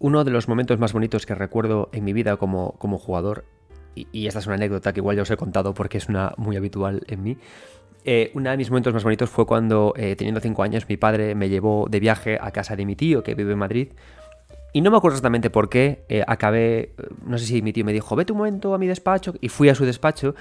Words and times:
uno 0.00 0.24
de 0.24 0.32
los 0.32 0.48
momentos 0.48 0.80
más 0.80 0.92
bonitos 0.92 1.26
que 1.26 1.34
recuerdo 1.34 1.90
en 1.92 2.04
mi 2.04 2.12
vida 2.12 2.36
como, 2.36 2.72
como 2.78 2.98
jugador, 2.98 3.44
y, 3.94 4.26
esta 4.26 4.38
es 4.38 4.46
una 4.46 4.56
anécdota 4.56 4.92
que 4.92 5.00
igual 5.00 5.16
ya 5.16 5.22
os 5.22 5.30
he 5.30 5.36
contado 5.36 5.74
porque 5.74 5.98
es 5.98 6.08
una 6.08 6.32
muy 6.36 6.56
habitual 6.56 7.02
en 7.06 7.22
mí, 7.22 7.36
eh, 8.04 8.30
uno 8.34 8.50
de 8.50 8.56
mis 8.56 8.70
momentos 8.70 8.94
más 8.94 9.04
bonitos 9.04 9.28
fue 9.28 9.46
cuando, 9.46 9.92
eh, 9.96 10.16
teniendo 10.16 10.40
5 10.40 10.62
años, 10.62 10.88
mi 10.88 10.96
padre 10.96 11.34
me 11.34 11.50
llevó 11.50 11.86
de 11.90 12.00
viaje 12.00 12.38
a 12.40 12.50
casa 12.50 12.76
de 12.76 12.86
mi 12.86 12.96
tío, 12.96 13.22
que 13.22 13.34
vive 13.34 13.52
en 13.52 13.58
Madrid. 13.58 13.88
Y 14.72 14.80
no 14.80 14.90
me 14.90 14.96
acuerdo 14.96 15.16
exactamente 15.16 15.50
por 15.50 15.68
qué, 15.68 16.04
eh, 16.08 16.24
acabé, 16.26 16.94
no 17.26 17.36
sé 17.36 17.44
si 17.44 17.60
mi 17.60 17.72
tío 17.72 17.84
me 17.84 17.92
dijo, 17.92 18.16
vete 18.16 18.32
un 18.32 18.38
momento 18.38 18.72
a 18.72 18.78
mi 18.78 18.86
despacho, 18.86 19.34
y 19.40 19.48
fui 19.48 19.68
a 19.68 19.74
su 19.74 19.84
despacho, 19.84 20.34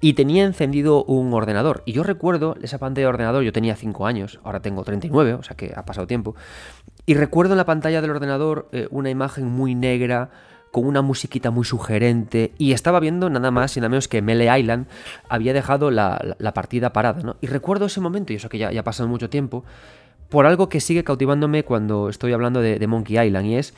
y 0.00 0.12
tenía 0.12 0.44
encendido 0.44 1.04
un 1.04 1.32
ordenador. 1.32 1.82
Y 1.86 1.92
yo 1.92 2.02
recuerdo 2.02 2.56
esa 2.62 2.78
pantalla 2.78 3.06
de 3.06 3.08
ordenador, 3.08 3.42
yo 3.42 3.52
tenía 3.52 3.76
5 3.76 4.06
años, 4.06 4.40
ahora 4.44 4.60
tengo 4.60 4.84
39, 4.84 5.34
o 5.34 5.42
sea 5.42 5.56
que 5.56 5.72
ha 5.74 5.84
pasado 5.84 6.06
tiempo. 6.06 6.34
Y 7.06 7.14
recuerdo 7.14 7.54
en 7.54 7.58
la 7.58 7.64
pantalla 7.64 8.00
del 8.00 8.10
ordenador 8.10 8.68
una 8.90 9.10
imagen 9.10 9.46
muy 9.46 9.74
negra, 9.74 10.30
con 10.76 10.84
una 10.84 11.00
musiquita 11.00 11.50
muy 11.50 11.64
sugerente 11.64 12.52
y 12.58 12.72
estaba 12.72 13.00
viendo 13.00 13.30
nada 13.30 13.50
más 13.50 13.74
y 13.78 13.80
nada 13.80 13.88
menos 13.88 14.08
que 14.08 14.20
Melee 14.20 14.60
Island 14.60 14.86
había 15.26 15.54
dejado 15.54 15.90
la, 15.90 16.36
partida 16.52 16.92
parada, 16.92 17.22
¿no? 17.22 17.36
Y 17.40 17.46
recuerdo 17.46 17.86
ese 17.86 18.02
momento, 18.02 18.34
y 18.34 18.36
eso 18.36 18.50
que 18.50 18.58
ya, 18.58 18.70
ya 18.70 18.80
ha 18.80 18.84
pasado 18.84 19.08
mucho 19.08 19.30
tiempo, 19.30 19.64
por 20.28 20.44
algo 20.44 20.68
que 20.68 20.80
sigue 20.80 21.02
cautivándome 21.02 21.64
cuando 21.64 22.08
estoy 22.10 22.34
hablando 22.34 22.60
de, 22.60 22.86
Monkey 22.86 23.18
Island 23.18 23.46
y 23.46 23.54
es 23.56 23.74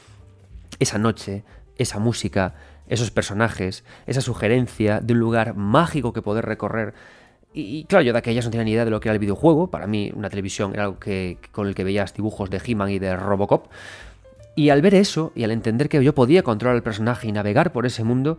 esa 0.80 0.98
noche, 0.98 1.44
esa 1.76 2.00
música, 2.00 2.54
esos 2.88 3.10
personajes, 3.10 3.84
esa 4.06 4.20
sugerencia 4.20 5.00
de 5.00 5.12
un 5.12 5.20
lugar 5.20 5.54
mágico 5.54 6.12
que 6.12 6.22
poder 6.22 6.44
recorrer. 6.46 6.94
Y, 7.54 7.84
claro, 7.84 8.04
yo 8.04 8.12
de 8.12 8.18
aquellas 8.18 8.44
no 8.44 8.50
tenía 8.50 8.64
ni 8.64 8.72
idea 8.72 8.84
de 8.84 8.90
lo 8.90 9.00
que 9.00 9.08
era 9.08 9.14
el 9.14 9.18
videojuego. 9.18 9.70
Para 9.70 9.86
mí, 9.86 10.12
una 10.14 10.28
televisión 10.28 10.72
era 10.74 10.84
algo 10.84 10.98
que, 10.98 11.38
con 11.50 11.66
el 11.66 11.74
que 11.74 11.82
veías 11.82 12.14
dibujos 12.14 12.50
de 12.50 12.60
He-Man 12.64 12.90
y 12.90 12.98
de 12.98 13.16
Robocop. 13.16 13.66
Y 14.54 14.70
al 14.70 14.82
ver 14.82 14.94
eso, 14.96 15.30
y 15.36 15.44
al 15.44 15.52
entender 15.52 15.88
que 15.88 16.02
yo 16.02 16.14
podía 16.14 16.42
controlar 16.42 16.74
el 16.74 16.82
personaje 16.82 17.28
y 17.28 17.32
navegar 17.32 17.70
por 17.72 17.86
ese 17.86 18.02
mundo, 18.02 18.38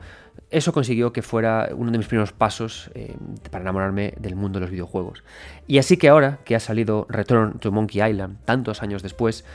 eso 0.51 0.73
consiguió 0.73 1.13
que 1.13 1.21
fuera 1.21 1.69
uno 1.73 1.91
de 1.91 1.97
mis 1.97 2.07
primeros 2.07 2.33
pasos 2.33 2.91
eh, 2.93 3.15
para 3.49 3.61
enamorarme 3.61 4.13
del 4.19 4.35
mundo 4.35 4.59
de 4.59 4.65
los 4.65 4.71
videojuegos. 4.71 5.23
Y 5.65 5.77
así 5.77 5.95
que 5.95 6.09
ahora 6.09 6.39
que 6.43 6.57
ha 6.57 6.59
salido 6.59 7.07
Return 7.07 7.59
to 7.59 7.71
Monkey 7.71 8.01
Island, 8.01 8.37
tantos 8.43 8.83
años 8.83 9.01
después, 9.01 9.45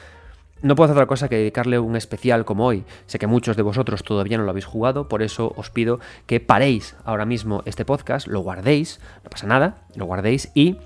no 0.65 0.77
puedo 0.77 0.87
hacer 0.87 0.97
otra 0.97 1.07
cosa 1.07 1.29
que 1.29 1.37
dedicarle 1.37 1.79
un 1.79 1.95
especial 1.95 2.47
como 2.47 2.65
hoy. 2.65 2.85
Sé 3.07 3.19
que 3.19 3.27
muchos 3.27 3.55
de 3.57 3.63
vosotros 3.63 4.03
todavía 4.03 4.39
no 4.39 4.45
lo 4.45 4.51
habéis 4.51 4.65
jugado, 4.65 5.09
por 5.09 5.23
eso 5.23 5.53
os 5.57 5.69
pido 5.71 6.01
que 6.27 6.41
paréis 6.41 6.97
ahora 7.05 7.27
mismo 7.27 7.63
este 7.67 7.85
podcast, 7.85 8.27
lo 8.27 8.41
guardéis, 8.41 8.99
no 9.23 9.31
pasa 9.31 9.47
nada, 9.47 9.77
lo 9.95 10.07
guardéis 10.07 10.51
y 10.55 10.79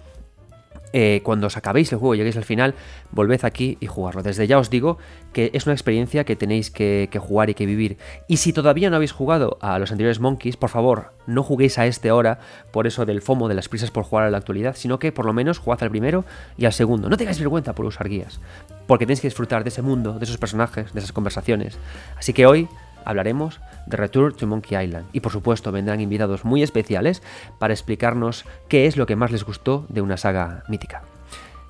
eh, 0.92 1.20
cuando 1.22 1.48
os 1.48 1.56
acabéis 1.56 1.92
el 1.92 1.98
juego 1.98 2.14
y 2.14 2.18
lleguéis 2.18 2.36
al 2.36 2.44
final, 2.44 2.74
volved 3.10 3.44
aquí 3.44 3.76
y 3.80 3.86
jugarlo. 3.86 4.22
Desde 4.22 4.46
ya 4.46 4.58
os 4.58 4.70
digo 4.70 4.98
que 5.32 5.50
es 5.52 5.66
una 5.66 5.74
experiencia 5.74 6.24
que 6.24 6.36
tenéis 6.36 6.70
que, 6.70 7.08
jugar 7.20 7.50
y 7.50 7.54
que 7.54 7.66
vivir. 7.66 7.98
Y 8.26 8.38
si 8.38 8.52
todavía 8.52 8.90
no 8.90 8.96
habéis 8.96 9.12
jugado 9.12 9.58
a 9.60 9.78
los 9.78 9.90
anteriores 9.90 10.20
Monkeys, 10.20 10.56
por 10.56 10.70
favor, 10.70 11.12
no 11.26 11.42
juguéis 11.42 11.78
a 11.78 11.86
este 11.86 12.08
ahora 12.08 12.38
por 12.72 12.86
eso 12.86 13.04
del 13.04 13.20
FOMO, 13.20 13.48
de 13.48 13.54
las 13.54 13.68
prisas 13.68 13.90
por 13.90 14.04
jugar 14.04 14.24
a 14.24 14.30
la 14.30 14.38
actualidad, 14.38 14.76
sino 14.76 14.98
que 14.98 15.12
por 15.12 15.26
lo 15.26 15.32
menos 15.32 15.58
jugad 15.58 15.82
al 15.82 15.90
primero 15.90 16.24
y 16.56 16.64
al 16.64 16.72
segundo. 16.72 17.08
No 17.08 17.16
tengáis 17.16 17.38
vergüenza 17.38 17.74
por 17.74 17.86
usar 17.86 18.08
guías, 18.08 18.40
porque 18.86 19.04
tenéis 19.04 19.20
que 19.20 19.28
disfrutar 19.28 19.64
de 19.64 19.68
ese 19.68 19.82
mundo, 19.82 20.18
de 20.18 20.24
esos 20.24 20.38
personajes, 20.38 20.92
de 20.92 21.00
esas 21.00 21.12
conversaciones. 21.12 21.78
Así 22.16 22.32
que 22.32 22.46
hoy 22.46 22.68
hablaremos 23.04 23.60
de 23.86 23.96
Return 23.96 24.34
to 24.34 24.46
Monkey 24.46 24.82
Island. 24.82 25.06
Y 25.12 25.20
por 25.20 25.32
supuesto 25.32 25.72
vendrán 25.72 26.00
invitados 26.00 26.44
muy 26.44 26.62
especiales 26.62 27.22
para 27.58 27.74
explicarnos 27.74 28.44
qué 28.68 28.86
es 28.86 28.96
lo 28.96 29.06
que 29.06 29.16
más 29.16 29.30
les 29.30 29.44
gustó 29.44 29.86
de 29.88 30.00
una 30.00 30.16
saga 30.16 30.64
mítica. 30.68 31.02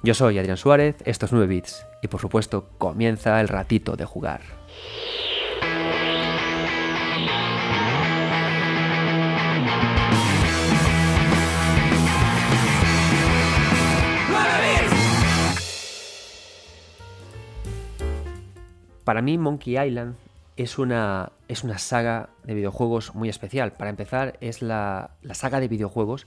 Yo 0.03 0.15
soy 0.15 0.39
Adrián 0.39 0.57
Suárez, 0.57 0.97
esto 1.05 1.27
es 1.27 1.33
9 1.33 1.47
Bits 1.47 1.85
y 2.03 2.09
por 2.09 2.21
supuesto 2.21 2.69
comienza 2.79 3.41
el 3.41 3.49
ratito 3.49 3.97
de 3.97 4.05
jugar. 4.05 4.41
Para 19.05 19.23
mí 19.23 19.39
Monkey 19.39 19.79
Island 19.79 20.17
es 20.59 20.77
una, 20.77 21.31
es 21.47 21.63
una 21.63 21.79
saga 21.79 22.31
de 22.43 22.53
videojuegos 22.53 23.15
muy 23.15 23.29
especial. 23.29 23.73
Para 23.73 23.91
empezar, 23.91 24.37
es 24.41 24.61
la, 24.61 25.13
saga 25.33 25.61
de 25.61 25.69
videojuegos 25.69 26.27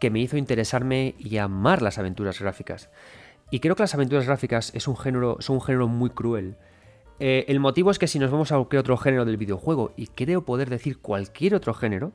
que 0.00 0.08
me 0.08 0.18
hizo 0.18 0.38
interesarme 0.38 1.14
y 1.18 1.36
amar 1.36 1.82
las 1.82 1.98
aventuras 1.98 2.40
gráficas. 2.40 2.88
Y 3.50 3.60
creo 3.60 3.76
que 3.76 3.82
las 3.82 3.94
aventuras 3.94 4.24
gráficas 4.24 4.72
es 4.74 4.88
un 4.88 4.96
género, 4.96 5.36
son 5.40 5.56
un 5.56 5.62
género 5.62 5.88
muy 5.88 6.08
cruel. 6.08 6.56
Eh, 7.18 7.44
el 7.48 7.60
motivo 7.60 7.90
es 7.90 7.98
que 7.98 8.06
si 8.06 8.18
nos 8.18 8.30
vamos 8.30 8.50
a 8.50 8.56
cualquier 8.56 8.80
otro 8.80 8.96
género 8.96 9.26
del 9.26 9.36
videojuego, 9.36 9.92
y 9.94 10.06
creo 10.06 10.46
poder 10.46 10.70
decir 10.70 10.98
cualquier 10.98 11.54
otro 11.54 11.74
género, 11.74 12.12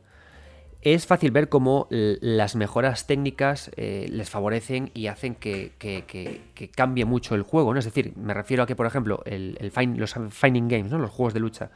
es 0.94 1.08
fácil 1.08 1.32
ver 1.32 1.50
cómo 1.50 1.88
las 1.90 2.56
mejoras 2.56 3.08
técnicas 3.08 3.72
eh, 3.76 4.08
les 4.12 4.30
favorecen 4.30 4.92
y 4.94 5.08
hacen 5.08 5.34
que, 5.34 5.72
cambie 6.76 7.06
mucho 7.06 7.34
el 7.34 7.42
juego. 7.42 7.76
Es 7.76 7.86
decir, 7.86 8.14
me 8.16 8.36
refiero 8.36 8.62
a 8.62 8.68
que, 8.68 8.76
por 8.76 8.86
ejemplo, 8.86 9.24
los 9.26 10.16
Finding 10.30 10.68
Games, 10.68 10.92
¿no? 10.92 11.00
los 11.00 11.10
juegos 11.10 11.34
de 11.34 11.40
lucha, 11.40 11.72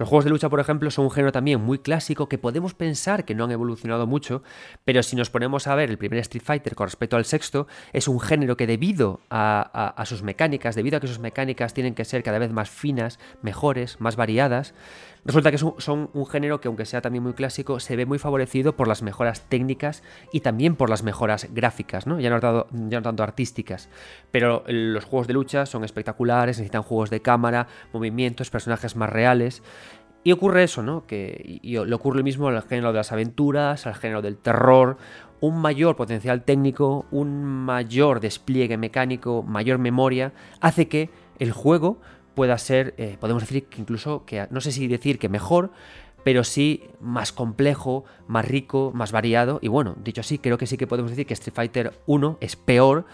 los 0.00 0.08
juegos 0.08 0.24
de 0.24 0.30
lucha, 0.30 0.48
por 0.48 0.60
ejemplo, 0.60 0.90
son 0.90 1.04
un 1.04 1.10
género 1.10 1.30
también 1.30 1.60
muy 1.60 1.78
clásico 1.78 2.26
que 2.26 2.38
podemos 2.38 2.72
pensar 2.72 3.26
que 3.26 3.34
no 3.34 3.44
han 3.44 3.50
evolucionado 3.50 4.06
mucho, 4.06 4.42
pero 4.86 5.02
si 5.02 5.14
nos 5.14 5.28
ponemos 5.28 5.66
a 5.66 5.74
ver 5.74 5.90
el 5.90 5.98
primer 5.98 6.20
Street 6.20 6.42
Fighter 6.42 6.74
con 6.74 6.86
respecto 6.86 7.16
al 7.16 7.26
sexto, 7.26 7.66
es 7.92 8.08
un 8.08 8.18
género 8.18 8.56
que 8.56 8.66
debido 8.66 9.20
a, 9.28 10.02
sus 10.06 10.22
mecánicas, 10.22 10.74
debido 10.74 10.96
a 10.96 11.00
que 11.00 11.06
sus 11.06 11.18
mecánicas 11.18 11.74
tienen 11.74 11.94
que 11.94 12.06
ser 12.06 12.22
cada 12.22 12.38
vez 12.38 12.50
más 12.50 12.70
finas, 12.70 13.18
mejores, 13.42 14.00
más 14.00 14.16
variadas, 14.16 14.72
resulta 15.24 15.50
que 15.50 15.58
son, 15.58 16.10
un 16.12 16.26
género 16.26 16.60
que 16.60 16.68
aunque 16.68 16.86
sea 16.86 17.00
también 17.00 17.22
muy 17.22 17.34
clásico, 17.34 17.80
se 17.80 17.96
ve 17.96 18.06
muy 18.06 18.18
favorecido 18.18 18.76
por 18.76 18.88
las 18.88 19.02
mejoras 19.02 19.42
técnicas 19.48 20.02
y 20.32 20.40
también 20.40 20.76
por 20.76 20.90
las 20.90 21.02
mejoras 21.02 21.48
gráficas, 21.52 22.06
¿no? 22.06 22.20
Ya 22.20 22.30
no, 22.30 22.40
ya 22.40 22.98
no 22.98 23.02
tanto 23.02 23.22
artísticas. 23.22 23.88
Pero 24.30 24.64
los 24.66 25.04
juegos 25.04 25.26
de 25.26 25.34
lucha 25.34 25.66
son 25.66 25.84
espectaculares, 25.84 26.58
necesitan 26.58 26.82
juegos 26.82 27.10
de 27.10 27.20
cámara, 27.20 27.66
movimientos, 27.92 28.50
personajes 28.50 28.96
más 28.96 29.10
reales. 29.10 29.62
Y 30.22 30.32
ocurre 30.32 30.64
eso, 30.64 30.82
¿no? 30.82 31.06
Que 31.06 31.60
y, 31.62 31.78
le 31.78 31.94
ocurre 31.94 32.18
lo 32.18 32.24
mismo 32.24 32.48
al 32.48 32.62
género 32.62 32.92
de 32.92 32.98
las 32.98 33.12
aventuras, 33.12 33.86
al 33.86 33.94
género 33.94 34.20
del 34.20 34.36
terror, 34.36 34.98
un 35.40 35.60
mayor 35.60 35.96
potencial 35.96 36.42
técnico, 36.42 37.06
un 37.10 37.44
mayor 37.44 38.20
despliegue 38.20 38.76
mecánico, 38.76 39.42
mayor 39.42 39.78
memoria, 39.78 40.32
hace 40.60 40.88
que 40.88 41.10
el 41.38 41.52
juego 41.52 42.00
pueda 42.40 42.56
ser, 42.56 42.94
eh, 42.96 43.18
podemos 43.20 43.42
decir 43.42 43.66
que 43.66 43.82
incluso, 43.82 44.24
que 44.24 44.46
no 44.48 44.62
sé 44.62 44.72
si 44.72 44.88
decir 44.88 45.18
que 45.18 45.28
mejor, 45.28 45.72
pero 46.24 46.42
sí 46.42 46.84
más 46.98 47.32
complejo, 47.32 48.06
más 48.28 48.48
rico, 48.48 48.92
más 48.94 49.12
variado. 49.12 49.58
Y 49.60 49.68
bueno, 49.68 49.94
dicho 50.02 50.22
así, 50.22 50.38
creo 50.38 50.56
que 50.56 50.66
sí 50.66 50.78
que 50.78 50.86
podemos 50.86 51.10
decir 51.10 51.26
que 51.26 51.34
Street 51.34 51.54
Fighter 51.54 52.00
1 52.06 52.38
es 52.40 52.56
peor 52.56 53.04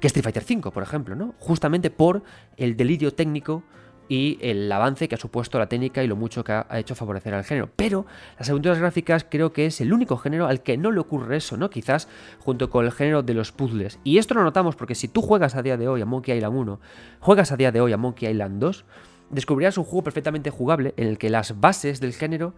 que 0.00 0.06
Street 0.06 0.24
Fighter 0.24 0.42
5, 0.42 0.70
por 0.70 0.82
ejemplo, 0.82 1.14
¿no? 1.14 1.34
Justamente 1.38 1.90
por 1.90 2.22
el 2.56 2.74
delirio 2.74 3.12
técnico 3.12 3.64
y 4.10 4.38
el 4.40 4.70
avance 4.72 5.06
que 5.06 5.14
ha 5.14 5.18
supuesto 5.18 5.56
la 5.60 5.68
técnica 5.68 6.02
y 6.02 6.08
lo 6.08 6.16
mucho 6.16 6.42
que 6.42 6.50
ha 6.50 6.66
hecho 6.80 6.96
favorecer 6.96 7.32
al 7.32 7.44
género. 7.44 7.70
Pero 7.76 8.06
las 8.40 8.50
aventuras 8.50 8.80
gráficas 8.80 9.24
creo 9.24 9.52
que 9.52 9.66
es 9.66 9.80
el 9.80 9.92
único 9.92 10.16
género 10.16 10.48
al 10.48 10.64
que 10.64 10.76
no 10.76 10.90
le 10.90 10.98
ocurre 10.98 11.36
eso, 11.36 11.56
¿no? 11.56 11.70
Quizás 11.70 12.08
junto 12.40 12.70
con 12.70 12.84
el 12.84 12.90
género 12.90 13.22
de 13.22 13.34
los 13.34 13.52
puzzles. 13.52 14.00
Y 14.02 14.18
esto 14.18 14.34
lo 14.34 14.42
notamos 14.42 14.74
porque 14.74 14.96
si 14.96 15.06
tú 15.06 15.22
juegas 15.22 15.54
a 15.54 15.62
día 15.62 15.76
de 15.76 15.86
hoy 15.86 16.00
a 16.02 16.06
Monkey 16.06 16.36
Island 16.36 16.56
1, 16.56 16.80
juegas 17.20 17.52
a 17.52 17.56
día 17.56 17.70
de 17.70 17.80
hoy 17.80 17.92
a 17.92 17.96
Monkey 17.96 18.28
Island 18.28 18.58
2, 18.58 18.84
descubrirás 19.30 19.78
un 19.78 19.84
juego 19.84 20.02
perfectamente 20.02 20.50
jugable 20.50 20.92
en 20.96 21.06
el 21.06 21.16
que 21.16 21.30
las 21.30 21.60
bases 21.60 22.00
del 22.00 22.12
género 22.12 22.54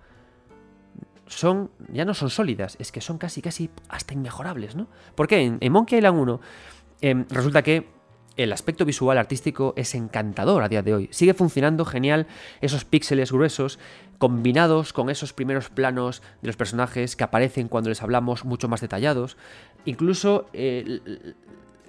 son 1.26 1.70
ya 1.92 2.06
no 2.06 2.14
son 2.14 2.30
sólidas, 2.30 2.78
es 2.80 2.93
que 2.93 3.02
son 3.02 3.19
casi 3.19 3.43
casi 3.43 3.69
hasta 3.90 4.14
inmejorables, 4.14 4.75
¿no? 4.75 4.87
Porque 5.14 5.58
en, 5.60 5.72
Monkey 5.72 5.98
Island 5.98 6.19
1 6.19 6.40
em, 7.02 7.26
resulta 7.28 7.60
que 7.60 7.88
el 8.37 8.52
aspecto 8.52 8.84
visual 8.84 9.19
artístico 9.19 9.75
es 9.76 9.94
encantador 9.94 10.62
a 10.62 10.69
día 10.69 10.82
de 10.82 10.94
hoy. 10.94 11.08
Sigue 11.11 11.34
funcionando 11.34 11.84
genial 11.84 12.26
esos 12.61 12.84
píxeles 12.84 13.32
gruesos 13.32 13.79
combinados 14.19 14.93
con 14.93 15.11
esos 15.11 15.32
primeros 15.32 15.69
planos 15.69 16.23
de 16.40 16.49
los 16.49 16.56
personajes 16.56 17.17
que 17.17 17.25
aparecen 17.25 17.69
cuando 17.69 17.90
les 17.90 18.02
hablamos 18.02 18.44
mucho 18.44 18.69
más 18.69 18.81
detallados. 18.81 19.37
Incluso 19.84 20.46
eh, 20.52 21.34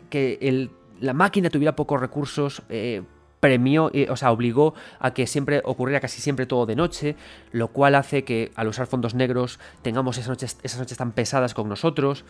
que 0.09 0.69
la 0.99 1.13
máquina 1.13 1.49
tuviera 1.49 1.75
pocos 1.75 1.99
recursos. 1.99 2.63
Eh, 2.69 3.03
premió, 3.39 3.91
eh, 3.93 4.07
o 4.09 4.15
sea, 4.15 4.31
obligó 4.31 4.73
a 4.99 5.13
que 5.13 5.27
siempre 5.27 5.61
ocurriera 5.65 5.99
casi 5.99 6.21
siempre 6.21 6.45
todo 6.45 6.65
de 6.65 6.77
noche, 6.77 7.17
lo 7.51 7.67
cual 7.67 7.95
hace 7.95 8.23
que 8.23 8.53
al 8.55 8.69
usar 8.69 8.87
fondos 8.87 9.15
negros 9.15 9.59
tengamos 9.81 10.17
esas 10.17 10.29
noches, 10.29 10.57
esas 10.63 10.79
noches 10.79 10.97
tan 10.97 11.11
pesadas 11.11 11.53
con 11.53 11.67
nosotros. 11.67 12.23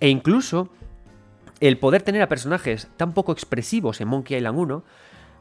E 0.00 0.08
incluso 0.08 0.70
el 1.68 1.78
poder 1.78 2.02
tener 2.02 2.22
a 2.22 2.28
personajes 2.28 2.88
tan 2.96 3.12
poco 3.12 3.30
expresivos 3.30 4.00
en 4.00 4.08
Monkey 4.08 4.36
Island 4.36 4.58
1, 4.58 4.82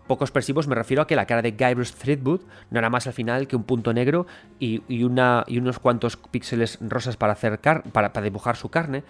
poco 0.06 0.24
expresivos 0.24 0.68
me 0.68 0.76
refiero 0.76 1.02
a 1.02 1.08
que 1.08 1.16
la 1.16 1.26
cara 1.26 1.42
de 1.42 1.52
Guybrush 1.52 1.94
Threadwood 1.94 2.42
no 2.70 2.78
era 2.78 2.92
más 2.92 3.08
al 3.08 3.14
final 3.14 3.48
que 3.48 3.56
un 3.56 3.64
punto 3.64 3.92
negro 3.92 4.28
y, 4.60 4.84
unos 5.04 5.80
cuantos 5.80 6.18
píxeles 6.18 6.78
rosas 6.80 7.18
para, 7.18 7.36
para, 7.36 8.22
dibujar 8.22 8.56
su 8.56 8.70
carne. 8.70 9.04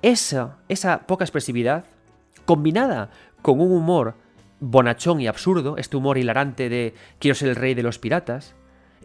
Esa, 0.00 0.56
esa 0.70 1.06
poca 1.06 1.24
expresividad, 1.24 1.84
combinada 2.46 3.10
con 3.42 3.60
un 3.60 3.70
humor 3.70 4.14
bonachón 4.58 5.20
y 5.20 5.26
absurdo, 5.26 5.76
este 5.76 5.98
humor 5.98 6.16
hilarante 6.16 6.70
de 6.70 6.94
quiero 7.18 7.34
ser 7.34 7.50
el 7.50 7.56
rey 7.56 7.74
de 7.74 7.82
los 7.82 7.98
piratas, 7.98 8.54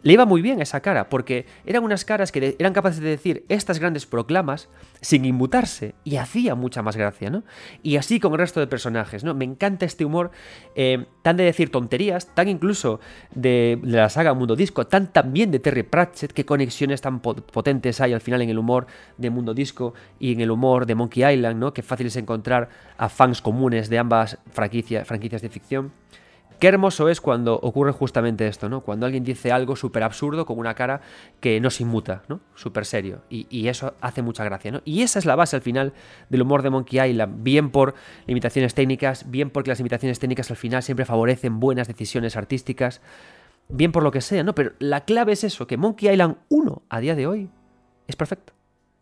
le 0.02 0.12
iba 0.12 0.24
muy 0.24 0.42
bien 0.42 0.60
esa 0.60 0.80
cara, 0.80 1.08
porque 1.08 1.46
eran 1.66 1.84
unas 1.84 2.04
caras 2.04 2.32
que 2.32 2.56
eran 2.58 2.72
capaces 2.72 3.00
de 3.00 3.08
decir 3.08 3.44
estas 3.48 3.78
grandes 3.78 4.06
proclamas 4.06 4.68
sin 5.00 5.24
inmutarse, 5.24 5.94
y 6.04 6.16
hacía 6.16 6.54
mucha 6.54 6.82
más 6.82 6.96
gracia, 6.96 7.30
¿no? 7.30 7.42
Y 7.82 7.96
así 7.96 8.20
con 8.20 8.32
el 8.32 8.38
resto 8.38 8.60
de 8.60 8.66
personajes, 8.66 9.24
¿no? 9.24 9.34
Me 9.34 9.44
encanta 9.44 9.86
este 9.86 10.04
humor 10.04 10.30
eh, 10.74 11.06
tan 11.22 11.36
de 11.36 11.44
decir 11.44 11.70
tonterías, 11.70 12.34
tan 12.34 12.48
incluso 12.48 13.00
de, 13.34 13.78
la 13.82 14.08
saga 14.08 14.34
Mundo 14.34 14.56
Disco, 14.56 14.86
tan 14.86 15.12
también 15.12 15.50
de 15.50 15.58
Terry 15.58 15.82
Pratchett, 15.82 16.32
qué 16.32 16.44
conexiones 16.44 17.00
tan 17.00 17.20
potentes 17.20 18.00
hay 18.00 18.12
al 18.12 18.20
final 18.20 18.42
en 18.42 18.50
el 18.50 18.58
humor 18.58 18.86
de 19.16 19.30
Mundo 19.30 19.54
Disco 19.54 19.94
y 20.18 20.32
en 20.32 20.40
el 20.40 20.50
humor 20.50 20.86
de 20.86 20.94
Monkey 20.94 21.24
Island, 21.24 21.58
¿no? 21.58 21.72
Qué 21.72 21.82
fácil 21.82 22.06
es 22.06 22.16
encontrar 22.16 22.68
a 22.96 23.08
fans 23.08 23.40
comunes 23.40 23.88
de 23.88 23.98
ambas 23.98 24.38
franquicias 24.52 25.42
de 25.42 25.48
ficción. 25.48 25.92
Qué 26.60 26.68
hermoso 26.68 27.08
es 27.08 27.22
cuando 27.22 27.54
ocurre 27.54 27.90
justamente 27.90 28.46
esto, 28.46 28.68
¿no? 28.68 28.82
Cuando 28.82 29.06
alguien 29.06 29.24
dice 29.24 29.50
algo 29.50 29.76
súper 29.76 30.02
absurdo 30.02 30.44
con 30.44 30.58
una 30.58 30.74
cara 30.74 31.00
que 31.40 31.58
no 31.58 31.70
se 31.70 31.84
inmuta, 31.84 32.22
¿no? 32.28 32.40
Súper 32.54 32.84
serio. 32.84 33.22
Y, 33.30 33.66
eso 33.66 33.94
hace 34.02 34.20
mucha 34.20 34.44
gracia, 34.44 34.70
¿no? 34.70 34.82
Y 34.84 35.00
esa 35.00 35.18
es 35.18 35.24
la 35.24 35.36
base 35.36 35.56
al 35.56 35.62
final 35.62 35.94
del 36.28 36.42
humor 36.42 36.60
de 36.60 36.68
Monkey 36.68 37.00
Island. 37.00 37.42
Bien 37.42 37.70
por 37.70 37.94
limitaciones 38.26 38.74
técnicas, 38.74 39.30
bien 39.30 39.48
porque 39.48 39.70
las 39.70 39.78
limitaciones 39.78 40.18
técnicas 40.18 40.50
al 40.50 40.58
final 40.58 40.82
siempre 40.82 41.06
favorecen 41.06 41.60
buenas 41.60 41.88
decisiones 41.88 42.36
artísticas, 42.36 43.00
bien 43.70 43.90
por 43.90 44.02
lo 44.02 44.10
que 44.10 44.20
sea, 44.20 44.42
¿no? 44.42 44.54
Pero 44.54 44.72
la 44.80 45.06
clave 45.06 45.32
es 45.32 45.44
eso, 45.44 45.66
que 45.66 45.78
Monkey 45.78 46.10
Island 46.10 46.36
1 46.50 46.82
a 46.90 47.00
día 47.00 47.14
de 47.14 47.26
hoy 47.26 47.48
es 48.06 48.16
perfecto. 48.16 48.52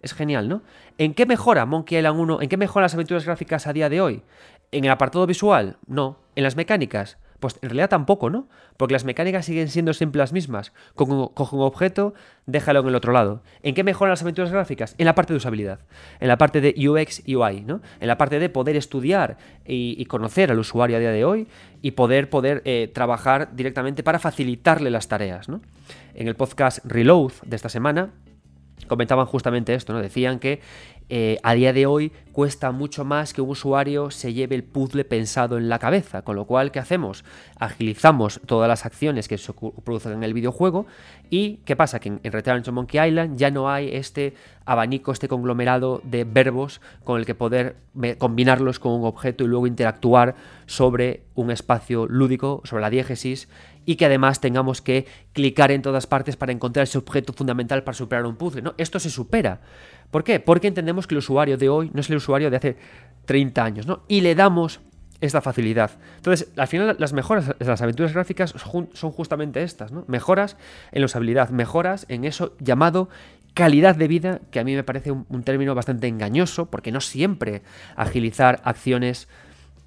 Es 0.00 0.14
genial, 0.14 0.48
¿no? 0.48 0.62
¿En 0.96 1.12
qué 1.12 1.26
mejora 1.26 1.66
Monkey 1.66 1.98
Island 1.98 2.20
1? 2.20 2.42
¿En 2.42 2.48
qué 2.48 2.56
mejora 2.56 2.84
las 2.84 2.94
aventuras 2.94 3.24
gráficas 3.24 3.66
a 3.66 3.72
día 3.72 3.88
de 3.88 4.00
hoy? 4.00 4.22
¿En 4.70 4.84
el 4.84 4.92
apartado 4.92 5.26
visual? 5.26 5.76
No. 5.88 6.20
¿En 6.36 6.44
las 6.44 6.54
mecánicas? 6.54 7.18
Pues 7.40 7.58
en 7.62 7.68
realidad 7.68 7.88
tampoco, 7.88 8.30
¿no? 8.30 8.48
Porque 8.76 8.92
las 8.92 9.04
mecánicas 9.04 9.46
siguen 9.46 9.68
siendo 9.68 9.94
siempre 9.94 10.18
las 10.18 10.32
mismas. 10.32 10.72
Coge 10.94 11.12
un 11.12 11.62
objeto, 11.62 12.14
déjalo 12.46 12.80
en 12.80 12.88
el 12.88 12.94
otro 12.96 13.12
lado. 13.12 13.42
¿En 13.62 13.74
qué 13.74 13.84
mejoran 13.84 14.10
las 14.10 14.22
aventuras 14.22 14.50
gráficas? 14.50 14.94
En 14.98 15.06
la 15.06 15.14
parte 15.14 15.32
de 15.32 15.36
usabilidad. 15.36 15.80
En 16.18 16.28
la 16.28 16.36
parte 16.36 16.60
de 16.60 16.74
UX 16.76 17.22
y 17.24 17.36
UI, 17.36 17.60
¿no? 17.60 17.80
En 18.00 18.08
la 18.08 18.18
parte 18.18 18.40
de 18.40 18.48
poder 18.48 18.74
estudiar 18.76 19.38
y, 19.64 20.04
conocer 20.06 20.50
al 20.50 20.58
usuario 20.58 20.96
a 20.96 21.00
día 21.00 21.12
de 21.12 21.24
hoy 21.24 21.46
y 21.80 21.92
poder, 21.92 22.28
poder 22.28 22.62
eh, 22.64 22.90
trabajar 22.92 23.54
directamente 23.54 24.02
para 24.02 24.18
facilitarle 24.18 24.90
las 24.90 25.06
tareas, 25.06 25.48
¿no? 25.48 25.60
En 26.14 26.26
el 26.26 26.34
podcast 26.34 26.84
Reload 26.84 27.32
de 27.44 27.56
esta 27.56 27.68
semana 27.68 28.10
comentaban 28.88 29.26
justamente 29.26 29.74
esto, 29.74 29.92
¿no? 29.92 30.00
Decían 30.00 30.38
que 30.38 30.60
eh, 31.10 31.38
a 31.42 31.54
día 31.54 31.72
de 31.72 31.86
hoy 31.86 32.12
cuesta 32.32 32.70
mucho 32.70 33.04
más 33.04 33.32
que 33.32 33.40
un 33.40 33.48
usuario 33.48 34.10
se 34.10 34.34
lleve 34.34 34.54
el 34.54 34.62
puzzle 34.62 35.04
pensado 35.04 35.56
en 35.56 35.68
la 35.68 35.78
cabeza, 35.78 36.22
con 36.22 36.36
lo 36.36 36.44
cual, 36.44 36.70
¿qué 36.70 36.78
hacemos? 36.78 37.24
Agilizamos 37.58 38.40
todas 38.44 38.68
las 38.68 38.84
acciones 38.84 39.26
que 39.26 39.38
se 39.38 39.52
producen 39.84 40.12
en 40.12 40.22
el 40.22 40.34
videojuego 40.34 40.86
y 41.30 41.60
¿qué 41.64 41.76
pasa? 41.76 41.98
Que 41.98 42.08
en, 42.08 42.20
Return 42.22 42.62
to 42.62 42.72
Monkey 42.72 43.08
Island 43.08 43.38
ya 43.38 43.50
no 43.50 43.70
hay 43.70 43.88
este 43.94 44.34
abanico, 44.66 45.12
este 45.12 45.28
conglomerado 45.28 46.02
de 46.04 46.24
verbos 46.24 46.82
con 47.04 47.18
el 47.18 47.26
que 47.26 47.34
poder 47.34 47.76
combinarlos 48.18 48.78
con 48.78 48.92
un 48.92 49.04
objeto 49.04 49.44
y 49.44 49.46
luego 49.48 49.66
interactuar 49.66 50.36
sobre 50.66 51.22
un 51.34 51.50
espacio 51.50 52.06
lúdico, 52.06 52.60
sobre 52.64 52.82
la 52.82 52.90
diégesis 52.90 53.48
y 53.88 53.96
que 53.96 54.04
además 54.04 54.38
tengamos 54.38 54.82
que 54.82 55.06
clicar 55.32 55.70
en 55.70 55.80
todas 55.80 56.06
partes 56.06 56.36
para 56.36 56.52
encontrar 56.52 56.84
ese 56.84 56.98
objeto 56.98 57.32
fundamental 57.32 57.84
para 57.84 57.94
superar 57.94 58.26
un 58.26 58.36
puzzle. 58.36 58.60
¿no? 58.60 58.74
Esto 58.76 59.00
se 59.00 59.08
supera. 59.08 59.62
¿Por 60.10 60.24
qué? 60.24 60.40
Porque 60.40 60.68
entendemos 60.68 61.06
que 61.06 61.14
el 61.14 61.20
usuario 61.20 61.56
de 61.56 61.70
hoy 61.70 61.90
no 61.94 62.02
es 62.02 62.10
el 62.10 62.16
usuario 62.16 62.50
de 62.50 62.58
hace 62.58 62.76
30 63.24 63.64
años, 63.64 63.86
¿no? 63.86 64.02
Y 64.06 64.20
le 64.20 64.34
damos 64.34 64.80
esta 65.22 65.40
facilidad. 65.40 65.92
Entonces, 66.16 66.52
al 66.58 66.66
final 66.66 66.96
las 66.98 67.14
mejoras 67.14 67.48
de 67.58 67.64
las 67.64 67.80
aventuras 67.80 68.12
gráficas 68.12 68.54
son 68.58 69.10
justamente 69.10 69.62
estas, 69.62 69.90
¿no? 69.90 70.04
Mejoras 70.06 70.58
en 70.92 71.00
la 71.00 71.06
usabilidad, 71.06 71.48
mejoras 71.48 72.04
en 72.10 72.26
eso 72.26 72.54
llamado 72.60 73.08
calidad 73.54 73.96
de 73.96 74.06
vida, 74.06 74.40
que 74.50 74.60
a 74.60 74.64
mí 74.64 74.74
me 74.74 74.84
parece 74.84 75.12
un, 75.12 75.42
término 75.44 75.74
bastante 75.74 76.08
engañoso, 76.08 76.66
porque 76.66 76.92
no 76.92 77.00
siempre 77.00 77.62
agilizar 77.96 78.60
acciones 78.64 79.28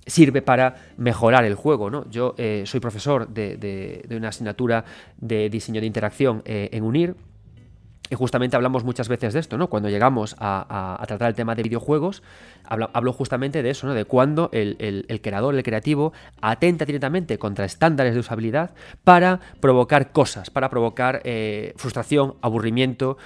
sirve 0.06 0.42
para 0.42 0.76
mejorar 0.98 1.46
el 1.46 1.56
juego. 1.56 1.90
¿no? 1.90 2.10
Yo 2.10 2.36
eh, 2.38 2.64
soy 2.66 2.80
profesor 2.80 3.28
de, 3.28 4.06
una 4.10 4.30
asignatura 4.30 4.86
de 5.18 5.50
diseño 5.50 5.82
de 5.82 5.88
interacción 5.88 6.42
eh, 6.46 6.70
en 6.72 6.84
UNIR, 6.84 7.16
y 8.12 8.16
justamente 8.16 8.58
hablamos 8.58 8.84
muchas 8.84 9.08
veces 9.08 9.34
de 9.34 9.40
esto, 9.40 9.58
¿no? 9.58 9.70
Cuando 9.70 9.88
llegamos 9.88 10.36
a, 10.38 11.02
tratar 11.08 11.30
el 11.30 11.34
tema 11.34 11.56
de 11.56 11.64
videojuegos, 11.64 12.24
hablo, 12.66 13.14
justamente 13.14 13.64
de 13.64 13.70
eso, 13.70 13.88
¿no? 13.88 13.94
De 13.94 14.04
cuando 14.04 14.50
el, 14.52 15.22
creador, 15.24 15.56
el 15.56 15.64
creativo, 15.64 16.12
atenta 16.42 16.84
directamente 16.84 17.38
contra 17.38 17.64
estándares 17.64 18.14
de 18.14 18.20
usabilidad 18.20 18.72
para 19.06 19.40
provocar 19.62 20.12
cosas, 20.12 20.50
para 20.50 20.70
provocar 20.70 21.22
eh, 21.24 21.74
frustración, 21.78 22.36
aburrimiento, 22.42 23.18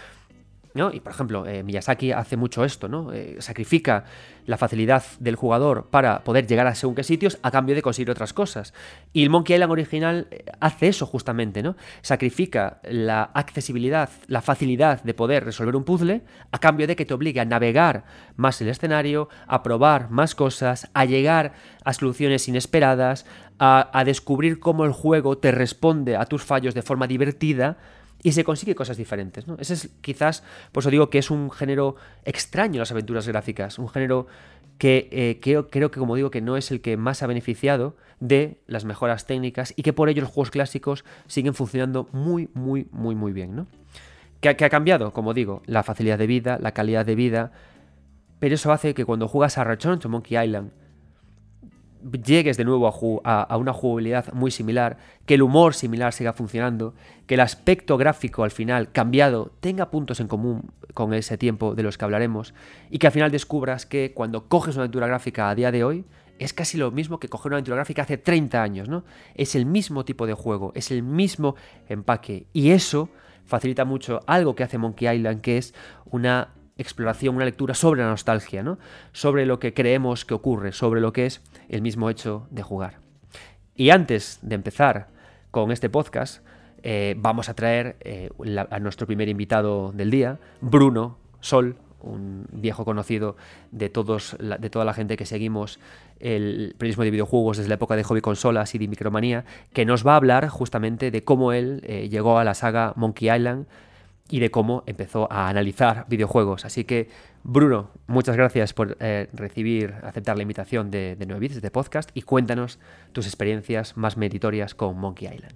y 0.75 0.99
por 0.99 1.13
ejemplo, 1.13 1.47
eh, 1.47 1.63
Miyazaki 1.63 2.11
hace 2.11 2.35
mucho 2.35 2.65
esto, 2.65 2.89
¿no? 2.89 3.13
Eh, 3.13 3.37
sacrifica 3.39 4.03
la 4.45 4.57
facilidad 4.57 5.03
del 5.19 5.37
jugador 5.37 5.87
para 5.89 6.23
poder 6.25 6.47
llegar 6.47 6.67
a 6.67 6.75
según 6.75 6.95
qué 6.95 7.03
sitios 7.03 7.39
a 7.43 7.49
cambio 7.49 7.75
de 7.75 7.81
conseguir 7.81 8.11
otras 8.11 8.33
cosas. 8.33 8.73
Y 9.13 9.23
el 9.23 9.29
Monkey 9.29 9.55
Island 9.55 9.71
original 9.71 10.27
eh, 10.31 10.43
hace 10.59 10.89
eso 10.89 11.05
justamente, 11.05 11.63
¿no? 11.63 11.77
Sacrifica 12.01 12.81
la 12.83 13.23
accesibilidad, 13.23 14.09
la 14.27 14.41
facilidad 14.41 15.01
de 15.01 15.13
poder 15.13 15.45
resolver 15.45 15.77
un 15.77 15.85
puzzle 15.85 16.23
a 16.51 16.59
cambio 16.59 16.87
de 16.87 16.97
que 16.97 17.05
te 17.05 17.13
obligue 17.13 17.39
a 17.39 17.45
navegar 17.45 18.03
más 18.35 18.59
el 18.59 18.67
escenario, 18.67 19.29
a 19.47 19.63
probar 19.63 20.09
más 20.09 20.35
cosas, 20.35 20.89
a 20.93 21.05
llegar 21.05 21.53
a 21.85 21.93
soluciones 21.93 22.49
inesperadas, 22.49 23.25
a, 23.59 23.97
a 23.97 24.03
descubrir 24.03 24.59
cómo 24.59 24.83
el 24.83 24.91
juego 24.91 25.37
te 25.37 25.51
responde 25.51 26.17
a 26.17 26.25
tus 26.25 26.43
fallos 26.43 26.73
de 26.73 26.81
forma 26.81 27.07
divertida 27.07 27.77
y 28.25 28.31
se 28.31 28.43
consigue 28.43 28.73
cosas 28.73 28.97
diferentes. 28.97 29.47
¿no? 29.47 29.55
Ese 29.59 29.75
es 29.75 29.89
quizás, 30.01 30.41
por 30.71 30.81
eso 30.81 30.89
digo 30.89 31.11
que 31.11 31.19
es 31.19 31.29
un 31.29 31.51
género 31.51 31.95
extraño 32.23 32.79
las 32.79 32.89
aventuras 32.91 33.27
gráficas, 33.27 33.77
un 33.77 33.87
género 33.87 34.25
que 34.79 35.07
eh, 35.11 35.39
creo, 35.39 35.67
que, 35.69 35.99
como 35.99 36.15
digo, 36.15 36.31
que 36.31 36.41
no 36.41 36.57
es 36.57 36.71
el 36.71 36.81
que 36.81 36.97
más 36.97 37.21
ha 37.21 37.27
beneficiado 37.27 37.95
de 38.19 38.57
las 38.65 38.83
mejoras 38.83 39.27
técnicas 39.27 39.75
y 39.75 39.83
que 39.83 39.93
por 39.93 40.09
ello 40.09 40.23
los 40.23 40.31
juegos 40.31 40.49
clásicos 40.49 41.05
siguen 41.27 41.53
funcionando 41.53 42.09
muy, 42.13 42.49
muy, 42.55 42.87
muy, 42.91 43.13
muy 43.13 43.31
bien. 43.31 43.55
¿no? 43.55 43.67
¿Qué, 44.39 44.49
ha 44.49 44.69
cambiado? 44.69 45.13
Como 45.13 45.35
digo, 45.35 45.61
la 45.67 45.83
facilidad 45.83 46.17
de 46.17 46.25
vida, 46.25 46.57
la 46.59 46.71
calidad 46.71 47.05
de 47.05 47.13
vida, 47.13 47.51
pero 48.39 48.55
eso 48.55 48.71
hace 48.71 48.95
que 48.95 49.05
cuando 49.05 49.27
juegas 49.27 49.59
a 49.59 49.63
Return 49.63 49.99
to 49.99 50.09
Monkey 50.09 50.35
Island 50.43 50.71
llegues 52.23 52.57
de 52.57 52.65
nuevo 52.65 52.87
a, 53.23 53.57
una 53.57 53.73
jugabilidad 53.73 54.31
muy 54.33 54.51
similar, 54.51 54.97
que 55.25 55.35
el 55.35 55.41
humor 55.41 55.73
similar 55.73 56.13
siga 56.13 56.33
funcionando, 56.33 56.93
que 57.27 57.35
el 57.35 57.39
aspecto 57.39 57.97
gráfico 57.97 58.43
al 58.43 58.51
final 58.51 58.91
cambiado 58.91 59.51
tenga 59.59 59.89
puntos 59.89 60.19
en 60.19 60.27
común 60.27 60.71
con 60.93 61.13
ese 61.13 61.37
tiempo 61.37 61.75
de 61.75 61.83
los 61.83 61.97
que 61.97 62.05
hablaremos, 62.05 62.53
y 62.89 62.99
que 62.99 63.07
al 63.07 63.13
final 63.13 63.31
descubras 63.31 63.85
que 63.85 64.13
cuando 64.13 64.47
coges 64.47 64.75
una 64.75 64.83
aventura 64.83 65.07
gráfica 65.07 65.49
a 65.49 65.55
día 65.55 65.71
de 65.71 65.83
hoy, 65.83 66.05
es 66.37 66.53
casi 66.53 66.77
lo 66.77 66.91
mismo 66.91 67.19
que 67.19 67.29
coger 67.29 67.51
una 67.51 67.57
aventura 67.57 67.77
gráfica 67.77 68.01
hace 68.01 68.17
30 68.17 68.61
años, 68.61 68.89
¿no? 68.89 69.05
Es 69.35 69.55
el 69.55 69.65
mismo 69.65 70.03
tipo 70.03 70.27
de 70.27 70.33
juego, 70.33 70.73
es 70.75 70.91
el 70.91 71.01
mismo 71.01 71.55
empaque, 71.87 72.45
y 72.53 72.71
eso 72.71 73.09
facilita 73.45 73.85
mucho 73.85 74.19
algo 74.27 74.55
que 74.55 74.63
hace 74.63 74.77
Monkey 74.77 75.07
Island, 75.07 75.41
que 75.41 75.57
es 75.57 75.73
una 76.05 76.49
exploración, 76.77 77.35
una 77.35 77.45
lectura 77.45 77.73
sobre 77.73 78.01
la 78.01 78.09
nostalgia, 78.09 78.63
¿no? 78.63 78.77
Sobre 79.13 79.45
lo 79.45 79.59
que 79.59 79.73
creemos 79.73 80.25
que 80.25 80.33
ocurre, 80.33 80.71
sobre 80.71 81.01
lo 81.01 81.13
que 81.13 81.25
es 81.25 81.41
el 81.69 81.81
mismo 81.81 82.09
hecho 82.09 82.47
de 82.51 82.63
jugar. 82.63 82.99
Y 83.75 83.89
antes 83.89 84.39
de 84.41 84.55
empezar 84.55 85.07
con 85.51 85.71
este 85.71 85.89
podcast, 85.89 86.45
eh, 86.83 87.15
vamos 87.17 87.49
a 87.49 87.53
traer 87.53 87.97
eh, 88.01 88.29
a 88.69 88.79
nuestro 88.79 89.07
primer 89.07 89.27
invitado 89.27 89.91
del 89.91 90.11
día, 90.11 90.39
Bruno 90.61 91.17
Sol, 91.39 91.77
un 91.99 92.45
viejo 92.51 92.85
conocido 92.85 93.35
de, 93.71 93.89
todos, 93.89 94.37
de 94.39 94.69
toda 94.69 94.85
la 94.85 94.93
gente 94.93 95.17
que 95.17 95.25
seguimos 95.25 95.79
el 96.19 96.75
periodismo 96.77 97.03
de 97.03 97.11
videojuegos 97.11 97.57
desde 97.57 97.69
la 97.69 97.75
época 97.75 97.95
de 97.95 98.03
hobby 98.03 98.21
consolas 98.21 98.75
y 98.75 98.77
de 98.77 98.87
micromanía, 98.87 99.45
que 99.73 99.85
nos 99.85 100.05
va 100.05 100.13
a 100.13 100.17
hablar 100.17 100.47
justamente 100.47 101.11
de 101.11 101.23
cómo 101.23 101.51
él 101.51 101.81
eh, 101.85 102.07
llegó 102.09 102.37
a 102.37 102.43
la 102.43 102.53
saga 102.53 102.93
Monkey 102.95 103.35
Island, 103.35 103.65
y 104.29 104.39
de 104.39 104.49
cómo 104.49 104.83
empezó 104.87 105.31
a 105.31 105.49
analizar 105.49 106.05
videojuegos. 106.09 106.65
Así 106.65 106.83
que, 106.83 107.09
Bruno, 107.43 107.91
muchas 108.07 108.35
gracias 108.35 108.73
por 108.73 108.97
eh, 108.99 109.27
recibir, 109.33 109.93
aceptar 110.03 110.35
la 110.35 110.41
invitación 110.41 110.89
de, 110.89 111.15
de 111.15 111.25
9 111.25 111.39
Bits, 111.39 111.61
de 111.61 111.71
podcast, 111.71 112.09
y 112.13 112.23
cuéntanos 112.23 112.79
tus 113.11 113.27
experiencias 113.27 113.97
más 113.97 114.17
meritorias 114.17 114.73
con 114.73 114.97
Monkey 114.97 115.29
Island. 115.33 115.55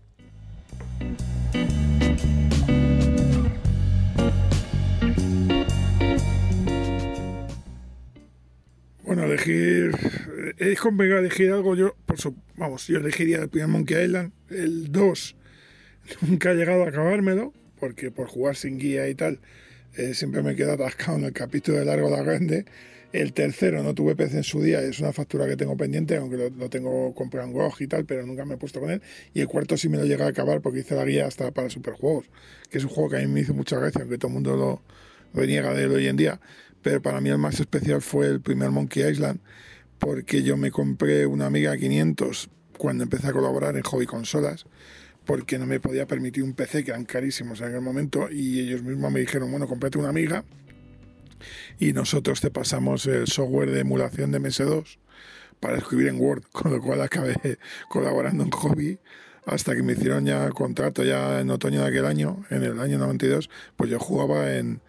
Bueno, 9.03 9.23
elegir. 9.23 9.97
Es 10.57 10.79
complicado 10.79 11.21
elegir 11.21 11.51
algo. 11.51 11.75
Yo, 11.75 11.95
por 12.05 12.19
su, 12.19 12.35
vamos, 12.55 12.85
yo 12.87 12.99
elegiría 12.99 13.39
el 13.39 13.49
primer 13.49 13.69
Monkey 13.69 14.05
Island. 14.05 14.33
El 14.49 14.91
2 14.91 15.35
nunca 16.21 16.51
ha 16.51 16.53
llegado 16.53 16.83
a 16.83 16.89
acabármelo 16.89 17.53
porque 17.79 18.11
por 18.11 18.27
jugar 18.27 18.55
sin 18.55 18.77
guía 18.77 19.07
y 19.09 19.15
tal, 19.15 19.39
eh, 19.95 20.13
siempre 20.13 20.43
me 20.43 20.55
quedo 20.55 20.73
atascado 20.73 21.17
en 21.17 21.25
el 21.25 21.33
capítulo 21.33 21.79
de 21.79 21.85
Largo 21.85 22.09
la 22.09 22.21
Grande. 22.21 22.65
El 23.11 23.33
tercero 23.33 23.81
no 23.81 23.95
tuve 23.95 24.15
PC 24.15 24.37
en 24.37 24.43
su 24.43 24.61
día, 24.61 24.81
es 24.81 24.99
una 24.99 25.11
factura 25.11 25.47
que 25.47 25.57
tengo 25.57 25.75
pendiente, 25.75 26.15
aunque 26.17 26.51
lo, 26.55 26.69
tengo 26.69 27.11
comprado 27.15 27.47
en 27.47 27.53
GOG 27.53 27.81
y 27.81 27.87
tal, 27.87 28.05
pero 28.05 28.23
nunca 28.23 28.45
me 28.45 28.53
he 28.53 28.57
puesto 28.57 28.79
con 28.79 28.91
él. 28.91 29.01
Y 29.33 29.41
el 29.41 29.47
cuarto 29.47 29.77
sí 29.77 29.89
me 29.89 29.97
lo 29.97 30.05
llega 30.05 30.25
a 30.25 30.29
acabar 30.29 30.61
porque 30.61 30.79
hice 30.79 30.95
la 30.95 31.05
guía 31.05 31.25
hasta 31.25 31.51
para 31.51 31.71
superjuegos, 31.71 32.25
que 32.69 32.77
es 32.77 32.83
un 32.83 32.91
juego 32.91 33.09
que 33.09 33.17
a 33.17 33.19
mí 33.21 33.27
me 33.27 33.39
hizo 33.39 33.55
mucha 33.55 33.79
gracia, 33.79 34.01
aunque 34.01 34.19
todo 34.19 34.27
el 34.27 34.33
mundo 34.35 34.55
lo, 34.55 34.83
lo 35.33 35.45
niega 35.47 35.73
de 35.73 35.85
él 35.85 35.91
hoy 35.91 36.07
en 36.07 36.17
día. 36.17 36.39
Pero 36.83 37.01
para 37.01 37.19
mí 37.19 37.29
el 37.29 37.39
más 37.39 37.59
especial 37.59 38.01
fue 38.03 38.27
el 38.27 38.41
primer 38.41 38.69
Monkey 38.69 39.03
Island, 39.09 39.39
porque 39.97 40.43
yo 40.43 40.55
me 40.55 40.69
compré 40.69 41.25
una 41.25 41.47
Amiga 41.47 41.75
500 41.75 42.49
cuando 42.77 43.03
empecé 43.03 43.27
a 43.27 43.33
colaborar 43.33 43.75
en 43.75 43.81
hobby 43.81 44.05
consolas 44.05 44.65
porque 45.29 45.59
no 45.59 45.67
me 45.67 45.79
podía 45.79 46.07
permitir 46.07 46.41
un 46.41 46.55
PC 46.55 46.83
que 46.83 46.89
eran 46.89 47.05
carísimos 47.05 47.61
en 47.61 47.67
aquel 47.67 47.81
momento 47.81 48.31
y 48.31 48.61
ellos 48.61 48.81
mismos 48.81 49.11
me 49.11 49.19
dijeron, 49.19 49.51
bueno, 49.51 49.67
cómprate 49.67 49.99
una 49.99 50.09
amiga 50.09 50.43
y 51.77 51.93
nosotros 51.93 52.41
te 52.41 52.49
pasamos 52.49 53.05
el 53.05 53.27
software 53.27 53.69
de 53.69 53.81
emulación 53.81 54.31
de 54.31 54.41
MS2 54.41 54.97
para 55.59 55.77
escribir 55.77 56.07
en 56.07 56.19
Word, 56.19 56.45
con 56.51 56.71
lo 56.71 56.81
cual 56.81 57.03
acabé 57.03 57.59
colaborando 57.89 58.43
en 58.43 58.49
hobby 58.49 58.97
hasta 59.45 59.75
que 59.75 59.83
me 59.83 59.93
hicieron 59.93 60.25
ya 60.25 60.49
contrato 60.49 61.03
ya 61.03 61.39
en 61.39 61.51
otoño 61.51 61.83
de 61.83 61.89
aquel 61.89 62.07
año, 62.07 62.43
en 62.49 62.63
el 62.63 62.79
año 62.79 62.97
92, 62.97 63.51
pues 63.75 63.91
yo 63.91 63.99
jugaba 63.99 64.55
en, 64.55 64.81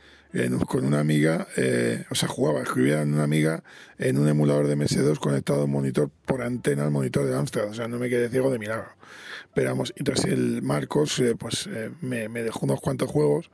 con 0.67 0.87
una 0.87 1.01
amiga, 1.01 1.49
eh, 1.59 2.07
o 2.09 2.15
sea, 2.15 2.31
jugaba, 2.31 2.63
escribía 2.63 3.03
en 3.03 3.13
una 3.13 3.25
amiga 3.25 3.63
en 3.99 4.17
un 4.17 4.27
emulador 4.27 4.69
de 4.69 4.79
MS2 4.79 5.19
conectado 5.19 5.61
a 5.61 5.65
un 5.65 5.73
monitor 5.73 6.11
por 6.25 6.41
antena 6.41 6.85
al 6.85 6.91
monitor 6.91 7.27
de 7.27 7.37
Amstrad, 7.37 7.69
o 7.69 7.75
sea, 7.75 7.89
no 7.89 7.99
me 7.99 8.09
quedé 8.09 8.31
ciego 8.31 8.51
de 8.51 8.59
milagro. 8.59 8.89
Pero 9.55 9.71
vamos, 9.71 9.93
entonces 9.97 10.27
el 10.27 10.63
Marcos 10.63 11.19
eh, 11.19 11.35
pues 11.37 11.67
eh, 11.67 11.91
me, 12.01 12.29
dejó 12.29 12.67
unos 12.67 12.81
cuantos 12.81 13.11
juegos 13.11 13.51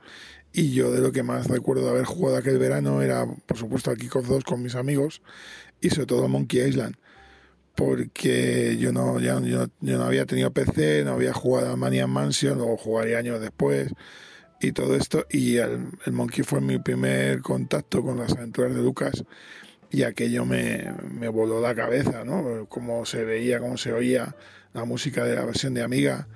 y 0.53 0.71
yo 0.71 0.91
de 0.91 1.01
lo 1.01 1.11
que 1.11 1.23
más 1.23 1.47
recuerdo 1.47 1.85
de 1.85 1.89
haber 1.91 2.05
jugado 2.05 2.37
aquel 2.37 2.59
verano 2.59 3.01
era, 3.01 3.25
por 3.25 3.57
supuesto, 3.57 3.89
al 3.89 3.97
Kickoff 3.97 4.27
2 4.27 4.43
con 4.43 4.61
mis 4.61 4.75
amigos 4.75 5.21
y 5.81 5.89
sobre 5.89 6.05
todo 6.05 6.27
Monkey 6.27 6.61
Island. 6.61 6.95
Porque 7.75 8.75
yo 8.79 8.91
no, 8.91 9.19
ya, 9.19 9.39
yo, 9.41 9.67
no 9.81 10.03
había 10.03 10.25
tenido 10.25 10.51
PC, 10.51 11.03
no 11.05 11.11
había 11.13 11.33
jugado 11.33 11.71
a 11.71 11.75
Mania 11.75 12.07
Mansion, 12.07 12.59
o 12.59 12.75
jugaría 12.75 13.19
años 13.19 13.39
después 13.39 13.91
y 14.59 14.71
todo 14.71 14.95
esto. 14.95 15.27
Y 15.29 15.57
el, 15.57 15.87
el, 16.05 16.13
Monkey 16.13 16.43
fue 16.43 16.59
mi 16.59 16.79
primer 16.79 17.41
contacto 17.41 18.01
con 18.01 18.17
las 18.17 18.33
aventuras 18.33 18.73
de 18.73 18.81
Lucas 18.81 19.23
y 19.91 20.03
aquello 20.03 20.45
me, 20.45 20.91
me 21.11 21.27
voló 21.27 21.61
la 21.61 21.75
cabeza, 21.75 22.23
¿no? 22.23 22.65
Cómo 22.67 23.05
se 23.05 23.23
veía, 23.23 23.59
cómo 23.59 23.77
se 23.77 23.93
oía 23.93 24.35
la 24.73 24.85
música 24.85 25.23
de 25.23 25.35
la 25.35 25.45
versión 25.45 25.73
de 25.73 25.81
Amiga, 25.81 26.27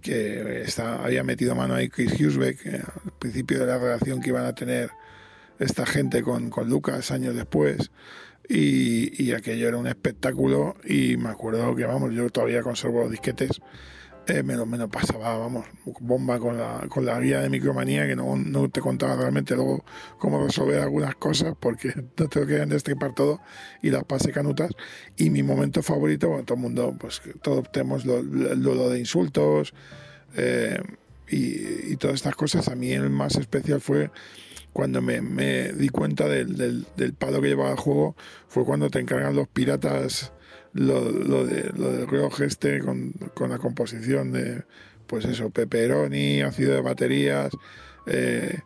que 0.00 0.66
había 0.78 1.22
metido 1.22 1.54
mano 1.54 1.74
ahí 1.74 1.88
Chris 1.88 2.20
Husbeck 2.20 2.66
eh, 2.66 2.82
al 3.04 3.12
principio 3.18 3.60
de 3.60 3.66
la 3.66 3.78
relación 3.78 4.20
que 4.20 4.30
iban 4.30 4.44
a 4.44 4.54
tener 4.54 4.90
esta 5.58 5.86
gente 5.86 6.22
con, 6.22 6.50
con 6.50 6.68
Lucas 6.68 7.10
años 7.10 7.34
después. 7.34 7.90
Y, 8.48 9.22
y, 9.22 9.32
aquello 9.32 9.68
era 9.68 9.76
un 9.76 9.86
espectáculo 9.86 10.74
y 10.84 11.16
me 11.16 11.28
acuerdo 11.28 11.74
que, 11.76 11.84
vamos, 11.84 12.12
yo 12.12 12.28
todavía 12.28 12.60
conservo 12.60 13.02
los 13.02 13.10
disquetes 13.10 13.60
eh, 14.26 14.42
me, 14.42 14.56
pasaba, 14.88 15.36
vamos, 15.36 15.66
bomba 16.00 16.38
con 16.38 16.56
la, 16.56 16.86
con 16.88 17.04
la 17.04 17.18
guía 17.18 17.40
de 17.40 17.50
micromanía 17.50 18.06
que 18.06 18.14
no, 18.14 18.36
no, 18.36 18.68
te 18.68 18.80
contaba 18.80 19.16
realmente 19.16 19.54
luego 19.56 19.84
cómo 20.18 20.44
resolver 20.44 20.80
algunas 20.80 21.16
cosas 21.16 21.54
porque 21.58 21.92
no 22.18 22.28
te 22.28 22.40
lo 22.40 22.46
querían 22.46 22.68
destripar 22.68 23.14
todo 23.14 23.40
y 23.82 23.90
las 23.90 24.04
pasé 24.04 24.30
canutas. 24.30 24.70
Y 25.16 25.30
mi 25.30 25.42
momento 25.42 25.82
favorito, 25.82 26.28
bueno, 26.28 26.44
todo 26.44 26.54
el 26.56 26.62
mundo, 26.62 26.96
pues 26.98 27.20
todos 27.42 27.70
tenemos 27.72 28.04
lo, 28.04 28.22
lo, 28.22 28.90
de 28.90 28.98
insultos 28.98 29.74
eh, 30.36 30.80
y, 31.28 31.92
y, 31.92 31.96
todas 31.96 32.16
estas 32.16 32.36
cosas. 32.36 32.68
A 32.68 32.76
mí 32.76 32.92
el 32.92 33.10
más 33.10 33.36
especial 33.36 33.80
fue 33.80 34.10
cuando 34.72 35.02
me, 35.02 35.72
di 35.72 35.88
cuenta 35.88 36.28
del, 36.28 36.56
del, 36.56 36.86
del 36.96 37.14
palo 37.14 37.40
que 37.40 37.48
llevaba 37.48 37.72
el 37.72 37.76
juego, 37.76 38.16
fue 38.46 38.64
cuando 38.64 38.88
te 38.88 39.00
encargan 39.00 39.34
los 39.34 39.48
piratas 39.48 40.32
lo, 40.72 41.10
lo, 41.10 41.44
de, 41.44 41.70
lo 41.76 41.92
del 41.92 42.08
reloj 42.08 42.40
este 42.42 42.80
con, 42.80 43.12
con, 43.34 43.50
la 43.50 43.58
composición 43.58 44.32
de, 44.32 44.64
pues 45.06 45.24
eso, 45.24 45.50
pepperoni, 45.50 46.42
ácido 46.42 46.74
de 46.74 46.80
baterías, 46.80 47.52
eh, 48.06 48.58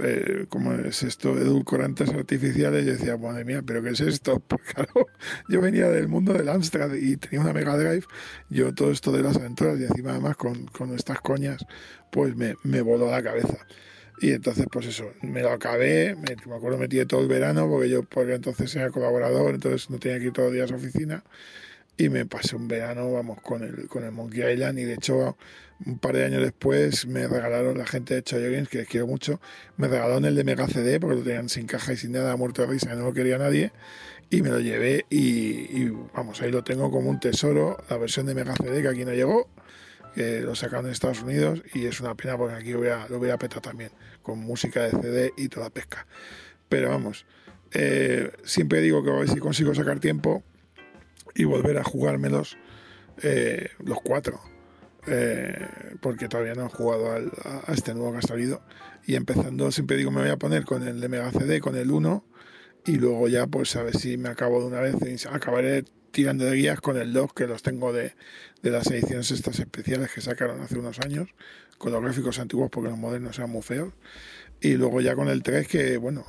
eh, 0.00 0.46
como 0.48 0.72
es 0.74 1.02
esto, 1.02 1.36
edulcorantes 1.36 2.10
artificiales, 2.10 2.84
y 2.84 2.90
decía, 2.90 3.16
madre 3.16 3.44
mía, 3.44 3.62
¿pero 3.64 3.82
qué 3.82 3.90
es 3.90 4.00
esto? 4.00 4.40
Porque 4.46 4.72
claro, 4.74 5.06
yo 5.48 5.60
venía 5.60 5.88
del 5.88 6.08
mundo 6.08 6.32
del 6.32 6.48
Amstrad 6.48 6.94
y 6.94 7.16
tenía 7.16 7.40
una 7.40 7.52
Mega 7.52 7.76
Drive, 7.76 8.04
yo 8.48 8.74
todo 8.74 8.90
esto 8.90 9.12
de 9.12 9.22
las 9.22 9.36
aventuras 9.36 9.78
y 9.80 9.84
encima 9.84 10.10
además 10.10 10.36
con, 10.36 10.66
con 10.66 10.94
estas 10.94 11.20
coñas, 11.20 11.64
pues 12.10 12.36
me, 12.36 12.54
me 12.62 12.80
voló 12.80 13.10
la 13.10 13.22
cabeza. 13.22 13.58
Y 14.20 14.32
entonces, 14.32 14.66
pues 14.70 14.86
eso, 14.86 15.12
me 15.22 15.42
lo 15.42 15.50
acabé, 15.50 16.16
me, 16.16 16.36
me 16.46 16.56
acuerdo 16.56 16.78
metí 16.78 17.04
todo 17.06 17.20
el 17.20 17.28
verano, 17.28 17.68
porque 17.68 17.88
yo 17.88 18.02
porque 18.02 18.34
entonces 18.34 18.74
era 18.74 18.90
colaborador, 18.90 19.54
entonces 19.54 19.90
no 19.90 19.98
tenía 19.98 20.18
que 20.18 20.26
ir 20.26 20.32
todos 20.32 20.48
los 20.48 20.54
días 20.54 20.72
a 20.72 20.76
oficina. 20.76 21.24
Y 21.96 22.08
me 22.10 22.26
pasé 22.26 22.56
un 22.56 22.68
verano, 22.68 23.12
vamos, 23.12 23.40
con 23.42 23.62
el, 23.62 23.88
con 23.88 24.04
el 24.04 24.12
Monkey 24.12 24.52
Island. 24.52 24.78
Y 24.78 24.84
de 24.84 24.94
hecho, 24.94 25.36
un 25.84 25.98
par 25.98 26.16
de 26.16 26.24
años 26.24 26.42
después 26.42 27.06
me 27.06 27.26
regalaron 27.26 27.76
la 27.76 27.86
gente 27.86 28.14
de 28.14 28.22
Choyo 28.22 28.50
Games, 28.50 28.68
que 28.68 28.78
les 28.78 28.88
quiero 28.88 29.06
mucho, 29.06 29.40
me 29.76 29.88
regalaron 29.88 30.24
el 30.24 30.34
de 30.34 30.44
Mega 30.44 30.68
CD, 30.68 31.00
porque 31.00 31.16
lo 31.16 31.22
tenían 31.22 31.48
sin 31.48 31.66
caja 31.66 31.92
y 31.92 31.96
sin 31.96 32.12
nada, 32.12 32.36
muerto 32.36 32.62
de 32.62 32.68
risa, 32.68 32.94
no 32.94 33.04
lo 33.04 33.12
quería 33.12 33.38
nadie. 33.38 33.72
Y 34.30 34.42
me 34.42 34.50
lo 34.50 34.60
llevé 34.60 35.06
y, 35.10 35.80
y 35.80 35.92
vamos, 36.14 36.42
ahí 36.42 36.50
lo 36.50 36.62
tengo 36.62 36.90
como 36.90 37.08
un 37.10 37.18
tesoro, 37.18 37.78
la 37.88 37.96
versión 37.96 38.26
de 38.26 38.34
Mega 38.34 38.54
CD 38.56 38.82
que 38.82 38.88
aquí 38.88 39.04
no 39.04 39.12
llegó 39.12 39.48
que 40.18 40.40
lo 40.40 40.56
sacaron 40.56 40.86
en 40.86 40.90
Estados 40.90 41.22
Unidos 41.22 41.62
y 41.74 41.86
es 41.86 42.00
una 42.00 42.16
pena 42.16 42.36
porque 42.36 42.56
aquí 42.56 42.72
lo 42.72 42.78
voy 42.78 42.88
a, 42.88 43.06
lo 43.08 43.20
voy 43.20 43.30
a 43.30 43.38
petar 43.38 43.62
también, 43.62 43.92
con 44.20 44.40
música 44.40 44.82
de 44.82 44.90
CD 44.90 45.32
y 45.36 45.48
toda 45.48 45.70
pesca. 45.70 46.08
Pero 46.68 46.88
vamos, 46.88 47.24
eh, 47.72 48.32
siempre 48.42 48.80
digo 48.80 49.04
que 49.04 49.10
a 49.10 49.12
ver 49.12 49.28
si 49.28 49.38
consigo 49.38 49.76
sacar 49.76 50.00
tiempo 50.00 50.42
y 51.36 51.44
volver 51.44 51.78
a 51.78 51.84
jugármelos 51.84 52.58
eh, 53.22 53.68
los 53.78 54.00
cuatro. 54.00 54.40
Eh, 55.06 55.56
porque 56.00 56.26
todavía 56.26 56.54
no 56.54 56.66
he 56.66 56.68
jugado 56.68 57.12
a, 57.12 57.72
este 57.72 57.94
nuevo 57.94 58.10
que 58.10 58.18
ha 58.18 58.22
salido. 58.22 58.60
Y 59.06 59.14
empezando, 59.14 59.70
siempre 59.70 59.96
digo, 59.96 60.10
me 60.10 60.22
voy 60.22 60.30
a 60.30 60.36
poner 60.36 60.64
con 60.64 60.82
el 60.82 61.00
de 61.00 61.08
Mega 61.08 61.30
CD, 61.30 61.60
con 61.60 61.76
el 61.76 61.92
1, 61.92 62.24
y 62.86 62.96
luego 62.96 63.28
ya, 63.28 63.46
pues 63.46 63.76
a 63.76 63.84
ver 63.84 63.96
si 63.96 64.18
me 64.18 64.30
acabo 64.30 64.60
de 64.60 64.66
una 64.66 64.80
vez. 64.80 64.96
Acabaré 65.26 65.84
tirando 66.10 66.44
de 66.44 66.56
guías 66.56 66.80
con 66.80 66.96
el 66.96 67.12
2, 67.12 67.32
que 67.32 67.46
los 67.46 67.62
tengo 67.62 67.92
de, 67.92 68.14
de 68.62 68.70
las 68.70 68.90
ediciones 68.90 69.30
estas 69.30 69.58
especiales 69.58 70.10
que 70.12 70.20
sacaron 70.20 70.60
hace 70.60 70.78
unos 70.78 70.98
años, 71.00 71.28
con 71.78 71.92
los 71.92 72.02
gráficos 72.02 72.38
antiguos 72.38 72.70
porque 72.70 72.90
los 72.90 72.98
modernos 72.98 73.38
eran 73.38 73.50
muy 73.50 73.62
feos. 73.62 73.92
Y 74.60 74.74
luego 74.74 75.00
ya 75.00 75.14
con 75.14 75.28
el 75.28 75.42
3 75.42 75.68
que, 75.68 75.96
bueno, 75.98 76.24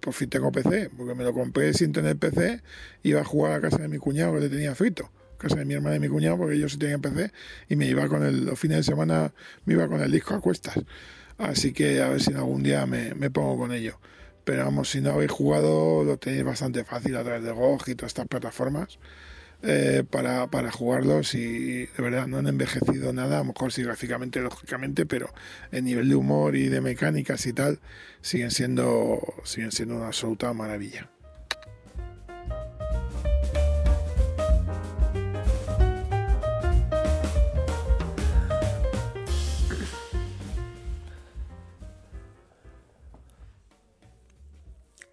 por 0.00 0.14
fin 0.14 0.30
tengo 0.30 0.50
PC, 0.50 0.90
porque 0.96 1.14
me 1.14 1.24
lo 1.24 1.34
compré 1.34 1.74
sin 1.74 1.92
tener 1.92 2.16
PC, 2.16 2.62
iba 3.02 3.20
a 3.20 3.24
jugar 3.24 3.52
a 3.52 3.60
casa 3.60 3.78
de 3.78 3.88
mi 3.88 3.98
cuñado 3.98 4.34
que 4.34 4.40
le 4.40 4.48
tenía 4.48 4.74
frito, 4.74 5.10
casa 5.36 5.56
de 5.56 5.66
mi 5.66 5.74
hermana 5.74 5.96
y 5.96 6.00
mi 6.00 6.08
cuñado 6.08 6.38
porque 6.38 6.54
ellos 6.54 6.72
sí 6.72 6.78
tenían 6.78 7.02
PC, 7.02 7.32
y 7.68 7.76
me 7.76 7.86
iba 7.86 8.08
con 8.08 8.24
el, 8.24 8.46
los 8.46 8.58
fines 8.58 8.78
de 8.78 8.82
semana, 8.82 9.34
me 9.66 9.74
iba 9.74 9.86
con 9.88 10.00
el 10.00 10.10
disco 10.10 10.34
a 10.34 10.40
cuestas. 10.40 10.76
Así 11.36 11.74
que 11.74 12.00
a 12.00 12.08
ver 12.08 12.22
si 12.22 12.32
algún 12.32 12.62
día 12.62 12.86
me, 12.86 13.14
me 13.14 13.30
pongo 13.30 13.58
con 13.58 13.72
ello. 13.72 14.00
Pero 14.46 14.64
vamos, 14.64 14.90
si 14.90 15.00
no 15.00 15.10
habéis 15.10 15.32
jugado, 15.32 16.04
lo 16.04 16.18
tenéis 16.18 16.44
bastante 16.44 16.84
fácil 16.84 17.16
a 17.16 17.24
través 17.24 17.42
de 17.42 17.50
GOG 17.50 17.88
y 17.88 17.94
todas 17.96 18.10
estas 18.10 18.28
plataformas. 18.28 19.00
Eh, 19.64 20.04
para, 20.08 20.48
para, 20.48 20.70
jugarlos 20.70 21.34
y 21.34 21.86
de 21.86 22.02
verdad 22.02 22.28
no 22.28 22.38
han 22.38 22.46
envejecido 22.46 23.12
nada, 23.12 23.36
a 23.36 23.38
lo 23.40 23.46
mejor 23.46 23.72
sí 23.72 23.82
gráficamente, 23.82 24.38
lógicamente, 24.40 25.04
pero 25.04 25.34
en 25.72 25.86
nivel 25.86 26.08
de 26.08 26.14
humor 26.14 26.54
y 26.54 26.68
de 26.68 26.80
mecánicas 26.80 27.44
y 27.46 27.54
tal, 27.54 27.80
siguen 28.20 28.52
siendo, 28.52 29.20
siguen 29.42 29.72
siendo 29.72 29.96
una 29.96 30.06
absoluta 30.06 30.52
maravilla. 30.52 31.10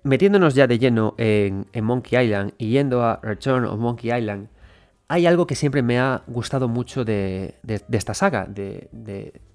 Metiéndonos 0.04 0.54
ya 0.54 0.68
de 0.68 0.80
lleno 0.80 1.16
en, 1.18 1.66
Monkey 1.82 2.24
Island 2.24 2.54
y 2.58 2.70
yendo 2.70 3.04
a 3.04 3.20
Return 3.24 3.66
of 3.66 3.80
Monkey 3.80 4.12
Island, 4.12 4.50
hay 5.08 5.26
algo 5.26 5.48
que 5.48 5.56
siempre 5.56 5.82
me 5.82 6.00
ha 6.00 6.24
gustado 6.28 6.68
mucho 6.68 7.06
de, 7.06 7.56
esta 7.92 8.14
saga, 8.14 8.46
de, 8.46 8.90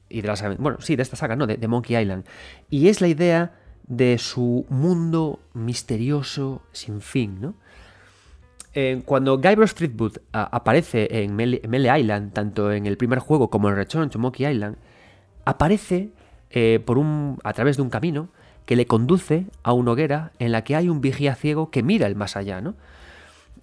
y 0.09 0.21
de 0.21 0.29
las, 0.29 0.43
bueno, 0.59 0.81
sí, 0.81 0.97
de 0.97 1.03
esta 1.03 1.17
saga, 1.17 1.37
no, 1.37 1.47
de, 1.47 1.69
Monkey 1.69 1.97
Island, 1.97 2.25
y 2.71 2.89
es 2.89 3.01
la 3.01 3.09
idea 3.09 3.53
de 3.87 4.19
su 4.19 4.67
mundo 4.69 5.41
misterioso 5.55 6.63
sin 6.73 7.01
fin, 7.01 7.41
¿no? 7.41 7.55
Eh, 8.75 9.03
cuando 9.05 9.39
Guybrush 9.39 9.71
Streetwood 9.71 10.19
aparece 10.31 11.23
en 11.23 11.35
Melee, 11.35 11.99
Island, 11.99 12.33
tanto 12.33 12.71
en 12.71 12.87
el 12.87 12.97
primer 12.97 13.19
juego 13.19 13.49
como 13.49 13.71
en 13.71 13.77
Return 13.77 14.11
to 14.11 14.19
Monkey 14.19 14.47
Island, 14.47 14.77
aparece 15.47 16.11
eh, 16.51 16.81
por 16.85 16.99
un, 16.99 17.39
a 17.43 17.55
través 17.55 17.77
de 17.77 17.83
un 17.83 17.91
camino 17.91 18.29
que 18.69 18.77
le 18.77 18.87
conduce 18.87 19.47
a 19.63 19.73
una 19.73 19.93
hoguera 19.93 20.33
en 20.39 20.53
la 20.53 20.63
que 20.63 20.77
hay 20.77 20.91
un 20.91 21.01
vigía 21.01 21.35
ciego 21.35 21.71
que 21.71 21.83
mira 21.83 22.07
el 22.07 22.17
más 22.17 22.37
allá, 22.37 22.61
¿no? 22.61 22.75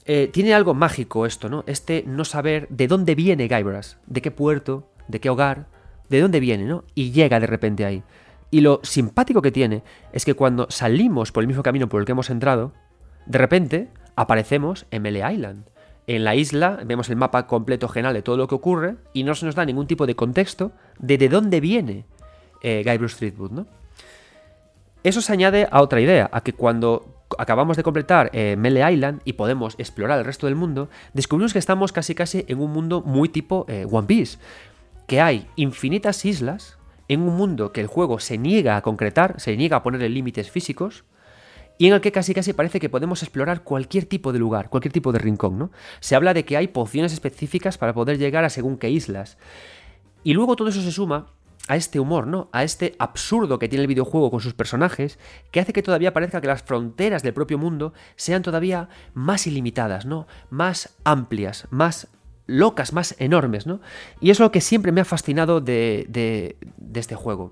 Eh, 0.06 0.32
tiene 0.34 0.56
algo 0.56 0.74
mágico 0.74 1.28
esto, 1.28 1.48
¿no? 1.48 1.64
Este 1.68 2.04
no 2.08 2.26
saber 2.26 2.68
de 2.70 2.88
dónde 2.88 3.14
viene 3.14 3.48
Guybrush, 3.48 3.98
de 4.08 4.24
qué 4.24 4.32
puerto, 4.32 4.90
de 5.08 5.20
qué 5.20 5.30
hogar, 5.30 5.68
de 6.10 6.22
dónde 6.22 6.40
viene, 6.40 6.64
¿no? 6.64 6.86
Y 6.96 7.12
llega 7.12 7.40
de 7.40 7.46
repente 7.46 7.86
ahí. 7.86 8.02
Y 8.50 8.62
lo 8.62 8.80
simpático 8.82 9.44
que 9.44 9.52
tiene 9.52 9.84
es 10.12 10.26
que 10.26 10.34
cuando 10.34 10.66
salimos 10.72 11.32
por 11.32 11.44
el 11.44 11.48
mismo 11.50 11.62
camino 11.62 11.88
por 11.88 12.00
el 12.00 12.08
que 12.08 12.14
hemos 12.14 12.32
entrado, 12.32 12.74
de 13.28 13.38
repente 13.38 13.90
aparecemos 14.16 14.88
en 14.90 15.04
Melee 15.04 15.34
Island. 15.34 15.66
En 16.08 16.24
la 16.24 16.34
isla 16.34 16.80
vemos 16.84 17.12
el 17.12 17.16
mapa 17.16 17.46
completo 17.46 17.90
general 17.90 18.16
de 18.16 18.24
todo 18.24 18.38
lo 18.38 18.48
que 18.48 18.56
ocurre 18.56 18.96
y 19.14 19.24
no 19.24 19.36
se 19.36 19.46
nos 19.46 19.54
da 19.54 19.66
ningún 19.66 19.86
tipo 19.86 20.08
de 20.08 20.16
contexto 20.16 20.72
de 20.98 21.20
de 21.20 21.30
dónde 21.30 21.60
viene 21.60 22.06
eh, 22.64 22.82
Guy 22.84 22.98
Bruce 22.98 23.18
Streetwood, 23.18 23.52
¿no? 23.52 23.68
Eso 25.06 25.22
se 25.22 25.32
añade 25.32 25.68
a 25.70 25.84
otra 25.84 26.02
idea, 26.02 26.32
a 26.34 26.42
que 26.42 26.54
cuando 26.54 27.28
acabamos 27.38 27.78
de 27.78 27.84
completar 27.84 28.32
eh, 28.34 28.56
Melee 28.58 28.92
Island 28.92 29.22
y 29.24 29.34
podemos 29.34 29.76
explorar 29.78 30.18
el 30.18 30.26
resto 30.26 30.48
del 30.48 30.56
mundo, 30.56 30.90
descubrimos 31.14 31.54
que 31.54 31.60
estamos 31.60 31.92
casi 31.92 32.16
casi 32.16 32.44
en 32.48 32.60
un 32.60 32.72
mundo 32.72 33.04
muy 33.06 33.30
tipo 33.30 33.68
eh, 33.70 33.86
One 33.88 34.08
Piece, 34.08 34.40
que 35.06 35.22
hay 35.22 35.48
infinitas 35.58 36.26
islas 36.26 36.80
en 37.08 37.22
un 37.22 37.38
mundo 37.38 37.72
que 37.72 37.82
el 37.82 37.88
juego 37.88 38.18
se 38.18 38.40
niega 38.40 38.78
a 38.78 38.82
concretar, 38.82 39.40
se 39.40 39.56
niega 39.56 39.78
a 39.78 39.84
ponerle 39.84 40.10
límites 40.10 40.50
físicos, 40.50 41.04
y 41.78 41.86
en 41.86 41.94
el 41.94 42.02
que 42.02 42.12
casi 42.12 42.34
casi 42.34 42.54
parece 42.54 42.80
que 42.80 42.90
podemos 42.90 43.22
explorar 43.22 43.62
cualquier 43.62 44.06
tipo 44.06 44.34
de 44.34 44.40
lugar, 44.40 44.72
cualquier 44.72 44.92
tipo 44.92 45.12
de 45.12 45.20
rincón, 45.20 45.60
¿no? 45.60 45.72
Se 46.00 46.16
habla 46.16 46.34
de 46.34 46.46
que 46.46 46.58
hay 46.58 46.70
pociones 46.70 47.14
específicas 47.14 47.78
para 47.78 47.94
poder 47.94 48.18
llegar 48.18 48.44
a 48.44 48.50
según 48.50 48.80
qué 48.80 48.90
islas. 48.90 49.38
Y 50.24 50.34
luego 50.34 50.56
todo 50.56 50.70
eso 50.70 50.82
se 50.82 50.92
suma 50.92 51.28
a 51.68 51.76
este 51.76 52.00
humor, 52.00 52.28
¿no? 52.28 52.50
A 52.52 52.64
este 52.64 52.96
absurdo 53.00 53.60
que 53.60 53.68
tiene 53.68 53.84
el 53.84 53.88
videojuego 53.88 54.32
con 54.32 54.42
sus 54.42 54.54
personajes, 54.54 55.20
que 55.52 55.60
hace 55.60 55.74
que 55.74 55.84
todavía 55.84 56.14
parezca 56.14 56.42
que 56.42 56.48
las 56.48 56.64
fronteras 56.64 57.24
del 57.24 57.34
propio 57.34 57.58
mundo 57.58 57.94
sean 58.16 58.44
todavía 58.44 58.90
más 59.14 59.48
ilimitadas, 59.48 60.06
¿no? 60.06 60.28
Más 60.50 60.96
amplias, 61.04 61.68
más 61.72 62.08
locas, 62.48 62.94
más 62.94 63.16
enormes, 63.20 63.66
¿no? 63.66 63.82
Y 64.22 64.30
es 64.30 64.40
lo 64.40 64.52
que 64.52 64.62
siempre 64.62 64.92
me 64.92 65.02
ha 65.02 65.06
fascinado 65.06 65.62
de, 65.62 66.06
de, 66.10 66.58
de 66.78 67.00
este 67.00 67.16
juego. 67.16 67.52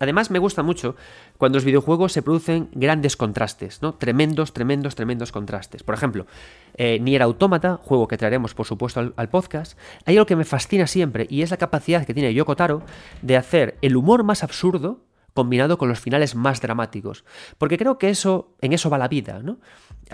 Además, 0.00 0.30
me 0.30 0.38
gusta 0.38 0.62
mucho 0.62 0.96
cuando 1.36 1.56
los 1.56 1.64
videojuegos 1.64 2.12
se 2.12 2.22
producen 2.22 2.68
grandes 2.72 3.16
contrastes, 3.16 3.82
¿no? 3.82 3.94
Tremendos, 3.94 4.52
tremendos, 4.52 4.94
tremendos 4.94 5.32
contrastes. 5.32 5.82
Por 5.82 5.94
ejemplo, 5.94 6.26
eh, 6.74 6.98
Nier 7.00 7.22
Automata, 7.22 7.78
juego 7.82 8.08
que 8.08 8.16
traeremos 8.16 8.54
por 8.54 8.66
supuesto 8.66 9.00
al, 9.00 9.14
al, 9.16 9.28
podcast, 9.28 9.78
hay 10.04 10.16
algo 10.16 10.26
que 10.26 10.36
me 10.36 10.44
fascina 10.44 10.86
siempre 10.86 11.26
y 11.28 11.42
es 11.42 11.50
la 11.50 11.56
capacidad 11.56 12.06
que 12.06 12.14
tiene 12.14 12.34
Yoko 12.34 12.56
Taro 12.56 12.82
de 13.22 13.36
hacer 13.36 13.76
el 13.82 13.96
humor 13.96 14.24
más 14.24 14.44
absurdo 14.44 15.07
combinado 15.38 15.78
con 15.78 15.88
los 15.88 16.00
finales 16.00 16.34
más 16.34 16.60
dramáticos. 16.60 17.24
Porque 17.58 17.78
creo 17.78 17.96
que 17.96 18.10
eso, 18.10 18.56
en 18.60 18.72
eso 18.72 18.90
va 18.90 18.98
la 18.98 19.06
vida, 19.06 19.38
¿no? 19.40 19.60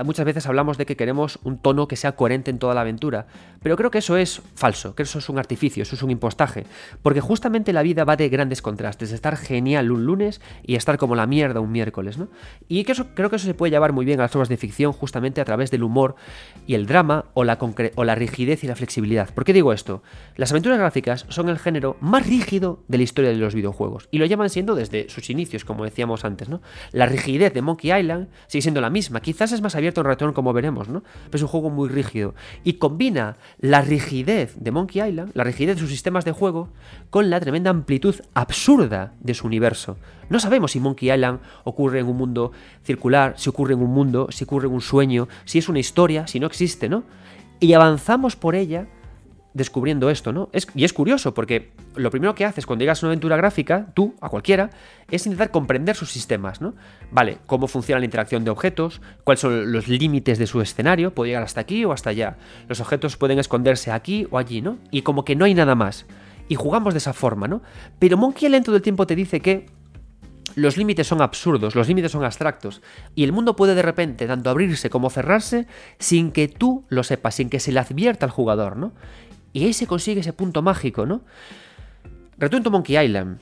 Muchas 0.04 0.26
veces 0.26 0.46
hablamos 0.46 0.76
de 0.76 0.84
que 0.84 0.96
queremos 0.96 1.38
un 1.44 1.56
tono 1.56 1.88
que 1.88 1.96
sea 1.96 2.16
coherente 2.16 2.50
en 2.50 2.58
toda 2.58 2.74
la 2.74 2.82
aventura, 2.82 3.26
pero 3.62 3.76
creo 3.76 3.90
que 3.90 3.98
eso 3.98 4.18
es 4.18 4.42
falso, 4.54 4.94
que 4.94 5.04
eso 5.04 5.20
es 5.20 5.28
un 5.30 5.38
artificio, 5.38 5.82
eso 5.82 5.94
es 5.94 6.02
un 6.02 6.10
impostaje, 6.10 6.66
porque 7.00 7.20
justamente 7.20 7.72
la 7.72 7.82
vida 7.82 8.04
va 8.04 8.16
de 8.16 8.28
grandes 8.28 8.60
contrastes, 8.60 9.12
estar 9.12 9.36
genial 9.36 9.92
un 9.92 10.04
lunes 10.04 10.40
y 10.62 10.74
estar 10.74 10.98
como 10.98 11.14
la 11.14 11.26
mierda 11.26 11.60
un 11.60 11.72
miércoles, 11.72 12.18
¿no? 12.18 12.28
Y 12.68 12.84
creo 12.84 13.30
que 13.30 13.36
eso 13.36 13.46
se 13.46 13.54
puede 13.54 13.70
llevar 13.70 13.92
muy 13.92 14.04
bien 14.04 14.18
a 14.18 14.24
las 14.24 14.34
obras 14.34 14.48
de 14.48 14.56
ficción 14.56 14.92
justamente 14.92 15.40
a 15.40 15.44
través 15.44 15.70
del 15.70 15.84
humor 15.84 16.16
y 16.66 16.74
el 16.74 16.86
drama 16.86 17.26
o 17.32 17.44
la, 17.44 17.56
o 17.94 18.04
la 18.04 18.14
rigidez 18.14 18.64
y 18.64 18.66
la 18.66 18.74
flexibilidad. 18.74 19.32
¿Por 19.32 19.44
qué 19.44 19.52
digo 19.52 19.72
esto? 19.72 20.02
Las 20.36 20.50
aventuras 20.50 20.78
gráficas 20.78 21.24
son 21.28 21.48
el 21.48 21.58
género 21.58 21.96
más 22.00 22.26
rígido 22.26 22.82
de 22.88 22.98
la 22.98 23.04
historia 23.04 23.30
de 23.30 23.36
los 23.36 23.54
videojuegos, 23.54 24.08
y 24.10 24.18
lo 24.18 24.26
llevan 24.26 24.50
siendo 24.50 24.74
desde 24.74 25.08
sus 25.14 25.30
inicios, 25.30 25.64
como 25.64 25.84
decíamos 25.84 26.24
antes, 26.24 26.48
¿no? 26.48 26.60
La 26.92 27.06
rigidez 27.06 27.54
de 27.54 27.62
Monkey 27.62 27.92
Island 27.98 28.28
sigue 28.46 28.62
siendo 28.62 28.80
la 28.80 28.90
misma, 28.90 29.20
quizás 29.20 29.52
es 29.52 29.62
más 29.62 29.74
abierto 29.74 30.00
en 30.00 30.06
Return 30.06 30.32
como 30.32 30.52
veremos, 30.52 30.88
¿no? 30.88 31.02
Pero 31.26 31.36
es 31.36 31.42
un 31.42 31.48
juego 31.48 31.70
muy 31.70 31.88
rígido 31.88 32.34
y 32.64 32.74
combina 32.74 33.36
la 33.58 33.80
rigidez 33.80 34.54
de 34.56 34.70
Monkey 34.70 35.08
Island, 35.08 35.32
la 35.34 35.44
rigidez 35.44 35.76
de 35.76 35.80
sus 35.80 35.90
sistemas 35.90 36.24
de 36.24 36.32
juego, 36.32 36.68
con 37.10 37.30
la 37.30 37.40
tremenda 37.40 37.70
amplitud 37.70 38.16
absurda 38.34 39.14
de 39.20 39.34
su 39.34 39.46
universo. 39.46 39.96
No 40.28 40.40
sabemos 40.40 40.72
si 40.72 40.80
Monkey 40.80 41.12
Island 41.12 41.40
ocurre 41.64 42.00
en 42.00 42.06
un 42.06 42.16
mundo 42.16 42.52
circular, 42.82 43.34
si 43.36 43.48
ocurre 43.48 43.74
en 43.74 43.82
un 43.82 43.90
mundo, 43.90 44.28
si 44.30 44.44
ocurre 44.44 44.68
en 44.68 44.74
un 44.74 44.80
sueño, 44.80 45.28
si 45.44 45.58
es 45.58 45.68
una 45.68 45.78
historia, 45.78 46.26
si 46.26 46.40
no 46.40 46.46
existe, 46.46 46.88
¿no? 46.88 47.04
Y 47.60 47.72
avanzamos 47.72 48.36
por 48.36 48.54
ella 48.54 48.86
descubriendo 49.54 50.10
esto, 50.10 50.32
¿no? 50.32 50.50
Es, 50.52 50.66
y 50.74 50.84
es 50.84 50.92
curioso 50.92 51.32
porque 51.32 51.70
lo 51.94 52.10
primero 52.10 52.34
que 52.34 52.44
haces 52.44 52.66
cuando 52.66 52.82
llegas 52.82 53.02
a 53.02 53.06
una 53.06 53.12
aventura 53.12 53.36
gráfica, 53.36 53.86
tú, 53.94 54.14
a 54.20 54.28
cualquiera, 54.28 54.70
es 55.10 55.24
intentar 55.26 55.52
comprender 55.52 55.94
sus 55.94 56.10
sistemas, 56.10 56.60
¿no? 56.60 56.74
Vale, 57.12 57.38
cómo 57.46 57.68
funciona 57.68 58.00
la 58.00 58.04
interacción 58.04 58.44
de 58.44 58.50
objetos, 58.50 59.00
cuáles 59.22 59.40
son 59.40 59.72
los 59.72 59.86
límites 59.86 60.38
de 60.38 60.48
su 60.48 60.60
escenario, 60.60 61.14
puede 61.14 61.30
llegar 61.30 61.44
hasta 61.44 61.60
aquí 61.60 61.84
o 61.84 61.92
hasta 61.92 62.10
allá. 62.10 62.36
Los 62.68 62.80
objetos 62.80 63.16
pueden 63.16 63.38
esconderse 63.38 63.92
aquí 63.92 64.26
o 64.30 64.38
allí, 64.38 64.60
¿no? 64.60 64.78
Y 64.90 65.02
como 65.02 65.24
que 65.24 65.36
no 65.36 65.44
hay 65.44 65.54
nada 65.54 65.76
más. 65.76 66.04
Y 66.48 66.56
jugamos 66.56 66.92
de 66.92 66.98
esa 66.98 67.12
forma, 67.12 67.46
¿no? 67.46 67.62
Pero 68.00 68.18
Monkey 68.18 68.46
Island 68.46 68.66
todo 68.66 68.76
el 68.76 68.82
tiempo 68.82 69.06
te 69.06 69.14
dice 69.14 69.40
que 69.40 69.66
los 70.56 70.76
límites 70.76 71.06
son 71.06 71.20
absurdos, 71.20 71.74
los 71.74 71.88
límites 71.88 72.12
son 72.12 72.24
abstractos, 72.24 72.80
y 73.14 73.24
el 73.24 73.32
mundo 73.32 73.56
puede 73.56 73.74
de 73.74 73.82
repente 73.82 74.26
tanto 74.26 74.50
abrirse 74.50 74.88
como 74.88 75.10
cerrarse 75.10 75.66
sin 75.98 76.30
que 76.30 76.46
tú 76.48 76.84
lo 76.88 77.02
sepas, 77.02 77.34
sin 77.34 77.50
que 77.50 77.58
se 77.58 77.72
le 77.72 77.80
advierta 77.80 78.26
al 78.26 78.30
jugador, 78.30 78.76
¿no? 78.76 78.92
Y 79.54 79.64
ahí 79.64 79.72
se 79.72 79.86
consigue 79.86 80.20
ese 80.20 80.34
punto 80.34 80.60
mágico, 80.60 81.06
¿no? 81.06 81.22
Return 82.36 82.62
to 82.62 82.70
Monkey 82.70 83.02
Island 83.02 83.38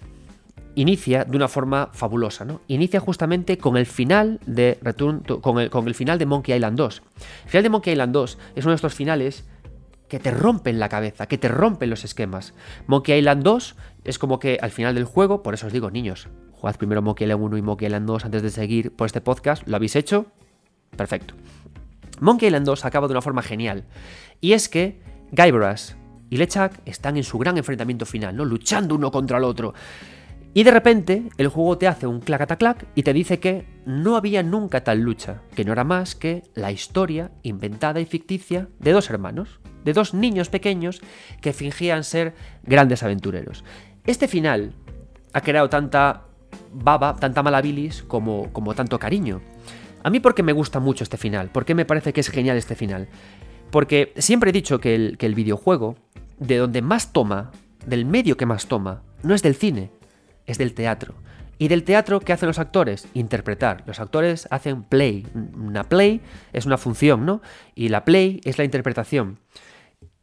inicia 0.74 1.24
de 1.24 1.36
una 1.36 1.48
forma 1.48 1.90
fabulosa, 1.92 2.44
¿no? 2.44 2.60
Inicia 2.68 3.00
justamente 3.00 3.58
con 3.58 3.76
el 3.76 3.86
final 3.86 4.38
de 4.46 4.78
Return 4.82 5.20
con, 5.20 5.58
el, 5.58 5.70
con 5.70 5.88
el 5.88 5.94
final 5.94 6.18
de 6.18 6.26
Monkey 6.26 6.54
Island 6.54 6.76
2. 6.76 7.02
El 7.44 7.50
final 7.50 7.62
de 7.62 7.68
Monkey 7.70 7.92
Island 7.92 8.12
2 8.12 8.38
es 8.54 8.64
uno 8.64 8.70
de 8.70 8.76
estos 8.76 8.94
finales 8.94 9.44
que 10.08 10.18
te 10.18 10.30
rompen 10.30 10.78
la 10.78 10.90
cabeza, 10.90 11.26
que 11.26 11.38
te 11.38 11.48
rompen 11.48 11.88
los 11.88 12.04
esquemas. 12.04 12.52
Monkey 12.86 13.18
Island 13.18 13.42
2 13.42 13.76
es 14.04 14.18
como 14.18 14.38
que 14.38 14.58
al 14.60 14.70
final 14.70 14.94
del 14.94 15.04
juego, 15.04 15.42
por 15.42 15.54
eso 15.54 15.66
os 15.66 15.72
digo, 15.72 15.90
niños, 15.90 16.28
jugad 16.52 16.76
primero 16.76 17.00
Monkey 17.00 17.24
Island 17.24 17.42
1 17.42 17.56
y 17.56 17.62
Monkey 17.62 17.86
Island 17.86 18.06
2 18.06 18.24
antes 18.26 18.42
de 18.42 18.50
seguir 18.50 18.94
por 18.94 19.06
este 19.06 19.22
podcast, 19.22 19.66
¿lo 19.66 19.76
habéis 19.76 19.96
hecho? 19.96 20.26
Perfecto. 20.94 21.34
Monkey 22.20 22.48
Island 22.48 22.66
2 22.66 22.84
acaba 22.84 23.08
de 23.08 23.12
una 23.12 23.22
forma 23.22 23.42
genial. 23.42 23.84
Y 24.42 24.52
es 24.52 24.68
que 24.68 25.00
Guybrush 25.32 25.94
y 26.32 26.38
LeChuck 26.38 26.78
están 26.86 27.18
en 27.18 27.24
su 27.24 27.36
gran 27.36 27.58
enfrentamiento 27.58 28.06
final, 28.06 28.34
¿no? 28.34 28.46
Luchando 28.46 28.94
uno 28.94 29.10
contra 29.10 29.36
el 29.36 29.44
otro. 29.44 29.74
Y 30.54 30.62
de 30.62 30.70
repente 30.70 31.28
el 31.36 31.48
juego 31.48 31.76
te 31.76 31.86
hace 31.86 32.06
un 32.06 32.20
clacataclac 32.20 32.86
y 32.94 33.02
te 33.02 33.12
dice 33.12 33.38
que 33.38 33.66
no 33.84 34.16
había 34.16 34.42
nunca 34.42 34.82
tal 34.82 35.00
lucha, 35.00 35.42
que 35.54 35.66
no 35.66 35.72
era 35.72 35.84
más 35.84 36.14
que 36.14 36.42
la 36.54 36.72
historia 36.72 37.32
inventada 37.42 38.00
y 38.00 38.06
ficticia 38.06 38.68
de 38.78 38.92
dos 38.92 39.10
hermanos, 39.10 39.60
de 39.84 39.92
dos 39.92 40.14
niños 40.14 40.48
pequeños 40.48 41.02
que 41.42 41.52
fingían 41.52 42.02
ser 42.02 42.34
grandes 42.62 43.02
aventureros. 43.02 43.62
Este 44.06 44.26
final 44.26 44.72
ha 45.34 45.42
creado 45.42 45.68
tanta 45.68 46.28
baba, 46.72 47.14
tanta 47.16 47.42
mala 47.42 47.60
bilis 47.60 48.04
como, 48.04 48.50
como 48.54 48.74
tanto 48.74 48.98
cariño. 48.98 49.42
A 50.02 50.08
mí 50.08 50.18
porque 50.18 50.42
me 50.42 50.52
gusta 50.52 50.80
mucho 50.80 51.04
este 51.04 51.18
final, 51.18 51.50
porque 51.52 51.74
me 51.74 51.84
parece 51.84 52.14
que 52.14 52.20
es 52.20 52.30
genial 52.30 52.56
este 52.56 52.74
final. 52.74 53.08
Porque 53.72 54.12
siempre 54.18 54.50
he 54.50 54.52
dicho 54.52 54.80
que 54.80 54.94
el, 54.94 55.34
videojuego 55.34 55.96
de 56.38 56.58
donde 56.58 56.82
más 56.82 57.14
toma, 57.14 57.50
del 57.86 58.04
medio 58.04 58.36
que 58.36 58.44
más 58.44 58.66
toma, 58.66 59.02
no 59.22 59.34
es 59.34 59.42
del 59.42 59.54
cine, 59.54 59.90
es 60.44 60.58
del 60.58 60.74
teatro. 60.74 61.14
¿Y 61.56 61.68
del 61.68 61.82
teatro 61.82 62.20
qué 62.20 62.34
hacen 62.34 62.48
los 62.48 62.58
actores? 62.58 63.08
Interpretar. 63.14 63.82
Los 63.86 63.98
actores 63.98 64.46
hacen 64.50 64.82
play. 64.82 65.26
Una 65.54 65.84
play 65.84 66.20
es 66.52 66.66
una 66.66 66.76
función, 66.76 67.24
¿no? 67.24 67.40
Y 67.74 67.88
la 67.88 68.04
play 68.04 68.42
es 68.44 68.58
la 68.58 68.64
interpretación. 68.64 69.38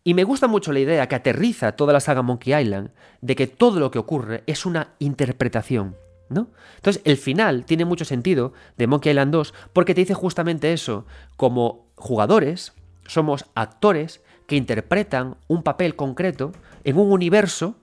Y 0.04 0.14
me 0.14 0.26
gusta 0.26 0.48
mucho 0.48 0.72
la 0.72 0.82
idea 0.82 1.08
que 1.08 1.16
aterriza 1.16 1.72
toda 1.72 1.92
la 1.92 2.02
saga 2.02 2.22
Monkey 2.22 2.54
Island 2.54 2.92
de 3.22 3.36
que 3.36 3.48
todo 3.48 3.80
lo 3.80 3.90
que 3.90 3.98
ocurre 3.98 4.44
es 4.46 4.68
una 4.68 4.90
interpretación, 5.00 5.96
¿no? 6.30 6.50
Entonces, 6.76 7.02
el 7.04 7.18
final 7.18 7.66
tiene 7.66 7.86
mucho 7.86 8.06
sentido 8.06 8.54
de 8.78 8.86
Monkey 8.86 9.10
Island 9.10 9.32
2 9.32 9.56
porque 9.74 9.96
te 9.96 10.02
dice 10.02 10.14
justamente 10.14 10.72
eso. 10.72 11.08
Como 11.36 11.88
jugadores, 11.96 12.74
somos 13.10 13.46
actores 13.56 14.22
que 14.48 14.56
interpretan 14.56 15.38
un 15.48 15.64
papel 15.64 15.96
concreto 15.96 16.52
en 16.84 16.98
un 16.98 17.12
universo 17.12 17.76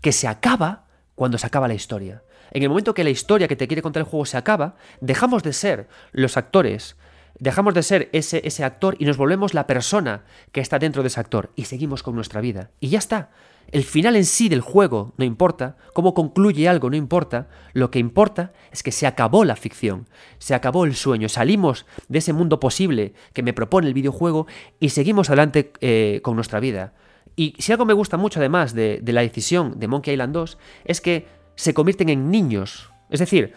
que 0.00 0.12
se 0.12 0.28
acaba 0.28 0.84
cuando 1.14 1.38
se 1.38 1.46
acaba 1.46 1.68
la 1.68 1.74
historia. 1.74 2.22
En 2.50 2.62
el 2.62 2.68
momento 2.68 2.94
que 2.94 3.04
la 3.04 3.10
historia 3.10 3.48
que 3.48 3.56
te 3.56 3.66
quiere 3.66 3.82
contar 3.82 4.02
el 4.02 4.08
juego 4.08 4.26
se 4.26 4.36
acaba, 4.36 4.76
dejamos 5.00 5.42
de 5.42 5.52
ser 5.52 5.88
los 6.12 6.36
actores, 6.36 6.96
dejamos 7.38 7.74
de 7.74 7.82
ser 7.82 8.08
ese, 8.12 8.40
ese 8.44 8.64
actor 8.64 8.96
y 8.98 9.04
nos 9.04 9.16
volvemos 9.16 9.54
la 9.54 9.66
persona 9.66 10.24
que 10.52 10.60
está 10.60 10.78
dentro 10.78 11.02
de 11.02 11.08
ese 11.08 11.20
actor 11.20 11.50
y 11.56 11.64
seguimos 11.64 12.02
con 12.02 12.14
nuestra 12.14 12.40
vida. 12.40 12.70
Y 12.78 12.88
ya 12.88 12.98
está. 12.98 13.30
El 13.72 13.82
final 13.82 14.16
en 14.16 14.24
sí 14.24 14.48
del 14.48 14.60
juego 14.60 15.14
no 15.16 15.24
importa, 15.24 15.76
cómo 15.92 16.14
concluye 16.14 16.68
algo 16.68 16.88
no 16.88 16.96
importa, 16.96 17.48
lo 17.72 17.90
que 17.90 17.98
importa 17.98 18.52
es 18.70 18.82
que 18.82 18.92
se 18.92 19.06
acabó 19.06 19.44
la 19.44 19.56
ficción, 19.56 20.08
se 20.38 20.54
acabó 20.54 20.84
el 20.84 20.94
sueño, 20.94 21.28
salimos 21.28 21.86
de 22.08 22.18
ese 22.18 22.32
mundo 22.32 22.60
posible 22.60 23.14
que 23.32 23.42
me 23.42 23.52
propone 23.52 23.88
el 23.88 23.94
videojuego 23.94 24.46
y 24.78 24.90
seguimos 24.90 25.28
adelante 25.28 25.72
eh, 25.80 26.20
con 26.22 26.36
nuestra 26.36 26.60
vida. 26.60 26.94
Y 27.34 27.54
si 27.58 27.72
algo 27.72 27.84
me 27.84 27.92
gusta 27.92 28.16
mucho 28.16 28.40
además 28.40 28.72
de, 28.72 29.00
de 29.02 29.12
la 29.12 29.20
decisión 29.20 29.78
de 29.78 29.88
Monkey 29.88 30.14
Island 30.14 30.32
2 30.32 30.58
es 30.84 31.00
que 31.00 31.26
se 31.56 31.74
convierten 31.74 32.08
en 32.08 32.30
niños. 32.30 32.90
Es 33.10 33.20
decir, 33.20 33.52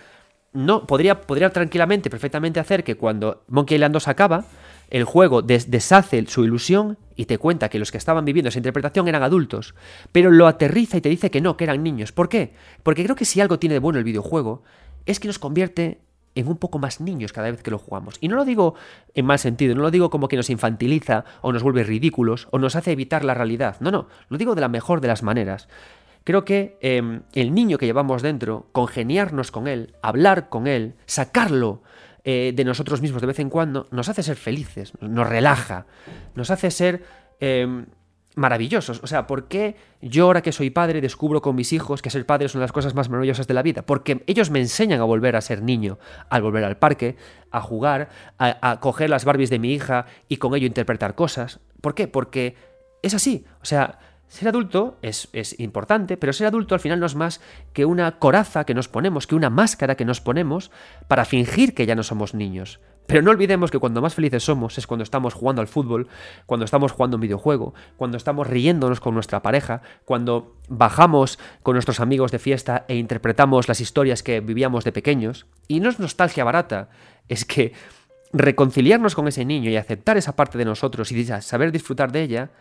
no 0.54 0.88
podría, 0.88 1.22
podría 1.22 1.52
tranquilamente, 1.52 2.10
perfectamente 2.10 2.60
hacer 2.60 2.84
que 2.84 2.96
cuando 2.96 3.44
Monkey 3.48 3.76
Island 3.76 3.94
2 3.94 4.08
acaba, 4.08 4.46
el 4.90 5.04
juego 5.04 5.42
deshace 5.42 6.26
su 6.28 6.44
ilusión 6.44 6.98
y 7.16 7.26
te 7.26 7.38
cuenta 7.38 7.70
que 7.70 7.80
los 7.80 7.92
que 7.92 7.98
estaban 7.98 8.26
viviendo 8.26 8.50
esa 8.50 8.60
interpretación 8.60 9.08
eran 9.08 9.24
adultos, 9.24 9.76
pero 10.12 10.32
lo 10.32 10.48
aterriza 10.48 10.98
y 10.98 11.02
te 11.02 11.10
dice 11.10 11.32
que 11.32 11.42
no, 11.42 11.58
que 11.58 11.66
eran 11.66 11.84
niños. 11.84 12.12
¿Por 12.12 12.30
qué? 12.30 12.54
Porque 12.84 13.04
creo 13.04 13.16
que 13.16 13.26
si 13.26 13.42
algo 13.42 13.60
tiene 13.60 13.74
de 13.74 13.80
bueno 13.80 14.00
el 14.00 14.06
videojuego 14.06 14.64
es 15.06 15.20
que 15.20 15.28
nos 15.28 15.40
convierte 15.40 16.00
en 16.36 16.48
un 16.48 16.58
poco 16.58 16.80
más 16.80 17.02
niños 17.02 17.34
cada 17.34 17.52
vez 17.52 17.62
que 17.62 17.72
lo 17.72 17.78
jugamos. 17.78 18.16
Y 18.22 18.28
no 18.28 18.36
lo 18.36 18.46
digo 18.46 18.76
en 19.14 19.26
mal 19.26 19.40
sentido, 19.40 19.76
no 19.76 19.82
lo 19.82 19.92
digo 19.92 20.10
como 20.10 20.28
que 20.28 20.38
nos 20.38 20.50
infantiliza 20.50 21.26
o 21.42 21.52
nos 21.52 21.64
vuelve 21.64 21.84
ridículos 21.84 22.48
o 22.52 22.60
nos 22.60 22.76
hace 22.76 22.92
evitar 22.92 23.26
la 23.26 23.34
realidad. 23.34 23.78
No, 23.80 23.92
no, 23.92 24.08
lo 24.30 24.38
digo 24.38 24.56
de 24.56 24.62
la 24.62 24.70
mejor 24.70 25.02
de 25.02 25.08
las 25.08 25.24
maneras. 25.24 25.68
Creo 26.24 26.46
que 26.46 26.78
em, 26.82 27.22
el 27.34 27.54
niño 27.54 27.78
que 27.78 27.86
llevamos 27.86 28.22
dentro, 28.22 28.68
congeniarnos 28.72 29.52
con 29.52 29.68
él, 29.68 29.96
hablar 30.02 30.50
con 30.50 30.68
él, 30.68 30.96
sacarlo 31.06 31.82
eh, 32.24 32.54
de 32.56 32.64
nosotros 32.64 33.02
mismos 33.02 33.22
de 33.22 33.28
vez 33.28 33.40
en 33.40 33.50
cuando, 33.50 33.88
nos 33.92 34.10
hace 34.10 34.24
ser 34.24 34.36
felices, 34.36 34.94
nos 35.02 35.28
relaja, 35.28 35.86
nos 36.36 36.52
hace 36.52 36.72
ser 36.72 37.04
em, 37.40 37.86
maravillosos. 38.36 39.02
O 39.04 39.08
sea, 39.08 39.28
¿por 39.28 39.48
qué 39.48 39.76
yo 40.02 40.26
ahora 40.26 40.42
que 40.42 40.52
soy 40.52 40.70
padre 40.70 41.02
descubro 41.02 41.42
con 41.42 41.56
mis 41.56 41.74
hijos 41.74 42.02
que 42.02 42.10
ser 42.10 42.26
padre 42.26 42.48
es 42.48 42.56
una 42.56 42.62
de 42.62 42.66
las 42.66 42.72
cosas 42.72 42.96
más 42.96 43.10
maravillosas 43.10 43.48
de 43.48 43.54
la 43.54 43.62
vida? 43.62 43.84
Porque 43.84 44.24
ellos 44.28 44.50
me 44.50 44.60
enseñan 44.60 45.00
a 45.00 45.06
volver 45.06 45.36
a 45.36 45.42
ser 45.42 45.62
niño, 45.62 46.00
al 46.30 46.42
volver 46.42 46.64
al 46.64 46.78
parque, 46.78 47.16
a 47.52 47.62
jugar, 47.62 48.10
a, 48.38 48.72
a 48.72 48.80
coger 48.80 49.10
las 49.10 49.26
Barbies 49.26 49.50
de 49.50 49.60
mi 49.60 49.74
hija 49.74 50.06
y 50.28 50.38
con 50.38 50.56
ello 50.56 50.68
interpretar 50.68 51.16
cosas. 51.16 51.60
¿Por 51.82 51.96
qué? 51.96 52.08
Porque 52.08 52.56
es 53.02 53.14
así. 53.14 53.46
O 53.62 53.66
sea, 53.66 54.00
ser 54.30 54.48
adulto 54.48 54.98
es, 55.02 55.28
importante, 55.60 56.16
pero 56.16 56.34
ser 56.34 56.48
adulto 56.48 56.76
al 56.76 56.80
final 56.80 57.00
no 57.00 57.08
es 57.08 57.16
más 57.16 57.42
que 57.74 57.84
una 57.84 58.20
coraza 58.20 58.64
que 58.64 58.76
nos 58.76 58.88
ponemos, 58.88 59.26
que 59.28 59.36
una 59.36 59.50
máscara 59.50 59.96
que 59.96 60.06
nos 60.06 60.22
ponemos 60.22 60.72
para 61.08 61.26
fingir 61.26 61.74
que 61.74 61.86
ya 61.86 61.96
no 61.96 62.04
somos 62.04 62.36
niños. 62.36 62.80
Pero 63.08 63.24
no 63.24 63.32
olvidemos 63.32 63.72
que 63.72 63.80
cuando 63.80 64.04
más 64.04 64.14
felices 64.14 64.44
somos 64.44 64.78
es 64.78 64.86
cuando 64.86 65.04
estamos 65.04 65.34
jugando 65.34 65.62
al 65.62 65.68
fútbol, 65.68 66.08
cuando 66.46 66.64
estamos 66.64 66.92
jugando 66.92 67.18
un 67.18 67.22
videojuego, 67.22 67.74
cuando 67.98 68.18
estamos 68.18 68.46
riéndonos 68.46 69.00
con 69.00 69.16
nuestra 69.16 69.42
pareja, 69.42 69.82
cuando 70.06 70.58
bajamos 70.68 71.40
con 71.64 71.74
nuestros 71.74 72.00
amigos 72.00 72.32
de 72.32 72.38
fiesta 72.38 72.86
e 72.88 72.98
interpretamos 72.98 73.68
las 73.68 73.82
historias 73.82 74.22
que 74.22 74.42
vivíamos 74.42 74.84
de 74.84 74.92
pequeños. 74.92 75.48
Y 75.68 75.80
no 75.80 75.90
es 75.90 76.00
nostalgia 76.00 76.44
barata, 76.44 76.90
es 77.28 77.46
que 77.46 77.74
reconciliarnos 78.32 79.16
con 79.16 79.28
ese 79.28 79.44
niño 79.44 79.72
y 79.72 79.76
aceptar 79.76 80.18
esa 80.18 80.36
parte 80.36 80.60
de 80.60 80.66
nosotros 80.66 81.12
y 81.12 81.26
saber 81.26 81.72
disfrutar 81.72 82.12
de 82.12 82.22
ella 82.22 82.52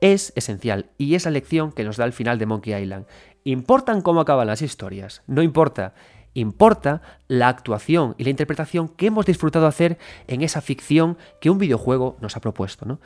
es 0.00 0.32
esencial 0.36 0.90
y 0.98 1.14
es 1.14 1.24
la 1.24 1.30
lección 1.30 1.72
que 1.72 1.84
nos 1.84 1.96
da 1.96 2.04
el 2.04 2.12
final 2.12 2.38
de 2.38 2.46
Monkey 2.46 2.74
Island. 2.74 3.06
Importan 3.44 4.02
cómo 4.02 4.20
acaban 4.20 4.46
las 4.46 4.62
historias, 4.62 5.22
no 5.26 5.42
importa. 5.42 5.94
Importa 6.34 7.02
la 7.26 7.48
actuación 7.48 8.14
y 8.16 8.24
la 8.24 8.30
interpretación 8.30 8.88
que 8.88 9.06
hemos 9.06 9.26
disfrutado 9.26 9.66
hacer 9.66 9.98
en 10.28 10.42
esa 10.42 10.60
ficción 10.60 11.18
que 11.40 11.50
un 11.50 11.58
videojuego 11.58 12.16
nos 12.20 12.36
ha 12.36 12.40
propuesto. 12.40 12.84
¿no? 12.84 13.00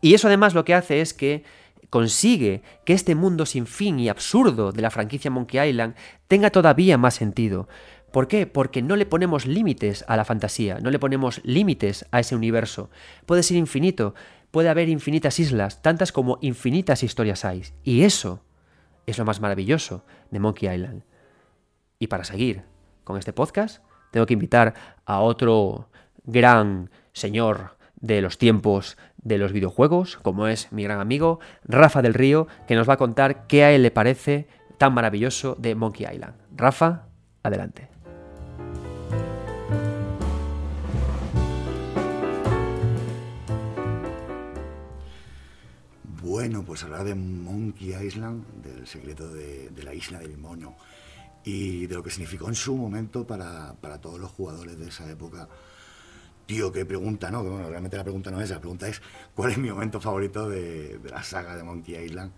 Y 0.00 0.14
eso 0.14 0.28
además 0.28 0.54
lo 0.54 0.64
que 0.64 0.74
hace 0.74 1.00
es 1.00 1.14
que 1.14 1.42
consigue 1.90 2.62
que 2.84 2.92
este 2.92 3.14
mundo 3.14 3.44
sin 3.44 3.66
fin 3.66 3.98
y 3.98 4.08
absurdo 4.08 4.72
de 4.72 4.82
la 4.82 4.90
franquicia 4.90 5.30
Monkey 5.30 5.68
Island 5.68 5.94
tenga 6.28 6.50
todavía 6.50 6.96
más 6.96 7.14
sentido. 7.14 7.68
¿Por 8.12 8.28
qué? 8.28 8.46
Porque 8.46 8.82
no 8.82 8.96
le 8.96 9.06
ponemos 9.06 9.46
límites 9.46 10.04
a 10.06 10.16
la 10.16 10.24
fantasía, 10.24 10.78
no 10.80 10.90
le 10.90 10.98
ponemos 10.98 11.40
límites 11.44 12.06
a 12.10 12.20
ese 12.20 12.36
universo. 12.36 12.90
Puede 13.26 13.42
ser 13.42 13.56
infinito, 13.56 14.14
puede 14.52 14.68
haber 14.68 14.88
infinitas 14.88 15.40
islas, 15.40 15.82
tantas 15.82 16.12
como 16.12 16.38
infinitas 16.40 17.02
historias 17.02 17.44
hay. 17.44 17.64
Y 17.82 18.04
eso 18.04 18.44
es 19.06 19.18
lo 19.18 19.24
más 19.24 19.40
maravilloso 19.40 20.04
de 20.30 20.38
Monkey 20.38 20.72
Island. 20.72 21.02
Y 21.98 22.06
para 22.06 22.22
seguir 22.22 22.62
con 23.02 23.18
este 23.18 23.32
podcast, 23.32 23.82
tengo 24.12 24.26
que 24.26 24.34
invitar 24.34 24.74
a 25.04 25.20
otro 25.20 25.88
gran 26.24 26.90
señor 27.12 27.76
de 27.96 28.20
los 28.20 28.38
tiempos 28.38 28.98
de 29.16 29.38
los 29.38 29.52
videojuegos, 29.52 30.18
como 30.18 30.46
es 30.46 30.70
mi 30.70 30.82
gran 30.84 31.00
amigo 31.00 31.40
Rafa 31.64 32.02
del 32.02 32.14
Río, 32.14 32.46
que 32.66 32.74
nos 32.74 32.88
va 32.88 32.94
a 32.94 32.98
contar 32.98 33.46
qué 33.46 33.64
a 33.64 33.72
él 33.72 33.82
le 33.82 33.90
parece 33.90 34.48
tan 34.78 34.92
maravilloso 34.92 35.56
de 35.58 35.74
Monkey 35.74 36.06
Island. 36.12 36.34
Rafa, 36.54 37.06
adelante. 37.42 37.91
Bueno, 46.32 46.64
pues 46.64 46.82
hablar 46.82 47.04
de 47.04 47.14
Monkey 47.14 47.94
Island, 47.94 48.42
del 48.62 48.86
secreto 48.86 49.28
de, 49.28 49.70
la 49.84 49.92
isla 49.92 50.18
del 50.18 50.38
mono 50.38 50.78
y 51.44 51.86
de 51.86 51.94
lo 51.94 52.02
que 52.02 52.08
significó 52.08 52.48
en 52.48 52.54
su 52.54 52.74
momento 52.74 53.26
para, 53.26 53.76
todos 54.00 54.18
los 54.18 54.30
jugadores 54.30 54.78
de 54.78 54.88
esa 54.88 55.10
época. 55.10 55.46
Tío, 56.46 56.72
qué 56.72 56.86
pregunta, 56.86 57.30
¿no? 57.30 57.44
bueno, 57.44 57.68
realmente 57.68 57.98
la 57.98 58.02
pregunta 58.02 58.30
no 58.30 58.38
es 58.38 58.44
esa, 58.44 58.54
la 58.54 58.60
pregunta 58.60 58.88
es 58.88 59.02
¿cuál 59.34 59.50
es 59.50 59.58
mi 59.58 59.68
momento 59.68 60.00
favorito 60.00 60.48
de, 60.48 60.98
la 61.04 61.22
saga 61.22 61.54
de 61.54 61.64
Monkey 61.64 61.96
Island? 61.96 62.32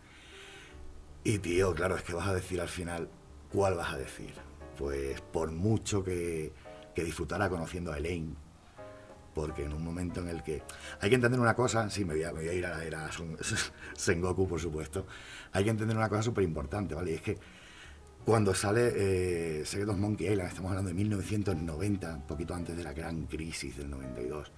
Y 1.22 1.38
tío, 1.38 1.72
claro, 1.72 1.94
es 1.94 2.02
que 2.02 2.14
vas 2.14 2.26
a 2.26 2.34
decir 2.34 2.60
al 2.60 2.68
final, 2.68 3.08
¿cuál 3.52 3.76
vas 3.76 3.92
a 3.92 3.96
decir? 3.96 4.34
Pues 4.76 5.20
por 5.20 5.52
mucho 5.52 6.02
que, 6.02 6.52
que 6.96 7.04
disfrutara 7.04 7.48
conociendo 7.48 7.92
a 7.92 7.98
Elaine, 7.98 8.34
porque 9.34 9.64
en 9.64 9.72
un 9.72 9.84
momento 9.84 10.20
en 10.20 10.28
el 10.28 10.42
que 10.42 10.62
hay 11.00 11.08
que 11.08 11.16
entender 11.16 11.40
una 11.40 11.54
cosa, 11.54 11.90
sí, 11.90 12.04
me 12.04 12.14
voy 12.14 12.48
a, 12.48 12.52
ir 12.52 12.64
a 12.64 12.78
la 12.78 12.84
era 12.84 13.10
Sengoku, 13.96 14.48
por 14.48 14.60
supuesto, 14.60 15.06
hay 15.52 15.64
que 15.64 15.70
entender 15.70 15.96
una 15.96 16.08
cosa 16.08 16.22
súper 16.22 16.44
importante, 16.44 16.94
¿vale? 16.94 17.12
Y 17.12 17.14
es 17.14 17.22
que 17.22 17.38
cuando 18.24 18.54
sale 18.54 18.92
eh, 18.94 19.66
Secret 19.66 19.96
Monkey 19.96 20.28
Island, 20.28 20.48
estamos 20.48 20.70
hablando 20.70 20.88
de 20.88 20.94
1990, 20.94 22.14
un 22.14 22.26
poquito 22.26 22.54
antes 22.54 22.76
de 22.76 22.82
la 22.82 22.94
gran 22.94 23.26
crisis 23.26 23.76
del 23.76 23.90
92, 23.90 24.50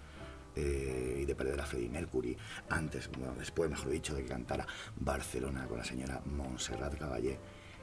eh, 0.55 1.21
y 1.23 1.25
de 1.25 1.35
perder 1.35 1.61
a 1.61 1.67
Freddie 1.67 1.89
Mercury, 1.89 2.37
antes, 2.71 3.11
bueno, 3.19 3.35
después, 3.37 3.69
mejor 3.69 3.91
dicho, 3.91 4.15
de 4.15 4.23
que 4.23 4.29
cantara 4.29 4.67
Barcelona 4.97 5.67
con 5.67 5.79
la 5.79 5.85
señora 5.85 6.23
Montserrat 6.25 6.97
Caballé 6.97 7.39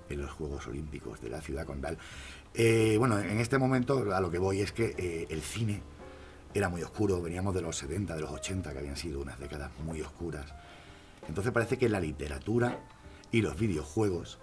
en 0.10 0.22
los 0.22 0.32
Juegos 0.32 0.68
Olímpicos 0.68 1.22
de 1.22 1.30
la 1.30 1.42
ciudad 1.42 1.66
condal. 1.66 1.98
Eh, 2.54 2.96
bueno, 2.98 3.20
en 3.20 3.40
este 3.40 3.58
momento 3.58 4.14
a 4.14 4.22
lo 4.22 4.32
que 4.32 4.38
voy 4.38 4.62
es 4.62 4.72
que 4.72 4.96
eh, 4.98 5.28
el 5.30 5.42
cine 5.42 5.82
era 6.54 6.70
muy 6.70 6.84
oscuro, 6.84 7.22
veníamos 7.22 7.54
de 7.54 7.62
los 7.62 7.76
70, 7.78 8.16
de 8.16 8.22
los 8.22 8.32
80, 8.32 8.72
que 8.72 8.80
habían 8.80 8.98
sido 8.98 9.22
unas 9.22 9.40
décadas 9.40 9.72
muy 9.84 10.02
oscuras. 10.02 10.54
Entonces 11.28 11.52
parece 11.52 11.78
que 11.78 11.90
la 11.90 12.00
literatura 12.00 12.80
y 13.32 13.42
los 13.42 13.58
videojuegos 13.58 14.40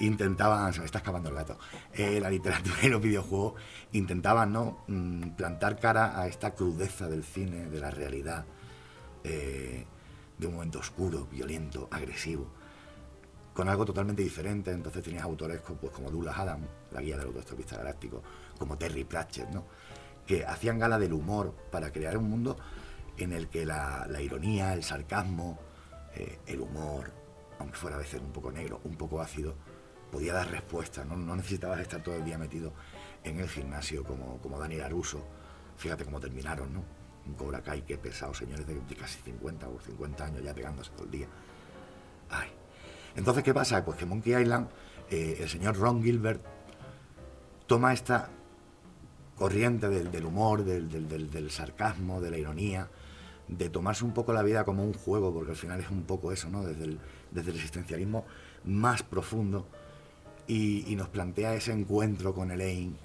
intentaban, 0.00 0.72
se 0.72 0.80
me 0.80 0.86
está 0.86 0.98
escapando 0.98 1.28
el 1.28 1.36
gato, 1.36 1.58
eh, 1.92 2.18
la 2.20 2.30
literatura 2.30 2.76
y 2.82 2.88
los 2.88 3.00
videojuegos 3.00 3.54
intentaban 3.92 4.52
¿no? 4.52 4.84
Mm, 4.88 5.30
plantar 5.30 5.78
cara 5.78 6.20
a 6.20 6.26
esta 6.26 6.54
crudeza 6.54 7.08
del 7.08 7.24
cine, 7.24 7.68
de 7.68 7.80
la 7.80 7.90
realidad, 7.90 8.44
eh, 9.22 9.86
de 10.36 10.46
un 10.46 10.54
momento 10.54 10.80
oscuro, 10.80 11.26
violento, 11.30 11.88
agresivo, 11.90 12.48
con 13.52 13.68
algo 13.68 13.84
totalmente 13.84 14.22
diferente. 14.22 14.72
Entonces 14.72 15.02
tenías 15.02 15.22
autores 15.22 15.60
pues, 15.60 15.92
como 15.92 16.10
Douglas 16.10 16.36
Adams, 16.36 16.66
la 16.90 17.00
guía 17.00 17.16
del 17.16 17.28
autoestopista 17.28 17.76
galáctico, 17.76 18.22
como 18.58 18.76
Terry 18.76 19.04
Pratchett, 19.04 19.48
¿no? 19.50 19.64
Que 20.26 20.44
hacían 20.44 20.78
gala 20.78 20.98
del 20.98 21.12
humor 21.12 21.54
para 21.70 21.92
crear 21.92 22.16
un 22.16 22.28
mundo 22.28 22.56
en 23.16 23.32
el 23.32 23.48
que 23.48 23.64
la, 23.64 24.08
ironía, 24.20 24.72
el 24.72 24.82
sarcasmo, 24.82 25.58
eh, 26.14 26.38
el 26.46 26.60
humor, 26.60 27.12
aunque 27.58 27.76
fuera 27.76 27.96
a 27.96 28.00
veces 28.00 28.20
un 28.20 28.32
poco 28.32 28.50
negro, 28.50 28.80
un 28.84 28.96
poco 28.96 29.20
ácido, 29.20 29.54
podía 30.10 30.32
dar 30.32 30.50
respuesta. 30.50 31.04
No, 31.04 31.16
necesitabas 31.36 31.80
estar 31.80 32.02
todo 32.02 32.16
el 32.16 32.24
día 32.24 32.38
metido 32.38 32.72
en 33.22 33.38
el 33.38 33.48
gimnasio 33.48 34.04
como, 34.04 34.38
como 34.38 34.58
Daniel 34.58 34.82
Aruso. 34.82 35.24
Fíjate 35.76 36.04
cómo 36.04 36.20
terminaron, 36.20 36.72
¿no? 36.72 36.84
Un 37.26 37.34
Cobra 37.34 37.62
Kai, 37.62 37.82
qué 37.82 37.96
pesado, 37.96 38.34
señores 38.34 38.66
de, 38.66 38.96
casi 38.96 39.18
50 39.20 39.68
o 39.68 39.80
50 39.80 40.24
años 40.24 40.42
ya 40.42 40.54
pegándose 40.54 40.90
todo 40.90 41.04
el 41.04 41.10
día. 41.10 41.26
Ay. 42.30 42.48
Entonces, 43.16 43.44
¿qué 43.44 43.54
pasa? 43.54 43.84
Pues 43.84 43.96
que 43.96 44.06
Monkey 44.06 44.34
Island, 44.34 44.68
eh, 45.10 45.38
el 45.40 45.48
señor 45.48 45.76
Ron 45.76 46.02
Gilbert 46.02 46.42
toma 47.66 47.92
esta 47.92 48.28
corriente 49.36 49.88
del, 49.88 50.24
humor, 50.24 50.64
del, 50.64 51.50
sarcasmo, 51.50 52.20
de 52.20 52.30
la 52.30 52.38
ironía, 52.38 52.88
de 53.48 53.68
tomarse 53.68 54.04
un 54.04 54.12
poco 54.12 54.32
la 54.32 54.42
vida 54.42 54.64
como 54.64 54.84
un 54.84 54.94
juego, 54.94 55.32
porque 55.32 55.50
al 55.50 55.56
final 55.56 55.80
es 55.80 55.90
un 55.90 56.04
poco 56.04 56.32
eso, 56.32 56.48
¿no? 56.48 56.64
Desde 56.64 56.84
el, 56.84 56.98
desde 57.30 57.50
el 57.50 57.56
existencialismo 57.56 58.24
más 58.64 59.02
profundo, 59.02 59.66
y, 60.46 60.94
nos 60.96 61.08
plantea 61.08 61.54
ese 61.54 61.72
encuentro 61.72 62.34
con 62.34 62.50
Elaine, 62.50 62.96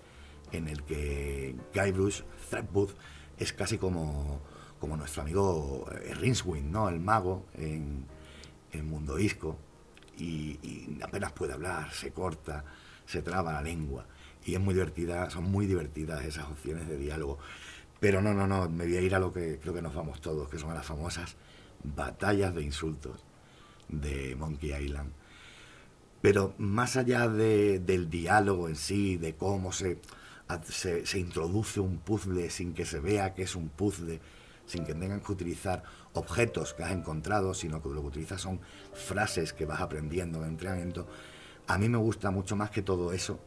en 0.51 0.67
el 0.67 0.83
que 0.83 1.55
Guybrush 1.73 2.21
Threepwood 2.49 2.89
es 3.37 3.53
casi 3.53 3.77
como, 3.77 4.41
nuestro 4.81 5.21
amigo 5.21 5.85
eh, 5.91 6.13
Rincewind, 6.15 6.71
¿no? 6.71 6.89
El 6.89 6.99
mago 6.99 7.45
en, 7.55 8.05
el 8.71 8.83
Mundo 8.83 9.17
Isco, 9.17 9.57
y, 10.17 10.59
y 10.61 10.99
apenas 11.01 11.31
puede 11.31 11.53
hablar, 11.53 11.91
se 11.91 12.11
corta, 12.11 12.65
se 13.05 13.21
traba 13.21 13.53
la 13.53 13.61
lengua 13.61 14.05
y 14.49 14.55
es 14.55 14.62
muy 14.62 14.73
divertida, 14.73 15.29
son 15.29 15.45
muy 15.45 15.67
divertidas 15.67 16.25
esas 16.25 16.45
opciones 16.45 16.88
de 16.88 16.97
diálogo. 16.97 17.38
Pero 17.99 18.21
no, 18.21 18.33
no, 18.33 18.47
no, 18.47 18.69
me 18.69 18.85
voy 18.85 18.97
a 18.97 19.01
ir 19.01 19.13
a 19.13 19.19
lo 19.19 19.31
que 19.31 19.59
creo 19.59 19.73
que 19.73 19.81
nos 19.81 19.93
vamos 19.93 20.21
todos, 20.21 20.49
que 20.49 20.57
son 20.57 20.73
las 20.73 20.85
famosas 20.85 21.35
batallas 21.83 22.55
de 22.55 22.63
insultos 22.63 23.23
de 23.88 24.35
Monkey 24.35 24.73
Island. 24.73 25.12
Pero 26.21 26.53
más 26.57 26.97
allá 26.97 27.27
del 27.27 28.09
diálogo 28.09 28.67
en 28.67 28.75
sí, 28.75 29.17
de 29.17 29.35
cómo 29.35 29.71
se, 29.71 29.99
se, 30.67 31.19
introduce 31.19 31.79
un 31.79 31.99
puzzle 31.99 32.49
sin 32.49 32.73
que 32.73 32.85
se 32.85 32.99
vea 32.99 33.33
que 33.33 33.43
es 33.43 33.55
un 33.55 33.69
puzzle, 33.69 34.19
sin 34.65 34.85
que 34.85 34.93
tengan 34.93 35.21
que 35.21 35.31
utilizar 35.31 35.83
objetos 36.13 36.73
que 36.73 36.83
has 36.83 36.91
encontrado, 36.91 37.53
sino 37.53 37.81
que 37.81 37.89
lo 37.89 38.01
que 38.01 38.07
utilizas 38.07 38.41
son 38.41 38.59
frases 38.93 39.53
que 39.53 39.65
vas 39.65 39.79
aprendiendo 39.79 40.39
en 40.43 40.49
entrenamiento. 40.49 41.07
A 41.67 41.77
mí 41.77 41.88
me 41.88 41.97
gusta 41.97 42.31
mucho 42.31 42.55
más 42.55 42.69
que 42.69 42.81
todo 42.81 43.13
eso, 43.13 43.39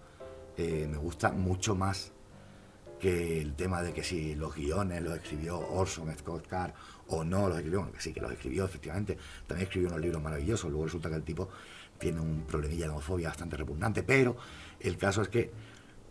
eh, 0.56 0.86
me 0.90 0.98
gusta 0.98 1.32
mucho 1.32 1.74
más 1.74 2.12
que 3.02 3.40
el 3.40 3.54
tema 3.54 3.82
de 3.82 3.92
que 3.92 4.04
si 4.04 4.36
los 4.36 4.54
guiones 4.54 5.02
los 5.02 5.16
escribió 5.16 5.58
Orson 5.58 6.16
Scott 6.16 6.46
Card 6.46 6.72
o 7.08 7.24
no 7.24 7.48
los 7.48 7.58
escribió, 7.58 7.90
que 7.90 8.00
sí 8.00 8.12
que 8.12 8.20
los 8.20 8.30
escribió 8.30 8.64
efectivamente, 8.64 9.18
también 9.46 9.66
escribió 9.66 9.88
unos 9.88 10.00
libros 10.00 10.22
maravillosos, 10.22 10.70
luego 10.70 10.84
resulta 10.84 11.08
que 11.08 11.16
el 11.16 11.24
tipo 11.24 11.48
tiene 11.98 12.20
un 12.20 12.44
problemilla 12.44 12.84
de 12.84 12.90
homofobia 12.90 13.28
bastante 13.28 13.56
repugnante, 13.56 14.04
pero 14.04 14.36
el 14.78 14.96
caso 14.96 15.22
es 15.22 15.28
que 15.28 15.50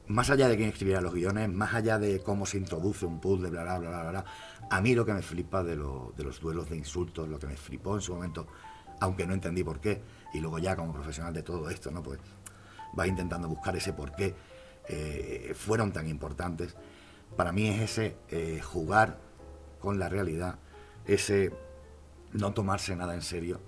más 0.07 0.29
allá 0.29 0.49
de 0.49 0.57
quién 0.57 0.67
escribiera 0.67 0.99
los 0.99 1.13
guiones, 1.13 1.47
más 1.49 1.73
allá 1.73 1.97
de 1.97 2.19
cómo 2.19 2.45
se 2.45 2.57
introduce 2.57 3.05
un 3.05 3.21
puzzle, 3.21 3.49
bla, 3.49 3.63
bla, 3.63 3.79
bla, 3.79 3.89
bla, 3.89 4.09
bla, 4.11 4.25
a 4.69 4.81
mí 4.81 4.93
lo 4.93 5.05
que 5.05 5.13
me 5.13 5.21
flipa 5.21 5.63
de, 5.63 5.77
de 5.77 6.23
los 6.23 6.41
duelos 6.41 6.69
de 6.69 6.75
insultos, 6.75 7.29
lo 7.29 7.39
que 7.39 7.47
me 7.47 7.55
flipó 7.55 7.95
en 7.95 8.01
su 8.01 8.13
momento, 8.13 8.47
aunque 8.99 9.25
no 9.25 9.33
entendí 9.33 9.63
por 9.63 9.79
qué, 9.79 10.01
y 10.33 10.39
luego 10.39 10.59
ya 10.59 10.75
como 10.75 10.93
profesional 10.93 11.33
de 11.33 11.43
todo 11.43 11.69
esto, 11.69 11.89
¿no? 11.89 12.03
Pues 12.03 12.19
va 12.97 13.07
intentando 13.07 13.47
buscar 13.47 13.75
ese 13.75 13.93
por 13.93 14.15
qué 14.15 14.35
eh, 14.87 15.53
fueron 15.55 15.91
tan 15.91 16.07
importantes. 16.07 16.75
Para 17.35 17.51
mí 17.51 17.67
es 17.67 17.81
ese 17.81 18.17
eh, 18.29 18.59
jugar 18.61 19.17
con 19.79 19.99
la 19.99 20.09
realidad, 20.09 20.55
ese 21.05 21.51
no 22.33 22.53
tomarse 22.53 22.95
nada 22.95 23.13
en 23.13 23.21
serio, 23.21 23.61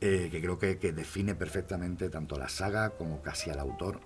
eh, 0.00 0.28
que 0.30 0.40
creo 0.40 0.58
que, 0.58 0.78
que, 0.78 0.92
define 0.92 1.34
perfectamente 1.34 2.10
tanto 2.10 2.38
la 2.38 2.48
saga 2.48 2.90
como 2.90 3.22
casi 3.22 3.50
al 3.50 3.58
autor, 3.58 4.00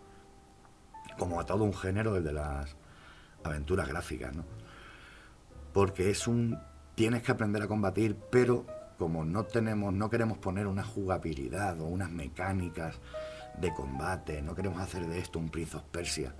como 1.19 1.41
a 1.41 1.47
todo 1.47 1.65
un 1.65 1.75
género, 1.75 2.17
el 2.17 2.25
de 2.25 2.33
las 2.33 2.77
aventuras 3.43 3.89
gráficas, 3.89 4.35
¿no? 4.35 4.45
Porque 5.73 6.11
es 6.11 6.27
un... 6.27 6.59
tienes 6.95 7.23
que 7.23 7.33
aprender 7.33 7.63
a 7.63 7.69
combatir, 7.69 8.17
pero 8.31 8.67
como 8.99 9.25
no 9.25 9.45
tenemos, 9.45 9.95
no 9.95 10.11
queremos 10.11 10.39
poner 10.39 10.67
una 10.67 10.85
jugabilidad 10.85 11.81
o 11.81 11.87
unas 11.87 12.11
mecánicas 12.11 12.99
de 13.61 13.73
combate, 13.75 14.43
no 14.43 14.55
queremos 14.55 14.81
hacer 14.81 15.07
de 15.07 15.19
esto 15.19 15.39
un 15.39 15.51
Prince 15.51 15.77
of 15.77 15.85
Persia, 15.85 16.35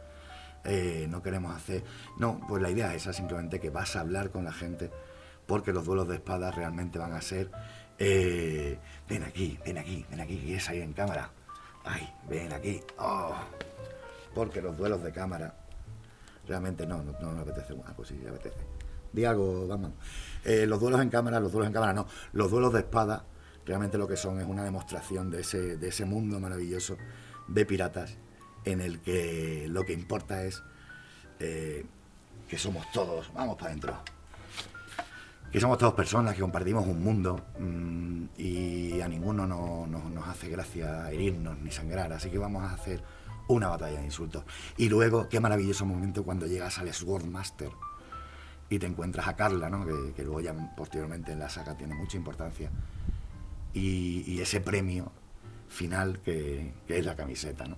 eh, 0.65 1.07
no 1.09 1.23
queremos 1.23 1.55
hacer... 1.55 1.83
No, 2.19 2.41
pues 2.47 2.63
la 2.63 2.71
idea 2.71 2.95
es 2.95 3.03
esa, 3.03 3.13
simplemente 3.13 3.61
que 3.61 3.71
vas 3.71 3.97
a 3.97 4.01
hablar 4.01 4.31
con 4.31 4.45
la 4.45 4.53
gente, 4.53 4.91
porque 5.47 5.73
los 5.73 5.85
duelos 5.85 6.09
de 6.09 6.17
espadas 6.17 6.55
realmente 6.55 6.99
van 6.99 7.13
a 7.13 7.21
ser... 7.21 7.51
Eh, 7.99 8.79
ven 9.09 9.25
aquí, 9.25 9.59
ven 9.65 9.79
aquí, 9.79 10.07
ven 10.11 10.21
aquí, 10.21 10.43
y 10.47 10.55
es 10.55 10.69
ahí 10.71 10.81
en 10.81 10.93
cámara. 10.93 11.31
Ay, 11.85 12.09
ven 12.29 12.53
aquí. 12.53 12.81
Oh. 12.99 13.35
Porque 14.35 14.63
los 14.63 14.77
duelos 14.77 15.03
de 15.03 15.13
cámara 15.13 15.55
realmente 16.47 16.87
no, 16.87 17.03
no, 17.03 17.33
no 17.33 17.41
apetece. 17.43 17.75
Pues 17.75 18.09
sí, 18.09 18.21
apetece. 18.27 18.65
Di 19.13 19.25
algo. 19.25 19.69
Eh, 20.45 20.67
los 20.67 20.81
duelos 20.81 21.01
en 21.01 21.11
cámara, 21.11 21.41
los 21.41 21.53
duelos 21.53 21.67
en 21.67 21.75
cámara 21.75 21.93
no. 21.93 22.07
Los 22.33 22.51
duelos 22.51 22.73
de 22.73 22.81
espada 22.81 23.25
realmente 23.67 23.99
lo 23.99 24.09
que 24.09 24.17
son 24.17 24.41
es 24.41 24.47
una 24.47 24.65
demostración 24.65 25.31
de 25.31 25.41
ese, 25.41 25.77
de 25.77 25.89
ese 25.89 26.05
mundo 26.05 26.41
maravilloso 26.41 26.97
de 27.49 27.67
piratas 27.67 28.17
en 28.65 28.81
el 28.81 29.01
que 29.01 29.67
lo 29.69 29.85
que 29.85 29.93
importa 29.93 30.45
es 30.45 30.63
eh, 31.39 31.85
que 32.49 32.59
somos 32.59 32.91
todos, 32.93 33.33
vamos 33.33 33.57
para 33.57 33.69
adentro, 33.69 34.03
que 35.51 35.61
somos 35.61 35.79
todos 35.79 35.95
personas, 35.95 36.35
que 36.35 36.41
compartimos 36.41 36.87
un 36.87 37.03
mundo 37.03 37.41
mmm, 37.59 38.25
y 38.37 39.01
a 39.01 39.09
ninguno 39.09 39.47
no, 39.47 39.87
no, 39.87 40.11
nos 40.11 40.29
hace 40.29 40.49
gracia 40.49 41.11
herirnos 41.11 41.59
ni 41.59 41.71
sangrar, 41.71 42.13
así 42.13 42.31
que 42.31 42.39
vamos 42.39 42.63
a 42.63 42.75
hacer 42.75 43.03
una 43.49 43.69
batalla 43.69 43.99
de 43.99 44.05
insultos. 44.05 44.45
Y 44.77 44.89
luego, 44.89 45.29
qué 45.29 45.41
maravilloso 45.41 45.85
momento 45.85 46.23
cuando 46.23 46.47
llegas 46.47 46.79
al 46.79 46.93
Swordmaster 46.93 47.71
y 48.69 48.79
te 48.79 48.87
encuentras 48.87 49.27
a 49.27 49.35
Carla, 49.35 49.69
¿no? 49.69 49.85
que, 49.85 50.13
que 50.15 50.23
luego 50.23 50.41
ya 50.41 50.55
posteriormente 50.77 51.33
en 51.33 51.41
la 51.41 51.49
saga 51.49 51.77
tiene 51.77 51.95
mucha 51.95 52.17
importancia 52.17 52.71
y, 53.75 54.41
ese 54.41 54.61
premio 54.61 55.13
final 55.69 56.21
que, 56.21 56.73
es 56.89 57.05
la 57.05 57.15
camiseta. 57.15 57.67
¿no? 57.67 57.77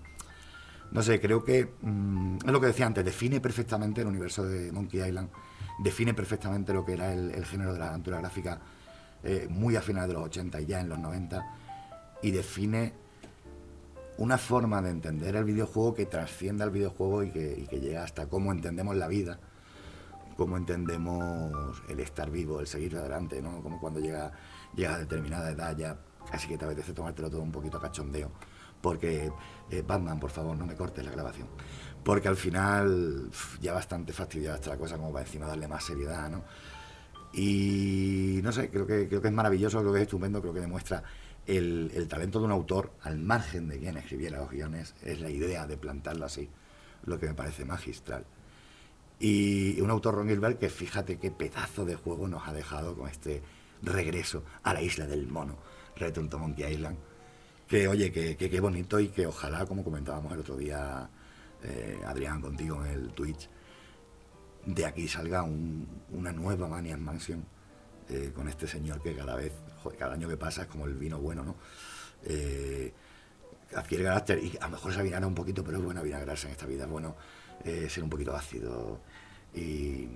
no 0.90 1.02
sé, 1.02 1.20
creo 1.20 1.44
que 1.44 1.68
mm, 1.80 2.36
es 2.44 2.52
lo 2.52 2.60
que 2.60 2.66
decía 2.66 2.86
antes, 2.86 3.04
define 3.04 3.40
perfectamente 3.40 4.02
el 4.02 4.06
universo 4.06 4.44
de 4.44 4.72
Monkey 4.72 5.02
Island, 5.02 5.30
define 5.78 6.14
perfectamente 6.14 6.72
lo 6.72 6.84
que 6.84 6.92
era 6.92 7.12
el, 7.12 7.44
género 7.44 7.72
de 7.72 7.78
la 7.78 7.88
aventura 7.88 8.18
gráfica 8.18 8.60
eh, 9.24 9.46
muy 9.50 9.76
a 9.76 9.82
finales 9.82 10.08
de 10.08 10.14
los 10.14 10.24
80 10.24 10.60
y 10.60 10.66
ya 10.66 10.80
en 10.80 10.88
los 10.88 10.98
90, 10.98 11.44
y 12.22 12.30
define 12.30 12.92
una 14.18 14.38
forma 14.38 14.82
de 14.82 14.90
entender 14.90 15.36
el 15.36 15.44
videojuego 15.44 15.94
que 15.94 16.06
trascienda 16.06 16.64
el 16.64 16.70
videojuego 16.70 17.22
y 17.24 17.30
que, 17.30 17.58
y 17.58 17.66
que 17.66 17.80
llega 17.80 18.04
hasta 18.04 18.26
cómo 18.26 18.52
entendemos 18.52 18.94
la 18.96 19.08
vida, 19.08 19.38
cómo 20.36 20.56
entendemos 20.56 21.82
el 21.88 22.00
estar 22.00 22.30
vivo, 22.30 22.60
el 22.60 22.66
seguir 22.66 22.96
adelante, 22.96 23.40
¿no? 23.40 23.62
Como 23.62 23.80
cuando 23.80 24.00
llega 24.00 24.32
llegas 24.74 24.94
a 24.94 24.98
determinada 24.98 25.50
edad 25.50 25.76
ya 25.76 25.98
casi 26.30 26.48
que 26.48 26.56
te 26.56 26.64
apetece 26.64 26.92
tomártelo 26.92 27.30
todo 27.30 27.42
un 27.42 27.52
poquito 27.52 27.78
a 27.78 27.80
cachondeo. 27.80 28.30
Porque, 28.80 29.30
eh, 29.70 29.84
Batman, 29.86 30.18
por 30.18 30.30
favor, 30.30 30.56
no 30.56 30.66
me 30.66 30.74
cortes 30.74 31.04
la 31.04 31.12
grabación. 31.12 31.48
Porque 32.02 32.28
al 32.28 32.36
final 32.36 33.30
ya 33.60 33.72
bastante 33.72 34.12
fastidiada 34.12 34.56
está 34.56 34.70
la 34.70 34.76
cosa 34.76 34.96
como 34.96 35.12
para 35.12 35.24
encima 35.24 35.46
darle 35.46 35.68
más 35.68 35.84
seriedad, 35.84 36.28
¿no? 36.28 36.42
Y 37.32 38.40
no 38.42 38.52
sé, 38.52 38.70
creo 38.70 38.86
que, 38.86 39.08
creo 39.08 39.22
que 39.22 39.28
es 39.28 39.34
maravilloso, 39.34 39.80
creo 39.80 39.92
que 39.92 40.00
es 40.00 40.02
estupendo, 40.02 40.40
creo 40.40 40.52
que 40.52 40.60
demuestra 40.60 41.02
el, 41.46 41.90
el 41.94 42.08
talento 42.08 42.40
de 42.40 42.46
un 42.46 42.50
autor, 42.50 42.92
al 43.02 43.18
margen 43.18 43.68
de 43.68 43.78
quien 43.78 43.96
escribiera 43.96 44.38
los 44.38 44.50
guiones, 44.50 44.94
es 45.02 45.20
la 45.20 45.30
idea 45.30 45.66
de 45.66 45.76
plantarlo 45.76 46.26
así, 46.26 46.50
lo 47.04 47.18
que 47.18 47.26
me 47.26 47.34
parece 47.34 47.64
magistral. 47.64 48.26
Y 49.18 49.80
un 49.80 49.90
autor, 49.90 50.16
Ron 50.16 50.28
Gilbert, 50.28 50.58
que 50.58 50.68
fíjate 50.68 51.18
qué 51.18 51.30
pedazo 51.30 51.84
de 51.84 51.94
juego 51.94 52.26
nos 52.26 52.48
ha 52.48 52.52
dejado 52.52 52.96
con 52.96 53.08
este 53.08 53.40
regreso 53.82 54.44
a 54.62 54.74
la 54.74 54.82
isla 54.82 55.06
del 55.06 55.26
mono, 55.26 55.58
Return 55.96 56.28
to 56.28 56.38
Monkey 56.38 56.72
Island. 56.72 56.98
Que 57.68 57.88
oye, 57.88 58.12
que 58.12 58.36
qué 58.36 58.60
bonito 58.60 59.00
y 59.00 59.08
que 59.08 59.26
ojalá, 59.26 59.64
como 59.64 59.82
comentábamos 59.82 60.32
el 60.32 60.40
otro 60.40 60.56
día, 60.56 61.08
eh, 61.62 62.00
Adrián, 62.04 62.40
contigo 62.40 62.84
en 62.84 62.90
el 62.90 63.12
Twitch, 63.12 63.48
de 64.66 64.84
aquí 64.84 65.06
salga 65.06 65.42
una 65.42 66.32
nueva 66.32 66.68
Maniac 66.68 66.98
Mansion 66.98 67.44
eh, 68.08 68.32
con 68.34 68.48
este 68.48 68.66
señor 68.66 69.00
que 69.00 69.14
cada 69.14 69.36
vez, 69.36 69.52
cada 69.98 70.14
año 70.14 70.28
que 70.28 70.36
pasa 70.36 70.62
es 70.62 70.68
como 70.68 70.86
el 70.86 70.94
vino 70.94 71.18
bueno, 71.20 71.44
¿no? 71.44 71.56
Eh, 72.24 72.92
adquiere 73.74 74.04
carácter 74.04 74.42
y 74.42 74.56
a 74.60 74.66
lo 74.66 74.72
mejor 74.72 74.92
se 74.92 75.00
avinagra 75.00 75.26
un 75.26 75.34
poquito, 75.34 75.64
pero 75.64 75.78
es 75.78 75.84
bueno 75.84 76.00
avinagrarse 76.00 76.46
en 76.46 76.52
esta 76.52 76.66
vida, 76.66 76.84
es 76.84 76.90
bueno 76.90 77.16
ser 77.64 78.02
un 78.02 78.10
poquito 78.10 78.34
ácido 78.34 79.00
y, 79.54 80.08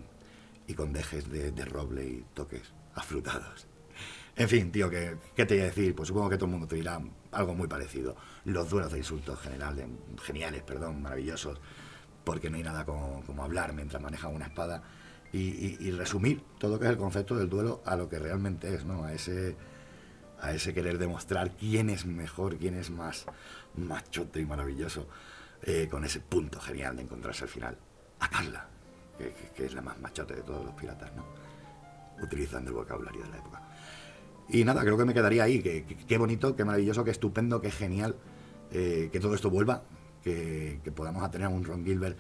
con 0.75 0.93
dejes 0.93 1.31
de 1.31 1.65
roble 1.65 2.05
y 2.05 2.25
toques 2.35 2.73
afrutados. 2.97 3.69
En 4.35 4.49
fin, 4.51 4.71
tío, 4.71 4.91
¿qué, 4.91 5.17
te 5.35 5.55
voy 5.55 5.61
a 5.61 5.67
decir? 5.67 5.95
Pues 5.95 6.09
supongo 6.09 6.29
que 6.29 6.37
todo 6.37 6.45
el 6.45 6.53
mundo 6.53 6.67
te 6.67 6.77
dirá 6.77 7.01
algo 7.33 7.55
muy 7.55 7.69
parecido. 7.69 8.17
Los 8.45 8.69
duelos 8.69 8.93
de 8.93 8.99
insultos 8.99 9.41
generales, 9.41 9.87
geniales, 10.23 10.63
perdón, 10.63 11.01
maravillosos, 11.01 11.59
porque 12.23 12.51
no 12.51 12.59
hay 12.59 12.63
nada 12.63 12.85
como, 12.85 13.23
hablar 13.43 13.73
mientras 13.73 14.03
manejan 14.03 14.35
una 14.35 14.47
espada 14.47 14.83
y, 15.33 15.91
resumir 15.93 16.43
todo 16.59 16.73
lo 16.73 16.79
que 16.79 16.87
es 16.87 16.91
el 16.91 16.99
concepto 16.99 17.37
del 17.37 17.49
duelo 17.49 17.83
a 17.87 17.97
lo 17.97 18.09
que 18.09 18.19
realmente 18.19 18.75
es, 18.75 18.85
¿no? 18.85 19.05
A 19.05 19.15
ese, 19.15 19.57
a 20.41 20.53
ese 20.53 20.75
querer 20.75 20.99
demostrar 20.99 21.57
quién 21.57 21.89
es 21.89 22.05
mejor, 22.05 22.59
quién 22.59 22.75
es 22.75 22.91
más 22.91 23.27
machote 23.75 24.41
y 24.41 24.47
maravilloso, 24.47 25.09
eh, 25.63 25.89
con 25.91 26.05
ese 26.05 26.21
punto 26.21 26.61
genial 26.61 26.97
de 26.97 27.03
encontrarse 27.03 27.45
al 27.45 27.51
final. 27.51 27.79
A 28.21 28.29
Carla, 28.29 28.69
que 29.55 29.65
es 29.65 29.75
la 29.75 29.83
más 29.83 29.99
machote 29.99 30.35
de 30.37 30.43
todos 30.43 30.65
los 30.65 30.75
piratas, 30.75 31.15
¿no? 31.15 31.46
Utilizando 32.23 32.71
el 32.71 32.77
vocabulario 32.77 33.23
de 33.23 33.31
la 33.31 33.37
época. 33.39 33.63
Y 34.49 34.65
nada, 34.65 34.83
creo 34.83 34.97
que 34.97 35.05
me 35.05 35.15
quedaría 35.15 35.45
ahí, 35.45 35.61
que, 35.61 35.85
qué 35.85 36.19
bonito, 36.19 36.55
qué 36.55 36.65
maravilloso, 36.65 37.05
qué 37.05 37.11
estupendo, 37.11 37.61
qué 37.61 37.71
genial 37.71 38.17
eh, 38.71 39.09
que 39.13 39.21
todo 39.21 39.35
esto 39.35 39.51
vuelva, 39.51 39.83
que, 40.23 40.81
podamos 40.95 41.29
tener 41.31 41.49
un 41.49 41.65
Ron 41.65 41.85
Gilbert 41.85 42.17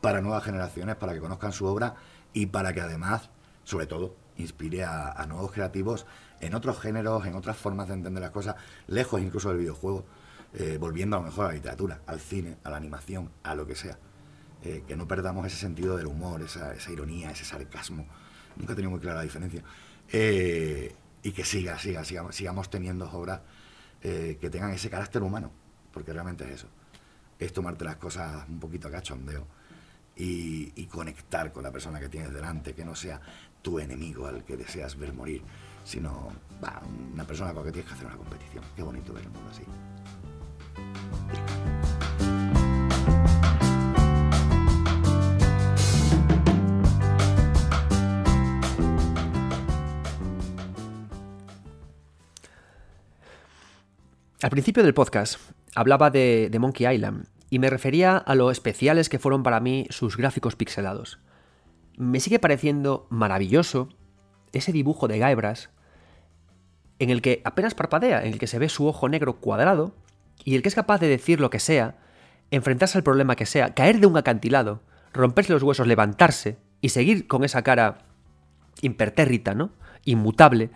para 0.00 0.20
nuevas 0.20 0.42
generaciones, 0.42 0.96
para 0.96 1.14
que 1.14 1.20
conozcan 1.20 1.52
su 1.52 1.66
obra 1.66 1.94
y 2.32 2.46
para 2.46 2.72
que 2.72 2.80
además, 2.80 3.30
sobre 3.64 3.86
todo, 3.86 4.16
inspire 4.36 4.84
a, 4.84 5.24
nuevos 5.28 5.52
creativos 5.52 6.06
en 6.40 6.54
otros 6.54 6.80
géneros, 6.80 7.26
en 7.26 7.36
otras 7.36 7.56
formas 7.56 7.88
de 7.88 7.94
entender 7.94 8.22
las 8.22 8.32
cosas, 8.32 8.56
lejos 8.88 9.20
incluso 9.20 9.50
del 9.50 9.58
videojuego, 9.58 10.04
eh, 10.54 10.78
volviendo 10.80 11.16
a 11.16 11.20
lo 11.20 11.26
mejor 11.26 11.44
a 11.44 11.48
la 11.48 11.54
literatura, 11.54 12.00
al 12.06 12.18
cine, 12.18 12.56
a 12.64 12.70
la 12.70 12.76
animación, 12.76 13.30
a 13.44 13.54
lo 13.54 13.66
que 13.66 13.76
sea. 13.76 13.98
Eh, 14.64 14.84
que 14.86 14.96
no 14.96 15.08
perdamos 15.08 15.46
ese 15.46 15.56
sentido 15.56 15.96
del 15.96 16.06
humor, 16.06 16.42
esa 16.42 16.74
ironía, 16.90 17.30
ese 17.30 17.44
sarcasmo 17.44 18.06
nunca 18.56 18.72
he 18.72 18.76
tenido 18.76 18.90
muy 18.90 19.00
clara 19.00 19.18
la 19.18 19.22
diferencia. 19.24 19.62
Eh, 20.12 20.94
y 21.22 21.32
que 21.32 21.44
siga, 21.44 21.78
siga, 21.78 22.04
sigamos, 22.04 22.70
teniendo 22.70 23.10
obras 23.10 23.40
eh, 24.02 24.38
que 24.40 24.50
tengan 24.50 24.72
ese 24.72 24.90
carácter 24.90 25.22
humano, 25.22 25.50
porque 25.92 26.12
realmente 26.12 26.44
es 26.44 26.50
eso. 26.50 26.68
Es 27.38 27.52
tomarte 27.52 27.84
las 27.84 27.96
cosas 27.96 28.48
un 28.48 28.60
poquito 28.60 28.88
a 28.88 28.90
cachondeo 28.90 29.46
y 30.14 30.86
conectar 30.86 31.52
con 31.52 31.62
la 31.62 31.72
persona 31.72 31.98
que 31.98 32.08
tienes 32.08 32.32
delante, 32.32 32.74
que 32.74 32.84
no 32.84 32.94
sea 32.94 33.20
tu 33.62 33.78
enemigo 33.78 34.26
al 34.26 34.44
que 34.44 34.56
deseas 34.56 34.96
ver 34.96 35.12
morir, 35.12 35.42
sino 35.84 36.32
una 37.12 37.24
persona 37.24 37.52
con 37.52 37.64
la 37.64 37.66
que 37.66 37.72
tienes 37.72 37.88
que 37.88 37.94
hacer 37.94 38.06
una 38.06 38.16
competición. 38.16 38.64
Qué 38.76 38.82
bonito 38.82 39.12
ver 39.12 39.24
el 39.24 39.30
mundo 39.30 39.50
así. 39.50 39.62
Al 54.42 54.50
principio 54.50 54.82
del 54.82 54.92
podcast 54.92 55.38
hablaba 55.76 56.10
de, 56.10 56.48
de 56.50 56.58
Monkey 56.58 56.92
Island 56.92 57.26
y 57.48 57.60
me 57.60 57.70
refería 57.70 58.16
a 58.16 58.34
lo 58.34 58.50
especiales 58.50 59.08
que 59.08 59.20
fueron 59.20 59.44
para 59.44 59.60
mí 59.60 59.86
sus 59.90 60.16
gráficos 60.16 60.56
pixelados. 60.56 61.20
Me 61.96 62.18
sigue 62.18 62.40
pareciendo 62.40 63.06
maravilloso 63.08 63.88
ese 64.52 64.72
dibujo 64.72 65.06
de 65.06 65.20
Guybrush 65.20 65.66
en 66.98 67.10
el 67.10 67.22
que 67.22 67.40
apenas 67.44 67.74
parpadea, 67.74 68.24
en 68.24 68.32
el 68.32 68.38
que 68.40 68.48
se 68.48 68.58
ve 68.58 68.68
su 68.68 68.86
ojo 68.86 69.08
negro 69.08 69.38
cuadrado 69.38 69.94
y 70.44 70.56
el 70.56 70.62
que 70.62 70.68
es 70.68 70.74
capaz 70.74 70.98
de 70.98 71.08
decir 71.08 71.40
lo 71.40 71.50
que 71.50 71.60
sea, 71.60 71.98
enfrentarse 72.50 72.98
al 72.98 73.04
problema 73.04 73.36
que 73.36 73.46
sea, 73.46 73.74
caer 73.74 74.00
de 74.00 74.06
un 74.06 74.16
acantilado, 74.16 74.82
romperse 75.12 75.52
los 75.52 75.62
huesos, 75.62 75.86
levantarse 75.86 76.58
y 76.80 76.88
seguir 76.88 77.28
con 77.28 77.44
esa 77.44 77.62
cara 77.62 77.98
impertérrita, 78.80 79.54
¿no? 79.54 79.70
Inmutable 80.04 80.70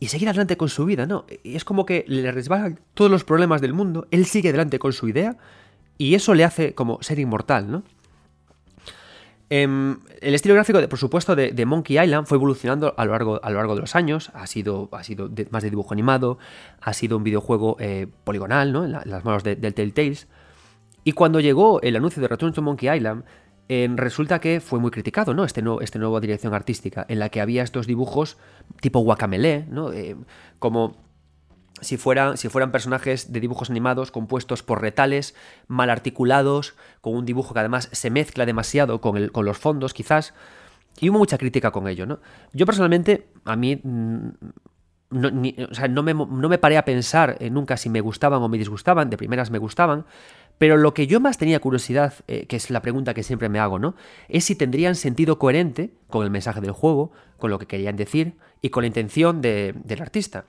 y 0.00 0.08
seguir 0.08 0.28
adelante 0.28 0.56
con 0.56 0.68
su 0.68 0.84
vida, 0.84 1.06
¿no? 1.06 1.24
Es 1.44 1.64
como 1.64 1.86
que 1.86 2.04
le 2.08 2.30
resbalan 2.32 2.80
todos 2.94 3.10
los 3.10 3.24
problemas 3.24 3.60
del 3.60 3.72
mundo, 3.72 4.06
él 4.10 4.26
sigue 4.26 4.48
adelante 4.48 4.78
con 4.78 4.92
su 4.92 5.08
idea 5.08 5.36
y 5.98 6.14
eso 6.14 6.34
le 6.34 6.44
hace 6.44 6.74
como 6.74 7.02
ser 7.02 7.18
inmortal, 7.18 7.70
¿no? 7.70 7.84
Em, 9.50 9.98
el 10.20 10.34
estilo 10.34 10.54
gráfico, 10.54 10.80
por 10.88 10.98
supuesto, 10.98 11.36
de, 11.36 11.66
Monkey 11.66 11.98
Island 11.98 12.26
fue 12.26 12.36
evolucionando 12.36 12.94
a 12.96 13.04
lo 13.04 13.12
largo, 13.12 13.40
a 13.42 13.50
lo 13.50 13.58
largo 13.58 13.74
de 13.74 13.82
los 13.82 13.94
años. 13.94 14.30
Ha 14.34 14.46
sido, 14.46 14.88
ha 14.92 15.04
sido 15.04 15.30
más 15.50 15.62
de 15.62 15.70
dibujo 15.70 15.92
animado, 15.92 16.38
ha 16.80 16.92
sido 16.92 17.16
un 17.16 17.24
videojuego 17.24 17.76
eh, 17.78 18.08
poligonal, 18.24 18.72
¿no? 18.72 18.84
En, 18.84 18.92
las 18.92 19.24
manos 19.24 19.44
del 19.44 19.74
Telltales. 19.74 20.26
Y 21.04 21.12
cuando 21.12 21.40
llegó 21.40 21.80
el 21.82 21.94
anuncio 21.96 22.22
de 22.22 22.28
Return 22.28 22.52
to 22.54 22.62
Monkey 22.62 22.88
Island, 22.88 23.24
resulta 23.68 24.40
que 24.40 24.60
fue 24.60 24.78
muy 24.78 24.90
criticado, 24.90 25.34
¿no? 25.34 25.44
Este, 25.44 25.62
nuevo, 25.62 25.80
este 25.80 25.98
nuevo 25.98 26.20
dirección 26.20 26.54
artística, 26.54 27.06
en 27.08 27.18
la 27.18 27.28
que 27.30 27.40
había 27.40 27.62
estos 27.62 27.86
dibujos 27.86 28.36
tipo 28.80 29.00
guacamele, 29.00 29.66
¿no? 29.70 29.92
Eh, 29.92 30.16
como 30.58 30.96
si, 31.80 31.96
si 31.96 32.48
fueran 32.48 32.72
personajes 32.72 33.32
de 33.32 33.40
dibujos 33.40 33.70
animados 33.70 34.10
compuestos 34.10 34.62
por 34.62 34.82
retales, 34.82 35.34
mal 35.66 35.90
articulados, 35.90 36.74
con 37.00 37.14
un 37.14 37.24
dibujo 37.24 37.54
que 37.54 37.60
además 37.60 37.88
se 37.92 38.10
mezcla 38.10 38.46
demasiado 38.46 39.00
con, 39.00 39.16
el, 39.16 39.32
con 39.32 39.44
los 39.44 39.58
fondos, 39.58 39.94
quizás. 39.94 40.34
Y 41.00 41.10
hubo 41.10 41.18
mucha 41.18 41.38
crítica 41.38 41.72
con 41.72 41.88
ello, 41.88 42.06
¿no? 42.06 42.20
Yo 42.52 42.66
personalmente, 42.66 43.28
a 43.44 43.56
mí 43.56 43.80
no, 45.14 45.30
o 45.70 45.74
sea, 45.74 45.88
no, 45.88 46.02
me, 46.02 46.12
no, 46.12 46.48
me, 46.48 46.58
paré 46.58 46.76
a 46.76 46.84
pensar 46.84 47.38
nunca 47.50 47.76
si 47.76 47.88
me 47.88 48.00
gustaban 48.00 48.42
o 48.42 48.48
me 48.48 48.58
disgustaban, 48.58 49.10
de 49.10 49.16
primeras 49.16 49.50
me 49.50 49.58
gustaban, 49.58 50.04
pero 50.58 50.76
lo 50.76 50.94
que 50.94 51.06
yo 51.06 51.20
más 51.20 51.38
tenía 51.38 51.60
curiosidad, 51.60 52.14
eh, 52.28 52.46
que 52.46 52.56
es 52.56 52.70
la 52.70 52.82
pregunta 52.82 53.14
que 53.14 53.22
siempre 53.22 53.48
me 53.48 53.58
hago, 53.58 53.78
¿no? 53.78 53.94
Es 54.28 54.44
si 54.44 54.54
tendrían 54.54 54.94
sentido 54.94 55.38
coherente 55.38 55.90
con 56.08 56.24
el 56.24 56.30
mensaje 56.30 56.60
del 56.60 56.72
juego, 56.72 57.12
con 57.38 57.50
lo 57.50 57.58
que 57.58 57.66
querían 57.66 57.96
decir 57.96 58.34
y 58.62 58.70
con 58.70 58.82
la 58.82 58.86
intención 58.86 59.40
del 59.40 59.98
artista. 60.00 60.44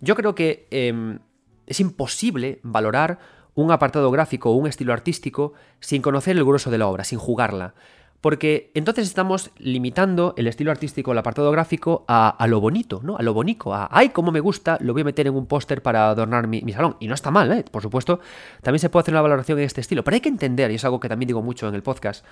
Yo 0.00 0.16
creo 0.16 0.34
que 0.34 0.66
em, 0.70 1.18
es 1.66 1.80
imposible 1.80 2.60
valorar 2.62 3.18
un 3.54 3.70
apartado 3.70 4.10
gráfico 4.10 4.50
o 4.50 4.54
un 4.54 4.66
estilo 4.66 4.92
artístico 4.92 5.52
sin 5.80 6.02
conocer 6.02 6.36
el 6.36 6.44
grueso 6.44 6.70
de 6.70 6.78
la 6.78 6.86
obra, 6.86 7.04
sin 7.04 7.18
jugarla. 7.18 7.74
Porque 8.20 8.70
entonces 8.74 9.08
estamos 9.08 9.50
limitando 9.58 10.34
el 10.36 10.46
estilo 10.46 10.70
artístico, 10.70 11.12
el 11.12 11.18
apartado 11.18 11.50
gráfico, 11.50 12.04
a, 12.06 12.36
lo 12.48 12.60
bonito, 12.60 13.00
¿no? 13.02 13.16
A 13.16 13.22
lo 13.22 13.32
bonito, 13.32 13.72
a 13.72 13.88
¡ay, 13.90 14.10
cómo 14.10 14.30
me 14.30 14.40
gusta! 14.40 14.76
Lo 14.80 14.92
voy 14.92 15.02
a 15.02 15.06
meter 15.06 15.26
en 15.26 15.34
un 15.34 15.46
póster 15.46 15.82
para 15.82 16.10
adornar 16.10 16.46
mi, 16.46 16.60
mi, 16.60 16.72
salón. 16.72 16.96
Y 17.00 17.08
no 17.08 17.14
está 17.14 17.30
mal, 17.30 17.50
¿eh? 17.52 17.64
Por 17.70 17.82
supuesto, 17.82 18.20
también 18.62 18.80
se 18.80 18.90
puede 18.90 19.02
hacer 19.02 19.14
una 19.14 19.22
valoración 19.22 19.58
en 19.58 19.64
este 19.64 19.80
estilo. 19.80 20.04
Pero 20.04 20.16
hay 20.16 20.20
que 20.20 20.28
entender, 20.28 20.70
y 20.70 20.74
es 20.74 20.84
algo 20.84 21.00
que 21.00 21.08
también 21.08 21.28
digo 21.28 21.42
mucho 21.42 21.66
en 21.66 21.74
el 21.74 21.82
podcast, 21.82 22.24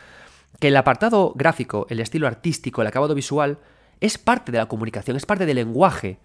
que 0.60 0.68
el 0.68 0.76
apartado 0.76 1.32
gráfico, 1.34 1.86
el 1.88 2.00
estilo 2.00 2.26
artístico, 2.26 2.82
el 2.82 2.88
acabado 2.88 3.14
visual, 3.14 3.58
es 4.00 4.18
parte 4.18 4.52
de 4.52 4.58
la 4.58 4.66
comunicación, 4.66 5.16
es 5.16 5.26
parte 5.26 5.46
del 5.46 5.56
lenguaje 5.56 6.18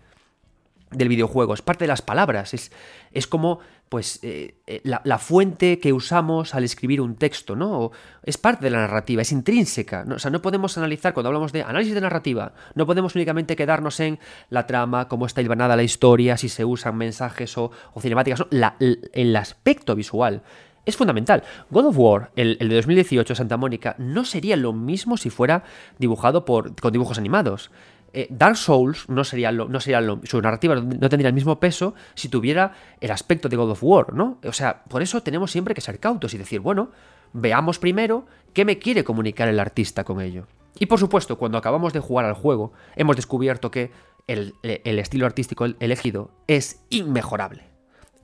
del 0.96 1.10
videojuego, 1.10 1.54
es 1.54 1.62
parte 1.62 1.84
de 1.84 1.90
las 1.90 2.02
palabras, 2.02 2.54
es, 2.54 2.72
es 3.12 3.28
como 3.28 3.60
pues 3.90 4.20
eh, 4.24 4.56
eh, 4.66 4.82
la, 4.84 5.20
fuente 5.20 5.78
que 5.78 5.94
usamos 5.94 6.56
al 6.56 6.64
escribir 6.64 7.00
un 7.00 7.16
texto, 7.16 7.56
¿no? 7.56 7.92
Es 8.24 8.40
parte 8.40 8.66
de 8.66 8.72
la 8.72 8.80
narrativa, 8.80 9.22
es 9.22 9.32
intrínseca, 9.32 10.04
¿no? 10.04 10.16
O 10.16 10.20
sea, 10.20 10.32
no 10.32 10.42
podemos 10.42 10.76
analizar, 10.80 11.14
cuando 11.14 11.28
hablamos 11.28 11.52
de 11.52 11.62
análisis 11.62 11.94
de 11.94 12.02
narrativa, 12.02 12.54
no 12.74 12.88
podemos 12.88 13.14
únicamente 13.14 13.56
quedarnos 13.56 14.00
en 14.00 14.18
la 14.50 14.66
trama, 14.66 15.08
cómo 15.08 15.28
está 15.28 15.42
hilvanada 15.42 15.76
la 15.76 15.84
historia, 15.84 16.38
si 16.38 16.50
se 16.50 16.66
usan 16.66 16.98
mensajes 16.98 17.56
o, 17.58 17.72
cinemáticas, 18.00 18.46
el 19.14 19.36
aspecto 19.36 19.96
visual 19.96 20.42
es 20.86 20.98
fundamental. 20.98 21.44
God 21.70 21.86
of 21.86 21.98
War, 21.98 22.32
el, 22.36 22.58
de 22.58 22.76
2018, 22.76 23.36
Santa 23.36 23.58
Mónica, 23.58 23.96
no 23.98 24.26
sería 24.26 24.58
lo 24.58 24.74
mismo 24.74 25.18
si 25.18 25.30
fuera 25.30 25.64
dibujado 25.98 26.46
por, 26.46 26.76
con 26.76 26.92
dibujos 26.92 27.18
animados. 27.18 27.72
Eh, 28.16 28.28
Dark 28.30 28.58
Souls 28.58 29.10
no 29.10 29.24
sería, 29.24 29.52
lo, 29.52 29.68
no 29.68 29.80
sería 29.80 30.00
lo, 30.00 30.22
su 30.24 30.40
narrativa 30.40 30.76
no 30.76 31.10
tendría 31.10 31.30
el 31.30 31.34
mismo 31.34 31.60
peso 31.60 31.96
si 32.14 32.30
tuviera 32.30 32.74
el 33.02 33.10
aspecto 33.10 33.50
de 33.50 33.58
God 33.58 33.72
of 33.72 33.84
War, 33.84 34.14
¿no? 34.14 34.38
O 34.46 34.54
sea, 34.54 34.84
por 34.84 35.02
eso 35.02 35.24
tenemos 35.24 35.52
siempre 35.52 35.74
que 35.74 35.82
ser 35.82 36.00
cautos 36.00 36.34
y 36.36 36.38
decir, 36.38 36.60
bueno, 36.60 36.92
veamos 37.34 37.80
primero 37.80 38.28
qué 38.54 38.66
me 38.66 38.78
quiere 38.78 39.04
comunicar 39.04 39.48
el 39.48 39.60
artista 39.60 40.04
con 40.04 40.22
ello. 40.22 40.46
Y 40.78 40.86
por 40.86 41.00
supuesto, 41.00 41.38
cuando 41.40 41.58
acabamos 41.58 41.92
de 41.92 42.00
jugar 42.00 42.26
al 42.26 42.34
juego, 42.34 42.72
hemos 42.96 43.16
descubierto 43.16 43.72
que 43.72 43.92
el, 44.28 44.54
el 44.62 45.00
estilo 45.00 45.26
artístico 45.26 45.66
elegido 45.80 46.30
es 46.48 46.82
inmejorable. 46.90 47.64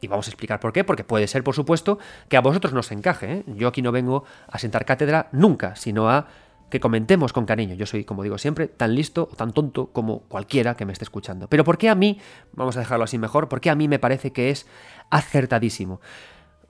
Y 0.02 0.08
vamos 0.08 0.28
a 0.28 0.32
explicar 0.32 0.60
por 0.60 0.72
qué, 0.72 0.84
porque 0.84 1.04
puede 1.04 1.28
ser, 1.28 1.44
por 1.44 1.56
supuesto, 1.56 2.00
que 2.30 2.38
a 2.38 2.42
vosotros 2.42 2.74
nos 2.74 2.92
encaje. 2.92 3.32
¿eh? 3.32 3.44
Yo 3.48 3.68
aquí 3.68 3.82
no 3.82 3.92
vengo 3.92 4.24
a 4.48 4.60
sentar 4.60 4.86
cátedra 4.86 5.28
nunca, 5.32 5.76
sino 5.76 6.10
a 6.10 6.28
que 6.70 6.80
comentemos 6.80 7.34
con 7.34 7.46
cariño. 7.46 7.76
Yo 7.76 7.86
soy, 7.86 8.04
como 8.06 8.24
digo 8.24 8.38
siempre, 8.38 8.68
tan 8.68 8.96
listo 8.96 9.30
o 9.32 9.36
tan 9.36 9.52
tonto 9.54 9.88
como 9.88 10.22
cualquiera 10.22 10.76
que 10.76 10.86
me 10.86 10.94
esté 10.94 11.06
escuchando. 11.06 11.48
Pero 11.48 11.64
¿por 11.64 11.78
qué 11.78 11.90
a 11.90 11.96
mí, 11.96 12.20
vamos 12.54 12.78
a 12.78 12.80
dejarlo 12.80 13.04
así 13.04 13.18
mejor, 13.18 13.50
por 13.50 13.62
qué 13.62 13.70
a 13.70 13.76
mí 13.76 13.88
me 13.88 14.00
parece 14.00 14.32
que 14.32 14.50
es 14.50 14.68
acertadísimo? 15.10 16.02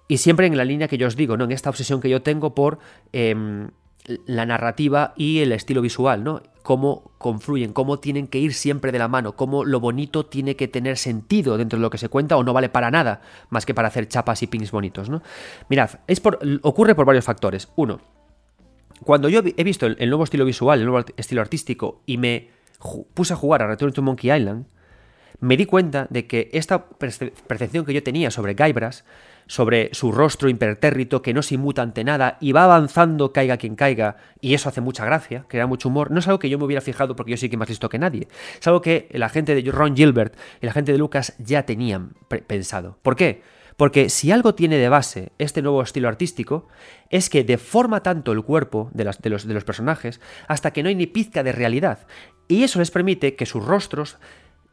Y 0.08 0.18
siempre 0.18 0.48
en 0.48 0.58
la 0.58 0.66
línea 0.66 0.88
que 0.88 0.98
yo 0.98 1.08
os 1.08 1.16
digo, 1.16 1.38
¿no? 1.38 1.44
En 1.44 1.52
esta 1.52 1.70
obsesión 1.70 2.02
que 2.02 2.10
yo 2.10 2.24
tengo 2.24 2.56
por 2.56 2.80
em, 3.14 3.70
la 4.26 4.46
narrativa 4.46 5.14
y 5.16 5.40
el 5.40 5.52
estilo 5.52 5.82
visual, 5.82 6.24
¿no? 6.24 6.42
Cómo 6.64 7.12
confluyen, 7.18 7.74
cómo 7.74 8.00
tienen 8.00 8.28
que 8.28 8.40
ir 8.40 8.54
siempre 8.54 8.92
de 8.92 9.00
la 9.00 9.08
mano, 9.08 9.36
cómo 9.36 9.66
lo 9.66 9.80
bonito 9.80 10.26
tiene 10.26 10.56
que 10.56 10.68
tener 10.68 10.98
sentido 10.98 11.58
dentro 11.58 11.78
de 11.78 11.82
lo 11.82 11.90
que 11.90 11.98
se 11.98 12.10
cuenta 12.10 12.38
o 12.38 12.44
no 12.44 12.54
vale 12.54 12.70
para 12.70 12.92
nada 12.92 13.22
más 13.50 13.66
que 13.66 13.74
para 13.74 13.88
hacer 13.88 14.08
chapas 14.08 14.42
y 14.42 14.48
pings 14.48 14.72
bonitos, 14.72 15.10
¿no? 15.10 15.22
Mirad, 15.70 15.92
es 16.08 16.20
por, 16.20 16.40
ocurre 16.64 16.96
por 16.96 17.06
varios 17.06 17.26
factores. 17.26 17.70
Uno, 17.76 18.00
cuando 19.04 19.30
yo 19.30 19.42
he 19.44 19.64
visto 19.64 19.86
el, 19.86 20.10
nuevo 20.10 20.24
estilo 20.24 20.46
visual, 20.46 20.80
el 20.80 20.86
nuevo 20.86 21.06
estilo 21.18 21.42
artístico 21.42 22.02
y 22.06 22.18
me 22.18 22.50
puse 23.14 23.34
a 23.34 23.36
jugar 23.36 23.62
a 23.62 23.68
Return 23.68 23.94
to 23.94 24.02
Monkey 24.02 24.32
Island, 24.32 24.66
me 25.42 25.56
di 25.56 25.66
cuenta 25.66 26.08
de 26.10 26.28
que 26.28 26.50
esta 26.54 26.86
percepción 26.90 27.86
que 27.86 27.94
yo 27.94 28.04
tenía 28.04 28.30
sobre 28.30 28.56
Guybrush, 28.56 29.02
sobre 29.48 29.90
su 29.94 30.12
rostro 30.12 30.50
impertérrito 30.50 31.22
que 31.22 31.34
no 31.34 31.42
se 31.42 31.56
inmuta 31.56 31.82
ante 31.82 32.04
nada 32.04 32.38
y 32.40 32.52
va 32.52 32.66
avanzando 32.66 33.34
caiga 33.34 33.58
quien 33.58 33.76
caiga, 33.76 34.18
y 34.42 34.54
eso 34.54 34.70
hace 34.70 34.82
mucha 34.82 35.06
gracia, 35.06 35.46
crea 35.48 35.66
mucho 35.66 35.90
humor, 35.90 36.12
no 36.12 36.20
es 36.20 36.28
algo 36.28 36.40
que 36.40 36.50
yo 36.50 36.60
me 36.60 36.66
hubiera 36.66 36.82
fijado 36.82 37.16
porque 37.16 37.32
yo 37.32 37.38
sí 37.38 37.50
que 37.50 37.58
más 37.58 37.70
listo 37.70 37.90
que 37.90 37.98
nadie, 37.98 38.28
es 38.60 38.68
algo 38.68 38.82
que 38.82 39.08
la 39.12 39.30
gente 39.30 39.56
de 39.56 39.72
Ron 39.72 39.96
Gilbert 39.96 40.36
y 40.62 40.66
la 40.66 40.74
gente 40.74 40.92
de 40.92 40.98
Lucas 40.98 41.34
ya 41.40 41.64
tenían 41.64 42.14
pensado. 42.48 42.98
¿Por 43.02 43.16
qué? 43.16 43.42
Porque 43.80 44.10
si 44.10 44.30
algo 44.30 44.56
tiene 44.56 44.76
de 44.76 44.90
base 44.90 45.32
este 45.38 45.62
nuevo 45.62 45.82
estilo 45.82 46.10
artístico, 46.10 46.68
es 47.10 47.30
que 47.30 47.46
deforma 47.46 48.04
tanto 48.04 48.34
el 48.34 48.44
cuerpo 48.44 48.92
de, 48.94 49.06
los, 49.06 49.46
personajes 49.64 50.20
hasta 50.50 50.72
que 50.74 50.84
no 50.84 50.90
hay 50.90 50.96
ni 50.96 51.08
pizca 51.08 51.44
de 51.44 51.54
realidad. 51.54 52.06
Y 52.50 52.64
eso 52.64 52.80
les 52.80 52.92
permite 52.92 53.38
que 53.38 53.46
sus 53.46 53.64
rostros 53.64 54.18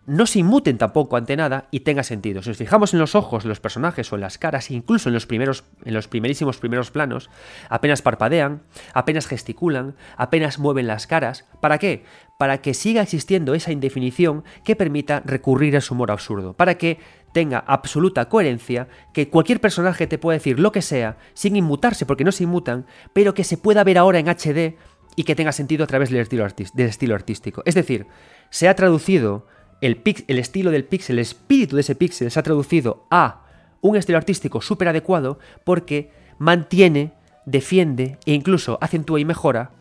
no 0.07 0.27
se 0.27 0.41
inmuten 0.41 0.77
tampoco 0.77 1.17
ante 1.17 1.37
nada 1.37 1.69
y 1.71 1.81
tenga 1.81 2.03
sentido. 2.03 2.43
Si 2.43 2.49
nos 2.49 2.59
fijamos 2.59 2.95
en 2.95 2.99
los 2.99 3.15
ojos 3.15 3.45
de 3.45 3.49
los 3.49 3.61
personajes 3.61 4.13
o 4.13 4.17
en 4.17 4.23
las 4.23 4.39
caras, 4.39 4.73
incluso 4.73 5.09
en 5.09 5.15
los 5.15 5.27
primeros, 5.27 5.63
en 5.85 5.95
los 5.95 6.09
primerísimos 6.09 6.59
primeros 6.59 6.91
planos, 6.91 7.31
apenas 7.69 8.03
parpadean, 8.03 8.63
apenas 8.93 9.29
gesticulan, 9.29 9.95
apenas 10.17 10.59
mueven 10.59 10.89
las 10.89 11.07
caras. 11.07 11.45
¿Para 11.61 11.79
qué? 11.79 12.05
Para 12.39 12.59
que 12.59 12.75
siga 12.75 13.03
existiendo 13.03 13.55
esa 13.55 13.71
indefinición 13.71 14.43
que 14.65 14.75
permita 14.75 15.23
recurrir 15.25 15.77
a 15.77 15.81
su 15.81 15.95
humor 15.95 16.11
absurdo. 16.11 16.55
Para 16.55 16.77
que 16.77 16.99
tenga 17.37 17.59
absoluta 17.59 18.31
coherencia, 18.31 18.89
que 19.13 19.29
cualquier 19.29 19.61
personaje 19.61 20.07
te 20.07 20.17
pueda 20.17 20.39
decir 20.39 20.59
lo 20.59 20.73
que 20.73 20.81
sea, 20.81 21.19
sin 21.35 21.55
inmutarse, 21.55 22.07
porque 22.07 22.25
no 22.25 22.33
se 22.33 22.45
inmutan, 22.45 22.87
pero 23.13 23.35
que 23.35 23.45
se 23.45 23.59
pueda 23.59 23.85
ver 23.85 23.99
ahora 23.99 24.19
en 24.19 24.31
HD 24.31 24.79
y 25.17 25.25
que 25.25 25.35
tenga 25.35 25.53
sentido 25.53 25.85
a 25.85 25.87
través 25.87 26.09
del 26.09 26.21
estilo, 26.21 27.15
artístico. 27.15 27.61
Es 27.67 27.75
decir, 27.75 28.07
se 28.49 28.71
ha 28.71 28.75
traducido 28.75 29.47
el, 29.83 30.01
el 30.29 30.39
estilo 30.39 30.71
del 30.71 30.87
pixel, 30.87 31.17
el 31.17 31.21
espíritu 31.25 31.77
de 31.77 31.83
ese 31.83 31.95
pixel, 31.95 32.31
se 32.31 32.39
ha 32.39 32.43
traducido 32.43 33.07
a 33.11 33.45
un 33.83 33.97
estilo 33.97 34.17
artístico 34.17 34.63
súper 34.63 34.89
adecuado 34.89 35.39
porque 35.63 36.13
mantiene, 36.39 37.13
defiende 37.45 38.17
e 38.25 38.33
incluso 38.33 38.79
acentúa 38.81 39.21
y 39.21 39.27
mejora 39.27 39.73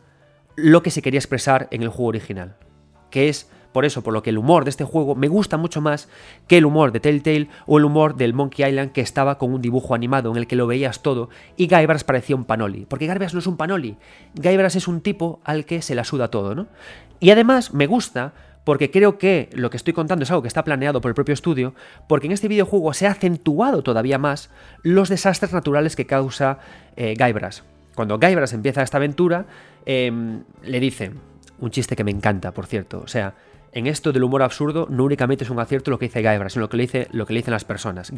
lo 0.57 0.83
que 0.83 0.91
se 0.91 1.01
quería 1.01 1.19
expresar 1.19 1.69
en 1.71 1.83
el 1.83 1.87
juego 1.87 2.09
original, 2.09 2.57
que 3.11 3.29
es 3.29 3.49
por 3.75 3.83
eso, 3.83 4.03
por 4.03 4.13
lo 4.13 4.23
que 4.23 4.29
el 4.29 4.37
humor 4.37 4.63
de 4.63 4.69
este 4.69 4.85
juego 4.85 5.15
me 5.15 5.27
gusta 5.27 5.57
mucho 5.57 5.81
más 5.81 6.07
que 6.47 6.59
el 6.59 6.63
humor 6.63 6.93
de 6.93 7.01
Telltale 7.01 7.49
o 7.65 7.77
el 7.77 7.83
humor 7.83 8.15
del 8.15 8.33
Monkey 8.33 8.65
Island 8.65 8.93
que 8.93 9.01
estaba 9.01 9.37
con 9.37 9.53
un 9.53 9.61
dibujo 9.61 9.93
animado 9.93 10.31
en 10.31 10.37
el 10.37 10.47
que 10.47 10.55
lo 10.55 10.65
veías 10.65 11.01
todo 11.01 11.27
y 11.57 11.67
Guybrush 11.67 12.03
parecía 12.03 12.37
un 12.37 12.45
panoli. 12.45 12.85
Porque 12.85 13.05
Guybrush 13.05 13.33
no 13.33 13.39
es 13.39 13.47
un 13.47 13.57
panoli, 13.57 13.97
Guybrush 14.35 14.77
es 14.77 14.87
un 14.87 15.01
tipo 15.01 15.41
al 15.43 15.65
que 15.65 15.81
se 15.81 15.93
la 15.93 16.05
suda 16.05 16.29
todo, 16.29 16.55
¿no? 16.55 16.67
Y 17.19 17.31
además 17.31 17.73
me 17.73 17.85
gusta 17.85 18.31
porque 18.63 18.91
creo 18.91 19.17
que 19.17 19.49
lo 19.51 19.69
que 19.69 19.75
estoy 19.75 19.91
contando 19.91 20.23
es 20.23 20.31
algo 20.31 20.41
que 20.41 20.47
está 20.47 20.63
planeado 20.63 21.01
por 21.01 21.11
el 21.11 21.15
propio 21.15 21.33
estudio, 21.33 21.75
porque 22.07 22.27
en 22.27 22.31
este 22.31 22.47
videojuego 22.47 22.93
se 22.93 23.07
ha 23.07 23.11
acentuado 23.11 23.83
todavía 23.83 24.17
más 24.17 24.51
los 24.83 25.09
desastres 25.09 25.51
naturales 25.51 25.97
que 25.97 26.05
causa 26.05 26.59
eh, 26.95 27.13
Guybrush. 27.19 27.59
Cuando 27.93 28.19
Guybrush 28.19 28.53
empieza 28.53 28.83
esta 28.83 28.95
aventura, 28.95 29.45
em, 29.85 30.43
le 30.63 30.79
dice, 30.79 31.11
un 31.59 31.71
chiste 31.71 31.95
que 31.95 32.03
me 32.03 32.11
encanta, 32.11 32.51
por 32.51 32.65
cierto, 32.65 33.01
o 33.03 33.07
sea, 33.07 33.33
en 33.75 33.87
esto 33.87 34.13
del 34.13 34.23
humor 34.23 34.41
absurdo 34.41 34.87
no 34.89 35.03
únicamente 35.03 35.43
es 35.43 35.49
un 35.49 35.59
acierto 35.59 35.91
lo 35.91 35.99
que 35.99 36.05
dice 36.05 36.21
Guybrush, 36.21 36.53
sino 36.53 36.61
lo 36.61 36.69
que 36.69 36.77
le, 36.77 36.83
dice, 36.83 37.07
lo 37.11 37.25
que 37.25 37.33
le 37.33 37.39
dicen 37.39 37.51
las 37.51 37.65
personas. 37.65 38.11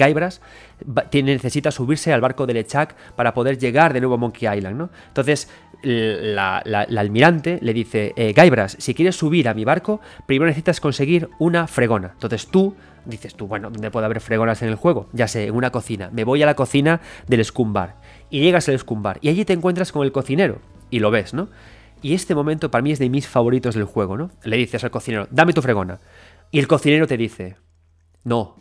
Tiene, 1.10 1.34
necesita 1.34 1.72
subirse 1.72 2.14
al 2.14 2.22
barco 2.22 2.46
de 2.46 2.54
Lechak 2.54 2.96
para 3.16 3.34
poder 3.34 3.58
llegar 3.58 3.92
de 3.92 4.00
nuevo 4.00 4.16
a 4.16 4.18
Monkey 4.18 4.48
Island, 4.56 4.78
¿no? 4.78 4.90
Entonces, 5.08 5.50
la, 5.82 6.60
almirante 6.60 7.58
le 7.62 7.74
dice, 7.74 8.14
eh, 8.16 8.34
Guybrush, 8.36 8.76
si 8.78 8.94
quieres 8.94 9.16
subir 9.16 9.50
a 9.50 9.56
mi 9.56 9.66
barco, 9.66 10.00
primero 10.28 10.48
necesitas 10.48 10.80
conseguir 10.80 11.28
una 11.40 11.66
fregona. 11.66 12.12
Entonces 12.14 12.48
tú 12.48 12.76
dices 13.06 13.34
tú, 13.34 13.48
bueno, 13.48 13.72
¿dónde 13.72 13.90
puede 13.90 14.06
haber 14.06 14.22
fregonas 14.22 14.62
en 14.62 14.70
el 14.70 14.76
juego? 14.76 15.10
Ya 15.12 15.28
sé, 15.28 15.48
en 15.48 15.56
una 15.56 15.72
cocina. 15.72 16.12
Me 16.14 16.24
voy 16.24 16.44
a 16.44 16.46
la 16.46 16.56
cocina 16.56 17.02
del 17.28 17.44
Scumbar. 17.44 17.96
Y 18.30 18.42
llegas 18.42 18.70
al 18.70 18.78
Scumbar. 18.78 19.18
Y 19.22 19.30
allí 19.30 19.44
te 19.44 19.54
encuentras 19.54 19.92
con 19.92 20.04
el 20.04 20.12
cocinero. 20.12 20.60
Y 20.92 21.00
lo 21.00 21.10
ves, 21.10 21.34
¿no? 21.34 21.50
Y 22.02 22.14
este 22.14 22.36
momento 22.36 22.70
para 22.70 22.82
mí 22.82 22.92
es 22.92 23.00
de 23.00 23.10
mis 23.10 23.28
favoritos 23.28 23.76
del 23.76 23.86
juego, 23.86 24.18
¿no? 24.18 24.32
Le 24.44 24.58
dices 24.58 24.84
al 24.84 24.92
cocinero, 24.92 25.28
dame 25.32 25.54
tu 25.54 25.62
fregona. 25.62 26.00
Y 26.52 26.60
el 26.60 26.68
cocinero 26.68 27.08
te 27.08 27.18
dice, 27.18 27.58
no. 28.24 28.56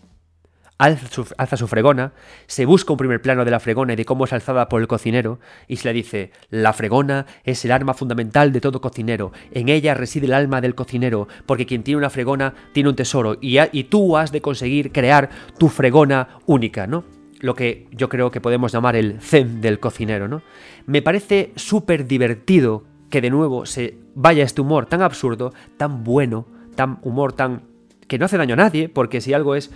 Alza 0.79 1.57
su, 1.57 1.67
fregona, 1.69 2.13
se 2.47 2.67
busca 2.67 2.93
un 2.93 2.99
primer 2.99 3.23
plano 3.23 3.47
de 3.47 3.51
la 3.51 3.61
fregona 3.61 3.95
y 3.95 3.97
de 3.97 4.05
cómo 4.05 4.27
es 4.27 4.33
alzada 4.35 4.69
por 4.69 4.83
el 4.83 4.87
cocinero, 4.87 5.41
y 5.67 5.77
se 5.77 5.89
le 5.89 5.95
dice, 5.95 6.33
la 6.51 6.75
fregona 6.75 7.25
es 7.45 7.65
el 7.65 7.73
arma 7.73 7.95
fundamental 7.95 8.53
de 8.53 8.61
todo 8.61 8.83
cocinero, 8.83 9.33
en 9.53 9.71
ella 9.71 9.95
reside 9.95 10.27
el 10.27 10.35
alma 10.35 10.61
del 10.61 10.75
cocinero, 10.75 11.29
porque 11.47 11.65
quien 11.65 11.83
tiene 11.83 11.97
una 11.97 12.11
fregona 12.11 12.53
tiene 12.75 12.91
un 12.91 12.95
tesoro, 12.95 13.39
y, 13.41 13.57
y 13.73 13.85
tú 13.85 14.19
has 14.19 14.33
de 14.33 14.43
conseguir 14.43 14.93
crear 14.93 15.31
tu 15.59 15.71
fregona 15.71 16.41
única, 16.45 16.87
¿no? 16.87 17.05
Lo 17.41 17.55
que 17.55 17.89
yo 17.93 18.11
creo 18.11 18.31
que 18.31 18.43
podemos 18.43 18.71
llamar 18.71 18.97
el 18.97 19.19
zen 19.23 19.63
del 19.63 19.81
cocinero, 19.81 20.29
¿no? 20.29 20.43
Me 20.85 21.01
parece 21.01 21.53
súper 21.57 22.07
divertido 22.07 22.85
que 23.17 23.23
de 23.23 23.31
nuevo 23.31 23.65
se 23.65 23.97
vaya 24.15 24.45
este 24.45 24.61
humor 24.61 24.85
tan 24.85 25.01
absurdo, 25.01 25.55
tan 25.79 26.05
bueno, 26.05 26.47
tan 26.75 26.99
humor 27.01 27.33
tan 27.33 27.63
que 28.09 28.19
no 28.19 28.27
hace 28.27 28.37
daño 28.37 28.53
a 28.53 28.59
nadie, 28.59 28.91
porque 28.91 29.23
si 29.23 29.33
algo 29.33 29.55
es 29.55 29.71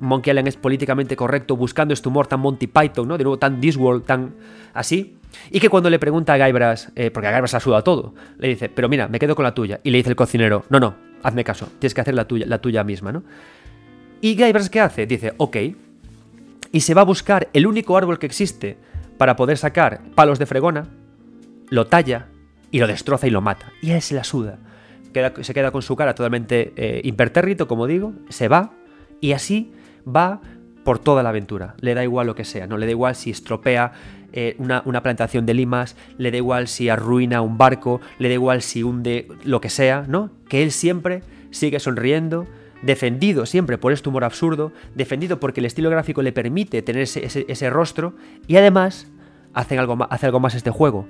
Monkey 0.00 0.32
Island 0.32 0.48
es 0.48 0.58
políticamente 0.58 1.16
correcto 1.16 1.56
buscando 1.56 1.94
este 1.94 2.10
humor 2.10 2.26
tan 2.26 2.40
Monty 2.40 2.66
Python, 2.66 3.08
¿no? 3.08 3.16
De 3.16 3.24
nuevo 3.24 3.38
tan 3.38 3.58
Disworld, 3.58 4.04
tan 4.04 4.34
así. 4.74 5.16
Y 5.50 5.60
que 5.60 5.70
cuando 5.70 5.88
le 5.88 5.98
pregunta 5.98 6.34
a 6.34 6.46
Guybrush, 6.46 6.88
eh, 6.94 7.10
porque 7.10 7.28
a 7.28 7.32
Guybrush 7.32 7.56
ha 7.56 7.60
sudado 7.60 7.82
todo, 7.82 8.14
le 8.36 8.48
dice, 8.48 8.68
pero 8.68 8.90
mira, 8.90 9.08
me 9.08 9.18
quedo 9.18 9.34
con 9.34 9.44
la 9.44 9.54
tuya. 9.54 9.80
Y 9.82 9.90
le 9.90 9.96
dice 9.96 10.10
el 10.10 10.16
cocinero, 10.16 10.66
no, 10.68 10.78
no, 10.78 10.94
hazme 11.22 11.44
caso, 11.44 11.70
tienes 11.78 11.94
que 11.94 12.02
hacer 12.02 12.14
la 12.14 12.28
tuya, 12.28 12.44
la 12.44 12.58
tuya 12.58 12.84
misma, 12.84 13.12
¿no? 13.12 13.22
Y 14.20 14.36
Guybrush, 14.36 14.68
¿qué 14.68 14.80
hace? 14.80 15.06
Dice, 15.06 15.32
ok. 15.38 15.56
Y 16.70 16.80
se 16.80 16.92
va 16.92 17.00
a 17.00 17.06
buscar 17.06 17.48
el 17.54 17.66
único 17.66 17.96
árbol 17.96 18.18
que 18.18 18.26
existe 18.26 18.76
para 19.16 19.36
poder 19.36 19.56
sacar 19.56 20.02
palos 20.14 20.38
de 20.38 20.44
fregona, 20.44 20.86
lo 21.70 21.86
talla, 21.86 22.28
y 22.70 22.78
lo 22.78 22.86
destroza 22.86 23.26
y 23.26 23.30
lo 23.30 23.40
mata. 23.40 23.72
Y 23.82 23.92
él 23.92 24.02
se 24.02 24.14
la 24.14 24.24
suda. 24.24 24.58
se 25.40 25.54
queda 25.54 25.70
con 25.70 25.82
su 25.82 25.96
cara 25.96 26.14
totalmente 26.14 26.72
eh, 26.76 27.00
impertérrito, 27.04 27.68
como 27.68 27.86
digo, 27.86 28.12
se 28.28 28.48
va 28.48 28.72
y 29.20 29.32
así 29.32 29.72
va 30.06 30.40
por 30.84 30.98
toda 30.98 31.22
la 31.22 31.30
aventura. 31.30 31.74
Le 31.80 31.94
da 31.94 32.02
igual 32.02 32.26
lo 32.26 32.34
que 32.34 32.44
sea, 32.44 32.66
no 32.66 32.78
le 32.78 32.86
da 32.86 32.92
igual 32.92 33.14
si 33.14 33.30
estropea 33.30 33.92
eh, 34.32 34.54
una, 34.58 34.82
una, 34.84 35.02
plantación 35.02 35.46
de 35.46 35.54
limas, 35.54 35.96
le 36.18 36.30
da 36.30 36.36
igual 36.36 36.68
si 36.68 36.88
arruina 36.88 37.40
un 37.40 37.58
barco, 37.58 38.00
le 38.18 38.28
da 38.28 38.34
igual 38.34 38.62
si 38.62 38.82
hunde 38.82 39.28
lo 39.44 39.60
que 39.60 39.70
sea, 39.70 40.04
¿no? 40.06 40.30
Que 40.48 40.62
él 40.62 40.70
siempre 40.70 41.22
sigue 41.50 41.80
sonriendo, 41.80 42.46
defendido 42.82 43.46
siempre 43.46 43.78
por 43.78 43.92
este 43.92 44.08
humor 44.08 44.24
absurdo, 44.24 44.72
defendido 44.94 45.40
porque 45.40 45.60
el 45.60 45.66
estilo 45.66 45.90
gráfico 45.90 46.22
le 46.22 46.32
permite 46.32 46.82
tener 46.82 47.02
ese, 47.02 47.24
ese, 47.24 47.70
rostro 47.70 48.14
y 48.46 48.56
además 48.56 49.10
algo, 49.52 50.06
hace 50.10 50.26
algo 50.26 50.40
más 50.40 50.54
este 50.54 50.70
juego 50.70 51.06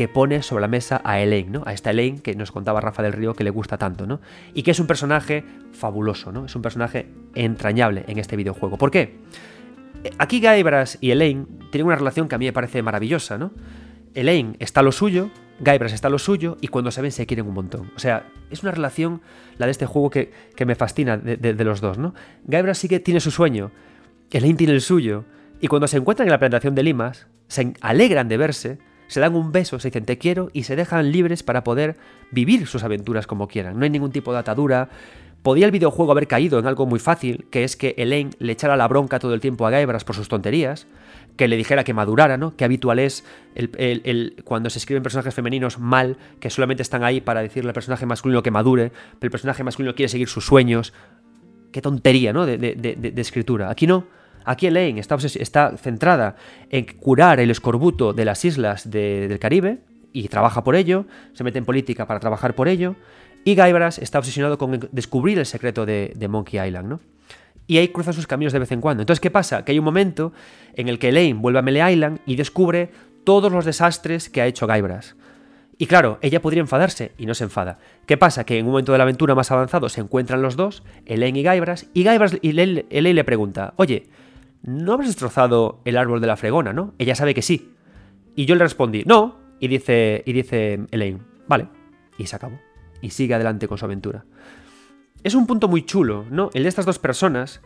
que 0.00 0.08
pone 0.08 0.42
sobre 0.42 0.62
la 0.62 0.68
mesa 0.68 1.02
a 1.04 1.20
Elaine, 1.20 1.50
¿no? 1.50 1.62
A 1.66 1.74
esta 1.74 1.90
Elaine 1.90 2.22
que 2.22 2.34
nos 2.34 2.52
contaba 2.52 2.80
Rafa 2.80 3.02
del 3.02 3.12
Río 3.12 3.34
que 3.34 3.44
le 3.44 3.50
gusta 3.50 3.76
tanto, 3.76 4.06
¿no? 4.06 4.22
Y 4.54 4.62
que 4.62 4.70
es 4.70 4.80
un 4.80 4.86
personaje 4.86 5.44
fabuloso, 5.72 6.32
¿no? 6.32 6.46
Es 6.46 6.56
un 6.56 6.62
personaje 6.62 7.10
entrañable 7.34 8.06
en 8.08 8.18
este 8.18 8.34
videojuego. 8.34 8.78
¿Por 8.78 8.90
qué? 8.90 9.18
Aquí 10.16 10.40
Guybrush 10.40 10.96
y 11.02 11.10
Elaine 11.10 11.44
tienen 11.70 11.84
una 11.84 11.96
relación 11.96 12.28
que 12.28 12.34
a 12.34 12.38
mí 12.38 12.46
me 12.46 12.52
parece 12.54 12.82
maravillosa, 12.82 13.36
¿no? 13.36 13.50
Elaine 14.14 14.56
está 14.58 14.80
lo 14.80 14.90
suyo, 14.90 15.28
Guybrush 15.58 15.92
está 15.92 16.08
lo 16.08 16.18
suyo 16.18 16.56
y 16.62 16.68
cuando 16.68 16.90
se 16.90 17.02
ven 17.02 17.12
se 17.12 17.26
quieren 17.26 17.46
un 17.46 17.52
montón. 17.52 17.92
O 17.94 17.98
sea, 17.98 18.24
es 18.50 18.62
una 18.62 18.72
relación, 18.72 19.20
la 19.58 19.66
de 19.66 19.72
este 19.72 19.84
juego, 19.84 20.08
que, 20.08 20.32
me 20.64 20.76
fascina 20.76 21.18
de, 21.18 21.52
los 21.62 21.82
dos, 21.82 21.98
¿no? 21.98 22.14
Guybrush 22.44 22.76
sí 22.76 22.88
que 22.88 23.00
tiene 23.00 23.20
su 23.20 23.30
sueño, 23.30 23.70
Elaine 24.30 24.56
tiene 24.56 24.72
el 24.72 24.80
suyo 24.80 25.26
y 25.60 25.66
cuando 25.66 25.86
se 25.86 25.98
encuentran 25.98 26.26
en 26.26 26.32
la 26.32 26.38
plantación 26.38 26.74
de 26.74 26.84
limas, 26.84 27.26
se 27.48 27.74
alegran 27.82 28.28
de 28.28 28.38
verse 28.38 28.89
se 29.10 29.18
dan 29.18 29.34
un 29.34 29.50
beso, 29.50 29.80
se 29.80 29.88
dicen 29.88 30.04
te 30.04 30.18
quiero 30.18 30.50
y 30.52 30.62
se 30.62 30.76
dejan 30.76 31.10
libres 31.10 31.42
para 31.42 31.64
poder 31.64 31.96
vivir 32.30 32.68
sus 32.68 32.84
aventuras 32.84 33.26
como 33.26 33.48
quieran. 33.48 33.76
No 33.76 33.82
hay 33.82 33.90
ningún 33.90 34.12
tipo 34.12 34.32
de 34.32 34.38
atadura. 34.38 34.88
Podía 35.42 35.66
el 35.66 35.72
videojuego 35.72 36.12
haber 36.12 36.28
caído 36.28 36.60
en 36.60 36.66
algo 36.68 36.86
muy 36.86 37.00
fácil, 37.00 37.46
que 37.50 37.64
es 37.64 37.74
que 37.74 37.96
Elaine 37.98 38.30
le 38.38 38.52
echara 38.52 38.76
la 38.76 38.86
bronca 38.86 39.18
todo 39.18 39.34
el 39.34 39.40
tiempo 39.40 39.66
a 39.66 39.70
Guybrush 39.72 40.04
por 40.04 40.14
sus 40.14 40.28
tonterías, 40.28 40.86
que 41.36 41.48
le 41.48 41.56
dijera 41.56 41.82
que 41.82 41.92
madurara, 41.92 42.36
¿no? 42.36 42.54
Que 42.54 42.64
habitual 42.64 43.00
es 43.00 43.24
el, 43.56 44.36
cuando 44.44 44.70
se 44.70 44.78
escriben 44.78 45.02
personajes 45.02 45.34
femeninos 45.34 45.80
mal, 45.80 46.16
que 46.38 46.48
solamente 46.48 46.84
están 46.84 47.02
ahí 47.02 47.20
para 47.20 47.42
decirle 47.42 47.70
al 47.70 47.74
personaje 47.74 48.06
masculino 48.06 48.44
que 48.44 48.52
madure, 48.52 48.92
pero 49.18 49.26
el 49.26 49.32
personaje 49.32 49.64
masculino 49.64 49.96
quiere 49.96 50.08
seguir 50.08 50.28
sus 50.28 50.46
sueños. 50.46 50.92
Qué 51.72 51.82
tontería, 51.82 52.32
¿no? 52.32 52.46
de 52.46 53.12
escritura. 53.16 53.70
Aquí 53.70 53.88
no. 53.88 54.19
Aquí 54.50 54.66
Elaine 54.66 54.98
está, 54.98 55.14
está 55.14 55.76
centrada 55.76 56.34
en 56.70 56.84
curar 56.84 57.38
el 57.38 57.52
escorbuto 57.52 58.12
de 58.12 58.24
las 58.24 58.44
islas 58.44 58.90
del 58.90 59.38
Caribe 59.38 59.78
y 60.12 60.26
trabaja 60.26 60.64
por 60.64 60.74
ello, 60.74 61.06
se 61.34 61.44
mete 61.44 61.58
en 61.58 61.64
política 61.64 62.04
para 62.04 62.18
trabajar 62.18 62.56
por 62.56 62.66
ello, 62.66 62.96
y 63.44 63.54
Guybrush 63.54 64.00
está 64.00 64.18
obsesionado 64.18 64.58
con 64.58 64.88
descubrir 64.90 65.38
el 65.38 65.46
secreto 65.46 65.86
de, 65.86 66.26
Monkey 66.28 66.58
Island, 66.66 66.88
¿no? 66.88 67.00
Y 67.68 67.78
ahí 67.78 67.86
cruza 67.90 68.12
sus 68.12 68.26
caminos 68.26 68.52
de 68.52 68.58
vez 68.58 68.72
en 68.72 68.80
cuando. 68.80 69.04
Entonces, 69.04 69.20
¿qué 69.20 69.30
pasa? 69.30 69.64
Que 69.64 69.70
hay 69.70 69.78
un 69.78 69.84
momento 69.84 70.32
en 70.74 70.88
el 70.88 70.98
que 70.98 71.10
Elaine 71.10 71.38
vuelve 71.38 71.60
a 71.60 71.62
Melee 71.62 71.92
Island 71.92 72.18
y 72.26 72.34
descubre 72.34 72.90
todos 73.22 73.52
los 73.52 73.64
desastres 73.64 74.30
que 74.30 74.40
ha 74.40 74.48
hecho 74.48 74.66
Guybrush. 74.66 75.12
Y 75.78 75.86
claro, 75.86 76.18
ella 76.22 76.42
podría 76.42 76.60
enfadarse 76.60 77.12
y 77.18 77.26
no 77.26 77.34
se 77.34 77.44
enfada. 77.44 77.78
¿Qué 78.04 78.16
pasa? 78.16 78.44
Que 78.44 78.58
en 78.58 78.66
un 78.66 78.72
momento 78.72 78.90
de 78.90 78.98
la 78.98 79.04
aventura 79.04 79.36
más 79.36 79.52
avanzado 79.52 79.88
se 79.88 80.00
encuentran 80.00 80.42
los 80.42 80.56
dos, 80.56 80.82
Elaine 81.06 81.38
y 81.38 81.42
Guybrush, 81.44 81.84
y 81.94 82.02
Guybrush 82.02 82.34
y 82.42 82.50
Elaine 82.50 83.14
le 83.14 83.24
pregunta, 83.24 83.74
oye, 83.76 84.08
no 84.62 84.92
habrás 84.92 85.08
destrozado 85.08 85.80
el 85.84 85.96
árbol 85.96 86.20
de 86.20 86.26
la 86.26 86.36
fregona, 86.36 86.72
¿no? 86.72 86.94
Ella 86.98 87.14
sabe 87.14 87.34
que 87.34 87.42
sí. 87.42 87.72
Y 88.34 88.46
yo 88.46 88.54
le 88.54 88.64
respondí, 88.64 89.04
no. 89.06 89.38
Y 89.58 89.68
dice, 89.68 90.22
y 90.26 90.32
dice 90.32 90.80
Elaine, 90.90 91.20
vale. 91.48 91.68
Y 92.18 92.26
se 92.26 92.36
acabó. 92.36 92.58
Y 93.00 93.10
sigue 93.10 93.34
adelante 93.34 93.68
con 93.68 93.78
su 93.78 93.84
aventura. 93.84 94.24
Es 95.22 95.34
un 95.34 95.46
punto 95.46 95.68
muy 95.68 95.84
chulo, 95.84 96.24
¿no? 96.30 96.50
El 96.54 96.62
de 96.64 96.68
estas 96.68 96.86
dos 96.86 96.98
personas 96.98 97.60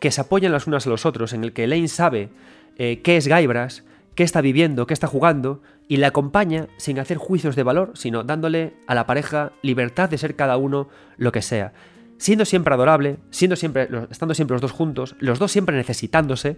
que 0.00 0.10
se 0.10 0.20
apoyan 0.20 0.52
las 0.52 0.66
unas 0.66 0.86
a 0.86 0.90
los 0.90 1.06
otros, 1.06 1.32
en 1.32 1.44
el 1.44 1.52
que 1.52 1.64
Elaine 1.64 1.88
sabe 1.88 2.30
eh, 2.76 3.02
qué 3.02 3.16
es 3.16 3.26
Guybrush, 3.26 3.80
qué 4.14 4.22
está 4.22 4.40
viviendo, 4.40 4.86
qué 4.86 4.94
está 4.94 5.06
jugando, 5.06 5.62
y 5.88 5.96
le 5.96 6.06
acompaña 6.06 6.68
sin 6.76 6.98
hacer 6.98 7.16
juicios 7.16 7.56
de 7.56 7.62
valor, 7.62 7.92
sino 7.94 8.22
dándole 8.22 8.74
a 8.86 8.94
la 8.94 9.06
pareja 9.06 9.52
libertad 9.62 10.08
de 10.08 10.18
ser 10.18 10.36
cada 10.36 10.56
uno 10.56 10.88
lo 11.16 11.32
que 11.32 11.42
sea 11.42 11.72
siendo 12.18 12.44
siempre 12.44 12.74
adorable, 12.74 13.18
siendo 13.30 13.56
siempre, 13.56 13.88
estando 14.10 14.34
siempre 14.34 14.54
los 14.54 14.62
dos 14.62 14.72
juntos, 14.72 15.16
los 15.20 15.38
dos 15.38 15.50
siempre 15.50 15.76
necesitándose, 15.76 16.56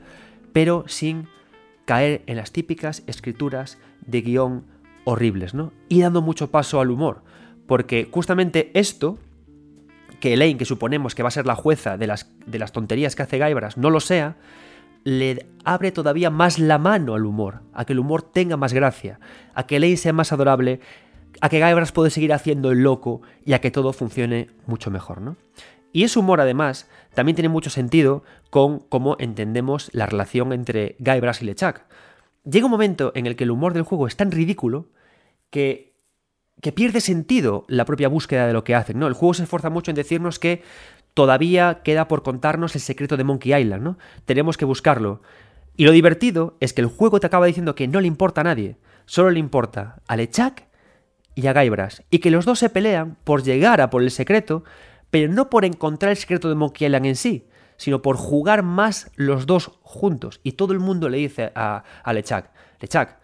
pero 0.52 0.84
sin 0.88 1.28
caer 1.84 2.22
en 2.26 2.36
las 2.36 2.52
típicas 2.52 3.02
escrituras 3.06 3.78
de 4.06 4.22
guion 4.22 4.64
horribles, 5.04 5.54
¿no? 5.54 5.72
Y 5.88 6.00
dando 6.00 6.22
mucho 6.22 6.50
paso 6.50 6.80
al 6.80 6.90
humor, 6.90 7.22
porque 7.66 8.08
justamente 8.10 8.70
esto, 8.74 9.18
que 10.18 10.34
Elaine, 10.34 10.58
que 10.58 10.64
suponemos 10.64 11.14
que 11.14 11.22
va 11.22 11.28
a 11.28 11.32
ser 11.32 11.46
la 11.46 11.56
jueza 11.56 11.96
de 11.96 12.06
las, 12.06 12.30
de 12.46 12.58
las 12.58 12.72
tonterías 12.72 13.14
que 13.14 13.22
hace 13.22 13.38
Gaibras, 13.38 13.76
no 13.76 13.90
lo 13.90 14.00
sea, 14.00 14.36
le 15.04 15.46
abre 15.64 15.92
todavía 15.92 16.30
más 16.30 16.58
la 16.58 16.78
mano 16.78 17.14
al 17.14 17.24
humor, 17.24 17.62
a 17.72 17.84
que 17.84 17.92
el 17.92 17.98
humor 17.98 18.22
tenga 18.22 18.56
más 18.56 18.72
gracia, 18.72 19.18
a 19.54 19.66
que 19.66 19.76
Elaine 19.76 19.96
sea 19.96 20.12
más 20.12 20.32
adorable, 20.32 20.80
a 21.40 21.48
que 21.48 21.64
Guybrush 21.64 21.92
puede 21.92 22.10
seguir 22.10 22.32
haciendo 22.32 22.70
el 22.70 22.82
loco 22.82 23.22
y 23.44 23.54
a 23.54 23.60
que 23.60 23.70
todo 23.70 23.92
funcione 23.92 24.48
mucho 24.66 24.90
mejor, 24.90 25.20
¿no? 25.20 25.36
Y 25.92 26.04
ese 26.04 26.18
humor, 26.18 26.40
además, 26.40 26.88
también 27.14 27.34
tiene 27.34 27.48
mucho 27.48 27.70
sentido 27.70 28.22
con 28.50 28.78
cómo 28.78 29.16
entendemos 29.18 29.90
la 29.92 30.06
relación 30.06 30.52
entre 30.52 30.96
Guybrush 31.00 31.42
y 31.42 31.46
LeChuck. 31.46 31.80
Llega 32.44 32.66
un 32.66 32.70
momento 32.70 33.12
en 33.14 33.26
el 33.26 33.36
que 33.36 33.44
el 33.44 33.50
humor 33.50 33.74
del 33.74 33.82
juego 33.82 34.06
es 34.06 34.16
tan 34.16 34.30
ridículo 34.30 34.88
que, 35.50 35.94
que 36.60 36.72
pierde 36.72 37.00
sentido 37.00 37.64
la 37.68 37.84
propia 37.84 38.08
búsqueda 38.08 38.46
de 38.46 38.52
lo 38.52 38.62
que 38.62 38.74
hacen, 38.74 38.98
¿no? 38.98 39.08
El 39.08 39.14
juego 39.14 39.34
se 39.34 39.42
esfuerza 39.42 39.68
mucho 39.68 39.90
en 39.90 39.96
decirnos 39.96 40.38
que 40.38 40.62
todavía 41.14 41.80
queda 41.82 42.06
por 42.06 42.22
contarnos 42.22 42.74
el 42.76 42.80
secreto 42.80 43.16
de 43.16 43.24
Monkey 43.24 43.52
Island, 43.52 43.82
¿no? 43.82 43.98
Tenemos 44.26 44.56
que 44.56 44.64
buscarlo. 44.64 45.22
Y 45.76 45.84
lo 45.84 45.92
divertido 45.92 46.56
es 46.60 46.72
que 46.72 46.82
el 46.82 46.86
juego 46.86 47.18
te 47.18 47.26
acaba 47.26 47.46
diciendo 47.46 47.74
que 47.74 47.88
no 47.88 48.00
le 48.00 48.06
importa 48.06 48.42
a 48.42 48.44
nadie, 48.44 48.76
solo 49.06 49.30
le 49.30 49.40
importa 49.40 50.02
a 50.06 50.16
LeChuck 50.16 50.69
y 51.34 51.46
a 51.46 51.52
Guybrush, 51.52 52.00
y 52.10 52.18
que 52.18 52.30
los 52.30 52.44
dos 52.44 52.58
se 52.58 52.70
pelean 52.70 53.16
por 53.24 53.42
llegar 53.42 53.80
a 53.80 53.90
por 53.90 54.02
el 54.02 54.10
secreto, 54.10 54.64
pero 55.10 55.32
no 55.32 55.50
por 55.50 55.64
encontrar 55.64 56.10
el 56.10 56.16
secreto 56.16 56.48
de 56.48 56.54
Monkey 56.54 56.86
Island 56.86 57.06
en 57.06 57.16
sí, 57.16 57.46
sino 57.76 58.02
por 58.02 58.16
jugar 58.16 58.62
más 58.62 59.10
los 59.16 59.46
dos 59.46 59.78
juntos. 59.82 60.40
Y 60.42 60.52
todo 60.52 60.72
el 60.72 60.80
mundo 60.80 61.08
le 61.08 61.18
dice 61.18 61.52
a, 61.54 61.82
a 62.02 62.12
Lechak, 62.12 62.50
Lechak, 62.80 63.18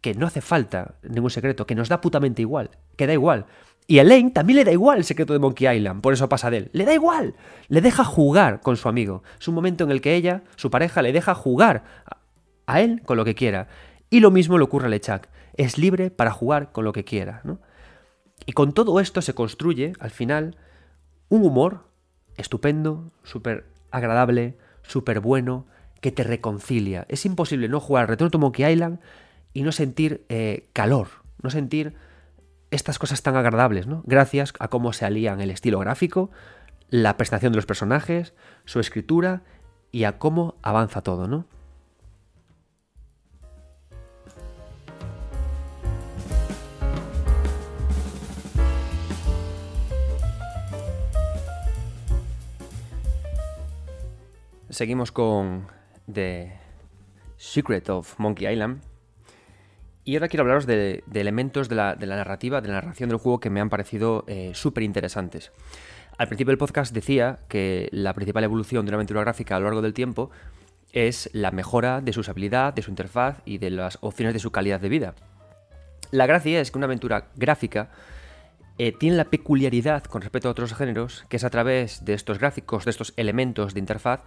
que 0.00 0.14
no 0.14 0.26
hace 0.26 0.40
falta 0.40 0.94
ningún 1.02 1.30
secreto, 1.30 1.66
que 1.66 1.74
nos 1.74 1.88
da 1.88 2.00
putamente 2.00 2.42
igual, 2.42 2.70
que 2.96 3.06
da 3.06 3.12
igual. 3.12 3.46
Y 3.86 3.98
a 3.98 4.04
Lane 4.04 4.30
también 4.30 4.58
le 4.58 4.64
da 4.64 4.72
igual 4.72 4.98
el 4.98 5.04
secreto 5.04 5.32
de 5.32 5.38
Monkey 5.38 5.76
Island, 5.76 6.00
por 6.00 6.12
eso 6.12 6.28
pasa 6.28 6.50
de 6.50 6.58
él. 6.58 6.70
Le 6.72 6.84
da 6.84 6.94
igual, 6.94 7.34
le 7.68 7.80
deja 7.80 8.04
jugar 8.04 8.60
con 8.60 8.76
su 8.76 8.88
amigo. 8.88 9.22
Es 9.38 9.48
un 9.48 9.54
momento 9.54 9.84
en 9.84 9.90
el 9.90 10.00
que 10.00 10.14
ella, 10.14 10.42
su 10.56 10.70
pareja, 10.70 11.02
le 11.02 11.12
deja 11.12 11.34
jugar 11.34 11.84
a 12.66 12.80
él 12.80 13.02
con 13.04 13.16
lo 13.16 13.24
que 13.24 13.34
quiera. 13.34 13.68
Y 14.08 14.20
lo 14.20 14.30
mismo 14.30 14.58
le 14.58 14.64
ocurre 14.64 14.86
a 14.86 14.90
Lechak. 14.90 15.28
Es 15.54 15.78
libre 15.78 16.10
para 16.10 16.30
jugar 16.30 16.72
con 16.72 16.84
lo 16.84 16.92
que 16.92 17.04
quiera. 17.04 17.40
¿no? 17.44 17.58
Y 18.46 18.52
con 18.52 18.72
todo 18.72 19.00
esto 19.00 19.22
se 19.22 19.34
construye, 19.34 19.92
al 20.00 20.10
final, 20.10 20.56
un 21.28 21.44
humor 21.44 21.84
estupendo, 22.36 23.12
súper 23.22 23.66
agradable, 23.90 24.56
súper 24.82 25.20
bueno, 25.20 25.66
que 26.00 26.12
te 26.12 26.24
reconcilia. 26.24 27.06
Es 27.08 27.26
imposible 27.26 27.68
no 27.68 27.80
jugar 27.80 28.08
Return 28.08 28.30
to 28.30 28.38
Monkey 28.38 28.70
Island 28.70 29.00
y 29.52 29.62
no 29.62 29.72
sentir 29.72 30.24
eh, 30.28 30.68
calor, 30.72 31.08
no 31.42 31.50
sentir 31.50 31.94
estas 32.70 32.98
cosas 32.98 33.22
tan 33.22 33.36
agradables, 33.36 33.86
¿no? 33.86 34.02
Gracias 34.06 34.52
a 34.58 34.68
cómo 34.68 34.92
se 34.92 35.04
alían 35.04 35.40
el 35.40 35.50
estilo 35.50 35.78
gráfico, 35.80 36.30
la 36.88 37.16
presentación 37.16 37.52
de 37.52 37.56
los 37.56 37.66
personajes, 37.66 38.32
su 38.64 38.80
escritura 38.80 39.42
y 39.92 40.04
a 40.04 40.18
cómo 40.18 40.54
avanza 40.62 41.02
todo, 41.02 41.26
¿no? 41.26 41.46
Seguimos 54.70 55.10
con 55.10 55.66
The 56.10 56.52
Secret 57.36 57.90
of 57.90 58.16
Monkey 58.18 58.46
Island. 58.46 58.82
Y 60.04 60.14
ahora 60.14 60.28
quiero 60.28 60.42
hablaros 60.42 60.64
de, 60.64 61.02
elementos 61.12 61.68
de 61.68 61.74
la, 61.74 61.96
narrativa, 61.96 62.60
de 62.60 62.68
la 62.68 62.74
narración 62.74 63.08
del 63.08 63.18
juego 63.18 63.40
que 63.40 63.50
me 63.50 63.60
han 63.60 63.68
parecido 63.68 64.24
eh, 64.28 64.52
súper 64.54 64.84
interesantes. 64.84 65.50
Al 66.18 66.28
principio 66.28 66.52
del 66.52 66.58
podcast 66.58 66.94
decía 66.94 67.40
que 67.48 67.88
la 67.90 68.14
principal 68.14 68.44
evolución 68.44 68.86
de 68.86 68.90
una 68.90 68.98
aventura 68.98 69.22
gráfica 69.22 69.56
a 69.56 69.58
lo 69.58 69.64
largo 69.64 69.82
del 69.82 69.92
tiempo 69.92 70.30
es 70.92 71.28
la 71.32 71.50
mejora 71.50 72.00
de 72.00 72.12
su 72.12 72.20
usabilidad, 72.20 72.72
de 72.72 72.82
su 72.82 72.90
interfaz 72.90 73.42
y 73.44 73.58
de 73.58 73.70
las 73.70 73.98
opciones 74.02 74.34
de 74.34 74.40
su 74.40 74.52
calidad 74.52 74.80
de 74.80 74.88
vida. 74.88 75.14
La 76.12 76.26
gracia 76.26 76.60
es 76.60 76.70
que 76.70 76.78
una 76.78 76.86
aventura 76.86 77.26
gráfica 77.34 77.90
eh, 78.78 78.92
tiene 78.92 79.16
la 79.16 79.24
peculiaridad 79.24 80.04
con 80.04 80.22
respecto 80.22 80.48
a 80.48 80.52
otros 80.52 80.74
géneros 80.74 81.26
que 81.28 81.36
es 81.38 81.44
a 81.44 81.50
través 81.50 82.04
de 82.04 82.14
estos 82.14 82.38
gráficos, 82.38 82.84
de 82.84 82.92
estos 82.92 83.12
elementos 83.16 83.74
de 83.74 83.80
interfaz, 83.80 84.20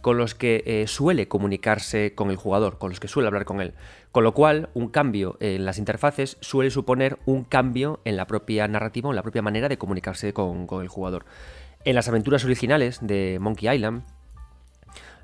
con 0.00 0.16
los 0.16 0.34
que 0.34 0.62
eh, 0.66 0.86
suele 0.86 1.28
comunicarse 1.28 2.14
con 2.14 2.30
el 2.30 2.36
jugador, 2.36 2.78
con 2.78 2.90
los 2.90 3.00
que 3.00 3.08
suele 3.08 3.28
hablar 3.28 3.44
con 3.44 3.60
él. 3.60 3.74
Con 4.12 4.24
lo 4.24 4.32
cual, 4.32 4.70
un 4.74 4.88
cambio 4.88 5.36
en 5.40 5.64
las 5.64 5.78
interfaces 5.78 6.36
suele 6.40 6.70
suponer 6.70 7.18
un 7.26 7.44
cambio 7.44 8.00
en 8.04 8.16
la 8.16 8.26
propia 8.26 8.66
narrativa 8.66 9.08
o 9.08 9.12
en 9.12 9.16
la 9.16 9.22
propia 9.22 9.42
manera 9.42 9.68
de 9.68 9.78
comunicarse 9.78 10.32
con, 10.32 10.66
el 10.80 10.88
jugador. 10.88 11.26
En 11.84 11.94
las 11.94 12.08
aventuras 12.08 12.44
originales 12.44 12.98
de 13.02 13.38
Monkey 13.40 13.72
Island, 13.74 14.02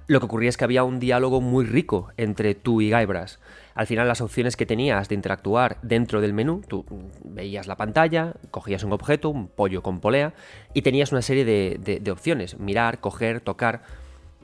lo 0.07 0.21
que 0.21 0.27
ocurría 0.27 0.49
es 0.49 0.57
que 0.57 0.65
había 0.65 0.85
un 0.85 1.01
diálogo 1.01 1.41
muy 1.41 1.65
rico 1.65 2.13
entre 2.17 2.55
tú 2.55 2.81
y 2.81 2.93
Guybrush. 2.93 3.37
Al 3.75 3.89
final 3.89 4.07
las 4.07 4.21
opciones 4.21 4.57
que 4.57 4.65
tenías 4.65 5.09
de 5.09 5.17
interactuar 5.17 5.79
dentro 5.83 6.21
del 6.21 6.33
menú, 6.33 6.63
tú 6.67 6.87
veías 7.25 7.67
la 7.67 7.77
pantalla, 7.77 8.35
cogías 8.53 8.85
un 8.85 8.93
objeto, 8.93 9.31
un 9.31 9.49
pollo 9.49 9.83
con 9.83 10.01
polea, 10.01 10.33
y 10.75 10.83
tenías 10.83 11.11
una 11.11 11.23
serie 11.23 11.45
de 11.45 12.11
opciones, 12.11 12.59
mirar, 12.61 13.01
coger, 13.01 13.41
tocar 13.41 13.83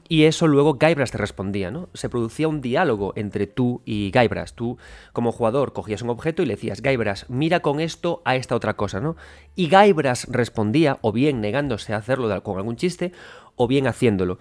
y 0.07 0.23
eso 0.25 0.47
luego 0.47 0.75
Guybrush 0.75 1.11
te 1.11 1.17
respondía, 1.17 1.71
¿no? 1.71 1.89
Se 1.93 2.09
producía 2.09 2.47
un 2.47 2.61
diálogo 2.61 3.13
entre 3.15 3.47
tú 3.47 3.81
y 3.85 4.11
Guybrush. 4.11 4.51
Tú, 4.53 4.77
como 5.13 5.31
jugador, 5.31 5.73
cogías 5.73 6.01
un 6.01 6.09
objeto 6.09 6.43
y 6.43 6.45
le 6.45 6.55
decías, 6.55 6.81
Guybrush, 6.81 7.23
mira 7.29 7.61
con 7.61 7.79
esto 7.79 8.21
a 8.25 8.35
esta 8.35 8.55
otra 8.55 8.75
cosa, 8.75 8.99
¿no? 8.99 9.15
Y 9.55 9.69
Guybrush 9.69 10.25
respondía, 10.29 10.97
o 11.01 11.11
bien 11.11 11.41
negándose 11.41 11.93
a 11.93 11.97
hacerlo 11.97 12.43
con 12.43 12.57
algún 12.57 12.75
chiste, 12.75 13.11
o 13.55 13.67
bien 13.67 13.87
haciéndolo. 13.87 14.39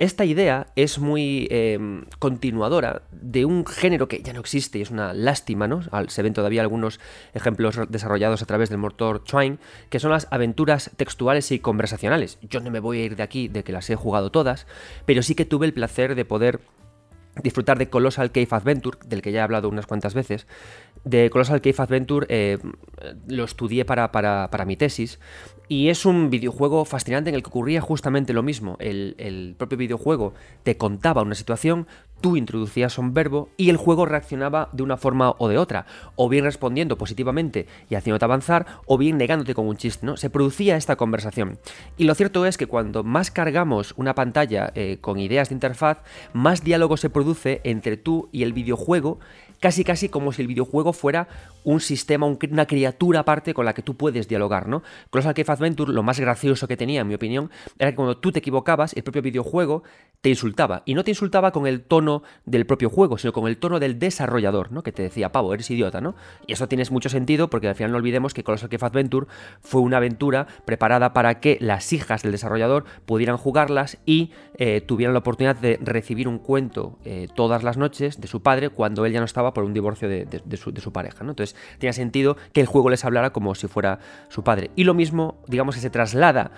Esta 0.00 0.24
idea 0.24 0.66
es 0.74 0.98
muy 0.98 1.46
em, 1.50 2.04
continuadora 2.18 3.02
de 3.12 3.44
un 3.44 3.64
género 3.64 4.08
que 4.08 4.22
ya 4.22 4.32
no 4.32 4.40
existe 4.40 4.78
y 4.78 4.82
es 4.82 4.90
una 4.90 5.12
lástima, 5.12 5.68
¿no? 5.68 5.82
Se 6.08 6.22
ven 6.22 6.34
todavía 6.34 6.62
algunos 6.62 6.98
ejemplos 7.32 7.78
desarrollados 7.88 8.42
a 8.42 8.46
través 8.46 8.70
del 8.70 8.78
motor 8.78 9.22
Twine, 9.22 9.58
que 9.90 10.00
son 10.00 10.10
las 10.10 10.26
aventuras 10.32 10.90
textuales 10.96 11.52
y 11.52 11.60
conversacionales. 11.60 12.38
Yo 12.42 12.58
no 12.58 12.72
me 12.72 12.80
voy 12.80 13.00
a 13.00 13.04
ir 13.04 13.14
de 13.14 13.22
aquí 13.22 13.46
de 13.46 13.62
que 13.62 13.72
las 13.72 13.88
he 13.88 13.94
jugado 13.94 14.32
todas, 14.32 14.66
pero 15.06 15.22
sí 15.22 15.36
que 15.36 15.44
tuve 15.44 15.66
el 15.66 15.74
placer 15.74 16.16
de 16.16 16.24
poder 16.24 16.60
disfrutar 17.42 17.78
de 17.78 17.88
Colossal 17.88 18.30
Cave 18.30 18.48
Adventure, 18.50 18.98
del 19.06 19.22
que 19.22 19.32
ya 19.32 19.40
he 19.40 19.42
hablado 19.42 19.68
unas 19.68 19.86
cuantas 19.86 20.14
veces. 20.14 20.46
De 21.04 21.30
Colossal 21.30 21.60
Cave 21.60 21.76
Adventure 21.78 22.26
eh, 22.28 22.58
lo 23.26 23.44
estudié 23.44 23.84
para, 23.84 24.12
para, 24.12 24.48
para, 24.50 24.64
mi 24.64 24.76
tesis 24.76 25.18
y 25.68 25.88
es 25.88 26.06
un 26.06 26.30
videojuego 26.30 26.84
fascinante 26.84 27.30
en 27.30 27.36
el 27.36 27.42
que 27.42 27.48
ocurría 27.48 27.80
justamente 27.80 28.32
lo 28.32 28.42
mismo. 28.42 28.76
El, 28.78 29.14
el 29.18 29.54
propio 29.58 29.76
videojuego 29.76 30.34
te 30.62 30.76
contaba 30.76 31.22
una 31.22 31.34
situación, 31.34 31.86
tú 32.20 32.36
introducías 32.36 32.98
un 32.98 33.12
verbo 33.14 33.48
y 33.56 33.70
el 33.70 33.76
juego 33.76 34.06
reaccionaba 34.06 34.68
de 34.72 34.82
una 34.82 34.96
forma 34.96 35.34
o 35.38 35.48
de 35.48 35.58
otra, 35.58 35.86
o 36.16 36.28
bien 36.28 36.44
respondiendo 36.44 36.96
positivamente 36.96 37.66
y 37.90 37.96
haciéndote 37.96 38.24
avanzar, 38.24 38.66
o 38.86 38.98
bien 38.98 39.18
negándote 39.18 39.54
con 39.54 39.66
un 39.66 39.76
chiste, 39.76 40.06
¿no? 40.06 40.16
Se 40.16 40.30
producía 40.30 40.76
esta 40.76 40.96
conversación. 40.96 41.58
Y 41.96 42.04
lo 42.04 42.14
cierto 42.14 42.46
es 42.46 42.56
que 42.56 42.66
cuando 42.66 43.04
más 43.04 43.30
cargamos 43.30 43.94
una 43.96 44.14
pantalla 44.14 44.72
eh, 44.74 44.98
con 45.00 45.18
ideas 45.18 45.48
de 45.48 45.54
interfaz, 45.54 45.98
más 46.32 46.64
diálogo 46.64 46.96
se 46.96 47.10
produce 47.10 47.60
entre 47.64 47.96
tú 47.96 48.28
y 48.32 48.42
el 48.42 48.52
videojuego 48.52 49.18
casi 49.60 49.84
casi 49.84 50.08
como 50.08 50.32
si 50.32 50.42
el 50.42 50.48
videojuego 50.48 50.92
fuera 50.92 51.28
un 51.64 51.80
sistema, 51.80 52.26
una 52.26 52.66
criatura 52.66 53.20
aparte 53.20 53.54
con 53.54 53.64
la 53.64 53.74
que 53.74 53.82
tú 53.82 53.96
puedes 53.96 54.28
dialogar, 54.28 54.68
¿no? 54.68 54.82
Colossal 55.10 55.34
Cave 55.34 55.52
Adventure, 55.52 55.92
lo 55.92 56.02
más 56.02 56.20
gracioso 56.20 56.68
que 56.68 56.76
tenía, 56.76 57.00
en 57.00 57.08
mi 57.08 57.14
opinión, 57.14 57.50
era 57.78 57.90
que 57.90 57.96
cuando 57.96 58.16
tú 58.16 58.32
te 58.32 58.40
equivocabas, 58.40 58.94
el 58.94 59.02
propio 59.02 59.22
videojuego 59.22 59.82
te 60.20 60.28
insultaba. 60.28 60.82
Y 60.84 60.94
no 60.94 61.04
te 61.04 61.10
insultaba 61.10 61.52
con 61.52 61.66
el 61.66 61.82
tono 61.82 62.22
del 62.44 62.66
propio 62.66 62.90
juego, 62.90 63.18
sino 63.18 63.32
con 63.32 63.46
el 63.46 63.56
tono 63.56 63.80
del 63.80 63.98
desarrollador, 63.98 64.72
¿no? 64.72 64.82
Que 64.82 64.92
te 64.92 65.02
decía, 65.02 65.32
pavo, 65.32 65.52
eres 65.54 65.70
idiota, 65.70 66.00
¿no? 66.00 66.14
Y 66.46 66.52
eso 66.52 66.68
tiene 66.68 66.84
mucho 66.90 67.08
sentido 67.08 67.48
porque 67.48 67.68
al 67.68 67.74
final 67.74 67.92
no 67.92 67.98
olvidemos 67.98 68.34
que 68.34 68.44
Colossal 68.44 68.68
Cave 68.68 68.86
Adventure 68.86 69.26
fue 69.60 69.80
una 69.80 69.96
aventura 69.96 70.46
preparada 70.64 71.12
para 71.12 71.40
que 71.40 71.56
las 71.60 71.92
hijas 71.92 72.22
del 72.22 72.32
desarrollador 72.32 72.84
pudieran 73.06 73.36
jugarlas 73.36 73.98
y 74.04 74.32
eh, 74.58 74.80
tuvieran 74.80 75.14
la 75.14 75.20
oportunidad 75.20 75.56
de 75.56 75.78
recibir 75.82 76.28
un 76.28 76.38
cuento 76.38 76.98
eh, 77.04 77.28
todas 77.34 77.62
las 77.62 77.76
noches 77.76 78.20
de 78.20 78.28
su 78.28 78.42
padre 78.42 78.68
cuando 78.68 79.06
él 79.06 79.12
ya 79.12 79.20
no 79.20 79.26
estaba 79.26 79.53
por 79.54 79.64
un 79.64 79.72
divorcio 79.72 80.08
de, 80.08 80.26
su, 80.56 80.92
pareja. 80.92 81.24
¿no? 81.24 81.30
Entonces 81.30 81.56
tenía 81.78 81.92
sentido 81.92 82.36
que 82.52 82.60
el 82.60 82.66
juego 82.66 82.90
les 82.90 83.04
hablara 83.04 83.30
como 83.30 83.54
si 83.54 83.68
fuera 83.68 84.00
su 84.28 84.44
padre. 84.44 84.70
Y 84.76 84.84
lo 84.84 84.94
mismo, 84.94 85.38
digamos 85.48 85.74
que 85.74 85.80
se 85.80 85.90
traslada 85.90 86.50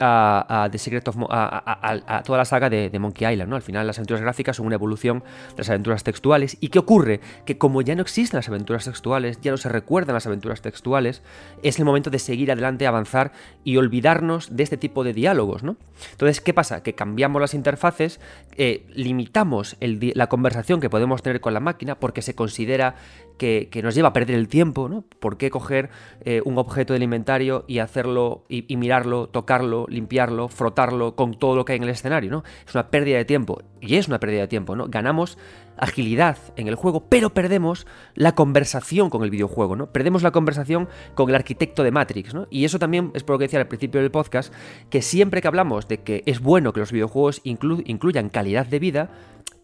a, 0.00 0.68
The 0.70 0.78
Secret 0.78 1.06
of 1.08 1.16
a, 1.30 2.22
toda 2.24 2.38
la 2.38 2.44
saga 2.44 2.70
de, 2.70 2.96
Monkey 2.98 3.32
Island. 3.32 3.50
¿no? 3.50 3.56
Al 3.56 3.62
final 3.62 3.86
las 3.86 3.98
aventuras 3.98 4.22
gráficas 4.22 4.56
son 4.56 4.66
una 4.66 4.74
evolución 4.74 5.20
de 5.50 5.58
las 5.58 5.70
aventuras 5.70 6.04
textuales. 6.04 6.56
¿Y 6.60 6.68
qué 6.68 6.78
ocurre? 6.78 7.20
Que 7.44 7.58
como 7.58 7.82
ya 7.82 7.94
no 7.94 8.02
existen 8.02 8.38
las 8.38 8.48
aventuras 8.48 8.84
textuales, 8.84 9.40
ya 9.40 9.50
no 9.50 9.56
se 9.56 9.68
recuerdan 9.68 10.14
las 10.14 10.26
aventuras 10.26 10.62
textuales, 10.62 11.22
es 11.62 11.78
el 11.78 11.84
momento 11.84 12.10
de 12.10 12.18
seguir 12.18 12.50
adelante, 12.52 12.86
avanzar 12.86 13.32
y 13.64 13.76
olvidarnos 13.76 14.56
de 14.56 14.62
este 14.62 14.76
tipo 14.76 15.04
de 15.04 15.12
diálogos. 15.12 15.62
¿no? 15.62 15.76
Entonces, 16.12 16.40
¿qué 16.40 16.54
pasa? 16.54 16.82
Que 16.82 16.94
cambiamos 16.94 17.40
las 17.40 17.54
interfaces, 17.54 18.20
eh, 18.56 18.86
limitamos 18.94 19.76
la 19.80 20.28
conversación 20.28 20.80
que 20.80 20.90
podemos 20.90 21.22
tener 21.22 21.40
con 21.40 21.54
la 21.54 21.60
máquina 21.60 21.96
porque 21.96 22.22
se 22.22 22.34
considera 22.34 22.96
que, 23.38 23.70
nos 23.82 23.94
lleva 23.94 24.08
a 24.08 24.12
perder 24.12 24.36
el 24.36 24.48
tiempo, 24.48 24.88
¿no? 24.88 25.04
¿Por 25.20 25.38
qué 25.38 25.50
coger 25.50 25.88
eh, 26.20 26.42
un 26.44 26.58
objeto 26.58 26.92
del 26.92 27.02
inventario 27.02 27.64
y 27.66 27.78
hacerlo 27.78 28.44
y, 28.48 28.76
mirarlo, 28.76 29.28
tocarlo, 29.28 29.86
limpiarlo, 29.88 30.48
frotarlo 30.48 31.16
con 31.16 31.34
todo 31.34 31.56
lo 31.56 31.64
que 31.64 31.72
hay 31.72 31.78
en 31.78 31.84
el 31.84 31.90
escenario, 31.90 32.30
¿no? 32.30 32.44
Es 32.66 32.74
una 32.74 32.90
pérdida 32.90 33.16
de 33.16 33.24
tiempo. 33.24 33.62
Y 33.80 33.94
es 33.94 34.08
una 34.08 34.18
pérdida 34.18 34.40
de 34.40 34.48
tiempo, 34.48 34.76
¿no? 34.76 34.88
Ganamos 34.88 35.38
agilidad 35.76 36.36
en 36.56 36.66
el 36.66 36.74
juego, 36.74 37.04
pero 37.08 37.30
perdemos 37.30 37.86
la 38.14 38.34
conversación 38.34 39.10
con 39.10 39.22
el 39.22 39.30
videojuego, 39.30 39.76
¿no? 39.76 39.86
Perdemos 39.86 40.22
la 40.22 40.32
conversación 40.32 40.88
con 41.14 41.28
el 41.28 41.36
arquitecto 41.36 41.84
de 41.84 41.92
Matrix, 41.92 42.34
¿no? 42.34 42.48
Y 42.50 42.64
eso 42.64 42.78
también 42.78 43.12
es 43.14 43.22
por 43.22 43.34
lo 43.34 43.38
que 43.38 43.44
decía 43.44 43.60
al 43.60 43.68
principio 43.68 44.00
del 44.00 44.10
podcast, 44.10 44.52
que 44.90 45.00
siempre 45.00 45.40
que 45.40 45.48
hablamos 45.48 45.86
de 45.86 45.98
que 45.98 46.22
es 46.26 46.40
bueno 46.40 46.72
que 46.72 46.80
los 46.80 46.92
videojuegos 46.92 47.40
incluyan 47.44 48.28
calidad 48.28 48.66
de 48.66 48.78
vida, 48.80 49.10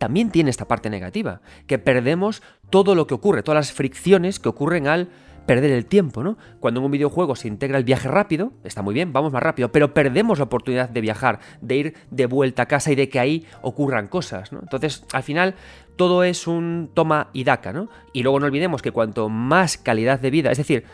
también 0.04 0.30
tiene 0.30 0.50
esta 0.50 0.68
parte 0.68 0.90
negativa, 0.90 1.40
que 1.66 1.78
perdemos 1.78 2.42
todo 2.68 2.94
lo 2.94 3.06
que 3.06 3.14
ocurre, 3.14 3.42
todas 3.42 3.56
las 3.56 3.72
fricciones 3.72 4.38
que 4.38 4.50
ocurren 4.50 4.86
al 4.86 5.08
perder 5.46 5.70
el 5.70 5.86
tiempo, 5.86 6.22
¿no? 6.22 6.36
Cuando 6.60 6.80
en 6.80 6.84
un 6.84 6.92
videojuego 6.92 7.36
se 7.36 7.48
integra 7.48 7.78
el 7.78 7.84
viaje 7.84 8.06
rápido, 8.06 8.52
está 8.64 8.82
muy 8.82 8.92
bien, 8.92 9.14
vamos 9.14 9.32
más 9.32 9.42
rápido, 9.42 9.72
pero 9.72 9.94
perdemos 9.94 10.36
la 10.36 10.44
oportunidad 10.44 10.90
de 10.90 11.00
viajar, 11.00 11.38
de 11.62 11.76
ir 11.76 11.94
de 12.10 12.26
vuelta 12.26 12.64
a 12.64 12.66
casa 12.66 12.92
y 12.92 12.96
de 12.96 13.08
que 13.08 13.18
ahí 13.18 13.46
ocurran 13.62 14.08
cosas, 14.08 14.52
¿no? 14.52 14.58
Entonces, 14.60 15.06
al 15.14 15.22
final, 15.22 15.54
todo 15.96 16.22
es 16.22 16.46
un 16.46 16.90
toma 16.92 17.30
y 17.32 17.44
daca, 17.44 17.72
¿no? 17.72 17.88
Y 18.12 18.24
luego 18.24 18.40
no 18.40 18.44
olvidemos 18.44 18.82
que 18.82 18.90
cuanto 18.90 19.30
más 19.30 19.78
calidad 19.78 20.20
de 20.20 20.30
vida, 20.30 20.50
es 20.50 20.58
decir, 20.58 20.84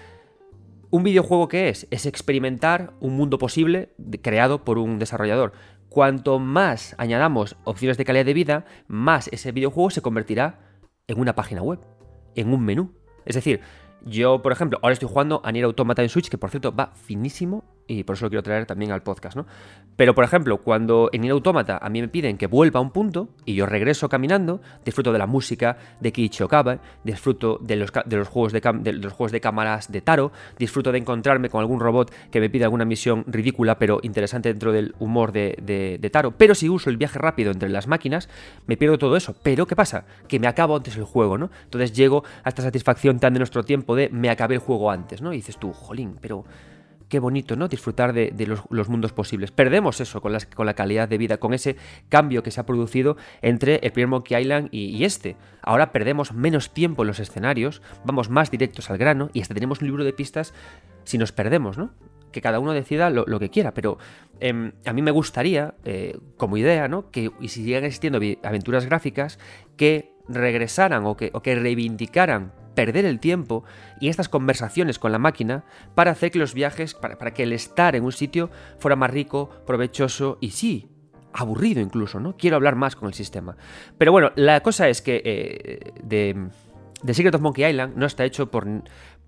¿Un 0.93 1.05
videojuego 1.05 1.47
qué 1.47 1.69
es? 1.69 1.87
Es 1.93 2.05
experimentar 2.05 2.95
un 2.99 3.17
mundo 3.17 3.39
posible 3.39 3.91
creado 4.23 4.65
por 4.65 4.77
un 4.77 4.99
desarrollador. 4.99 5.53
Cuanto 5.91 6.39
más 6.39 6.95
añadamos 6.99 7.57
opciones 7.65 7.99
de 7.99 8.05
calidad 8.05 8.25
de 8.25 8.33
vida, 8.33 8.65
más 8.87 9.27
ese 9.33 9.51
videojuego 9.51 9.91
se 9.91 10.01
convertirá 10.01 10.61
en 11.09 11.19
una 11.19 11.35
página 11.35 11.63
web, 11.63 11.81
en 12.37 12.55
un 12.55 12.65
menú. 12.65 12.95
Es 13.27 13.35
decir, 13.35 13.61
yo, 14.07 14.41
por 14.41 14.53
ejemplo, 14.53 14.79
ahora 14.83 14.93
estoy 14.93 15.09
jugando 15.09 15.43
a 15.45 15.51
Nier 15.51 15.65
Automata 15.65 16.01
en 16.03 16.09
Switch, 16.09 16.29
que 16.29 16.39
por 16.39 16.51
cierto 16.51 16.73
va 16.73 16.93
finísimo 16.95 17.65
y 17.91 18.05
por 18.05 18.17
eso 18.17 18.27
lo 18.27 18.31
quiero 18.31 18.43
traer 18.43 18.67
también 18.67 18.93
al 18.93 19.03
podcast, 19.03 19.37
¿no? 19.37 19.47
Pero, 19.97 20.15
por 20.15 20.25
ejemplo, 20.25 20.59
cuando 20.59 21.11
en 21.13 21.23
Nier 21.23 21.33
Automata 21.33 21.79
a 21.83 21.89
mí 21.91 22.01
me 22.01 22.09
piden 22.09 22.39
que 22.39 22.47
vuelva 22.47 22.79
a 22.79 22.83
un 22.83 22.91
punto 22.91 23.31
y 23.45 23.55
yo 23.55 23.67
regreso 23.67 24.09
caminando, 24.09 24.61
disfruto 24.85 25.13
de 25.13 25.19
la 25.19 25.27
música 25.27 25.77
de 26.01 26.13
Kiichi 26.13 26.45
Okabe, 26.45 26.79
disfruto 27.05 27.59
de 27.61 27.77
los, 27.77 27.91
de 28.07 28.17
los, 28.17 28.29
juegos, 28.29 28.53
de, 28.53 28.61
de, 28.61 28.93
los 28.93 29.13
juegos 29.13 29.33
de 29.33 29.41
cámaras 29.41 29.91
de 29.91 30.01
Taro, 30.01 30.31
disfruto 30.59 30.93
de 30.93 30.99
encontrarme 30.99 31.51
con 31.51 31.61
algún 31.61 31.81
robot 31.81 32.15
que 32.31 32.41
me 32.41 32.49
pide 32.49 32.65
alguna 32.65 32.85
misión 32.85 33.25
ridícula 33.27 33.79
pero 33.79 33.99
interesante 34.03 34.49
dentro 34.49 34.73
del 34.73 34.95
humor 35.01 35.33
de, 35.33 35.59
de, 35.61 36.11
Taro. 36.11 36.31
Pero 36.31 36.55
si 36.55 36.69
uso 36.69 36.91
el 36.91 36.97
viaje 36.97 37.19
rápido 37.19 37.51
entre 37.51 37.69
las 37.69 37.87
máquinas, 37.87 38.29
me 38.67 38.77
pierdo 38.77 38.99
todo 38.99 39.17
eso. 39.17 39.35
Pero, 39.43 39.67
¿qué 39.67 39.77
pasa? 39.77 40.05
Que 40.29 40.39
me 40.39 40.47
acabo 40.47 40.77
antes 40.77 40.97
el 40.97 41.05
juego, 41.05 41.39
¿no? 41.39 41.51
Entonces 41.65 41.93
llego 41.93 42.25
a 42.45 42.49
esta 42.49 42.63
satisfacción 42.63 43.19
tan 43.19 43.33
de 43.33 43.41
nuestro 43.41 43.65
tiempo 43.65 43.97
de 43.97 44.09
me 44.11 44.31
acabé 44.31 44.55
el 44.55 44.61
juego 44.61 44.91
antes, 44.91 45.21
¿no? 45.21 45.33
Y 45.33 45.37
dices 45.37 45.59
tú, 45.59 45.73
jolín, 45.73 46.17
pero 46.21 46.45
qué 47.11 47.19
bonito, 47.19 47.57
¿no? 47.57 47.69
Disfrutar 47.69 48.15
de, 48.15 48.33
los, 48.47 48.89
mundos 48.89 49.13
posibles. 49.13 49.51
Perdemos 49.51 50.01
eso 50.01 50.23
con, 50.23 50.33
la 50.33 50.75
calidad 50.75 51.09
de 51.09 51.19
vida, 51.19 51.37
con 51.37 51.53
ese 51.53 51.77
cambio 52.09 52.43
que 52.43 52.51
se 52.51 52.61
ha 52.61 52.65
producido 52.65 53.19
entre 53.43 53.81
el 53.83 53.93
primer 53.93 54.09
Monkey 54.09 54.41
Island 54.41 54.69
y, 54.71 55.05
este. 55.05 55.37
Ahora 55.61 55.93
perdemos 55.93 56.33
menos 56.33 56.73
tiempo 56.73 57.03
en 57.03 57.09
los 57.09 57.19
escenarios, 57.19 57.83
vamos 58.05 58.31
más 58.31 58.51
directos 58.51 58.89
al 58.89 58.97
grano 58.97 59.29
y 59.35 59.43
hasta 59.43 59.53
tenemos 59.53 59.83
un 59.83 59.89
libro 59.89 60.05
de 60.05 60.15
pistas 60.15 60.55
si 61.05 61.19
nos 61.19 61.33
perdemos, 61.33 61.77
¿no? 61.77 61.91
Que 62.33 62.41
cada 62.41 62.61
uno 62.61 62.73
decida 62.73 63.11
lo, 63.11 63.41
que 63.41 63.51
quiera, 63.51 63.75
pero 63.75 63.99
em, 64.39 64.73
a 64.87 64.93
mí 64.93 65.03
me 65.03 65.11
gustaría, 65.11 65.75
eh, 65.85 66.17
como 66.37 66.57
idea, 66.57 66.87
¿no? 66.87 67.11
Que 67.11 67.33
y 67.41 67.49
si 67.49 67.65
siguen 67.65 67.85
existiendo 67.85 68.21
aventuras 68.45 68.87
gráficas, 68.87 69.41
que 69.77 70.15
regresaran 70.29 71.05
o 71.05 71.17
que 71.17 71.55
reivindicaran 71.57 72.53
perder 72.75 73.05
el 73.05 73.21
tiempo 73.21 73.65
y 74.01 74.09
estas 74.09 74.29
conversaciones 74.29 74.99
con 74.99 75.13
la 75.13 75.19
máquina 75.19 75.65
para 75.95 76.13
hacer 76.13 76.31
que 76.31 76.39
los 76.39 76.55
viajes, 76.55 76.95
para, 76.95 77.33
que 77.33 77.43
el 77.43 77.53
estar 77.53 77.97
en 77.97 78.05
un 78.05 78.13
sitio 78.13 78.51
fuera 78.79 78.97
más 78.97 79.11
rico, 79.11 79.51
provechoso 79.67 80.39
y 80.41 80.51
sí, 80.51 80.89
aburrido 81.33 81.81
incluso, 81.81 82.21
¿no? 82.21 82.37
Quiero 82.37 82.57
hablar 82.57 82.77
más 82.77 82.97
con 82.97 83.09
el 83.09 83.15
sistema. 83.15 83.57
Pero 83.99 84.13
bueno, 84.13 84.33
la 84.37 84.61
cosa 84.61 84.89
es 84.89 85.03
que 85.03 85.23
eh, 85.25 85.93
de, 86.03 86.49
de, 87.03 87.15
Secret 87.15 87.35
of 87.35 87.41
Monkey 87.41 87.65
Island 87.69 87.97
no 87.97 88.07
está 88.07 88.25
hecho 88.25 88.51
por, 88.51 88.67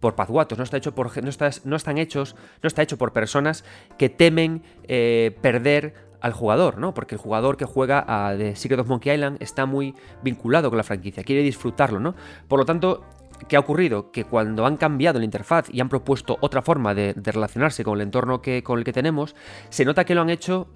por 0.00 0.14
pazguatos, 0.14 0.58
no 0.58 0.64
está 0.64 0.76
hecho 0.76 0.94
por 0.94 1.16
no, 1.22 1.30
no 1.64 1.76
están 1.76 1.98
hechos, 1.98 2.36
no 2.62 2.66
está 2.66 2.82
hecho 2.82 2.98
por 2.98 3.12
personas 3.12 3.64
que 3.98 4.08
temen 4.08 4.62
eh, 4.84 5.36
perder 5.40 5.94
al 6.20 6.32
jugador, 6.32 6.78
¿no? 6.78 6.94
Porque 6.94 7.16
el 7.16 7.20
jugador 7.20 7.56
que 7.56 7.64
juega 7.64 8.04
a 8.06 8.36
The 8.36 8.56
Secret 8.56 8.80
of 8.80 8.88
Monkey 8.88 9.12
Island 9.12 9.38
está 9.40 9.66
muy 9.66 9.94
vinculado 10.22 10.70
con 10.70 10.76
la 10.76 10.84
franquicia, 10.84 11.24
quiere 11.24 11.42
disfrutarlo, 11.42 11.98
¿no? 11.98 12.14
Por 12.48 12.60
lo 12.60 12.64
tanto, 12.64 13.04
¿Qué 13.48 13.56
ha 13.56 13.60
ocurrido? 13.60 14.10
Que 14.12 14.24
cuando 14.24 14.66
han 14.66 14.76
cambiado 14.76 15.18
la 15.18 15.24
interfaz 15.24 15.68
y 15.70 15.80
han 15.80 15.88
propuesto 15.88 16.38
otra 16.40 16.62
forma 16.62 16.94
de, 16.94 17.14
relacionarse 17.16 17.84
con 17.84 17.96
el 17.96 18.02
entorno 18.02 18.42
que, 18.42 18.62
con 18.62 18.78
el 18.78 18.84
que 18.84 18.92
tenemos, 18.92 19.34
se 19.68 19.84
nota 19.84 20.04
que 20.04 20.14
lo 20.14 20.22
han 20.22 20.30
hecho 20.30 20.68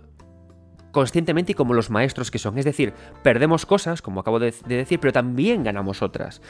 conscientemente 0.93 1.53
y 1.53 1.55
como 1.55 1.75
los 1.75 1.91
maestros 1.91 2.31
que 2.31 2.39
son. 2.39 2.59
Es 2.59 2.65
decir, 2.65 2.95
perdemos 3.23 3.67
cosas, 3.67 4.03
como 4.03 4.21
acabo 4.21 4.39
de, 4.39 4.55
decir, 4.67 4.99
pero 4.99 5.13
también 5.13 5.63
ganamos 5.63 6.03
otras. 6.03 6.41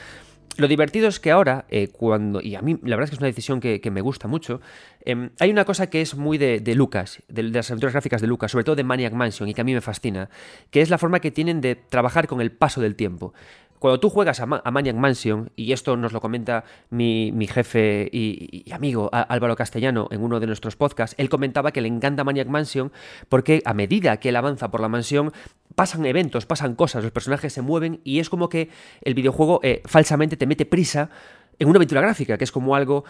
Lo 0.57 0.69
divertido 0.69 1.09
es 1.09 1.21
que 1.21 1.31
ahora, 1.31 1.67
eh, 1.69 1.89
cuando. 1.89 2.41
Y 2.41 2.55
a 2.55 2.63
mí, 2.63 2.79
la 2.83 2.97
verdad 2.97 3.05
es 3.05 3.11
que 3.11 3.17
es 3.17 3.21
una 3.21 3.27
decisión 3.27 3.61
que, 3.61 3.91
me 3.91 4.01
gusta 4.01 4.27
mucho. 4.27 4.61
Em, 5.01 5.31
hay 5.39 5.51
una 5.51 5.65
cosa 5.65 5.89
que 5.89 6.01
es 6.01 6.15
muy 6.15 6.39
de, 6.39 6.63
Lucas, 6.75 7.23
de, 7.29 7.43
de, 7.43 7.51
las 7.51 7.71
aventuras 7.71 7.93
gráficas 7.93 8.21
de 8.23 8.27
Lucas, 8.27 8.53
sobre 8.53 8.65
todo 8.65 8.77
de 8.77 8.85
Maniac 8.85 9.13
Mansion, 9.13 9.49
y 9.49 9.55
que 9.55 9.61
a 9.61 9.65
mí 9.65 9.75
me 9.75 9.81
fascina, 9.83 10.31
que 10.71 10.81
es 10.81 10.89
la 10.89 10.97
forma 10.97 11.21
que 11.21 11.31
tienen 11.31 11.61
de 11.61 11.75
trabajar 11.75 12.27
con 12.27 12.41
el 12.41 12.53
paso 12.53 12.81
del 12.81 12.95
tiempo. 12.95 13.35
Cuando 13.79 14.01
tú 14.01 14.11
juegas 14.11 14.41
a, 14.41 14.47
Maniac 14.47 14.97
Mansion, 14.97 15.51
y 15.57 15.73
esto 15.73 15.97
nos 15.97 16.13
lo 16.13 16.21
comenta 16.21 16.65
mi, 16.91 17.33
jefe 17.47 18.09
y, 18.13 18.65
amigo 18.73 19.11
Álvaro 19.13 19.57
Castellano 19.57 20.09
en 20.11 20.23
uno 20.23 20.41
de 20.41 20.47
nuestros 20.47 20.77
podcasts, 20.77 21.15
él 21.19 21.29
comentaba 21.29 21.73
que 21.73 21.81
le 21.81 21.89
encanta 21.89 22.25
Maniac 22.25 22.49
Mansion 22.49 22.93
porque 23.29 23.63
a 23.65 23.75
medida 23.75 24.19
que 24.19 24.31
él 24.31 24.37
avanza 24.37 24.71
por 24.71 24.81
la 24.81 24.89
mansión, 24.89 25.33
pasan 25.75 26.07
eventos, 26.07 26.47
pasan 26.47 26.75
cosas, 26.75 27.03
los 27.03 27.13
personajes 27.13 27.53
se 27.53 27.63
mueven 27.63 28.01
y 28.05 28.19
es 28.19 28.31
como 28.31 28.49
que 28.49 28.71
el 29.03 29.15
videojuego 29.15 29.61
eh, 29.63 29.83
falsamente 29.85 30.37
te 30.37 30.47
mete 30.47 30.67
prisa 30.67 31.11
en 31.59 31.69
una 31.69 31.79
aventura 31.79 32.01
gráfica, 32.01 32.37
que 32.37 32.45
es 32.45 32.53
como 32.53 32.75
algo 32.77 33.05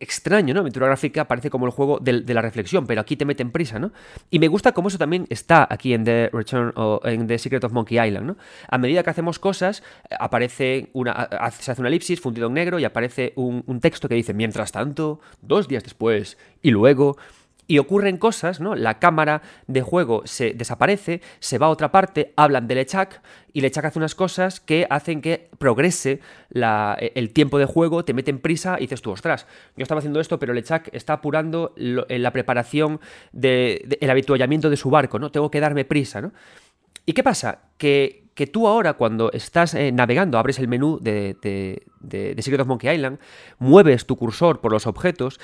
extraño, 0.00 0.54
¿no? 0.54 0.60
Aventura 0.60 0.86
gráfica 0.86 1.26
parece 1.26 1.50
como 1.50 1.66
el 1.66 1.72
juego 1.72 1.98
de, 2.00 2.22
la 2.34 2.42
reflexión, 2.42 2.86
pero 2.86 3.00
aquí 3.00 3.16
te 3.16 3.24
meten 3.24 3.50
prisa, 3.50 3.78
¿no? 3.78 3.92
Y 4.30 4.38
me 4.38 4.48
gusta 4.48 4.72
cómo 4.72 4.88
eso 4.88 4.98
también 4.98 5.26
está 5.30 5.66
aquí 5.68 5.94
en 5.94 6.04
The 6.04 6.30
Return 6.32 6.72
o 6.76 7.00
en 7.04 7.26
The 7.26 7.38
Secret 7.38 7.64
of 7.64 7.72
Monkey 7.72 7.98
Island, 7.98 8.26
¿no? 8.26 8.36
A 8.68 8.78
medida 8.78 9.02
que 9.02 9.10
hacemos 9.10 9.38
cosas, 9.38 9.82
aparece 10.18 10.90
una, 10.92 11.28
se 11.58 11.70
hace 11.70 11.80
una 11.80 11.88
elipsis 11.88 12.20
fundido 12.20 12.48
en 12.48 12.54
negro 12.54 12.78
y 12.78 12.84
aparece 12.84 13.32
un 13.36 13.80
texto 13.80 14.08
que 14.08 14.14
dice, 14.14 14.34
mientras 14.34 14.72
tanto, 14.72 15.20
dos 15.42 15.68
días 15.68 15.84
después, 15.84 16.38
y 16.62 16.70
luego, 16.70 17.16
y 17.68 17.78
ocurren 17.78 18.16
cosas, 18.16 18.60
¿no? 18.60 18.74
La 18.74 18.98
cámara 18.98 19.42
de 19.66 19.82
juego 19.82 20.22
se 20.24 20.54
desaparece, 20.54 21.20
se 21.38 21.58
va 21.58 21.66
a 21.66 21.70
otra 21.70 21.92
parte, 21.92 22.32
hablan 22.34 22.66
de 22.66 22.74
Lechak 22.74 23.20
y 23.52 23.60
Lechak 23.60 23.84
hace 23.84 23.98
unas 23.98 24.14
cosas 24.14 24.58
que 24.58 24.86
hacen 24.88 25.20
que 25.20 25.50
progrese 25.58 26.20
el 26.50 27.30
tiempo 27.30 27.58
de 27.58 27.66
juego, 27.66 28.06
te 28.06 28.14
meten 28.14 28.38
prisa 28.38 28.76
y 28.78 28.82
dices 28.82 29.02
tú, 29.02 29.10
ostras, 29.10 29.46
yo 29.76 29.82
estaba 29.82 29.98
haciendo 29.98 30.18
esto, 30.18 30.38
pero 30.38 30.54
Lechak 30.54 30.88
está 30.94 31.12
apurando 31.12 31.74
en 31.76 32.22
la 32.22 32.32
preparación 32.32 33.00
del 33.32 33.82
de, 33.84 33.98
el 34.00 34.10
habituallamiento 34.10 34.70
de 34.70 34.76
su 34.76 34.88
barco, 34.88 35.18
¿no? 35.18 35.30
Tengo 35.30 35.50
que 35.50 35.60
darme 35.60 35.84
prisa, 35.84 36.22
¿no? 36.22 36.32
¿Y 37.04 37.12
qué 37.12 37.22
pasa? 37.22 37.60
Que, 37.76 38.24
que 38.34 38.46
tú 38.46 38.66
ahora 38.66 38.94
cuando 38.94 39.30
estás 39.32 39.74
eh, 39.74 39.92
navegando, 39.92 40.38
abres 40.38 40.58
el 40.58 40.68
menú 40.68 40.98
de, 41.00 41.36
de, 41.42 41.86
de 42.00 42.42
Secret 42.42 42.62
of 42.62 42.66
Monkey 42.66 42.94
Island, 42.94 43.18
mueves 43.58 44.06
tu 44.06 44.16
cursor 44.16 44.60
por 44.60 44.72
los 44.72 44.86
objetos 44.86 45.38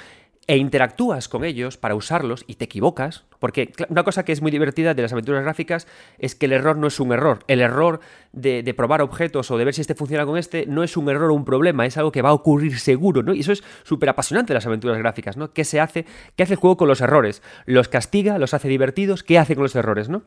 e 0.47 0.57
interactúas 0.57 1.29
con 1.29 1.45
ellos 1.45 1.77
para 1.77 1.95
usarlos 1.95 2.45
y 2.47 2.57
te 2.57 2.65
equivocas, 2.67 3.25
porque 3.39 3.73
una 3.89 4.05
cosa 4.05 4.25
que 4.25 4.33
es 4.33 4.43
muy 4.43 4.51
divertida 4.51 4.95
de 4.95 5.03
las 5.03 5.13
aventuras 5.13 5.43
gráficas 5.43 5.87
es 6.19 6.35
que 6.35 6.47
el 6.47 6.53
error 6.53 6.77
no 6.77 6.87
es 6.87 7.01
un 7.01 7.13
error. 7.13 7.41
El 7.47 7.61
error 7.61 8.01
de, 8.33 8.75
probar 8.75 9.03
objetos 9.03 9.51
o 9.51 9.59
de 9.59 9.65
ver 9.65 9.75
si 9.75 9.81
este 9.81 9.95
funciona 9.95 10.27
con 10.27 10.37
este 10.37 10.67
no 10.67 10.83
es 10.83 10.97
un 10.97 11.09
error 11.09 11.31
o 11.31 11.35
un 11.35 11.45
problema, 11.45 11.87
es 11.87 11.97
algo 11.97 12.13
que 12.13 12.23
va 12.23 12.31
a 12.31 12.35
ocurrir 12.35 12.79
seguro, 12.79 13.23
¿no? 13.23 13.35
Y 13.35 13.41
eso 13.41 13.53
es 13.53 13.63
súper 13.85 14.09
apasionante 14.09 14.53
de 14.53 14.55
las 14.55 14.67
aventuras 14.67 14.99
gráficas, 14.99 15.37
¿no? 15.37 15.53
¿Qué 15.53 15.65
se 15.65 15.81
hace? 15.81 16.05
¿Qué 16.37 16.43
hace 16.43 16.55
el 16.55 16.59
juego 16.59 16.77
con 16.77 16.89
los 16.89 17.01
errores? 17.01 17.43
¿Los 17.65 17.89
castiga? 17.89 18.39
¿Los 18.39 18.55
hace 18.55 18.69
divertidos? 18.69 19.23
¿Qué 19.23 19.39
hace 19.39 19.55
con 19.55 19.63
los 19.63 19.77
errores, 19.77 20.09
no? 20.09 20.23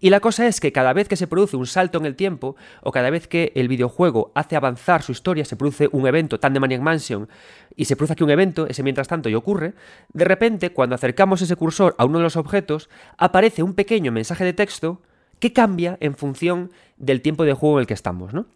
Y 0.00 0.08
la 0.10 0.20
cosa 0.20 0.46
es 0.46 0.60
que 0.60 0.72
cada 0.72 0.94
vez 0.94 1.08
que 1.08 1.16
se 1.16 1.26
produce 1.26 1.56
un 1.56 1.66
salto 1.66 1.98
en 1.98 2.06
el 2.06 2.16
tiempo, 2.16 2.56
o 2.82 2.90
cada 2.90 3.10
vez 3.10 3.28
que 3.28 3.52
el 3.54 3.68
videojuego 3.68 4.32
hace 4.34 4.56
avanzar 4.56 5.02
su 5.02 5.12
historia, 5.12 5.44
se 5.44 5.56
produce 5.56 5.88
un 5.92 6.06
evento, 6.06 6.40
tan 6.40 6.54
de 6.54 6.60
Maniac 6.60 6.80
Mansion, 6.80 7.28
y 7.76 7.84
se 7.86 7.96
produce 7.96 8.12
aquí 8.14 8.24
un 8.24 8.30
evento, 8.30 8.66
ese 8.66 8.82
mientras 8.82 9.08
tanto 9.08 9.28
y 9.28 9.34
ocurre, 9.34 9.74
de 10.12 10.24
repente, 10.24 10.70
cuando 10.70 10.94
acercamos 10.94 11.42
ese 11.42 11.56
cursor 11.56 11.94
a 11.98 12.04
uno 12.04 12.18
de 12.18 12.24
los 12.24 12.36
objetos, 12.36 12.88
aparece 13.16 13.62
un 13.62 13.74
pequeño 13.74 14.12
mensaje 14.12 14.44
de 14.44 14.52
texto 14.52 15.00
que 15.38 15.52
cambia 15.52 15.96
en 16.00 16.14
función 16.14 16.70
del 16.96 17.22
tiempo 17.22 17.44
de 17.44 17.54
juego 17.54 17.78
en 17.78 17.80
el 17.82 17.86
que 17.86 17.94
estamos, 17.94 18.34
¿no? 18.34 18.46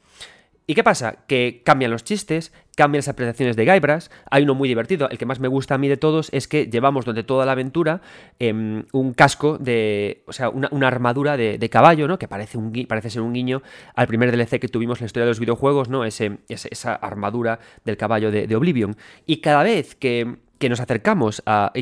¿Y 0.67 0.75
qué 0.75 0.83
pasa? 0.83 1.19
Que 1.27 1.61
cambian 1.63 1.91
los 1.91 2.05
chistes, 2.05 2.51
cambian 2.75 3.01
las 3.01 3.09
apreciaciones 3.09 3.55
de 3.55 3.67
Guybrush, 3.67 4.07
hay 4.31 4.45
uno 4.45 4.55
muy 4.55 4.67
divertido, 4.67 5.11
el 5.11 5.19
que 5.19 5.27
más 5.27 5.39
me 5.39 5.49
gusta 5.49 5.75
a 5.75 5.79
mí 5.79 5.89
de 5.89 5.99
todos 5.99 6.31
es 6.33 6.49
que 6.49 6.67
llevamos 6.67 7.05
durante 7.05 7.23
toda 7.23 7.45
la 7.45 7.53
aventura 7.53 8.01
em, 8.39 8.85
un 8.93 9.13
casco 9.13 9.59
de, 9.59 10.25
o 10.27 10.33
sea, 10.33 10.49
una, 10.49 10.89
armadura 10.89 11.37
de, 11.37 11.69
caballo, 11.69 12.09
¿no? 12.09 12.19
Que 12.19 12.29
parece, 12.29 12.57
un, 12.57 12.73
parece 12.89 13.11
ser 13.11 13.21
un 13.21 13.35
guiño 13.35 13.63
al 13.95 14.07
primer 14.07 14.35
DLC 14.35 14.59
que 14.59 14.69
tuvimos 14.69 15.01
en 15.01 15.05
la 15.05 15.07
historia 15.07 15.27
de 15.27 15.31
los 15.33 15.41
videojuegos, 15.41 15.91
¿no? 15.91 16.05
Ese, 16.05 16.39
esa 16.49 16.95
armadura 16.95 17.59
del 17.85 17.99
caballo 17.99 18.31
de, 18.31 18.57
Oblivion. 18.57 18.97
Y 19.27 19.39
cada 19.39 19.63
vez 19.63 19.95
que, 19.95 20.39
nos 20.67 20.81
acercamos 20.81 21.43
a, 21.45 21.73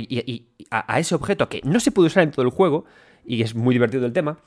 a 0.70 0.98
ese 0.98 1.14
objeto 1.14 1.48
que 1.48 1.60
no 1.62 1.78
se 1.78 1.92
puede 1.92 2.08
usar 2.08 2.24
en 2.24 2.32
todo 2.32 2.44
el 2.44 2.50
juego, 2.50 2.84
y 3.24 3.42
es 3.42 3.54
muy 3.54 3.76
divertido 3.76 4.06
el 4.06 4.12
tema, 4.12 4.38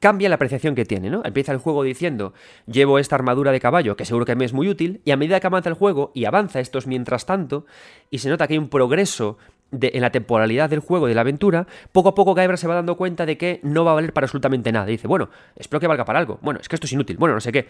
cambia 0.00 0.28
la 0.28 0.34
apreciación 0.34 0.74
que 0.74 0.84
tiene, 0.84 1.10
¿no? 1.10 1.22
Empieza 1.24 1.52
el 1.52 1.58
juego 1.58 1.82
diciendo, 1.82 2.34
llevo 2.66 2.98
esta 2.98 3.14
armadura 3.14 3.52
de 3.52 3.60
caballo, 3.60 3.96
que 3.96 4.04
seguro 4.04 4.24
que 4.24 4.34
me 4.34 4.44
es 4.44 4.52
muy 4.52 4.68
útil, 4.68 5.00
y 5.04 5.12
a 5.12 5.16
medida 5.16 5.38
que 5.40 5.46
avanza 5.46 5.68
el 5.68 5.74
juego 5.74 6.10
y 6.14 6.24
avanza 6.24 6.60
estos 6.60 6.86
mientras 6.86 7.26
tanto, 7.26 7.66
y 8.10 8.18
se 8.18 8.28
nota 8.28 8.46
que 8.46 8.54
hay 8.54 8.58
un 8.58 8.68
progreso 8.68 9.38
en 9.72 10.00
la 10.00 10.10
temporalidad 10.10 10.68
del 10.70 10.80
juego, 10.80 11.06
de 11.06 11.14
la 11.14 11.22
aventura, 11.22 11.66
poco 11.92 12.10
a 12.10 12.14
poco 12.14 12.34
Gaebra 12.34 12.56
se 12.56 12.68
va 12.68 12.74
dando 12.74 12.96
cuenta 12.96 13.26
de 13.26 13.38
que 13.38 13.60
no 13.62 13.84
va 13.84 13.92
a 13.92 13.94
valer 13.94 14.12
para 14.12 14.26
absolutamente 14.26 14.70
nada. 14.70 14.86
dice, 14.86 15.08
bueno, 15.08 15.30
espero 15.56 15.80
que 15.80 15.86
valga 15.86 16.04
para 16.04 16.18
algo. 16.18 16.38
Bueno, 16.42 16.60
es 16.60 16.68
que 16.68 16.76
esto 16.76 16.86
es 16.86 16.92
inútil. 16.92 17.16
Bueno, 17.16 17.34
no 17.34 17.40
sé 17.40 17.52
qué. 17.52 17.68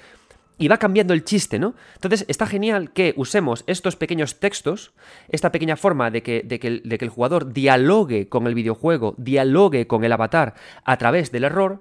Y 0.58 0.68
va 0.68 0.76
cambiando 0.76 1.14
el 1.14 1.24
chiste, 1.24 1.58
¿no? 1.58 1.74
Entonces 1.94 2.24
está 2.28 2.46
genial 2.46 2.92
que 2.92 3.14
usemos 3.16 3.64
estos 3.66 3.96
pequeños 3.96 4.38
textos, 4.38 4.92
esta 5.28 5.50
pequeña 5.50 5.76
forma 5.76 6.10
de 6.10 6.22
que, 6.22 6.42
de 6.42 6.58
que, 6.58 6.82
de 6.84 6.98
que 6.98 7.04
el 7.04 7.10
jugador 7.10 7.52
dialogue 7.52 8.28
con 8.28 8.46
el 8.46 8.54
videojuego, 8.54 9.14
dialogue 9.16 9.86
con 9.86 10.04
el 10.04 10.12
avatar 10.12 10.54
a 10.84 10.96
través 10.98 11.32
del 11.32 11.44
error, 11.44 11.80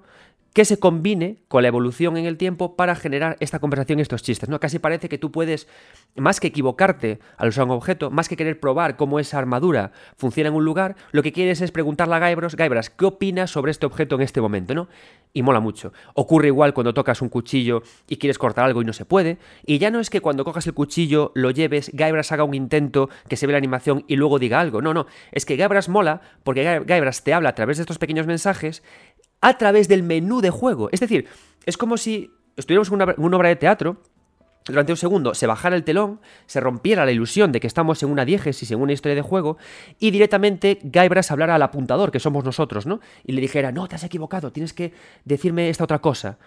que 0.52 0.64
se 0.64 0.78
combine 0.78 1.38
con 1.48 1.62
la 1.62 1.68
evolución 1.68 2.16
en 2.16 2.26
el 2.26 2.36
tiempo 2.36 2.76
para 2.76 2.94
generar 2.94 3.36
esta 3.40 3.58
conversación 3.58 3.98
y 3.98 4.02
estos 4.02 4.22
chistes, 4.22 4.48
¿no? 4.48 4.60
Casi 4.60 4.78
parece 4.78 5.08
que 5.08 5.16
tú 5.18 5.32
puedes, 5.32 5.66
más 6.14 6.40
que 6.40 6.48
equivocarte 6.48 7.20
al 7.38 7.48
usar 7.48 7.64
un 7.64 7.70
objeto, 7.70 8.10
más 8.10 8.28
que 8.28 8.36
querer 8.36 8.60
probar 8.60 8.96
cómo 8.96 9.18
esa 9.18 9.38
armadura 9.38 9.92
funciona 10.16 10.48
en 10.48 10.54
un 10.54 10.64
lugar, 10.64 10.96
lo 11.12 11.22
que 11.22 11.32
quieres 11.32 11.60
es 11.62 11.72
preguntarle 11.72 12.16
a 12.16 12.28
Guybrush, 12.28 12.54
Guybrush, 12.54 12.88
¿qué 12.96 13.04
opinas 13.06 13.50
sobre 13.50 13.70
este 13.70 13.86
objeto 13.86 14.16
en 14.16 14.22
este 14.22 14.40
momento, 14.40 14.74
no? 14.74 14.88
Y 15.32 15.42
mola 15.42 15.60
mucho. 15.60 15.94
Ocurre 16.14 16.48
igual 16.48 16.74
cuando 16.74 16.92
tocas 16.92 17.22
un 17.22 17.30
cuchillo 17.30 17.82
y 18.06 18.16
quieres 18.16 18.36
cortar 18.36 18.66
algo 18.66 18.82
y 18.82 18.84
no 18.84 18.92
se 18.92 19.06
puede, 19.06 19.38
y 19.64 19.78
ya 19.78 19.90
no 19.90 20.00
es 20.00 20.10
que 20.10 20.20
cuando 20.20 20.44
cojas 20.44 20.66
el 20.66 20.74
cuchillo, 20.74 21.32
lo 21.34 21.50
lleves, 21.50 21.90
Guybrush 21.94 22.32
haga 22.34 22.44
un 22.44 22.54
intento, 22.54 23.08
que 23.28 23.36
se 23.36 23.46
ve 23.46 23.52
la 23.52 23.58
animación 23.58 24.04
y 24.06 24.16
luego 24.16 24.38
diga 24.38 24.60
algo, 24.60 24.82
no, 24.82 24.92
no, 24.92 25.06
es 25.30 25.46
que 25.46 25.56
Guybrush 25.56 25.88
mola 25.88 26.20
porque 26.44 26.80
Guybrush 26.80 27.20
te 27.20 27.32
habla 27.32 27.48
a 27.50 27.54
través 27.54 27.78
de 27.78 27.84
estos 27.84 27.98
pequeños 27.98 28.26
mensajes 28.26 28.82
a 29.42 29.58
través 29.58 29.88
del 29.88 30.02
menú 30.02 30.40
de 30.40 30.48
juego. 30.48 30.88
Es 30.92 31.00
decir, 31.00 31.26
es 31.66 31.76
como 31.76 31.98
si 31.98 32.30
estuviéramos 32.56 32.88
en 32.88 33.22
una, 33.22 33.36
obra 33.36 33.50
de 33.50 33.56
teatro 33.56 33.98
durante 34.64 34.92
un 34.92 34.96
segundo 34.96 35.34
se 35.34 35.48
bajara 35.48 35.74
el 35.74 35.82
telón, 35.82 36.20
se 36.46 36.60
rompiera 36.60 37.04
la 37.04 37.10
ilusión 37.10 37.50
de 37.50 37.58
que 37.58 37.66
estamos 37.66 38.00
en 38.04 38.10
una 38.10 38.24
diégesis, 38.24 38.70
en 38.70 38.80
una 38.80 38.92
historia 38.92 39.16
de 39.16 39.22
juego, 39.22 39.58
y 39.98 40.12
directamente 40.12 40.78
Guybrush 40.84 41.32
hablara 41.32 41.56
al 41.56 41.62
apuntador, 41.62 42.12
que 42.12 42.20
somos 42.20 42.44
nosotros, 42.44 42.86
¿no? 42.86 43.00
Y 43.24 43.32
le 43.32 43.40
dijera, 43.40 43.72
no, 43.72 43.88
te 43.88 43.96
has 43.96 44.04
equivocado, 44.04 44.52
tienes 44.52 44.72
que 44.72 44.92
decirme 45.24 45.68
esta 45.68 45.82
otra 45.82 45.98
cosa. 45.98 46.38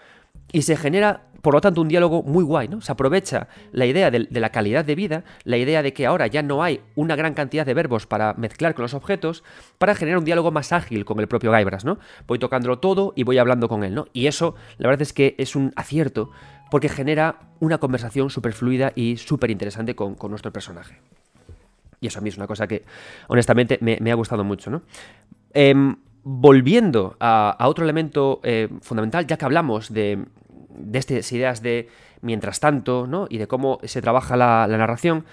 Y 0.52 0.62
se 0.62 0.76
genera, 0.76 1.22
por 1.42 1.54
lo 1.54 1.60
tanto, 1.60 1.80
un 1.80 1.88
diálogo 1.88 2.22
muy 2.22 2.44
guay, 2.44 2.68
¿no? 2.68 2.80
Se 2.80 2.92
aprovecha 2.92 3.48
la 3.72 3.86
idea 3.86 4.10
de, 4.10 4.28
la 4.30 4.50
calidad 4.50 4.84
de 4.84 4.94
vida, 4.94 5.24
la 5.44 5.56
idea 5.56 5.82
de 5.82 5.92
que 5.92 6.06
ahora 6.06 6.26
ya 6.26 6.42
no 6.42 6.62
hay 6.62 6.80
una 6.94 7.16
gran 7.16 7.34
cantidad 7.34 7.66
de 7.66 7.74
verbos 7.74 8.06
para 8.06 8.34
mezclar 8.34 8.74
con 8.74 8.82
los 8.82 8.94
objetos, 8.94 9.44
para 9.78 9.94
generar 9.94 10.18
un 10.18 10.24
diálogo 10.24 10.50
más 10.50 10.72
ágil 10.72 11.04
con 11.04 11.20
el 11.20 11.28
propio 11.28 11.52
Guybrush, 11.52 11.84
¿no? 11.84 11.98
Voy 12.26 12.38
tocándolo 12.38 12.78
todo 12.78 13.12
y 13.16 13.24
voy 13.24 13.38
hablando 13.38 13.68
con 13.68 13.84
él, 13.84 13.94
¿no? 13.94 14.06
Y 14.12 14.26
eso, 14.26 14.54
la 14.78 14.88
verdad 14.88 15.02
es 15.02 15.12
que 15.12 15.34
es 15.38 15.56
un 15.56 15.72
acierto, 15.76 16.30
porque 16.70 16.88
genera 16.88 17.40
una 17.60 17.78
conversación 17.78 18.30
súper 18.30 18.52
fluida 18.52 18.92
y 18.94 19.16
súper 19.16 19.50
interesante 19.50 19.94
con, 19.94 20.16
nuestro 20.28 20.52
personaje. 20.52 20.98
Y 22.00 22.08
eso 22.08 22.18
a 22.18 22.22
mí 22.22 22.28
es 22.28 22.36
una 22.36 22.46
cosa 22.46 22.66
que, 22.66 22.84
honestamente, 23.28 23.78
me, 23.80 24.10
ha 24.10 24.14
gustado 24.14 24.44
mucho, 24.44 24.70
¿no? 24.70 24.82
Em, 25.54 25.96
volviendo 26.28 27.16
a, 27.20 27.56
otro 27.60 27.84
elemento 27.84 28.40
eh, 28.42 28.68
fundamental, 28.82 29.28
ya 29.28 29.36
que 29.36 29.44
hablamos 29.44 29.92
de, 29.92 30.26
estas 30.92 31.30
ideas 31.30 31.62
de 31.62 31.88
mientras 32.20 32.58
tanto, 32.58 33.06
¿no? 33.06 33.28
Y 33.30 33.38
de 33.38 33.46
cómo 33.46 33.78
se 33.84 34.02
trabaja 34.02 34.36
la, 34.36 34.66
narración, 34.66 35.24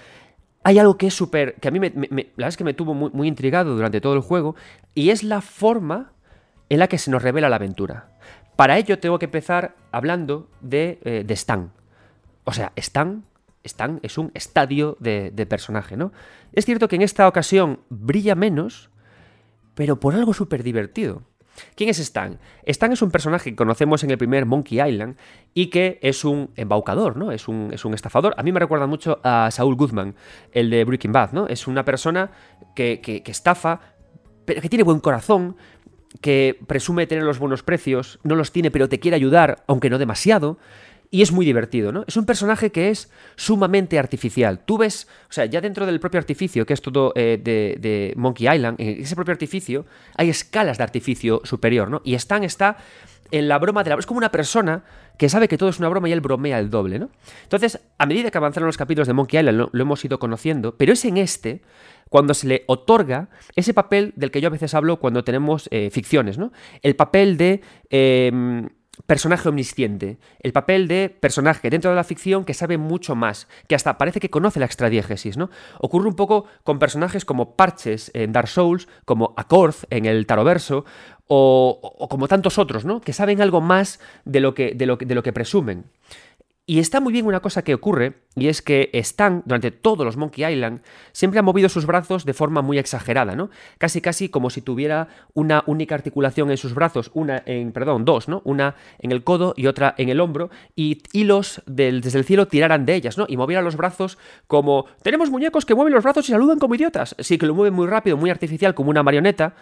hay 0.62 0.78
algo 0.78 0.96
que 0.96 1.08
es 1.08 1.14
súper. 1.14 1.54
que 1.54 1.66
a 1.66 1.72
mí 1.72 1.80
me, 1.80 1.90
la 1.90 2.06
verdad 2.36 2.48
es 2.48 2.56
que 2.56 2.62
me 2.62 2.74
tuvo 2.74 2.94
muy, 2.94 3.26
intrigado 3.26 3.74
durante 3.74 4.00
todo 4.00 4.14
el 4.14 4.20
juego, 4.20 4.54
y 4.94 5.10
es 5.10 5.24
la 5.24 5.40
forma 5.40 6.12
en 6.68 6.78
la 6.78 6.86
que 6.86 6.98
se 6.98 7.10
nos 7.10 7.24
revela 7.24 7.48
la 7.48 7.56
aventura. 7.56 8.10
Para 8.54 8.78
ello 8.78 9.00
tengo 9.00 9.18
que 9.18 9.24
empezar 9.24 9.74
hablando 9.90 10.48
de, 10.60 11.00
eh, 11.02 11.26
Stan. 11.30 11.72
O 12.44 12.52
sea, 12.52 12.70
Stan, 12.76 13.24
Stan 13.64 13.98
es 14.04 14.16
un 14.16 14.30
estadio 14.34 14.96
de, 15.00 15.32
de 15.34 15.44
personaje, 15.44 15.96
¿no? 15.96 16.12
Es 16.52 16.66
cierto 16.66 16.86
que 16.86 16.94
en 16.94 17.02
esta 17.02 17.26
ocasión 17.26 17.80
brilla 17.90 18.36
menos, 18.36 18.90
pero 19.74 20.00
por 20.00 20.14
algo 20.14 20.34
súper 20.34 20.62
divertido. 20.62 21.22
¿Quién 21.76 21.90
es 21.90 21.98
Stan? 21.98 22.38
Stan 22.64 22.92
es 22.92 23.02
un 23.02 23.10
personaje 23.10 23.50
que 23.50 23.56
conocemos 23.56 24.02
en 24.02 24.10
el 24.10 24.18
primer 24.18 24.46
Monkey 24.46 24.80
Island 24.80 25.16
y 25.52 25.66
que 25.66 25.98
es 26.02 26.24
un 26.24 26.50
embaucador, 26.56 27.16
¿no? 27.16 27.30
Es 27.32 27.48
un, 27.48 27.70
es 27.72 27.84
un 27.84 27.94
estafador. 27.94 28.34
A 28.36 28.42
mí 28.42 28.52
me 28.52 28.60
recuerda 28.60 28.86
mucho 28.86 29.20
a 29.22 29.50
Saul 29.50 29.76
Goodman, 29.76 30.14
el 30.52 30.70
de 30.70 30.84
Breaking 30.84 31.12
Bad, 31.12 31.32
¿no? 31.32 31.46
Es 31.46 31.66
una 31.66 31.84
persona 31.84 32.32
que, 32.74 33.00
que, 33.00 33.22
que 33.22 33.30
estafa, 33.30 33.80
pero 34.44 34.60
que 34.60 34.68
tiene 34.68 34.82
buen 34.82 35.00
corazón, 35.00 35.56
que 36.20 36.58
presume 36.66 37.06
tener 37.06 37.24
los 37.24 37.38
buenos 37.38 37.62
precios, 37.62 38.18
no 38.22 38.34
los 38.34 38.52
tiene, 38.52 38.70
pero 38.70 38.88
te 38.88 39.00
quiere 39.00 39.16
ayudar, 39.16 39.64
aunque 39.66 39.90
no 39.90 39.98
demasiado 39.98 40.58
y 41.10 41.22
es 41.22 41.32
muy 41.32 41.46
divertido, 41.46 41.92
¿no? 41.92 42.04
Es 42.06 42.16
un 42.16 42.26
personaje 42.26 42.70
que 42.70 42.90
es 42.90 43.10
sumamente 43.36 43.98
artificial. 43.98 44.60
Tú 44.64 44.78
ves, 44.78 45.08
o 45.28 45.32
sea, 45.32 45.44
ya 45.46 45.60
dentro 45.60 45.86
del 45.86 46.00
propio 46.00 46.18
artificio, 46.18 46.66
que 46.66 46.74
es 46.74 46.82
todo 46.82 47.12
eh, 47.14 47.38
de, 47.42 48.12
Monkey 48.16 48.48
Island, 48.48 48.80
en 48.80 49.00
ese 49.00 49.14
propio 49.14 49.32
artificio 49.32 49.86
hay 50.16 50.30
escalas 50.30 50.78
de 50.78 50.84
artificio 50.84 51.40
superior, 51.44 51.90
¿no? 51.90 52.00
Y 52.04 52.14
Stan 52.14 52.44
está 52.44 52.78
en 53.30 53.48
la 53.48 53.58
broma 53.58 53.82
de 53.82 53.90
la... 53.90 53.96
Es 53.96 54.06
como 54.06 54.18
una 54.18 54.30
persona 54.30 54.84
que 55.18 55.28
sabe 55.28 55.48
que 55.48 55.58
todo 55.58 55.68
es 55.68 55.78
una 55.78 55.88
broma 55.88 56.08
y 56.08 56.12
él 56.12 56.20
bromea 56.20 56.58
el 56.58 56.70
doble, 56.70 56.98
¿no? 56.98 57.10
Entonces, 57.44 57.80
a 57.98 58.06
medida 58.06 58.30
que 58.30 58.38
avanzaron 58.38 58.66
los 58.66 58.76
capítulos 58.76 59.06
de 59.06 59.14
Monkey 59.14 59.38
Island, 59.38 59.68
lo, 59.72 59.82
hemos 59.82 60.04
ido 60.04 60.18
conociendo, 60.18 60.76
pero 60.76 60.92
es 60.92 61.04
en 61.04 61.16
este 61.16 61.62
cuando 62.10 62.34
se 62.34 62.46
le 62.46 62.64
otorga 62.66 63.28
ese 63.56 63.74
papel 63.74 64.12
del 64.16 64.30
que 64.30 64.40
yo 64.40 64.48
a 64.48 64.50
veces 64.50 64.74
hablo 64.74 65.00
cuando 65.00 65.24
tenemos 65.24 65.68
eh, 65.70 65.90
ficciones, 65.90 66.38
¿no? 66.38 66.52
El 66.82 66.96
papel 66.96 67.36
de... 67.36 67.60
Em, 67.90 68.68
personaje 69.06 69.48
omnisciente, 69.48 70.18
el 70.40 70.52
papel 70.52 70.88
de 70.88 71.08
personaje 71.08 71.70
dentro 71.70 71.90
de 71.90 71.96
la 71.96 72.04
ficción 72.04 72.44
que 72.44 72.54
sabe 72.54 72.78
mucho 72.78 73.14
más, 73.14 73.48
que 73.68 73.74
hasta 73.74 73.98
parece 73.98 74.20
que 74.20 74.30
conoce 74.30 74.60
la 74.60 74.66
extradiégesis, 74.66 75.36
¿no? 75.36 75.50
Ocurre 75.80 76.08
un 76.08 76.16
poco 76.16 76.46
con 76.62 76.78
personajes 76.78 77.24
como 77.24 77.56
Parches 77.56 78.10
en 78.14 78.32
Dark 78.32 78.48
Souls, 78.48 78.88
como 79.04 79.34
Akorth 79.36 79.84
en 79.90 80.06
el 80.06 80.26
Taroverso, 80.26 80.84
o, 81.26 81.78
o, 81.82 82.08
como 82.08 82.28
tantos 82.28 82.58
otros, 82.58 82.84
¿no? 82.84 83.00
Que 83.00 83.12
saben 83.12 83.40
algo 83.40 83.60
más 83.60 84.00
de 84.24 84.40
lo 84.40 84.54
que, 84.54 84.74
de 84.74 84.86
lo, 84.86 84.96
de 84.96 85.14
lo 85.14 85.22
que 85.22 85.32
presumen. 85.32 85.84
Y 86.66 86.78
está 86.78 86.98
muy 87.00 87.12
bien 87.12 87.26
una 87.26 87.40
cosa 87.40 87.62
que 87.62 87.74
ocurre, 87.74 88.14
y 88.36 88.48
es 88.48 88.62
que 88.62 88.88
Stan, 88.94 89.42
durante 89.44 89.70
todos 89.70 90.06
los 90.06 90.16
Monkey 90.16 90.50
Island, 90.50 90.80
siempre 91.12 91.38
ha 91.38 91.42
movido 91.42 91.68
sus 91.68 91.84
brazos 91.84 92.24
de 92.24 92.32
forma 92.32 92.62
muy 92.62 92.78
exagerada, 92.78 93.36
¿no? 93.36 93.50
Casi 93.76 94.00
casi 94.00 94.30
como 94.30 94.48
si 94.48 94.62
tuviera 94.62 95.08
una 95.34 95.62
única 95.66 95.94
articulación 95.94 96.50
en 96.50 96.56
sus 96.56 96.72
brazos, 96.72 97.10
una 97.12 97.42
en, 97.44 97.72
perdón, 97.72 98.06
dos, 98.06 98.28
¿no? 98.28 98.40
Una 98.46 98.76
en 98.98 99.12
el 99.12 99.22
codo 99.24 99.52
y 99.58 99.66
otra 99.66 99.94
en 99.98 100.08
el 100.08 100.20
hombro, 100.20 100.48
y 100.74 101.02
hilos 101.12 101.62
desde 101.66 102.18
el 102.18 102.24
cielo 102.24 102.48
tiraran 102.48 102.86
de 102.86 102.94
ellas, 102.94 103.18
¿no? 103.18 103.26
Y 103.28 103.36
moviera 103.36 103.60
los 103.60 103.76
brazos 103.76 104.16
como... 104.46 104.86
Tenemos 105.02 105.30
muñecos 105.30 105.66
que 105.66 105.74
mueven 105.74 105.92
los 105.92 106.02
brazos 106.02 106.26
y 106.30 106.32
saludan 106.32 106.58
como 106.58 106.76
idiotas. 106.76 107.14
Sí, 107.18 107.36
que 107.36 107.44
lo 107.44 107.54
mueven 107.54 107.74
muy 107.74 107.86
rápido, 107.86 108.16
muy 108.16 108.30
artificial, 108.30 108.74
como 108.74 108.88
una 108.88 109.02
marioneta, 109.02 109.54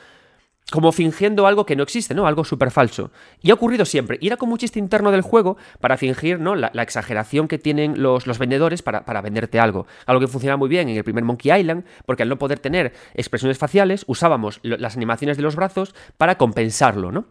como 0.72 0.90
fingiendo 0.90 1.46
algo 1.46 1.66
que 1.66 1.76
no 1.76 1.82
existe, 1.82 2.14
¿no? 2.14 2.26
Algo 2.26 2.44
súper 2.44 2.70
falso. 2.70 3.10
Y 3.42 3.50
ha 3.50 3.54
ocurrido 3.54 3.84
siempre. 3.84 4.16
Y 4.22 4.26
era 4.28 4.38
como 4.38 4.52
un 4.52 4.58
chiste 4.58 4.78
interno 4.78 5.12
del 5.12 5.20
juego 5.20 5.58
para 5.80 5.98
fingir, 5.98 6.40
¿no? 6.40 6.54
La, 6.56 6.70
exageración 6.82 7.46
que 7.46 7.58
tienen 7.58 8.02
los, 8.02 8.26
los 8.26 8.38
vendedores 8.38 8.80
para, 8.80 9.04
para, 9.04 9.20
venderte 9.20 9.60
algo. 9.60 9.86
Algo 10.06 10.20
que 10.22 10.28
funcionaba 10.28 10.56
muy 10.56 10.70
bien 10.70 10.88
en 10.88 10.96
el 10.96 11.04
primer 11.04 11.24
Monkey 11.24 11.52
Island, 11.52 11.84
porque 12.06 12.22
al 12.22 12.30
no 12.30 12.38
poder 12.38 12.58
tener 12.58 12.94
expresiones 13.12 13.58
faciales, 13.58 14.04
usábamos 14.08 14.60
las 14.62 14.96
animaciones 14.96 15.36
de 15.36 15.42
los 15.42 15.56
brazos 15.56 15.94
para 16.16 16.38
compensarlo, 16.38 17.12
¿no? 17.12 17.26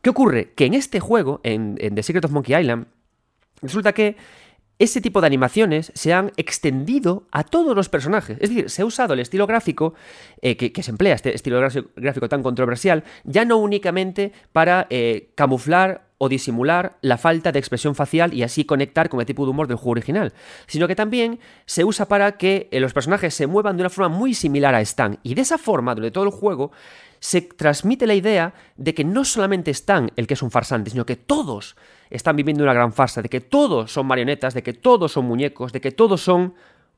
¿Qué 0.00 0.08
ocurre? 0.08 0.54
Que 0.54 0.64
en 0.64 0.72
este 0.72 1.00
juego, 1.00 1.40
en, 1.42 1.76
en 1.80 1.94
The 1.94 2.02
Secret 2.02 2.24
of 2.24 2.30
Monkey 2.30 2.58
Island, 2.58 2.86
resulta 3.60 3.92
que 3.92 4.16
ese 4.80 5.02
tipo 5.02 5.20
de 5.20 5.26
animaciones 5.26 5.92
se 5.94 6.14
han 6.14 6.32
extendido 6.38 7.24
a 7.30 7.44
todos 7.44 7.76
los 7.76 7.90
personajes. 7.90 8.38
Es 8.40 8.48
decir, 8.48 8.70
se 8.70 8.80
ha 8.80 8.86
usado 8.86 9.12
el 9.12 9.20
estilo 9.20 9.46
gráfico 9.46 9.92
eh, 10.40 10.56
que, 10.56 10.82
se 10.82 10.90
emplea, 10.90 11.14
este 11.14 11.34
estilo 11.34 11.60
gráfico 11.96 12.28
tan 12.30 12.42
controversial, 12.42 13.04
ya 13.24 13.44
no 13.44 13.58
únicamente 13.58 14.32
para 14.52 14.86
eh, 14.88 15.28
camuflar 15.34 16.08
o 16.16 16.30
disimular 16.30 16.96
la 17.02 17.18
falta 17.18 17.52
de 17.52 17.58
expresión 17.58 17.94
facial 17.94 18.32
y 18.32 18.42
así 18.42 18.64
conectar 18.64 19.10
con 19.10 19.20
el 19.20 19.26
tipo 19.26 19.44
de 19.44 19.50
humor 19.50 19.68
del 19.68 19.76
juego 19.76 19.92
original, 19.92 20.32
sino 20.66 20.88
que 20.88 20.96
también 20.96 21.40
se 21.66 21.84
usa 21.84 22.08
para 22.08 22.38
que 22.38 22.68
eh, 22.70 22.80
los 22.80 22.94
personajes 22.94 23.34
se 23.34 23.46
muevan 23.46 23.76
de 23.76 23.82
una 23.82 23.90
forma 23.90 24.16
muy 24.16 24.32
similar 24.32 24.74
a 24.74 24.80
Stan. 24.80 25.18
Y 25.22 25.34
de 25.34 25.42
esa 25.42 25.58
forma, 25.58 25.94
durante 25.94 26.14
todo 26.14 26.24
el 26.24 26.30
juego, 26.30 26.72
se 27.18 27.42
transmite 27.42 28.06
la 28.06 28.14
idea 28.14 28.54
de 28.76 28.94
que 28.94 29.04
no 29.04 29.26
solamente 29.26 29.70
Stan 29.72 30.10
el 30.16 30.26
que 30.26 30.34
es 30.34 30.42
un 30.42 30.50
farsante, 30.50 30.90
sino 30.90 31.04
que 31.04 31.16
todos 31.16 31.76
están 32.10 32.36
viviendo 32.36 32.62
una 32.62 32.74
gran 32.74 32.92
farsa, 32.92 33.22
de 33.22 33.28
que 33.28 33.40
todos 33.40 33.92
son 33.92 34.06
marionetas, 34.06 34.54
de 34.54 34.62
que 34.62 34.72
todos 34.72 35.12
son 35.12 35.24
muñecos, 35.24 35.72
de 35.72 35.80
que 35.80 35.92
todos 35.92 36.20
son 36.22 36.54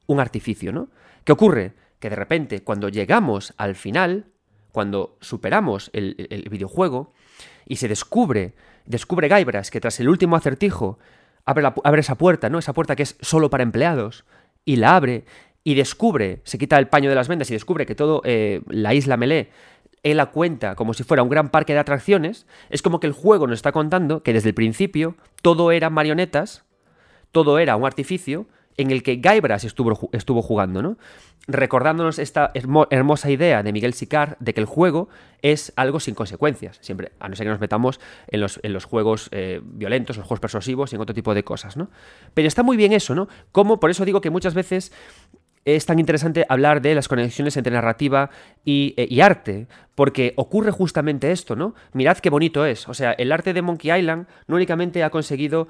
un 0.06 0.20
artificio, 0.20 0.72
¿no? 0.72 0.88
¿Qué 1.24 1.32
ocurre? 1.32 1.74
Que 2.00 2.10
de 2.10 2.16
repente, 2.16 2.62
cuando 2.62 2.88
llegamos 2.88 3.54
al 3.56 3.76
final, 3.76 4.26
cuando 4.72 5.16
superamos 5.20 5.90
el, 5.92 6.46
videojuego 6.50 7.12
y 7.66 7.76
se 7.76 7.88
descubre, 7.88 8.54
descubre 8.86 9.28
Gaibras 9.28 9.70
que 9.70 9.80
tras 9.80 10.00
el 10.00 10.08
último 10.08 10.34
acertijo 10.34 10.98
abre, 11.44 11.70
abre 11.84 12.00
esa 12.00 12.16
puerta, 12.16 12.48
¿no? 12.48 12.58
Esa 12.58 12.72
puerta 12.72 12.96
que 12.96 13.04
es 13.04 13.16
solo 13.20 13.50
para 13.50 13.62
empleados, 13.62 14.24
y 14.64 14.76
la 14.76 14.96
abre 14.96 15.24
y 15.64 15.74
descubre, 15.74 16.40
se 16.44 16.58
quita 16.58 16.78
el 16.78 16.88
paño 16.88 17.08
de 17.08 17.14
las 17.14 17.28
vendas 17.28 17.50
y 17.50 17.54
descubre 17.54 17.86
que 17.86 17.94
todo 17.94 18.20
eh, 18.24 18.62
la 18.68 18.94
isla 18.94 19.16
Melee 19.16 19.50
él 20.02 20.16
la 20.16 20.26
cuenta 20.26 20.74
como 20.74 20.94
si 20.94 21.04
fuera 21.04 21.22
un 21.22 21.28
gran 21.28 21.50
parque 21.50 21.72
de 21.74 21.78
atracciones, 21.78 22.46
es 22.70 22.82
como 22.82 23.00
que 23.00 23.06
el 23.06 23.12
juego 23.12 23.46
nos 23.46 23.58
está 23.58 23.72
contando 23.72 24.22
que 24.22 24.32
desde 24.32 24.50
el 24.50 24.54
principio 24.54 25.16
todo 25.42 25.72
era 25.72 25.90
marionetas, 25.90 26.64
todo 27.30 27.58
era 27.58 27.76
un 27.76 27.84
artificio 27.84 28.46
en 28.76 28.90
el 28.90 29.02
que 29.02 29.16
Guybrush 29.16 29.66
estuvo, 29.66 30.10
estuvo 30.12 30.42
jugando, 30.42 30.82
¿no? 30.82 30.96
Recordándonos 31.46 32.18
esta 32.18 32.52
hermosa 32.54 33.30
idea 33.30 33.62
de 33.62 33.72
Miguel 33.72 33.94
Sicar 33.94 34.36
de 34.38 34.54
que 34.54 34.60
el 34.60 34.66
juego 34.66 35.08
es 35.42 35.72
algo 35.76 35.98
sin 35.98 36.14
consecuencias, 36.14 36.78
siempre, 36.80 37.12
a 37.18 37.28
no 37.28 37.36
ser 37.36 37.46
que 37.46 37.50
nos 37.50 37.60
metamos 37.60 38.00
en 38.28 38.40
los, 38.40 38.60
en 38.62 38.72
los 38.72 38.84
juegos 38.84 39.28
eh, 39.32 39.60
violentos, 39.62 40.16
los 40.16 40.26
juegos 40.26 40.40
persuasivos 40.40 40.92
y 40.92 40.96
en 40.96 41.02
otro 41.02 41.14
tipo 41.14 41.34
de 41.34 41.42
cosas, 41.42 41.76
¿no? 41.76 41.90
Pero 42.32 42.48
está 42.48 42.62
muy 42.62 42.76
bien 42.76 42.92
eso, 42.92 43.14
¿no? 43.14 43.28
Como, 43.50 43.80
por 43.80 43.90
eso 43.90 44.04
digo 44.04 44.20
que 44.20 44.30
muchas 44.30 44.54
veces 44.54 44.92
es 45.64 45.86
tan 45.86 45.98
interesante 45.98 46.44
hablar 46.48 46.82
de 46.82 46.94
las 46.94 47.08
conexiones 47.08 47.56
entre 47.56 47.72
narrativa 47.72 48.30
y, 48.64 48.94
eh, 48.96 49.06
y, 49.08 49.20
arte, 49.20 49.68
porque 49.94 50.32
ocurre 50.36 50.70
justamente 50.70 51.30
esto, 51.30 51.56
¿no? 51.56 51.74
Mirad 51.92 52.18
qué 52.18 52.30
bonito 52.30 52.66
es. 52.66 52.88
O 52.88 52.94
sea, 52.94 53.12
el 53.12 53.32
arte 53.32 53.52
de 53.52 53.62
Monkey 53.62 53.96
Island 53.96 54.26
no 54.46 54.56
únicamente 54.56 55.04
ha 55.04 55.10
conseguido 55.10 55.68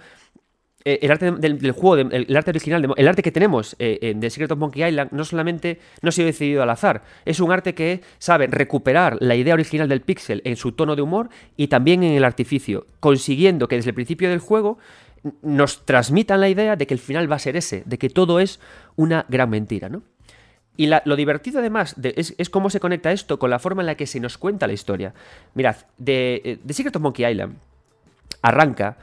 eh, 0.85 0.99
el 1.03 1.11
arte 1.13 1.31
del, 1.31 1.73
juego, 1.73 2.11
el, 2.11 2.37
arte 2.37 2.51
original, 2.51 2.93
el 2.97 3.09
arte 3.09 3.23
que 3.23 3.31
tenemos 3.31 3.77
eh, 3.79 4.15
de 4.17 4.31
Secret 4.31 4.51
of 4.51 4.59
Monkey 4.59 4.83
Island, 4.83 5.13
no 5.13 5.25
solamente 5.25 5.79
no 6.01 6.09
ha 6.09 6.13
sido 6.13 6.27
decidido 6.27 6.63
al 6.63 6.71
azar, 6.71 7.05
es 7.25 7.39
un 7.39 7.53
arte 7.53 7.75
que 7.75 8.01
sabe 8.19 8.49
recuperar 8.49 9.17
la 9.21 9.37
idea 9.37 9.55
original 9.55 9.89
del 9.89 10.01
pixel 10.01 10.43
en 10.45 10.57
su 10.57 10.73
tono 10.73 10.97
de 10.97 11.03
humor 11.03 11.29
y 11.57 11.69
también 11.69 12.03
en 12.03 12.15
el 12.15 12.25
artificio, 12.25 12.87
consiguiendo 12.99 13.69
que 13.69 13.77
desde 13.77 13.91
el 13.91 13.95
principio 13.95 14.29
del 14.29 14.41
juego 14.41 14.79
nos 15.43 15.85
transmitan 15.85 16.41
la 16.41 16.49
idea 16.49 16.77
de 16.77 16.87
que 16.87 16.95
el 16.95 17.01
final 17.01 17.31
va 17.31 17.37
a 17.37 17.41
ser 17.41 17.57
ese, 17.57 17.83
de 17.87 17.99
que 17.99 18.11
todo 18.11 18.41
es 18.41 18.61
una 18.97 19.25
gran 19.29 19.51
mentira, 19.51 19.89
¿no? 19.89 20.03
Y 20.77 20.87
lo 20.87 21.17
divertido 21.17 21.59
además 21.59 21.97
es, 22.03 22.49
cómo 22.49 22.71
se 22.71 22.81
conecta 22.81 23.13
esto 23.13 23.39
con 23.39 23.51
la 23.51 23.59
forma 23.59 23.83
en 23.83 23.87
la 23.87 23.95
que 23.95 24.07
se 24.07 24.21
nos 24.21 24.39
cuenta 24.39 24.67
la 24.67 24.73
historia. 24.73 25.13
Mirad, 25.55 25.77
de, 25.99 26.41
eh, 26.45 26.73
Secret 26.73 26.97
of 26.97 27.03
Monkey 27.03 27.31
Island 27.31 27.57
arranca 28.41 28.97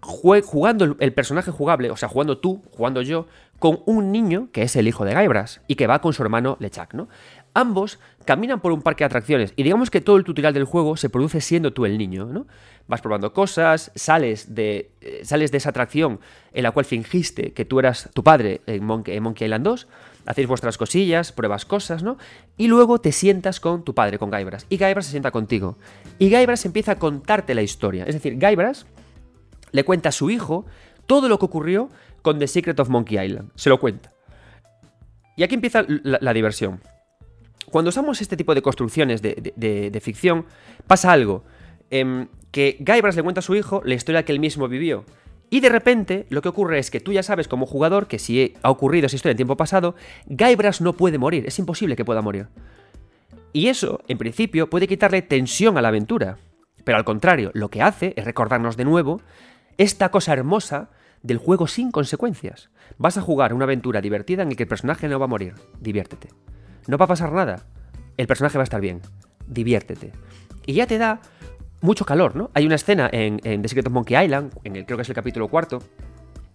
jugando 0.00 0.96
el, 0.98 1.12
personaje 1.12 1.50
jugable, 1.50 1.90
o 1.90 1.96
sea, 1.96 2.08
jugando 2.08 2.38
tú, 2.38 2.62
jugando 2.72 3.02
yo, 3.02 3.26
con 3.58 3.80
un 3.86 4.10
niño 4.10 4.48
que 4.52 4.62
es 4.62 4.74
el 4.74 4.88
hijo 4.88 5.04
de 5.04 5.12
Gaibras 5.12 5.60
y 5.68 5.76
que 5.76 5.86
va 5.86 6.00
con 6.00 6.12
su 6.12 6.22
hermano 6.22 6.56
Lechak, 6.58 6.94
¿no? 6.94 7.08
Ambos 7.54 7.98
caminan 8.24 8.60
por 8.60 8.72
un 8.72 8.82
parque 8.82 9.02
de 9.02 9.06
atracciones 9.06 9.52
y 9.56 9.62
digamos 9.62 9.90
que 9.90 10.00
todo 10.00 10.16
el 10.16 10.24
tutorial 10.24 10.54
del 10.54 10.64
juego 10.64 10.96
se 10.96 11.10
produce 11.10 11.40
siendo 11.40 11.72
tú 11.72 11.84
el 11.84 11.98
niño, 11.98 12.26
¿no? 12.26 12.46
Vas 12.86 13.00
probando 13.00 13.32
cosas, 13.32 13.90
sales 13.94 14.54
de, 14.54 14.92
eh, 15.00 15.20
sales 15.24 15.50
de 15.50 15.58
esa 15.58 15.70
atracción 15.70 16.20
en 16.52 16.62
la 16.62 16.70
cual 16.70 16.84
fingiste 16.84 17.52
que 17.52 17.64
tú 17.64 17.78
eras 17.78 18.08
tu 18.14 18.22
padre 18.22 18.60
en 18.66 18.84
Monkey, 18.84 19.16
Island 19.16 19.64
2, 19.64 19.88
hacéis 20.26 20.48
vuestras 20.48 20.78
cosillas, 20.78 21.32
pruebas 21.32 21.64
cosas, 21.64 22.02
¿no? 22.02 22.18
Y 22.56 22.68
luego 22.68 23.00
te 23.00 23.12
sientas 23.12 23.60
con 23.60 23.84
tu 23.84 23.94
padre, 23.94 24.18
con 24.18 24.30
Gaibras, 24.30 24.66
y 24.68 24.76
Gaibras 24.76 25.06
se 25.06 25.12
sienta 25.12 25.30
contigo. 25.30 25.76
Y 26.18 26.30
Gaibras 26.30 26.64
empieza 26.66 26.92
a 26.92 26.98
contarte 26.98 27.54
la 27.54 27.62
historia, 27.62 28.04
es 28.04 28.14
decir, 28.14 28.36
Gaibras 28.38 28.86
le 29.72 29.84
cuenta 29.84 30.08
a 30.10 30.12
su 30.12 30.30
hijo 30.30 30.66
todo 31.06 31.28
lo 31.28 31.38
que 31.38 31.44
ocurrió 31.44 31.88
con 32.22 32.38
The 32.38 32.46
Secret 32.46 32.78
of 32.80 32.88
Monkey 32.88 33.18
Island. 33.18 33.50
Se 33.54 33.68
lo 33.68 33.80
cuenta. 33.80 34.10
Y 35.36 35.42
aquí 35.42 35.54
empieza 35.54 35.84
la, 35.88 36.32
diversión. 36.32 36.80
Cuando 37.70 37.90
usamos 37.90 38.20
este 38.20 38.36
tipo 38.36 38.54
de 38.54 38.62
construcciones 38.62 39.22
de, 39.22 40.00
ficción, 40.02 40.46
pasa 40.86 41.12
algo. 41.12 41.44
Em, 41.90 42.28
que 42.50 42.76
Guybrush 42.80 43.16
le 43.16 43.22
cuenta 43.22 43.40
a 43.40 43.42
su 43.42 43.54
hijo 43.54 43.82
la 43.84 43.94
historia 43.94 44.24
que 44.24 44.32
él 44.32 44.40
mismo 44.40 44.68
vivió. 44.68 45.04
Y 45.50 45.60
de 45.60 45.68
repente, 45.68 46.26
lo 46.30 46.42
que 46.42 46.48
ocurre 46.48 46.78
es 46.78 46.90
que 46.90 47.00
tú 47.00 47.12
ya 47.12 47.24
sabes 47.24 47.48
como 47.48 47.66
jugador 47.66 48.06
que 48.06 48.20
si 48.20 48.54
ha 48.62 48.70
ocurrido 48.70 49.06
esa 49.06 49.16
historia 49.16 49.32
en 49.32 49.38
tiempo 49.38 49.56
pasado, 49.56 49.96
Guybrush 50.26 50.80
no 50.80 50.92
puede 50.92 51.18
morir. 51.18 51.44
Es 51.46 51.58
imposible 51.58 51.96
que 51.96 52.04
pueda 52.04 52.22
morir. 52.22 52.48
Y 53.52 53.66
eso, 53.66 54.00
en 54.06 54.18
principio, 54.18 54.70
puede 54.70 54.86
quitarle 54.86 55.22
tensión 55.22 55.76
a 55.76 55.82
la 55.82 55.88
aventura. 55.88 56.38
Pero 56.84 56.98
al 56.98 57.04
contrario, 57.04 57.50
lo 57.52 57.68
que 57.68 57.82
hace 57.82 58.14
es 58.16 58.24
recordarnos 58.24 58.76
de 58.76 58.84
nuevo 58.84 59.20
esta 59.76 60.10
cosa 60.10 60.32
hermosa 60.32 60.90
del 61.22 61.38
juego 61.38 61.66
sin 61.66 61.90
consecuencias. 61.90 62.70
Vas 62.96 63.18
a 63.18 63.22
jugar 63.22 63.52
una 63.52 63.64
aventura 63.64 64.00
divertida 64.00 64.42
en 64.42 64.50
la 64.50 64.54
que 64.54 64.62
el 64.62 64.68
personaje 64.68 65.08
no 65.08 65.18
va 65.18 65.24
a 65.24 65.28
morir. 65.28 65.54
Diviértete. 65.80 66.28
No 66.90 66.98
va 66.98 67.04
a 67.04 67.08
pasar 67.08 67.30
nada. 67.32 67.62
El 68.16 68.26
personaje 68.26 68.58
va 68.58 68.62
a 68.62 68.64
estar 68.64 68.80
bien. 68.80 69.00
Diviértete. 69.46 70.10
Y 70.66 70.74
ya 70.74 70.88
te 70.88 70.98
da 70.98 71.20
mucho 71.82 72.04
calor, 72.04 72.34
¿no? 72.34 72.50
Hay 72.52 72.66
una 72.66 72.74
escena 72.74 73.08
en, 73.12 73.38
The 73.38 73.68
Secret 73.68 73.86
of 73.86 73.92
Monkey 73.92 74.24
Island, 74.24 74.52
en 74.64 74.74
el 74.74 74.84
creo 74.84 74.98
que 74.98 75.02
es 75.02 75.08
el 75.08 75.14
capítulo 75.14 75.46
cuarto, 75.46 75.78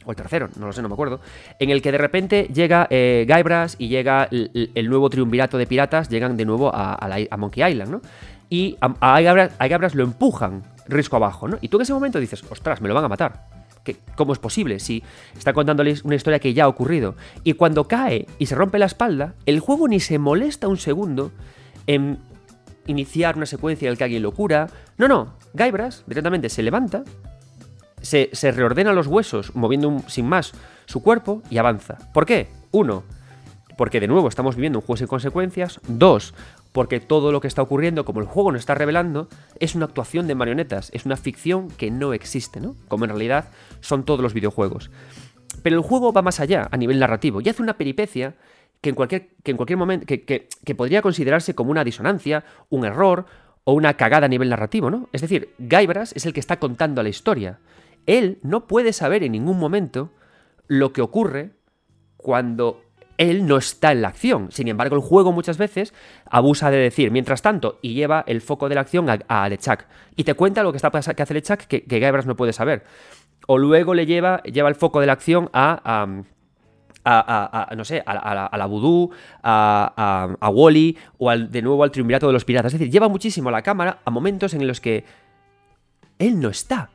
o 0.04 0.12
el 0.12 0.18
tercero, 0.18 0.50
no 0.60 0.68
lo 0.68 0.74
sé, 0.74 0.82
no 0.82 0.90
me 0.90 0.94
acuerdo, 0.94 1.22
en 1.58 1.70
el 1.70 1.82
que 1.82 1.94
de 1.94 1.98
repente 1.98 2.50
llega 2.54 2.86
eh, 2.90 3.26
Guybrush 3.28 3.76
y 3.80 3.88
llega 3.88 4.28
el, 4.30 4.90
nuevo 4.90 5.10
triunvirato 5.10 5.58
de 5.58 5.66
piratas, 5.66 6.10
llegan 6.10 6.36
de 6.36 6.46
nuevo 6.46 6.70
a, 6.72 7.28
Monkey 7.38 7.72
Island, 7.72 7.92
¿no? 7.92 8.02
Y 8.50 8.78
a, 8.82 9.16
a 9.16 9.90
lo 9.94 10.04
empujan 10.04 10.64
risco 10.86 11.16
abajo, 11.16 11.48
¿no? 11.48 11.58
Y 11.62 11.70
tú 11.70 11.78
en 11.78 11.84
ese 11.84 11.94
momento 11.94 12.20
dices, 12.20 12.44
ostras, 12.50 12.82
me 12.82 12.90
lo 12.90 12.94
van 12.94 13.06
a 13.06 13.08
matar. 13.08 13.55
¿Cómo 14.16 14.34
es 14.34 14.40
posible? 14.40 14.80
Si 14.80 15.04
está 15.38 15.54
contándoles 15.54 16.04
una 16.04 16.16
historia 16.16 16.40
que 16.40 16.54
ya 16.54 16.66
ha 16.66 16.68
ocurrido. 16.68 17.16
Y 17.44 17.54
cuando 17.54 17.88
cae 17.88 18.28
y 18.40 18.48
se 18.48 18.56
rompe 18.56 18.80
la 18.80 18.86
espalda, 18.86 19.36
el 19.46 19.60
juego 19.60 19.88
ni 19.88 20.00
se 20.00 20.18
molesta 20.18 20.68
un 20.68 20.78
segundo 20.78 21.32
en 21.88 22.18
iniciar 22.88 23.38
una 23.38 23.46
secuencia 23.46 23.88
en 23.88 23.94
la 23.94 23.98
que 23.98 24.04
alguien 24.06 24.24
lo 24.24 24.32
cura. 24.32 24.68
No, 24.98 25.08
no. 25.08 25.34
Guybrush 25.54 26.00
directamente 26.08 26.50
se 26.50 26.64
levanta, 26.64 27.04
se 28.02 28.52
reordena 28.52 28.94
los 28.94 29.08
huesos, 29.08 29.56
moviendo 29.56 30.02
sin 30.08 30.26
más 30.28 30.54
su 30.86 31.02
cuerpo 31.02 31.42
y 31.50 31.58
avanza. 31.58 31.98
¿Por 32.14 32.26
qué? 32.26 32.48
Uno, 32.72 33.04
porque 33.78 34.00
de 34.00 34.08
nuevo 34.08 34.28
estamos 34.28 34.56
viviendo 34.56 34.80
un 34.80 34.86
juego 34.86 34.98
sin 34.98 35.08
consecuencias. 35.08 35.80
Dos, 35.88 36.34
porque 36.72 37.00
todo 37.00 37.32
lo 37.32 37.40
que 37.42 37.48
está 37.48 37.62
ocurriendo, 37.62 38.06
como 38.06 38.20
el 38.20 38.26
juego 38.26 38.52
nos 38.52 38.60
está 38.60 38.76
revelando, 38.76 39.30
es 39.60 39.76
una 39.76 39.86
actuación 39.86 40.28
de 40.28 40.36
marionetas, 40.36 40.90
es 40.94 41.06
una 41.06 41.16
ficción 41.16 41.70
que 41.70 41.90
no 41.90 42.14
existe, 42.14 42.60
¿no? 42.60 42.76
Como 42.88 43.06
en 43.06 43.12
realidad 43.12 43.46
son 43.86 44.04
todos 44.04 44.22
los 44.22 44.34
videojuegos. 44.34 44.92
Pero 45.64 45.78
el 45.78 45.82
juego 45.82 46.12
va 46.12 46.22
más 46.22 46.40
allá, 46.40 46.68
a 46.72 46.78
nivel 46.78 47.00
narrativo, 47.00 47.42
y 47.42 47.50
hace 47.50 47.62
una 47.62 47.78
peripecia 47.78 48.36
que 48.82 48.90
en 48.90 48.96
cualquier, 48.96 49.30
que 49.44 49.52
en 49.52 49.58
cualquier 49.58 49.78
momento, 49.78 50.06
que, 50.06 50.76
podría 50.76 51.02
considerarse 51.02 51.56
como 51.56 51.72
una 51.72 51.84
disonancia, 51.84 52.44
un 52.70 52.86
error 52.86 53.26
o 53.64 53.74
una 53.74 53.96
cagada 53.96 54.26
a 54.26 54.30
nivel 54.30 54.50
narrativo, 54.50 54.90
¿no? 54.90 55.10
Es 55.12 55.22
decir, 55.22 55.54
Guybrush 55.58 56.12
es 56.14 56.26
el 56.26 56.34
que 56.34 56.40
está 56.40 56.60
contando 56.60 57.02
la 57.02 57.10
historia. 57.10 57.60
Él 58.06 58.40
no 58.44 58.68
puede 58.68 58.94
saber 58.94 59.24
en 59.24 59.32
ningún 59.32 59.58
momento 59.58 60.12
lo 60.68 60.94
que 60.94 61.02
ocurre 61.02 61.52
cuando 62.18 62.82
él 63.18 63.48
no 63.48 63.58
está 63.58 63.92
en 63.92 64.02
la 64.02 64.10
acción. 64.10 64.52
Sin 64.52 64.68
embargo, 64.68 64.96
el 64.96 65.02
juego 65.02 65.32
muchas 65.32 65.58
veces 65.58 65.94
abusa 66.30 66.70
de 66.70 66.78
decir, 66.78 67.12
mientras 67.12 67.42
tanto, 67.42 67.80
y 67.82 67.94
lleva 67.94 68.24
el 68.28 68.42
foco 68.42 68.70
de 68.70 68.76
la 68.76 68.82
acción 68.82 69.08
a, 69.10 69.50
Lechak. 69.50 69.88
Y 70.16 70.24
te 70.24 70.34
cuenta 70.34 70.64
lo 70.64 70.72
que, 70.72 70.78
está, 70.78 70.92
que 70.92 71.24
hace 71.24 71.34
Lechak 71.34 71.66
que, 71.66 71.84
que 71.84 72.24
no 72.26 72.36
puede 72.36 72.54
saber. 72.54 72.84
O 73.48 73.58
luego 73.58 73.94
le 73.94 74.06
lleva, 74.06 74.42
lleva 74.44 74.70
el 74.70 74.76
foco 74.76 75.00
de 75.00 75.08
la 75.08 75.14
acción 75.14 75.50
a, 75.54 75.80
a 75.84 77.76
no 77.76 77.86
sé, 77.86 78.04
a, 78.06 78.58
la 78.58 78.66
Voodoo, 78.66 79.12
a, 79.44 80.36
a, 80.40 80.50
Wally 80.50 80.98
o 81.18 81.30
al, 81.30 81.52
de 81.52 81.62
nuevo 81.62 81.84
al 81.84 81.92
Triunvirato 81.92 82.28
de 82.28 82.34
los 82.34 82.46
Piratas. 82.46 82.74
Es 82.74 82.80
decir, 82.80 82.92
lleva 82.92 83.08
muchísimo 83.08 83.52
la 83.52 83.62
cámara 83.62 84.00
a 84.04 84.10
momentos 84.10 84.54
en 84.54 84.68
los 84.68 84.82
que 84.82 85.06
él 86.18 86.40
no 86.40 86.50
está. 86.50 86.90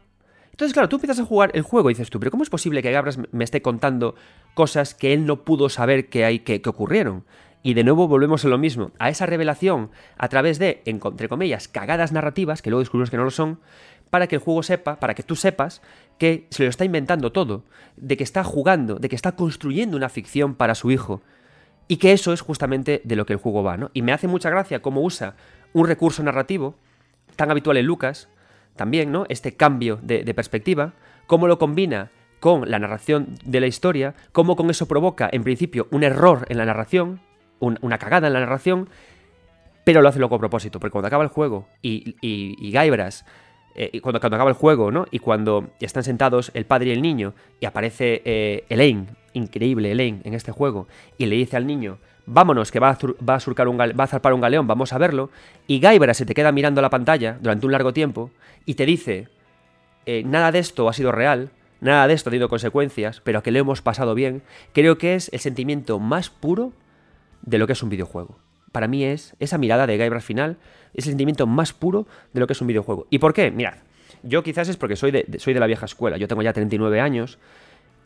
Entonces, 0.50 0.74
claro, 0.74 0.88
tú 0.88 0.96
empiezas 0.96 1.20
a 1.20 1.24
jugar 1.24 1.52
el 1.54 1.62
juego 1.62 1.90
y 1.90 1.94
dices 1.94 2.10
tú, 2.10 2.18
pero 2.18 2.30
¿cómo 2.30 2.42
es 2.42 2.50
posible 2.50 2.82
que 2.82 2.92
Gabras 2.92 3.18
me 3.30 3.44
esté 3.44 3.62
contando 3.62 4.14
cosas 4.54 4.94
que 4.94 5.14
él 5.14 5.24
no 5.24 5.44
pudo 5.44 5.68
saber 5.68 6.08
que, 6.08 6.24
hay, 6.24 6.40
que, 6.40 6.60
ocurrieron? 6.66 7.24
Y 7.62 7.74
de 7.74 7.84
nuevo 7.84 8.08
volvemos 8.08 8.44
a 8.44 8.48
lo 8.48 8.58
mismo, 8.58 8.90
a 8.98 9.10
esa 9.10 9.26
revelación 9.26 9.90
a 10.18 10.28
través 10.28 10.58
de, 10.58 10.82
entre 10.84 11.28
comillas, 11.28 11.68
cagadas 11.68 12.12
narrativas, 12.12 12.62
que 12.62 12.70
luego 12.70 12.80
descubrimos 12.80 13.10
que 13.10 13.16
no 13.16 13.24
lo 13.24 13.30
son, 13.30 13.60
para 14.10 14.26
que 14.26 14.36
el 14.36 14.42
juego 14.42 14.62
sepa, 14.62 14.98
para 14.98 15.14
que 15.14 15.22
tú 15.22 15.36
sepas 15.36 15.82
que 16.20 16.46
se 16.50 16.64
lo 16.64 16.68
está 16.68 16.84
inventando 16.84 17.32
todo, 17.32 17.64
de 17.96 18.18
que 18.18 18.24
está 18.24 18.44
jugando, 18.44 18.96
de 18.96 19.08
que 19.08 19.16
está 19.16 19.32
construyendo 19.32 19.96
una 19.96 20.10
ficción 20.10 20.54
para 20.54 20.74
su 20.74 20.90
hijo. 20.90 21.22
Y 21.88 21.96
que 21.96 22.12
eso 22.12 22.34
es 22.34 22.42
justamente 22.42 23.00
de 23.04 23.16
lo 23.16 23.24
que 23.24 23.32
el 23.32 23.38
juego 23.38 23.62
va, 23.62 23.78
¿no? 23.78 23.90
Y 23.94 24.02
me 24.02 24.12
hace 24.12 24.28
mucha 24.28 24.50
gracia 24.50 24.82
cómo 24.82 25.00
usa 25.00 25.34
un 25.72 25.86
recurso 25.86 26.22
narrativo 26.22 26.74
tan 27.36 27.50
habitual 27.50 27.78
en 27.78 27.86
Lucas, 27.86 28.28
también, 28.76 29.10
¿no? 29.10 29.24
Este 29.30 29.56
cambio 29.56 29.98
de, 30.02 30.34
perspectiva, 30.34 30.92
cómo 31.26 31.48
lo 31.48 31.58
combina 31.58 32.10
con 32.38 32.70
la 32.70 32.78
narración 32.78 33.28
de 33.42 33.60
la 33.60 33.66
historia, 33.66 34.14
cómo 34.32 34.56
con 34.56 34.68
eso 34.68 34.86
provoca, 34.86 35.26
en 35.32 35.42
principio, 35.42 35.88
un 35.90 36.04
error 36.04 36.44
en 36.50 36.58
la 36.58 36.66
narración, 36.66 37.22
una 37.60 37.96
cagada 37.96 38.26
en 38.26 38.34
la 38.34 38.40
narración, 38.40 38.90
pero 39.84 40.02
lo 40.02 40.10
hace 40.10 40.18
luego 40.18 40.36
a 40.36 40.38
propósito, 40.38 40.80
porque 40.80 40.92
cuando 40.92 41.06
acaba 41.06 41.24
el 41.24 41.30
juego 41.30 41.66
y, 41.80 42.16
y, 42.20 42.56
y 42.60 42.72
Guybrush, 42.72 43.22
eh, 43.74 44.00
cuando, 44.00 44.18
acaba 44.18 44.50
el 44.50 44.56
juego, 44.56 44.90
¿no? 44.90 45.06
Y 45.10 45.18
cuando 45.20 45.70
están 45.80 46.02
sentados 46.02 46.50
el 46.54 46.66
padre 46.66 46.88
y 46.88 46.92
el 46.92 47.02
niño, 47.02 47.34
y 47.60 47.66
aparece 47.66 48.22
eh, 48.24 48.64
Elaine, 48.68 49.06
increíble 49.32 49.92
Elaine 49.92 50.20
en 50.24 50.34
este 50.34 50.52
juego, 50.52 50.88
y 51.18 51.26
le 51.26 51.36
dice 51.36 51.56
al 51.56 51.66
niño, 51.66 51.98
vámonos, 52.26 52.70
que 52.70 52.80
va 52.80 52.90
a, 52.90 53.40
surcar 53.40 53.68
un 53.68 53.78
va 53.78 54.04
a 54.04 54.06
zarpar 54.06 54.32
un 54.32 54.40
galeón, 54.40 54.66
vamos 54.66 54.92
a 54.92 54.98
verlo, 54.98 55.30
y 55.66 55.80
Guybrush 55.80 56.16
se 56.16 56.26
te 56.26 56.34
queda 56.34 56.52
mirando 56.52 56.82
la 56.82 56.90
pantalla 56.90 57.38
durante 57.40 57.66
un 57.66 57.72
largo 57.72 57.92
tiempo 57.92 58.30
y 58.66 58.74
te 58.74 58.86
dice, 58.86 59.28
eh, 60.06 60.22
nada 60.24 60.52
de 60.52 60.58
esto 60.58 60.88
ha 60.88 60.92
sido 60.92 61.12
real, 61.12 61.50
nada 61.80 62.06
de 62.06 62.14
esto 62.14 62.30
ha 62.30 62.32
tenido 62.32 62.48
consecuencias, 62.48 63.20
pero 63.20 63.42
que 63.42 63.50
lo 63.50 63.58
hemos 63.58 63.82
pasado 63.82 64.14
bien, 64.14 64.42
creo 64.72 64.98
que 64.98 65.14
es 65.14 65.30
el 65.32 65.40
sentimiento 65.40 65.98
más 65.98 66.30
puro 66.30 66.72
de 67.42 67.58
lo 67.58 67.66
que 67.66 67.72
es 67.72 67.82
un 67.82 67.90
videojuego. 67.90 68.38
Para 68.72 68.88
mí 68.88 69.04
es 69.04 69.34
esa 69.38 69.58
mirada 69.58 69.86
de 69.86 69.98
Guybrush 69.98 70.22
final, 70.22 70.58
es 70.94 71.06
el 71.06 71.12
sentimiento 71.12 71.46
más 71.46 71.72
puro 71.72 72.06
de 72.32 72.40
lo 72.40 72.46
que 72.46 72.52
es 72.52 72.60
un 72.60 72.68
videojuego. 72.68 73.06
¿Y 73.10 73.18
por 73.18 73.32
qué? 73.32 73.50
Mirad, 73.50 73.74
yo 74.22 74.42
quizás 74.42 74.68
es 74.68 74.76
porque 74.76 74.96
soy 74.96 75.10
de, 75.10 75.26
soy 75.38 75.54
de 75.54 75.60
la 75.60 75.66
vieja 75.66 75.86
escuela, 75.86 76.16
yo 76.16 76.28
tengo 76.28 76.42
ya 76.42 76.52
39 76.52 77.00
años, 77.00 77.38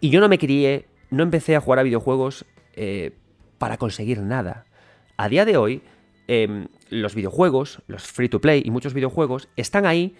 y 0.01 0.11
yo 0.11 0.21
no 0.21 0.29
me 0.29 0.39
crié, 0.39 0.87
no 1.11 1.23
empecé 1.23 1.57
a 1.57 1.61
jugar 1.61 1.79
a 1.79 1.83
videojuegos 1.83 2.45
eh, 2.75 3.13
para 3.59 3.79
conseguir 3.79 4.21
nada. 4.21 4.67
A 5.17 5.29
día 5.29 5.45
de 5.45 5.57
hoy, 5.57 5.83
em, 6.27 6.69
los 6.91 7.15
videojuegos, 7.15 7.83
los 7.87 8.03
free 8.05 8.29
to 8.29 8.41
play 8.41 8.63
y 8.65 8.71
muchos 8.71 8.95
videojuegos 8.95 9.49
están 9.57 9.87
ahí 9.87 10.15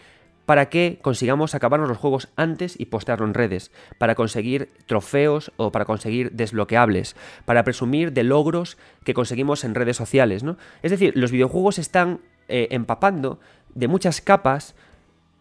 para 0.47 0.69
que 0.69 0.99
consigamos 1.03 1.55
acabarnos 1.55 1.89
los 1.89 1.99
juegos 1.99 2.29
antes 2.37 2.79
y 2.79 2.87
postearlo 2.87 3.27
en 3.27 3.35
redes, 3.35 3.71
para 3.99 4.15
conseguir 4.15 4.71
trofeos 4.87 5.53
o 5.57 5.73
para 5.73 5.85
conseguir 5.85 6.33
desbloqueables, 6.33 7.17
para 7.45 7.65
presumir 7.65 8.13
de 8.13 8.25
logros 8.25 8.77
que 9.05 9.15
conseguimos 9.15 9.65
en 9.65 9.75
redes 9.75 9.97
sociales, 9.97 10.43
¿no? 10.43 10.57
Es 10.83 10.91
decir, 10.91 11.13
los 11.17 11.31
videojuegos 11.31 11.79
están 11.79 12.21
eh, 12.49 12.69
empapando 12.71 13.39
de 13.75 13.89
muchas 13.89 14.21
capas, 14.21 14.75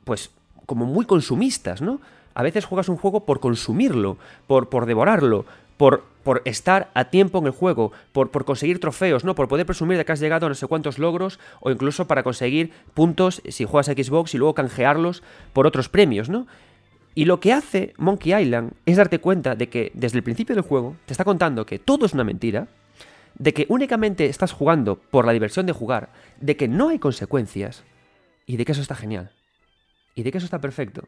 pues 0.06 0.32
como 0.66 0.86
muy 0.86 1.06
consumistas, 1.06 1.82
¿no? 1.82 2.00
A 2.34 2.44
veces 2.44 2.66
juegas 2.66 2.90
un 2.90 2.98
juego 2.98 3.26
por 3.26 3.40
consumirlo, 3.40 4.18
por, 4.48 4.70
por 4.70 4.86
devorarlo, 4.86 5.46
por, 5.78 6.04
por 6.24 6.42
estar 6.46 6.90
a 6.94 7.06
tiempo 7.06 7.40
en 7.40 7.46
el 7.46 7.52
juego, 7.52 7.92
por, 8.12 8.32
por, 8.32 8.46
conseguir 8.46 8.80
trofeos, 8.80 9.24
¿no? 9.24 9.36
Por 9.36 9.48
poder 9.48 9.66
presumir 9.66 9.98
de 9.98 10.06
que 10.06 10.12
has 10.12 10.20
llegado 10.20 10.46
a 10.46 10.50
no 10.50 10.56
sé 10.56 10.68
cuántos 10.68 11.00
logros, 11.00 11.40
o 11.60 11.72
incluso 11.72 12.08
para 12.08 12.24
conseguir 12.24 12.72
puntos 12.94 13.42
si 13.48 13.66
juegas 13.66 13.90
a 13.90 13.94
Xbox 13.94 14.34
y 14.34 14.38
luego 14.38 14.54
canjearlos 14.54 15.24
por 15.54 15.68
otros 15.68 15.90
premios, 15.90 16.30
¿no? 16.30 16.48
Y 17.16 17.26
lo 17.26 17.40
que 17.40 17.54
hace 17.54 17.94
Monkey 17.98 18.34
Island 18.34 18.74
es 18.86 18.98
darte 18.98 19.20
cuenta 19.20 19.56
de 19.56 19.70
que 19.70 19.92
desde 19.94 20.18
el 20.18 20.24
principio 20.24 20.56
del 20.56 20.64
juego 20.64 20.96
te 21.06 21.14
está 21.14 21.24
contando 21.24 21.66
que 21.66 21.78
todo 21.78 22.06
es 22.06 22.14
una 22.14 22.24
mentira, 22.24 22.68
de 23.36 23.54
que 23.54 23.66
únicamente 23.70 24.26
estás 24.26 24.52
jugando 24.52 24.96
por 24.96 25.26
la 25.26 25.34
diversión 25.34 25.66
de 25.66 25.74
jugar, 25.74 26.10
de 26.40 26.56
que 26.56 26.68
no 26.68 26.90
hay 26.90 27.00
consecuencias, 27.00 27.84
y 28.46 28.58
de 28.58 28.66
que 28.66 28.72
eso 28.74 28.82
está 28.82 28.96
genial. 28.96 29.32
Y 30.16 30.24
de 30.24 30.32
que 30.32 30.38
eso 30.38 30.46
está 30.46 30.62
perfecto. 30.62 31.08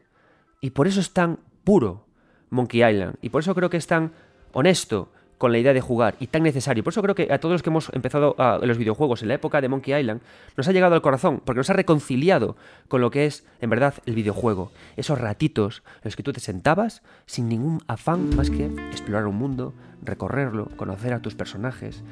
Y 0.60 0.70
por 0.70 0.86
eso 0.86 1.00
es 1.00 1.12
tan 1.12 1.38
puro 1.64 2.06
Monkey 2.50 2.82
Island. 2.82 3.16
Y 3.20 3.30
por 3.30 3.42
eso 3.42 3.54
creo 3.54 3.70
que 3.70 3.76
es 3.76 3.86
tan 3.86 4.12
honesto 4.56 5.10
con 5.36 5.52
la 5.52 5.58
idea 5.58 5.74
de 5.74 5.82
jugar 5.82 6.16
y 6.18 6.28
tan 6.28 6.42
necesario. 6.42 6.82
Por 6.82 6.94
eso 6.94 7.02
creo 7.02 7.14
que 7.14 7.30
a 7.30 7.38
todos 7.38 7.52
los 7.52 7.62
que 7.62 7.68
hemos 7.68 7.92
empezado 7.92 8.34
los 8.62 8.78
videojuegos 8.78 9.20
en 9.20 9.28
la 9.28 9.34
época 9.34 9.60
de 9.60 9.68
Monkey 9.68 9.94
Island 9.94 10.22
nos 10.56 10.66
ha 10.66 10.72
llegado 10.72 10.94
al 10.94 11.02
corazón, 11.02 11.42
porque 11.44 11.58
nos 11.58 11.68
ha 11.68 11.74
reconciliado 11.74 12.56
con 12.88 13.02
lo 13.02 13.10
que 13.10 13.26
es, 13.26 13.44
en 13.60 13.68
verdad, 13.68 13.94
el 14.06 14.14
videojuego. 14.14 14.72
Esos 14.96 15.20
ratitos 15.20 15.82
en 15.96 16.00
los 16.04 16.16
que 16.16 16.22
tú 16.22 16.32
te 16.32 16.40
sentabas 16.40 17.02
sin 17.26 17.50
ningún 17.50 17.82
afán 17.86 18.34
más 18.34 18.48
que 18.48 18.64
explorar 18.64 19.26
un 19.26 19.36
mundo, 19.36 19.74
recorrerlo, 20.02 20.70
conocer 20.76 21.12
a 21.12 21.20
tus 21.20 21.34
personajes 21.34 22.02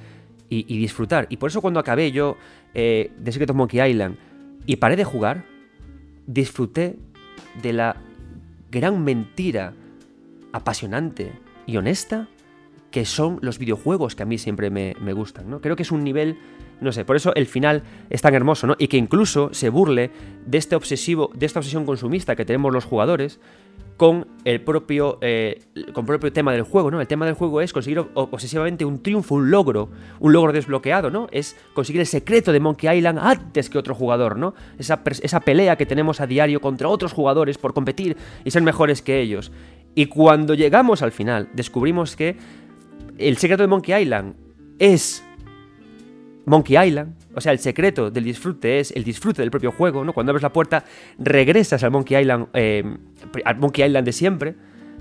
y, 0.51 0.63
disfrutar. 0.79 1.27
Y 1.31 1.39
por 1.39 1.49
eso 1.49 1.63
cuando 1.63 1.81
acabé 1.81 2.13
yo 2.13 2.37
eh, 2.75 3.11
de 3.19 3.33
Secret 3.33 3.49
of 3.49 3.57
Monkey 3.57 3.81
Island 3.81 4.17
y 4.67 4.77
paré 4.77 4.97
de 4.97 5.05
jugar, 5.05 5.47
disfruté 6.27 6.99
de 7.63 7.73
la 7.73 7.97
gran 8.71 9.03
mentira 9.03 9.73
apasionante 10.53 11.33
y 11.67 11.79
honesta 11.79 12.29
que 12.95 13.05
son 13.05 13.41
los 13.43 13.59
videojuegos 13.59 14.15
que 14.15 14.23
a 14.23 14.27
mí 14.27 14.39
siempre 14.39 14.71
me, 14.71 15.13
gustan, 15.15 15.51
¿no? 15.51 15.61
Creo 15.61 15.75
que 15.75 15.83
es 15.83 15.91
un 15.91 16.05
nivel, 16.05 16.39
no 16.81 16.93
sé, 16.93 17.05
por 17.05 17.17
eso 17.17 17.35
el 17.35 17.47
final 17.47 17.83
es 18.09 18.23
tan 18.23 18.35
hermoso, 18.35 18.69
¿no? 18.69 18.77
Y 18.79 18.87
que 18.87 18.97
incluso 18.97 19.53
se 19.53 19.69
burle 19.69 20.13
de 20.47 20.59
este 20.59 20.77
obsesivo, 20.77 21.29
de 21.35 21.45
esta 21.45 21.59
obsesión 21.59 21.87
consumista 21.87 22.37
que 22.37 22.45
tenemos 22.45 22.73
los 22.73 22.85
jugadores 22.85 23.41
con 23.97 24.29
el 24.45 24.61
propio, 24.61 25.19
eh, 25.23 25.63
con 25.93 26.05
el 26.05 26.07
propio 26.07 26.33
tema 26.33 26.53
del 26.53 26.63
juego, 26.63 26.93
¿no? 26.93 27.01
El 27.01 27.09
tema 27.09 27.27
del 27.27 27.35
juego 27.35 27.61
es 27.61 27.73
conseguir 27.73 28.01
obsesivamente 28.15 28.85
un 28.85 29.03
triunfo, 29.03 29.35
un 29.35 29.51
logro, 29.51 29.89
un 30.21 30.33
logro 30.33 30.53
desbloqueado, 30.53 31.11
¿no? 31.11 31.27
Es 31.33 31.57
conseguir 31.73 32.01
el 32.01 32.07
secreto 32.07 32.53
de 32.53 32.61
Monkey 32.61 32.97
Island 32.97 33.19
antes 33.21 33.71
que 33.71 33.77
otro 33.77 33.97
jugador, 33.97 34.39
¿no? 34.39 34.55
Esa, 34.79 35.03
esa 35.21 35.41
pelea 35.41 35.75
que 35.75 35.85
tenemos 35.85 36.21
a 36.21 36.29
diario 36.29 36.61
contra 36.61 36.89
otros 36.89 37.13
jugadores 37.13 37.59
por 37.59 37.75
competir 37.75 38.17
y 38.45 38.53
ser 38.53 38.63
mejores 38.63 39.03
que 39.03 39.21
ellos. 39.21 39.51
Y 39.97 40.07
cuando 40.07 40.55
llegamos 40.55 41.03
al 41.03 41.13
final, 41.13 41.49
descubrimos 41.55 42.17
que 42.17 42.37
el 43.19 43.37
secreto 43.37 43.63
de 43.63 43.69
Monkey 43.69 44.03
Island 44.03 44.35
es 44.79 45.25
Monkey 46.47 46.77
Island. 46.77 47.15
O 47.35 47.41
sea, 47.41 47.53
el 47.53 47.59
secreto 47.59 48.11
del 48.11 48.25
disfrute 48.25 48.79
es 48.79 48.93
el 48.93 49.05
disfrute 49.05 49.43
del 49.43 49.51
propio 49.51 49.73
juego, 49.73 50.05
¿no? 50.05 50.13
Cuando 50.13 50.31
abres 50.31 50.43
la 50.43 50.53
puerta, 50.53 50.85
regresas 51.19 51.83
al 51.83 51.91
Monkey 51.91 52.21
Island, 52.21 52.49
eh, 52.55 52.85
al 53.45 53.57
Monkey 53.59 53.85
Island 53.85 54.05
de 54.05 54.13
siempre. 54.13 54.55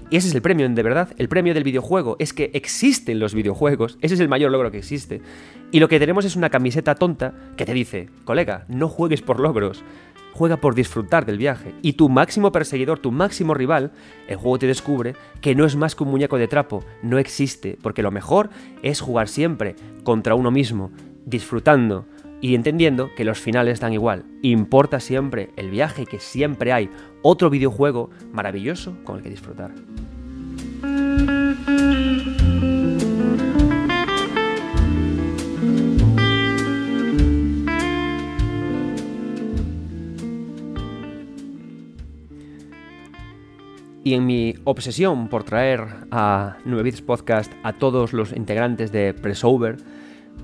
Y 0.09 0.17
ese 0.17 0.27
es 0.27 0.35
el 0.35 0.41
premio, 0.41 0.67
de 0.67 0.83
verdad. 0.83 1.09
El 1.17 1.27
premio 1.27 1.53
del 1.53 1.63
videojuego 1.63 2.17
es 2.19 2.33
que 2.33 2.51
existen 2.53 3.19
los 3.19 3.33
videojuegos. 3.33 3.97
Ese 4.01 4.15
es 4.15 4.19
el 4.19 4.29
mayor 4.29 4.51
logro 4.51 4.69
que 4.69 4.77
existe. 4.77 5.21
Y 5.71 5.79
lo 5.79 5.87
que 5.87 5.99
tenemos 5.99 6.25
es 6.25 6.35
una 6.35 6.49
camiseta 6.49 6.95
tonta 6.95 7.33
que 7.57 7.65
te 7.65 7.73
dice, 7.73 8.09
colega, 8.25 8.65
no 8.67 8.89
juegues 8.89 9.21
por 9.21 9.39
logros 9.39 9.83
juega 10.33 10.57
por 10.57 10.75
disfrutar 10.75 11.25
del 11.25 11.37
viaje. 11.37 11.73
Y 11.81 11.93
tu 11.93 12.09
máximo 12.09 12.51
perseguidor, 12.51 12.99
tu 12.99 13.11
máximo 13.11 13.53
rival, 13.53 13.91
el 14.27 14.37
juego 14.37 14.59
te 14.59 14.67
descubre 14.67 15.15
que 15.41 15.55
no 15.55 15.65
es 15.65 15.75
más 15.75 15.95
que 15.95 16.03
un 16.03 16.11
muñeco 16.11 16.37
de 16.37 16.47
trapo, 16.47 16.83
no 17.01 17.19
existe, 17.19 17.77
porque 17.81 18.03
lo 18.03 18.11
mejor 18.11 18.49
es 18.81 18.99
jugar 18.99 19.27
siempre 19.27 19.75
contra 20.03 20.35
uno 20.35 20.51
mismo, 20.51 20.91
disfrutando 21.25 22.05
y 22.41 22.55
entendiendo 22.55 23.09
que 23.15 23.23
los 23.23 23.39
finales 23.39 23.79
dan 23.79 23.93
igual. 23.93 24.25
Importa 24.41 24.99
siempre 24.99 25.51
el 25.55 25.69
viaje, 25.69 26.05
que 26.05 26.19
siempre 26.19 26.73
hay 26.73 26.89
otro 27.21 27.49
videojuego 27.49 28.09
maravilloso 28.33 28.97
con 29.05 29.17
el 29.17 29.23
que 29.23 29.29
disfrutar. 29.29 29.71
Y 44.03 44.15
en 44.15 44.25
mi 44.25 44.55
obsesión 44.65 45.29
por 45.29 45.45
traer 45.45 45.87
a 46.11 46.57
9 46.65 46.83
Bits 46.83 47.01
Podcast 47.01 47.53
a 47.63 47.71
todos 47.71 48.11
los 48.11 48.33
integrantes 48.33 48.91
de 48.91 49.13
Pressover, 49.13 49.77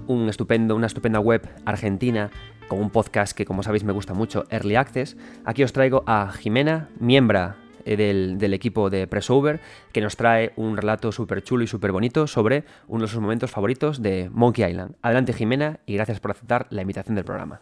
un 0.07 0.29
estupendo, 0.29 0.75
una 0.77 0.87
estupenda 0.87 1.19
web 1.19 1.47
argentina 1.65 2.31
con 2.69 2.79
un 2.79 2.89
podcast 2.89 3.35
que 3.35 3.45
como 3.45 3.61
sabéis 3.61 3.83
me 3.83 3.91
gusta 3.91 4.13
mucho, 4.13 4.45
Early 4.49 4.75
Access, 4.75 5.17
aquí 5.43 5.63
os 5.63 5.73
traigo 5.73 6.03
a 6.07 6.31
Jimena, 6.31 6.87
miembro 6.99 7.55
eh, 7.83 7.97
del, 7.97 8.53
equipo 8.53 8.89
de 8.89 9.07
Pressover, 9.07 9.59
que 9.91 9.99
nos 9.99 10.15
trae 10.15 10.53
un 10.55 10.77
relato 10.77 11.11
súper 11.11 11.43
chulo 11.43 11.63
y 11.63 11.67
súper 11.67 11.91
bonito 11.91 12.27
sobre 12.27 12.63
uno 12.87 13.03
de 13.03 13.07
sus 13.09 13.19
momentos 13.19 13.51
favoritos 13.51 14.01
de 14.01 14.29
Monkey 14.31 14.69
Island. 14.69 14.95
Adelante 15.01 15.33
Jimena 15.33 15.79
y 15.85 15.95
gracias 15.95 16.21
por 16.21 16.31
aceptar 16.31 16.67
la 16.69 16.81
invitación 16.81 17.15
del 17.15 17.25
programa. 17.25 17.61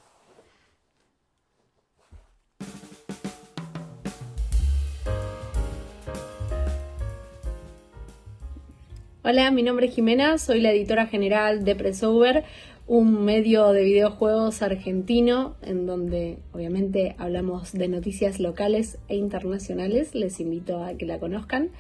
Hola, 9.30 9.52
mi 9.52 9.62
nombre 9.62 9.88
es 9.88 9.94
Jimena, 9.94 10.38
soy 10.38 10.62
la 10.62 10.72
editora 10.72 11.08
general 11.08 11.66
de 11.66 11.76
Pressover, 11.76 12.46
un 12.88 13.26
medio 13.26 13.74
de 13.74 13.84
videojuegos 13.84 14.62
argentino 14.62 15.58
en 15.64 15.86
donde 15.86 16.38
obviamente 16.54 17.14
hablamos 17.18 17.74
de 17.74 17.90
noticias 17.90 18.40
locales 18.40 19.00
e 19.10 19.18
internacionales, 19.18 20.16
les 20.16 20.40
invito 20.40 20.82
a 20.82 20.94
que 20.94 21.06
la 21.06 21.20
conozcan. 21.20 21.72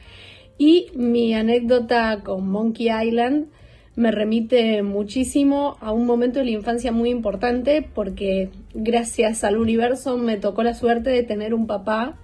Y 0.57 0.87
mi 0.93 1.33
anécdota 1.35 2.21
con 2.21 2.49
Monkey 2.49 2.89
Island 2.89 3.47
me 3.95 4.11
remite 4.11 4.83
muchísimo 4.83 5.77
a 5.79 5.93
un 5.93 6.05
momento 6.05 6.39
de 6.39 6.45
la 6.45 6.51
infancia 6.51 6.91
muy 6.91 7.11
importante 7.11 7.81
porque 7.81 8.49
gracias 8.73 9.45
al 9.45 9.57
universo 9.57 10.17
me 10.17 10.35
tocó 10.35 10.63
la 10.63 10.73
suerte 10.73 11.11
de 11.11 11.23
tener 11.23 11.53
un 11.53 11.65
papá 11.65 12.17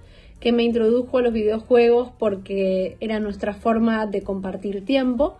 que 0.44 0.52
me 0.52 0.62
introdujo 0.62 1.16
a 1.16 1.22
los 1.22 1.32
videojuegos 1.32 2.10
porque 2.18 2.98
era 3.00 3.18
nuestra 3.18 3.54
forma 3.54 4.06
de 4.06 4.20
compartir 4.20 4.84
tiempo. 4.84 5.38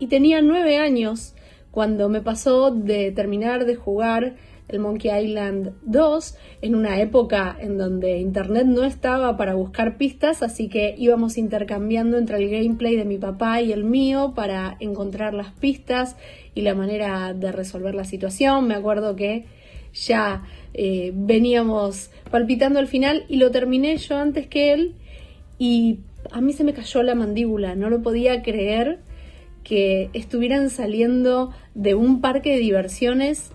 Y 0.00 0.08
tenía 0.08 0.42
nueve 0.42 0.76
años 0.76 1.36
cuando 1.70 2.08
me 2.08 2.20
pasó 2.20 2.72
de 2.72 3.12
terminar 3.12 3.64
de 3.64 3.76
jugar 3.76 4.34
el 4.66 4.80
Monkey 4.80 5.24
Island 5.24 5.74
2 5.82 6.34
en 6.62 6.74
una 6.74 7.00
época 7.00 7.56
en 7.60 7.78
donde 7.78 8.18
internet 8.18 8.66
no 8.66 8.82
estaba 8.82 9.36
para 9.36 9.54
buscar 9.54 9.96
pistas, 9.96 10.42
así 10.42 10.68
que 10.68 10.96
íbamos 10.98 11.38
intercambiando 11.38 12.18
entre 12.18 12.38
el 12.38 12.50
gameplay 12.50 12.96
de 12.96 13.04
mi 13.04 13.18
papá 13.18 13.60
y 13.60 13.70
el 13.70 13.84
mío 13.84 14.32
para 14.34 14.76
encontrar 14.80 15.32
las 15.32 15.52
pistas 15.52 16.16
y 16.56 16.62
la 16.62 16.74
manera 16.74 17.34
de 17.34 17.52
resolver 17.52 17.94
la 17.94 18.04
situación. 18.04 18.66
Me 18.66 18.74
acuerdo 18.74 19.14
que 19.14 19.46
ya 19.92 20.42
eh, 20.74 21.12
veníamos 21.14 22.10
palpitando 22.30 22.78
al 22.78 22.86
final 22.86 23.24
y 23.28 23.36
lo 23.36 23.50
terminé 23.50 23.96
yo 23.96 24.16
antes 24.16 24.46
que 24.46 24.72
él 24.72 24.94
y 25.58 26.00
a 26.30 26.40
mí 26.40 26.52
se 26.52 26.64
me 26.64 26.72
cayó 26.72 27.02
la 27.02 27.14
mandíbula, 27.14 27.74
no 27.74 27.90
lo 27.90 28.02
podía 28.02 28.42
creer 28.42 29.00
que 29.64 30.10
estuvieran 30.12 30.70
saliendo 30.70 31.52
de 31.74 31.94
un 31.94 32.20
parque 32.20 32.52
de 32.52 32.58
diversiones 32.58 33.50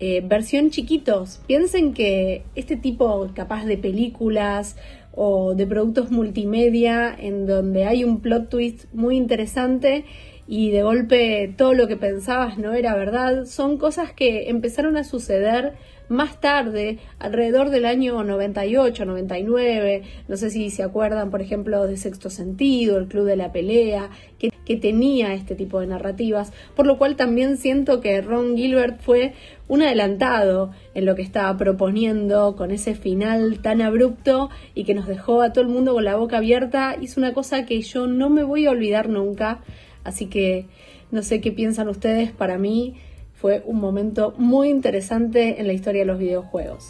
eh, 0.00 0.22
versión 0.24 0.70
chiquitos. 0.70 1.40
Piensen 1.48 1.92
que 1.92 2.44
este 2.54 2.76
tipo 2.76 3.28
capaz 3.34 3.64
de 3.64 3.76
películas 3.76 4.76
o 5.12 5.54
de 5.54 5.66
productos 5.66 6.12
multimedia 6.12 7.12
en 7.18 7.46
donde 7.46 7.84
hay 7.84 8.04
un 8.04 8.20
plot 8.20 8.48
twist 8.48 8.84
muy 8.92 9.16
interesante 9.16 10.04
y 10.46 10.70
de 10.70 10.82
golpe 10.82 11.52
todo 11.56 11.74
lo 11.74 11.88
que 11.88 11.96
pensabas 11.96 12.58
no 12.58 12.72
era 12.72 12.94
verdad, 12.94 13.44
son 13.44 13.76
cosas 13.76 14.12
que 14.12 14.48
empezaron 14.48 14.96
a 14.96 15.02
suceder 15.02 15.74
más 16.08 16.40
tarde, 16.40 16.98
alrededor 17.18 17.70
del 17.70 17.84
año 17.84 18.22
98, 18.24 19.04
99, 19.04 20.02
no 20.26 20.36
sé 20.36 20.50
si 20.50 20.70
se 20.70 20.82
acuerdan, 20.82 21.30
por 21.30 21.42
ejemplo, 21.42 21.86
de 21.86 21.96
Sexto 21.96 22.30
Sentido, 22.30 22.98
el 22.98 23.08
Club 23.08 23.26
de 23.26 23.36
la 23.36 23.52
Pelea, 23.52 24.10
que, 24.38 24.50
que 24.64 24.76
tenía 24.76 25.34
este 25.34 25.54
tipo 25.54 25.80
de 25.80 25.86
narrativas, 25.86 26.52
por 26.74 26.86
lo 26.86 26.98
cual 26.98 27.16
también 27.16 27.56
siento 27.56 28.00
que 28.00 28.20
Ron 28.20 28.56
Gilbert 28.56 29.00
fue 29.00 29.34
un 29.68 29.82
adelantado 29.82 30.70
en 30.94 31.04
lo 31.04 31.14
que 31.14 31.22
estaba 31.22 31.56
proponiendo 31.56 32.56
con 32.56 32.70
ese 32.70 32.94
final 32.94 33.60
tan 33.60 33.82
abrupto 33.82 34.48
y 34.74 34.84
que 34.84 34.94
nos 34.94 35.06
dejó 35.06 35.42
a 35.42 35.52
todo 35.52 35.62
el 35.62 35.70
mundo 35.70 35.92
con 35.92 36.04
la 36.04 36.16
boca 36.16 36.38
abierta. 36.38 36.96
Hizo 37.00 37.20
una 37.20 37.34
cosa 37.34 37.66
que 37.66 37.80
yo 37.82 38.06
no 38.06 38.30
me 38.30 38.44
voy 38.44 38.66
a 38.66 38.70
olvidar 38.70 39.08
nunca, 39.08 39.60
así 40.04 40.26
que 40.26 40.66
no 41.10 41.22
sé 41.22 41.40
qué 41.40 41.52
piensan 41.52 41.88
ustedes, 41.88 42.32
para 42.32 42.58
mí 42.58 42.94
fue 43.40 43.62
un 43.66 43.78
momento 43.78 44.34
muy 44.36 44.68
interesante 44.68 45.60
en 45.60 45.68
la 45.68 45.72
historia 45.72 46.00
de 46.02 46.06
los 46.06 46.18
videojuegos. 46.18 46.88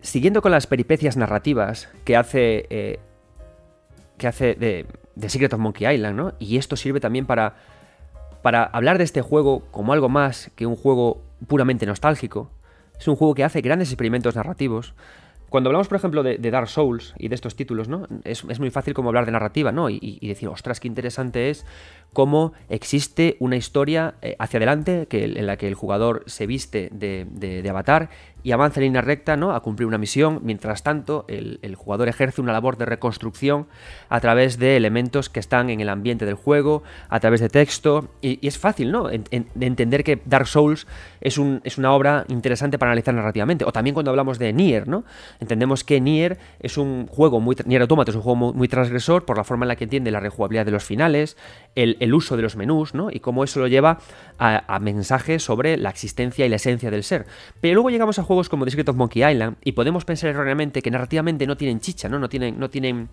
Siguiendo 0.00 0.42
con 0.42 0.52
las 0.52 0.66
peripecias 0.66 1.16
narrativas 1.16 1.88
que 2.04 2.16
hace, 2.16 2.66
eh, 2.70 2.98
que 4.16 4.28
hace 4.28 4.54
de, 4.54 4.86
de, 5.14 5.28
Secret 5.28 5.52
of 5.52 5.60
Monkey 5.60 5.92
Island, 5.92 6.16
¿no? 6.16 6.32
Y 6.38 6.56
esto 6.56 6.76
sirve 6.76 7.00
también 7.00 7.26
para, 7.26 7.54
para 8.42 8.64
hablar 8.64 8.98
de 8.98 9.04
este 9.04 9.22
juego 9.22 9.64
como 9.70 9.92
algo 9.92 10.08
más 10.08 10.50
que 10.54 10.66
un 10.66 10.76
juego 10.76 11.20
puramente 11.46 11.86
nostálgico. 11.86 12.50
Es 13.00 13.08
un 13.08 13.16
juego 13.16 13.34
que 13.34 13.44
hace 13.44 13.62
grandes 13.62 13.88
experimentos 13.88 14.36
narrativos. 14.36 14.92
Cuando 15.48 15.68
hablamos, 15.70 15.88
por 15.88 15.96
ejemplo, 15.96 16.22
de, 16.22 16.38
Dark 16.38 16.68
Souls 16.68 17.14
y 17.18 17.28
de 17.28 17.34
estos 17.34 17.56
títulos, 17.56 17.88
¿no? 17.88 18.06
Es, 18.22 18.44
muy 18.60 18.70
fácil 18.70 18.94
como 18.94 19.08
hablar 19.08 19.26
de 19.26 19.32
narrativa, 19.32 19.72
¿no? 19.72 19.90
Y, 19.90 19.98
y, 20.00 20.28
decir, 20.28 20.48
ostras, 20.48 20.78
qué 20.78 20.86
interesante 20.86 21.50
es 21.50 21.66
cómo 22.12 22.52
existe 22.68 23.36
una 23.38 23.56
historia 23.56 24.14
eh, 24.22 24.36
hacia 24.38 24.58
adelante 24.58 25.06
en 25.10 25.46
la 25.46 25.56
que 25.56 25.68
el 25.68 25.74
jugador 25.74 26.24
se 26.26 26.46
viste 26.46 26.88
de, 26.92 27.66
avatar 27.68 28.10
y 28.42 28.52
avanza 28.52 28.80
en 28.80 28.84
línea 28.84 29.02
recta 29.02 29.36
¿no? 29.36 29.52
a 29.52 29.60
cumplir 29.60 29.86
una 29.86 29.98
misión. 29.98 30.40
Mientras 30.42 30.82
tanto, 30.82 31.24
el, 31.28 31.74
jugador 31.76 32.08
ejerce 32.08 32.40
una 32.40 32.52
labor 32.52 32.78
de 32.78 32.86
reconstrucción 32.86 33.66
a 34.08 34.20
través 34.20 34.58
de 34.58 34.76
elementos 34.76 35.28
que 35.28 35.40
están 35.40 35.70
en 35.70 35.80
el 35.80 35.88
ambiente 35.88 36.24
del 36.24 36.34
juego, 36.34 36.82
a 37.08 37.20
través 37.20 37.40
de 37.40 37.48
texto. 37.48 38.08
Y, 38.22 38.46
es 38.46 38.58
fácil 38.58 38.90
¿no? 38.92 39.08
de 39.08 39.44
entender 39.60 40.04
que 40.04 40.20
Dark 40.24 40.46
Souls 40.46 40.86
es, 41.20 41.38
un, 41.38 41.60
es, 41.64 41.78
una 41.78 41.92
obra 41.92 42.24
interesante 42.28 42.78
para 42.78 42.92
analizar 42.92 43.14
narrativamente. 43.14 43.64
O 43.64 43.72
también 43.72 43.94
cuando 43.94 44.10
hablamos 44.10 44.38
de 44.38 44.52
Nier, 44.52 44.88
¿no? 44.88 45.04
entendemos 45.38 45.84
que 45.84 46.00
Nier 46.00 46.38
es 46.60 46.78
un 46.78 47.06
juego 47.06 47.40
muy. 47.40 47.56
Nier 47.66 47.82
Automata 47.82 48.10
es 48.10 48.16
un 48.16 48.22
juego 48.22 48.52
muy, 48.52 48.68
transgresor 48.68 49.24
por 49.24 49.36
la 49.36 49.44
forma 49.44 49.64
en 49.64 49.68
la 49.68 49.76
que 49.76 49.84
entiende 49.84 50.10
la 50.10 50.20
rejugabilidad 50.20 50.64
de 50.64 50.72
los 50.72 50.84
finales, 50.84 51.36
el, 51.74 51.96
uso 52.14 52.36
de 52.36 52.42
los 52.42 52.56
menús, 52.56 52.94
¿no? 52.94 53.10
y 53.10 53.20
cómo 53.20 53.44
eso 53.44 53.60
lo 53.60 53.68
lleva 53.68 53.98
a, 54.38 54.78
mensajes 54.80 55.42
sobre 55.42 55.76
la 55.76 55.90
existencia 55.90 56.46
y 56.46 56.48
la 56.48 56.56
esencia 56.56 56.90
del 56.90 57.04
ser. 57.04 57.26
Pero 57.60 57.74
luego 57.74 57.90
llegamos 57.90 58.18
a 58.18 58.22
juegos 58.22 58.48
como 58.48 58.64
The 58.64 58.72
Secret 58.72 58.88
of 58.88 58.96
Monkey 58.96 59.22
Island 59.22 59.56
y 59.62 59.72
podemos 59.72 60.04
pensar 60.04 60.30
erróneamente 60.30 60.82
que 60.82 60.90
narrativamente 60.90 61.46
no 61.46 61.56
tienen 61.56 61.80
chicha, 61.80 62.08
¿no? 62.08 62.18
No 62.18 62.28
tienen, 62.28 62.58
no 62.58 62.70
tienen 62.70 63.08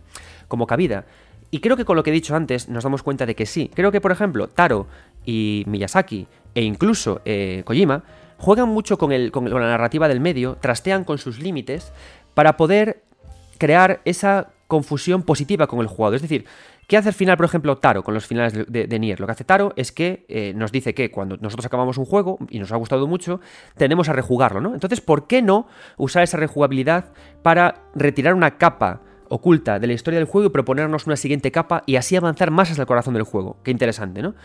como 0.48 0.66
cabida. 0.66 1.06
Y 1.52 1.60
creo 1.60 1.78
que 1.78 1.86
con 1.86 1.96
lo 1.96 2.04
que 2.04 2.10
he 2.10 2.14
dicho 2.14 2.36
antes 2.36 2.70
nos 2.70 2.84
damos 2.84 3.04
cuenta 3.04 3.26
de 3.26 3.36
que 3.36 3.46
sí. 3.46 3.70
Creo 3.74 3.92
que, 3.92 4.02
por 4.02 4.12
ejemplo, 4.12 4.48
Taro 4.48 4.88
y 5.26 5.64
Miyazaki 5.68 6.28
e 6.56 6.62
incluso 6.62 7.22
eh, 7.26 7.62
Kojima 7.66 8.04
juegan 8.38 8.70
mucho 8.70 8.98
con, 8.98 9.12
el, 9.12 9.32
con 9.32 9.50
la 9.50 9.60
narrativa 9.60 10.08
del 10.08 10.20
medio, 10.20 10.58
trastean 10.60 11.04
con 11.04 11.18
sus 11.18 11.40
límites 11.40 11.92
para 12.34 12.58
poder 12.58 13.04
crear 13.58 14.02
esa 14.06 14.50
confusión 14.68 15.24
positiva 15.24 15.68
con 15.68 15.80
el 15.80 15.88
jugador. 15.88 16.16
Es 16.16 16.22
decir, 16.22 16.46
¿Qué 16.88 16.96
hace 16.96 17.10
al 17.10 17.16
final, 17.16 17.36
por 17.36 17.46
ejemplo, 17.46 17.78
Taro 17.78 18.02
con 18.02 18.14
los 18.14 18.26
finales 18.26 18.54
de, 18.54 19.00
Nier? 19.00 19.20
Lo 19.20 19.26
que 19.26 19.34
hace 19.34 19.44
Taro 19.44 19.74
es 19.76 19.92
que 19.92 20.26
eh, 20.30 20.54
nos 20.56 20.72
dice 20.72 20.94
que 20.94 21.12
cuando 21.12 21.36
nosotros 21.36 21.66
acabamos 21.66 21.98
un 21.98 22.06
juego 22.06 22.38
y 22.50 22.60
nos 22.60 22.72
ha 22.72 22.78
gustado 22.78 23.08
mucho, 23.08 23.42
tenemos 23.76 24.08
a 24.08 24.14
rejugarlo, 24.14 24.62
¿no? 24.62 24.74
Entonces, 24.74 25.02
¿por 25.02 25.28
qué 25.28 25.42
no 25.42 25.68
usar 25.98 26.24
esa 26.24 26.38
rejugabilidad 26.38 27.12
para 27.42 27.84
retirar 27.94 28.34
una 28.34 28.58
capa 28.58 29.02
oculta 29.28 29.80
de 29.80 29.88
la 29.88 29.94
historia 29.94 30.18
del 30.18 30.30
juego 30.30 30.48
y 30.48 30.50
proponernos 30.50 31.08
una 31.08 31.18
siguiente 31.18 31.52
capa 31.52 31.84
y 31.86 31.98
así 31.98 32.16
avanzar 32.16 32.52
más 32.52 32.72
hasta 32.72 32.84
el 32.84 32.88
corazón 32.88 33.16
del 33.16 33.24
juego? 33.24 33.58
Qué 33.64 33.72
interesante, 33.72 34.22
¿no? 34.22 34.36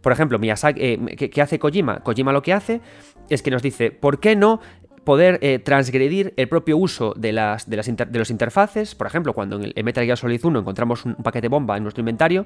Por 0.00 0.12
ejemplo, 0.12 0.38
Miyazaki, 0.38 0.80
eh, 0.80 1.16
¿qué, 1.16 1.42
hace 1.42 1.58
Kojima? 1.58 2.00
Kojima 2.04 2.32
lo 2.32 2.42
que 2.42 2.52
hace 2.52 2.80
es 3.28 3.42
que 3.42 3.50
nos 3.50 3.62
dice, 3.62 3.90
¿por 3.90 4.20
qué 4.20 4.36
no 4.36 4.60
poder 5.08 5.38
eh, 5.40 5.58
transgredir 5.58 6.34
el 6.36 6.50
propio 6.50 6.76
uso 6.76 7.14
de, 7.16 7.32
las, 7.32 7.66
de, 7.70 7.78
las 7.78 7.86
de 7.86 8.18
los 8.18 8.28
interfaces. 8.28 8.94
Por 8.94 9.06
ejemplo, 9.06 9.32
cuando 9.32 9.56
en 9.56 9.72
el 9.74 9.82
Metal 9.82 10.04
Gear 10.04 10.18
Solid 10.18 10.44
1 10.44 10.58
encontramos 10.58 11.06
un 11.06 11.14
paquete 11.14 11.48
bomba 11.48 11.78
en 11.78 11.82
nuestro 11.82 12.02
inventario, 12.02 12.44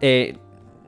eh, 0.00 0.38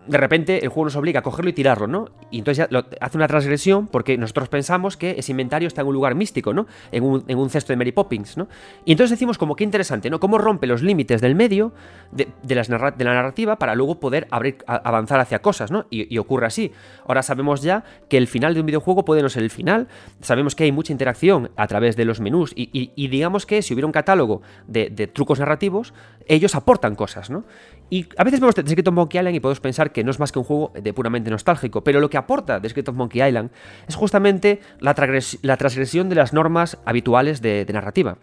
de 0.07 0.19
repente 0.19 0.65
el 0.65 0.69
juego 0.69 0.87
nos 0.87 0.97
obliga 0.97 1.21
a 1.21 1.23
cogerlo 1.23 1.51
y 1.51 1.53
tirarlo, 1.53 1.87
¿no? 1.87 2.09
Y 2.31 2.39
entonces 2.39 2.67
ya 2.69 2.85
hace 3.01 3.17
una 3.17 3.29
transgresión 3.29 3.87
porque 3.87 4.19
nosotros 4.19 4.49
pensamos 4.49 4.97
que 4.97 5.15
ese 5.19 5.33
inventario 5.33 5.69
está 5.69 5.83
en 5.83 5.89
un 5.89 5.95
lugar 5.95 6.15
místico, 6.15 6.53
¿no? 6.53 6.67
En 6.91 7.05
un, 7.05 7.51
cesto 7.51 7.73
de 7.73 7.77
Mary 7.77 7.93
Poppins, 7.93 8.37
¿no? 8.37 8.49
Y 8.85 8.93
entonces 8.93 9.11
decimos 9.11 9.39
como 9.39 9.55
que 9.55 9.65
interesante, 9.65 10.11
¿no? 10.11 10.19
Cómo 10.19 10.39
rompe 10.39 10.67
los 10.67 10.83
límites 10.83 11.21
del 11.21 11.35
medio 11.35 11.73
de, 12.11 12.27
las 12.55 12.69
de 12.69 13.05
la 13.05 13.15
narrativa 13.15 13.57
para 13.57 13.75
luego 13.75 14.01
poder 14.01 14.27
abrir, 14.31 14.59
avanzar 14.67 15.21
hacia 15.21 15.41
cosas, 15.41 15.71
¿no? 15.71 15.87
Y, 15.91 16.19
ocurre 16.19 16.47
así. 16.47 16.73
Ahora 17.07 17.23
sabemos 17.23 17.63
ya 17.63 17.85
que 18.09 18.17
el 18.17 18.27
final 18.27 18.55
de 18.55 18.61
un 18.61 18.67
videojuego 18.67 19.05
puede 19.05 19.23
no 19.23 19.29
ser 19.29 19.43
el 19.43 19.51
final, 19.51 19.89
sabemos 20.21 20.55
que 20.55 20.65
hay 20.65 20.73
mucha 20.73 20.93
interacción 20.93 21.51
a 21.57 21.67
través 21.67 21.97
de 21.97 22.05
los 22.05 22.21
menús 22.21 22.53
y, 22.57 23.09
digamos 23.09 23.47
que 23.47 23.63
si 23.63 23.75
hubiera 23.75 23.87
un 23.87 23.93
catálogo 23.93 24.43
de, 24.67 24.89
de 24.89 25.07
trucos 25.07 25.39
narrativos, 25.39 25.93
ellos 26.27 26.55
aportan 26.55 26.95
cosas, 26.95 27.31
¿no? 27.31 27.45
Y 27.93 28.07
a 28.17 28.25
veces 28.25 28.41
vemos 28.41 28.55
The 28.55 28.67
Secret 28.67 28.89
of 28.89 28.95
Monkey 28.95 29.21
Island 29.21 29.37
y 29.37 29.41
podemos 29.41 29.61
pensar 29.61 29.93
que 29.93 30.03
no 30.03 30.11
es 30.11 30.19
más 30.19 30.33
que 30.33 30.39
un 30.39 30.47
juego 30.47 30.73
de 30.73 30.95
puramente 30.95 31.31
nostálgico, 31.31 31.85
pero 31.85 32.01
lo 32.01 32.09
que 32.09 32.17
aporta 32.17 32.59
The 32.59 32.71
Secret 32.71 32.89
of 32.89 32.97
Monkey 32.97 33.23
Island 33.23 33.51
es 33.87 33.97
justamente 33.97 34.61
la, 34.81 34.95
transgresión 34.95 36.09
de 36.09 36.15
las 36.15 36.33
normas 36.33 36.79
habituales 36.87 37.43
de, 37.43 37.67
narrativa. 37.71 38.17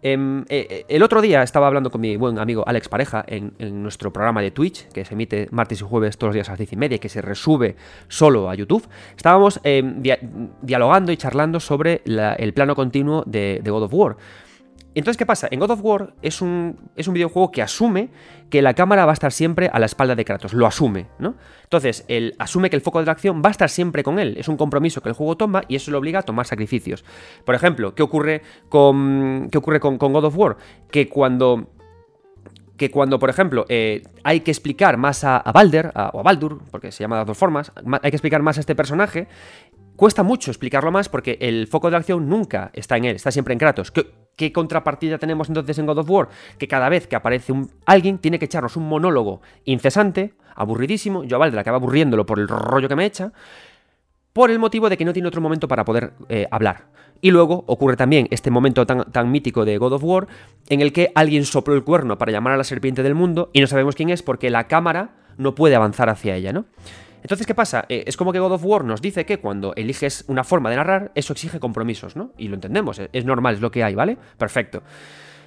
Em, 0.00 0.40
eh, 0.48 0.66
eh, 0.70 0.84
el 0.88 1.02
otro 1.02 1.20
día 1.20 1.42
estaba 1.42 1.66
hablando 1.66 1.90
con 1.90 2.00
mi 2.00 2.16
buen 2.16 2.38
amigo 2.38 2.64
Alex 2.66 2.88
Pareja 2.88 3.22
en, 3.26 3.52
nuestro 3.82 4.10
programa 4.10 4.40
de 4.40 4.52
Twitch, 4.52 4.88
que 4.88 5.04
se 5.04 5.12
emite 5.12 5.48
martes 5.50 5.82
y 5.82 5.84
jueves 5.84 6.16
todos 6.16 6.30
los 6.30 6.34
días 6.36 6.48
a 6.48 6.52
las 6.52 6.58
10 6.60 6.72
y 6.72 6.76
media, 6.76 6.96
que 6.96 7.10
se 7.10 7.20
resube 7.20 7.76
solo 8.08 8.48
a 8.48 8.54
YouTube. 8.54 8.88
Estábamos 9.18 9.60
em, 9.64 10.02
dialogando 10.62 11.12
y 11.12 11.18
charlando 11.18 11.60
sobre 11.60 12.00
el 12.06 12.54
plano 12.54 12.74
continuo 12.74 13.22
de 13.26 13.60
God 13.62 13.82
of 13.82 13.92
War. 13.92 14.16
Entonces, 14.94 15.16
¿qué 15.16 15.26
pasa? 15.26 15.48
En 15.50 15.60
God 15.60 15.70
of 15.70 15.80
War 15.82 16.14
es 16.22 16.40
un, 16.40 16.78
es 16.94 17.08
un 17.08 17.14
videojuego 17.14 17.50
que 17.50 17.62
asume 17.62 18.10
que 18.48 18.62
la 18.62 18.74
cámara 18.74 19.04
va 19.04 19.12
a 19.12 19.14
estar 19.14 19.32
siempre 19.32 19.68
a 19.72 19.78
la 19.78 19.86
espalda 19.86 20.14
de 20.14 20.24
Kratos, 20.24 20.52
lo 20.52 20.66
asume, 20.66 21.06
¿no? 21.18 21.34
Entonces, 21.64 22.04
él 22.08 22.36
asume 22.38 22.70
que 22.70 22.76
el 22.76 22.82
foco 22.82 23.00
de 23.00 23.06
la 23.06 23.12
acción 23.12 23.42
va 23.44 23.48
a 23.48 23.50
estar 23.50 23.68
siempre 23.68 24.04
con 24.04 24.18
él, 24.18 24.36
es 24.38 24.48
un 24.48 24.56
compromiso 24.56 25.02
que 25.02 25.08
el 25.08 25.14
juego 25.14 25.36
toma 25.36 25.62
y 25.66 25.76
eso 25.76 25.90
le 25.90 25.96
obliga 25.96 26.20
a 26.20 26.22
tomar 26.22 26.46
sacrificios. 26.46 27.04
Por 27.44 27.54
ejemplo, 27.54 27.94
¿qué 27.94 28.02
ocurre 28.02 28.42
con, 28.68 29.48
qué 29.50 29.58
ocurre 29.58 29.80
con, 29.80 29.98
God 29.98 30.24
of 30.24 30.36
War? 30.36 30.56
Que 30.90 31.08
cuando 31.08 31.68
que 32.76 32.90
cuando, 32.90 33.20
por 33.20 33.30
ejemplo, 33.30 33.66
eh, 33.68 34.02
hay 34.24 34.40
que 34.40 34.50
explicar 34.50 34.96
más 34.96 35.22
a, 35.22 35.40
Balder, 35.54 35.92
o 35.94 36.18
a 36.18 36.22
Baldur, 36.24 36.60
porque 36.72 36.90
se 36.90 37.04
llama 37.04 37.20
de 37.20 37.24
dos 37.24 37.38
formas, 37.38 37.70
hay 38.02 38.10
que 38.10 38.16
explicar 38.16 38.42
más 38.42 38.56
a 38.56 38.60
este 38.60 38.74
personaje, 38.74 39.28
cuesta 39.96 40.22
mucho 40.22 40.50
explicarlo 40.50 40.90
más 40.90 41.08
porque 41.08 41.38
el 41.40 41.66
foco 41.66 41.90
de 41.90 41.96
acción 41.96 42.28
nunca 42.28 42.70
está 42.72 42.96
en 42.96 43.04
él, 43.04 43.16
está 43.16 43.30
siempre 43.30 43.52
en 43.52 43.58
Kratos. 43.58 43.90
¿Qué, 43.90 44.52
contrapartida 44.52 45.18
tenemos 45.18 45.48
entonces 45.48 45.78
en 45.78 45.86
God 45.86 45.98
of 45.98 46.10
War? 46.10 46.28
Que 46.58 46.68
cada 46.68 46.88
vez 46.88 47.06
que 47.06 47.16
aparece 47.16 47.52
un, 47.52 47.70
alguien 47.86 48.18
tiene 48.18 48.38
que 48.38 48.46
echarnos 48.46 48.76
un 48.76 48.88
monólogo 48.88 49.42
incesante, 49.64 50.34
aburridísimo, 50.56 51.24
yo 51.24 51.36
a 51.36 51.38
Valder 51.38 51.58
acaba 51.58 51.76
aburriéndolo 51.76 52.26
por 52.26 52.38
el 52.38 52.48
rollo 52.48 52.88
que 52.88 52.96
me 52.96 53.04
echa, 53.04 53.32
por 54.32 54.50
el 54.50 54.58
motivo 54.58 54.90
de 54.90 54.96
que 54.96 55.04
no 55.04 55.12
tiene 55.12 55.28
otro 55.28 55.40
momento 55.40 55.68
para 55.68 55.84
poder 55.84 56.12
eh, 56.28 56.46
hablar. 56.50 56.86
Y 57.20 57.30
luego 57.30 57.64
ocurre 57.68 57.96
también 57.96 58.28
este 58.30 58.50
momento 58.50 58.84
tan, 58.84 59.30
mítico 59.30 59.64
de 59.64 59.78
God 59.78 59.94
of 59.94 60.04
War, 60.04 60.26
en 60.68 60.82
el 60.82 60.92
que 60.92 61.10
alguien 61.14 61.44
sopló 61.46 61.74
el 61.74 61.84
cuerno 61.84 62.18
para 62.18 62.32
llamar 62.32 62.52
a 62.52 62.56
la 62.56 62.64
serpiente 62.64 63.02
del 63.02 63.14
mundo 63.14 63.48
y 63.52 63.60
no 63.60 63.66
sabemos 63.66 63.94
quién 63.94 64.10
es 64.10 64.22
porque 64.22 64.50
la 64.50 64.66
cámara 64.66 65.12
no 65.38 65.54
puede 65.54 65.74
avanzar 65.74 66.10
hacia 66.10 66.36
ella, 66.36 66.52
¿no? 66.52 66.66
Entonces, 67.24 67.46
¿qué 67.46 67.54
pasa? 67.54 67.86
Eh, 67.88 68.04
es 68.06 68.18
como 68.18 68.34
que 68.34 68.38
God 68.38 68.52
of 68.52 68.64
War 68.66 68.84
nos 68.84 69.00
dice 69.00 69.24
que 69.24 69.38
cuando 69.38 69.72
eliges 69.76 70.26
una 70.28 70.44
forma 70.44 70.68
de 70.68 70.76
narrar, 70.76 71.10
eso 71.14 71.32
exige 71.32 71.58
compromisos, 71.58 72.16
¿no? 72.16 72.32
Y 72.36 72.48
lo 72.48 72.54
entendemos, 72.54 72.98
eh, 72.98 73.08
es 73.14 73.24
normal, 73.24 73.54
es 73.54 73.60
lo 73.62 73.70
que 73.70 73.82
hay, 73.82 73.94
¿vale? 73.94 74.18
Perfecto. 74.36 74.82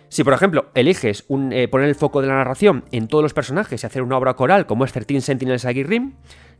Si, 0.10 0.24
por 0.24 0.34
ejemplo, 0.34 0.72
eliges 0.74 1.26
eh, 1.52 1.68
poner 1.68 1.88
el 1.88 1.94
foco 1.94 2.22
de 2.22 2.30
la 2.30 2.34
narración 2.34 2.86
en 2.92 3.08
todos 3.08 3.22
los 3.22 3.36
personajes 3.36 3.84
y 3.84 3.86
hacer 3.86 4.02
una 4.02 4.18
obra 4.18 4.34
coral 4.34 4.66
como 4.66 4.86
es 4.86 4.92
13 4.92 5.22
Sentinels 5.22 5.66
Rim, 5.66 6.14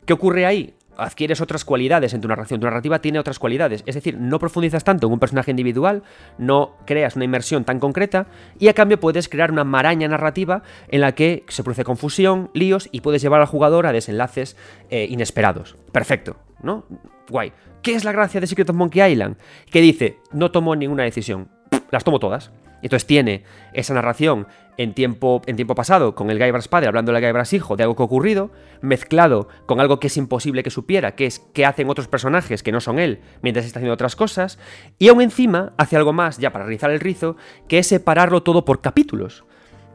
¿qué 0.06 0.12
ocurre 0.12 0.46
ahí? 0.46 0.74
Adquieres 0.98 1.40
otras 1.40 1.64
cualidades 1.64 2.12
en 2.12 2.20
tu 2.20 2.28
narración. 2.28 2.60
Tu 2.60 2.66
narrativa 2.66 2.98
tiene 2.98 3.18
otras 3.18 3.38
cualidades. 3.38 3.82
Es 3.86 3.94
decir, 3.94 4.18
no 4.18 4.38
profundizas 4.38 4.84
tanto 4.84 5.06
en 5.06 5.12
un 5.12 5.18
personaje 5.18 5.50
individual, 5.50 6.02
no 6.36 6.76
creas 6.84 7.16
una 7.16 7.24
inmersión 7.24 7.64
tan 7.64 7.78
concreta 7.78 8.26
y 8.58 8.68
a 8.68 8.74
cambio 8.74 9.00
puedes 9.00 9.28
crear 9.28 9.52
una 9.52 9.64
maraña 9.64 10.08
narrativa 10.08 10.62
en 10.88 11.00
la 11.00 11.12
que 11.12 11.44
se 11.48 11.62
produce 11.62 11.84
confusión, 11.84 12.50
líos 12.52 12.88
y 12.92 13.00
puedes 13.00 13.22
llevar 13.22 13.40
al 13.40 13.46
jugador 13.46 13.86
a 13.86 13.92
desenlaces 13.92 14.56
eh, 14.90 15.06
inesperados. 15.08 15.76
Perfecto, 15.92 16.36
¿no? 16.62 16.84
Guay. 17.30 17.52
¿Qué 17.82 17.94
es 17.94 18.04
la 18.04 18.12
gracia 18.12 18.40
de 18.40 18.46
Secret 18.46 18.68
of 18.68 18.76
Monkey 18.76 19.12
Island? 19.12 19.36
Que 19.70 19.80
dice, 19.80 20.18
no 20.32 20.50
tomo 20.50 20.74
ninguna 20.74 21.04
decisión. 21.04 21.48
Las 21.90 22.02
tomo 22.04 22.18
todas. 22.18 22.50
Entonces 22.82 23.06
tiene 23.06 23.44
esa 23.72 23.94
narración 23.94 24.46
en 24.78 24.94
tiempo, 24.94 25.42
en 25.46 25.56
tiempo 25.56 25.74
pasado, 25.74 26.14
con 26.14 26.30
el 26.30 26.38
Guybrush 26.38 26.68
padre 26.68 26.86
hablando 26.86 27.12
del 27.12 27.22
Guybrush 27.22 27.54
hijo 27.54 27.76
de 27.76 27.82
algo 27.82 27.96
que 27.96 28.02
ha 28.02 28.06
ocurrido, 28.06 28.50
mezclado 28.80 29.48
con 29.66 29.80
algo 29.80 29.98
que 30.00 30.06
es 30.06 30.16
imposible 30.16 30.62
que 30.62 30.70
supiera, 30.70 31.16
que 31.16 31.26
es 31.26 31.40
qué 31.52 31.66
hacen 31.66 31.90
otros 31.90 32.06
personajes 32.06 32.62
que 32.62 32.72
no 32.72 32.80
son 32.80 33.00
él 33.00 33.20
mientras 33.42 33.66
está 33.66 33.80
haciendo 33.80 33.94
otras 33.94 34.16
cosas, 34.16 34.58
y 34.98 35.08
aún 35.08 35.20
encima 35.20 35.72
hace 35.76 35.96
algo 35.96 36.12
más, 36.12 36.38
ya 36.38 36.52
para 36.52 36.64
rizar 36.64 36.90
el 36.90 37.00
rizo, 37.00 37.36
que 37.66 37.78
es 37.80 37.88
separarlo 37.88 38.44
todo 38.44 38.64
por 38.64 38.80
capítulos. 38.80 39.44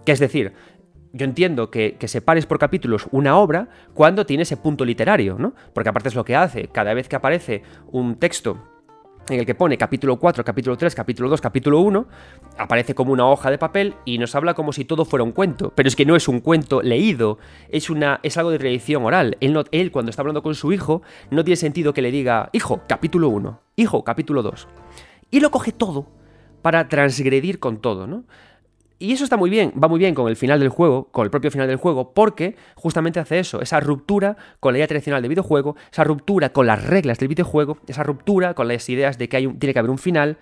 Que 0.05 0.11
es 0.11 0.19
decir, 0.19 0.51
yo 1.13 1.23
entiendo 1.23 1.71
que, 1.71 1.95
que, 1.97 2.09
separes 2.09 2.45
por 2.45 2.59
capítulos 2.59 3.07
una 3.11 3.37
obra 3.37 3.69
cuando 3.93 4.25
tiene 4.25 4.43
ese 4.43 4.57
punto 4.57 4.83
literario, 4.83 5.37
¿no? 5.39 5.53
Porque 5.73 5.89
aparte 5.89 6.09
es 6.09 6.15
lo 6.15 6.25
que 6.25 6.35
hace, 6.35 6.67
cada 6.67 6.93
vez 6.93 7.07
que 7.07 7.15
aparece 7.15 7.63
un 7.87 8.15
texto 8.15 8.72
en 9.29 9.39
el 9.39 9.45
que 9.45 9.55
pone 9.55 9.77
capítulo 9.77 10.17
4, 10.17 10.43
capítulo 10.43 10.77
3, 10.77 10.93
capítulo 10.95 11.29
2, 11.29 11.39
capítulo 11.39 11.79
1, 11.79 12.05
aparece 12.57 12.93
como 12.93 13.13
una 13.13 13.27
hoja 13.27 13.49
de 13.49 13.57
papel 13.57 13.95
y 14.05 14.17
nos 14.17 14.35
habla 14.35 14.53
como 14.53 14.73
si 14.73 14.83
todo 14.83 15.05
fuera 15.05 15.23
un 15.23 15.31
cuento. 15.31 15.71
Pero 15.75 15.87
es 15.87 15.95
que 15.95 16.05
no 16.05 16.15
es 16.15 16.27
un 16.27 16.41
cuento 16.41 16.81
leído, 16.81 17.37
es, 17.69 17.89
una, 17.89 18.19
es 18.23 18.37
algo 18.37 18.51
de 18.51 18.59
tradición 18.59 19.03
oral. 19.05 19.37
Él, 19.39 19.53
no, 19.53 19.63
él, 19.71 19.91
cuando 19.91 20.09
está 20.09 20.21
hablando 20.21 20.43
con 20.43 20.55
su 20.55 20.73
hijo, 20.73 21.01
no 21.31 21.43
tiene 21.43 21.55
sentido 21.55 21.93
que 21.93 22.01
le 22.01 22.11
diga, 22.11 22.49
hijo, 22.51 22.81
capítulo 22.87 23.29
1, 23.29 23.59
hijo, 23.77 24.03
capítulo 24.03 24.43
2. 24.43 24.67
Y 25.31 25.39
lo 25.39 25.51
coge 25.51 25.71
todo 25.71 26.07
para 26.61 26.87
transgredir 26.89 27.59
con 27.59 27.77
todo, 27.77 28.07
¿no? 28.07 28.25
Y 28.99 29.11
eso 29.11 29.23
está 29.23 29.37
muy 29.37 29.49
bien, 29.49 29.73
va 29.81 29.87
muy 29.87 29.99
bien 29.99 30.15
con 30.15 30.29
el 30.29 30.35
final 30.35 30.59
del 30.59 30.69
juego, 30.69 31.05
con 31.11 31.25
el 31.25 31.31
propio 31.31 31.51
final 31.51 31.67
del 31.67 31.77
juego, 31.77 32.13
porque 32.13 32.55
justamente 32.75 33.19
hace 33.19 33.39
eso, 33.39 33.61
esa 33.61 33.79
ruptura 33.79 34.37
con 34.59 34.73
la 34.73 34.79
idea 34.79 34.87
tradicional 34.87 35.21
del 35.21 35.29
videojuego, 35.29 35.75
esa 35.91 36.03
ruptura 36.03 36.49
con 36.53 36.67
las 36.67 36.85
reglas 36.85 37.19
del 37.19 37.27
videojuego, 37.27 37.77
esa 37.87 38.03
ruptura 38.03 38.53
con 38.53 38.67
las 38.67 38.87
ideas 38.89 39.17
de 39.17 39.27
que 39.27 39.37
hay 39.37 39.47
tiene 39.47 39.73
que 39.73 39.79
haber 39.79 39.91
un 39.91 39.97
final, 39.97 40.37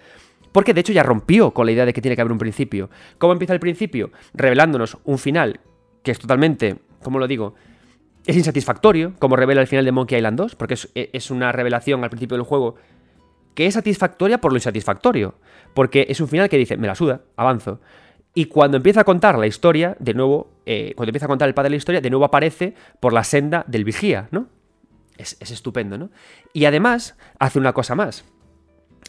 porque 0.52 0.74
de 0.74 0.82
hecho 0.82 0.94
ya 0.94 1.04
rompió 1.04 1.52
con 1.52 1.66
la 1.66 1.72
idea 1.72 1.86
de 1.86 1.94
que 1.94 2.02
tiene 2.02 2.16
que 2.16 2.22
haber 2.22 2.34
un 2.34 2.38
principio. 2.38 2.90
¿Cómo 3.18 3.34
empieza 3.34 3.54
el 3.54 3.60
principio? 3.60 4.12
Revelándonos 4.34 4.98
un 5.06 5.18
final 5.18 5.60
que 6.04 6.12
es 6.12 6.20
totalmente, 6.20 6.78
¿cómo 7.04 7.20
lo 7.20 7.28
digo? 7.28 7.56
Es 8.26 8.36
insatisfactorio, 8.36 9.14
como 9.18 9.36
revela 9.36 9.62
el 9.62 9.68
final 9.68 9.86
de 9.86 9.92
Monkey 9.92 10.18
Island 10.18 10.38
2, 10.38 10.56
porque 10.56 10.76
es, 10.76 10.90
es 10.94 11.32
una 11.32 11.52
revelación 11.52 12.04
al 12.04 12.10
principio 12.10 12.38
del 12.38 12.46
juego 12.46 12.76
que 13.56 13.66
es 13.66 13.74
satisfactoria 13.74 14.40
por 14.40 14.52
lo 14.52 14.58
insatisfactorio. 14.58 15.36
Porque 15.74 16.06
es 16.10 16.20
un 16.20 16.28
final 16.28 16.50
que 16.50 16.58
dice, 16.58 16.78
me 16.78 16.88
la 16.88 16.96
suda, 16.96 17.22
avanzo. 17.36 17.80
Y 18.34 18.46
cuando 18.46 18.78
empieza 18.78 19.02
a 19.02 19.04
contar 19.04 19.38
la 19.38 19.48
historia, 19.48 19.96
de 20.00 20.14
nuevo, 20.14 20.52
eh, 20.66 20.94
cuando 20.96 21.10
empieza 21.10 21.26
a 21.26 21.30
contar 21.30 21.50
el 21.50 21.54
padre 21.54 21.72
la 21.72 21.76
historia, 21.76 22.02
de 22.02 22.10
nuevo 22.10 22.26
aparece 22.26 22.76
por 23.00 23.14
la 23.14 23.24
senda 23.24 23.66
del 23.68 23.84
vigía, 23.84 24.28
¿no? 24.32 24.48
Es 25.18 25.38
estupendo, 25.40 25.98
¿no? 25.98 26.10
Y 26.54 26.66
además 26.66 27.16
hace 27.38 27.60
una 27.60 27.74
cosa 27.74 27.94
más. 27.94 28.26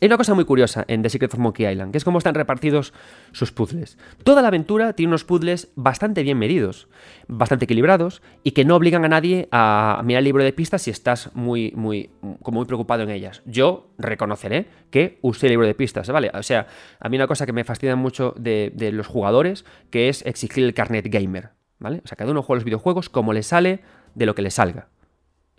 Hay 0.02 0.06
una 0.06 0.16
cosa 0.16 0.34
muy 0.34 0.44
curiosa 0.44 0.84
en 0.88 1.00
The 1.02 1.10
Secret 1.10 1.32
of 1.32 1.38
Monkey 1.38 1.64
Island, 1.64 1.92
que 1.92 1.98
es 1.98 2.02
cómo 2.02 2.18
están 2.18 2.34
repartidos 2.34 2.92
sus 3.30 3.52
puzzles. 3.52 3.98
Toda 4.24 4.42
la 4.42 4.48
aventura 4.48 4.94
tiene 4.94 5.10
unos 5.10 5.22
puzzles 5.22 5.68
bastante 5.76 6.24
bien 6.24 6.38
medidos, 6.38 6.88
bastante 7.28 7.66
equilibrados, 7.66 8.20
y 8.42 8.50
que 8.50 8.64
no 8.64 8.74
obligan 8.74 9.04
a 9.04 9.08
nadie 9.08 9.46
a 9.52 10.02
mirar 10.04 10.18
el 10.18 10.24
libro 10.24 10.42
de 10.42 10.52
pistas 10.52 10.82
si 10.82 10.90
estás 10.90 11.30
muy, 11.36 11.72
muy, 11.76 12.10
como 12.42 12.58
muy 12.58 12.66
preocupado 12.66 13.04
en 13.04 13.10
ellas. 13.10 13.42
Yo 13.46 13.92
reconoceré 13.96 14.66
que 14.90 15.20
usé 15.22 15.46
el 15.46 15.52
libro 15.52 15.68
de 15.68 15.74
pistas, 15.74 16.08
¿vale? 16.10 16.32
O 16.34 16.42
sea, 16.42 16.66
a 16.98 17.08
mí 17.08 17.14
una 17.14 17.28
cosa 17.28 17.46
que 17.46 17.52
me 17.52 17.62
fascina 17.62 17.94
mucho 17.94 18.34
de, 18.36 18.72
los 18.92 19.06
jugadores, 19.06 19.64
que 19.90 20.08
es 20.08 20.26
exigir 20.26 20.64
el 20.64 20.74
carnet 20.74 21.06
gamer, 21.08 21.50
¿vale? 21.78 22.02
O 22.04 22.08
sea, 22.08 22.16
cada 22.16 22.32
uno 22.32 22.42
juega 22.42 22.56
los 22.56 22.64
videojuegos 22.64 23.08
como 23.08 23.32
le 23.32 23.44
sale 23.44 23.82
de 24.16 24.26
lo 24.26 24.34
que 24.34 24.42
le 24.42 24.50
salga. 24.50 24.88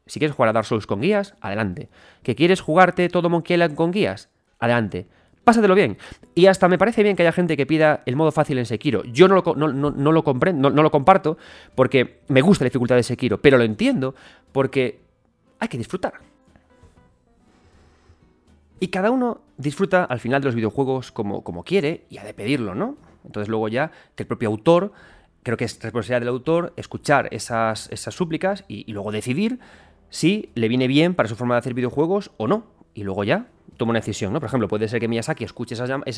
Si 0.05 0.19
quieres 0.19 0.35
jugar 0.35 0.49
a 0.49 0.51
Dark 0.53 0.65
Souls 0.65 0.85
con 0.85 0.99
guías, 0.99 1.33
adelante. 1.39 1.87
¿Que 2.23 2.35
quieres 2.35 2.59
jugarte 2.59 3.07
todo 3.07 3.29
Monkey 3.29 3.55
Island 3.55 3.75
con 3.75 3.91
guías? 3.91 4.32
Adelante. 4.63 5.07
Pásatelo 5.43 5.75
bien. 5.75 5.97
Y 6.35 6.45
hasta 6.45 6.69
me 6.69 6.77
parece 6.77 7.03
bien 7.03 7.15
que 7.15 7.23
haya 7.23 7.33
gente 7.33 7.57
que 7.57 7.65
pida 7.65 8.01
el 8.05 8.15
modo 8.15 8.31
fácil 8.31 8.57
en 8.57 8.65
Sekiro. 8.65 9.03
Yo 9.03 9.27
no 9.27 9.35
lo, 9.35 9.55
no, 9.55 10.11
lo 10.11 10.23
comprendo, 10.23 10.69
no, 10.69 10.81
lo 10.83 10.91
comparto 10.91 11.37
porque 11.75 12.21
me 12.29 12.41
gusta 12.41 12.63
la 12.63 12.69
dificultad 12.69 12.95
de 12.95 13.03
Sekiro, 13.03 13.41
pero 13.41 13.57
lo 13.57 13.63
entiendo 13.63 14.15
porque 14.51 15.01
hay 15.59 15.67
que 15.67 15.77
disfrutar. 15.77 16.13
Y 18.79 18.87
cada 18.87 19.11
uno 19.11 19.41
disfruta 19.57 20.05
al 20.05 20.19
final 20.19 20.41
de 20.41 20.45
los 20.45 20.55
videojuegos 20.55 21.11
como, 21.11 21.43
como 21.43 21.63
quiere 21.63 22.05
y 22.09 22.17
ha 22.17 22.23
de 22.23 22.33
pedirlo, 22.33 22.73
¿no? 22.73 22.97
Entonces 23.25 23.49
luego 23.49 23.67
ya 23.67 23.91
que 24.15 24.23
el 24.23 24.27
propio 24.27 24.49
autor, 24.49 24.91
creo 25.43 25.57
que 25.57 25.65
es 25.65 25.81
responsabilidad 25.81 26.21
del 26.21 26.29
autor 26.29 26.73
escuchar 26.77 27.27
esas, 27.31 27.89
esas 27.91 28.13
súplicas 28.13 28.65
y 28.67 28.91
luego 28.91 29.11
decidir 29.11 29.59
si 30.09 30.51
le 30.55 30.67
viene 30.67 30.87
bien 30.87 31.15
para 31.15 31.27
su 31.27 31.35
forma 31.35 31.55
de 31.55 31.59
hacer 31.59 31.73
videojuegos 31.73 32.31
o 32.37 32.47
no. 32.47 32.65
Y 32.93 33.03
luego 33.03 33.23
ya 33.23 33.47
toma 33.77 33.91
una 33.91 33.99
decisión, 33.99 34.33
¿no? 34.33 34.39
Por 34.39 34.47
ejemplo, 34.47 34.67
puede 34.67 34.87
ser 34.87 34.99
que 34.99 35.07
Miyazaki 35.07 35.43
escuche 35.43 35.75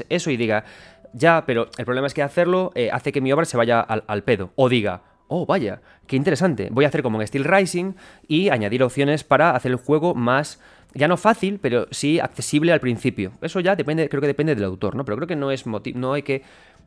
eso 0.10 0.32
y 0.32 0.38
diga, 0.38 0.66
ya, 1.14 1.44
pero 1.46 1.70
el 1.78 1.86
problema 1.86 2.08
es 2.08 2.14
que 2.14 2.24
hacerlo 2.24 2.72
eh, 2.76 2.90
hace 2.92 3.12
que 3.12 3.22
mi 3.22 3.32
obra 3.32 3.46
se 3.46 3.58
vaya 3.58 3.80
al, 3.80 4.24
pedo. 4.24 4.52
O 4.56 4.70
diga, 4.70 5.02
oh, 5.28 5.46
vaya, 5.46 5.82
qué 6.08 6.16
interesante, 6.16 6.70
voy 6.72 6.86
a 6.86 6.90
hacer 6.90 7.04
como 7.04 7.22
en 7.22 7.28
Steel 7.28 7.44
Rising 7.44 7.94
y 8.28 8.50
añadir 8.50 8.84
opciones 8.84 9.24
para 9.24 9.56
hacer 9.56 9.72
el 9.72 9.78
juego 9.78 10.16
más, 10.16 10.60
ya 10.94 11.08
no 11.08 11.18
fácil, 11.18 11.60
pero 11.62 11.88
sí 11.92 12.20
accesible 12.20 12.74
al 12.74 12.80
principio. 12.80 13.32
Eso 13.42 13.60
ya 13.60 13.76
depende, 13.76 14.10
creo 14.10 14.22
que 14.22 14.28
depende 14.28 14.56
del 14.56 14.64
autor, 14.64 14.96
¿no? 14.96 15.06
Pero 15.06 15.18
creo 15.18 15.28
que 15.28 15.36
no 15.36 15.52
es 15.52 15.66
motivo, 15.66 16.00
no 16.00 16.14
hay 16.14 16.24
que... 16.24 16.44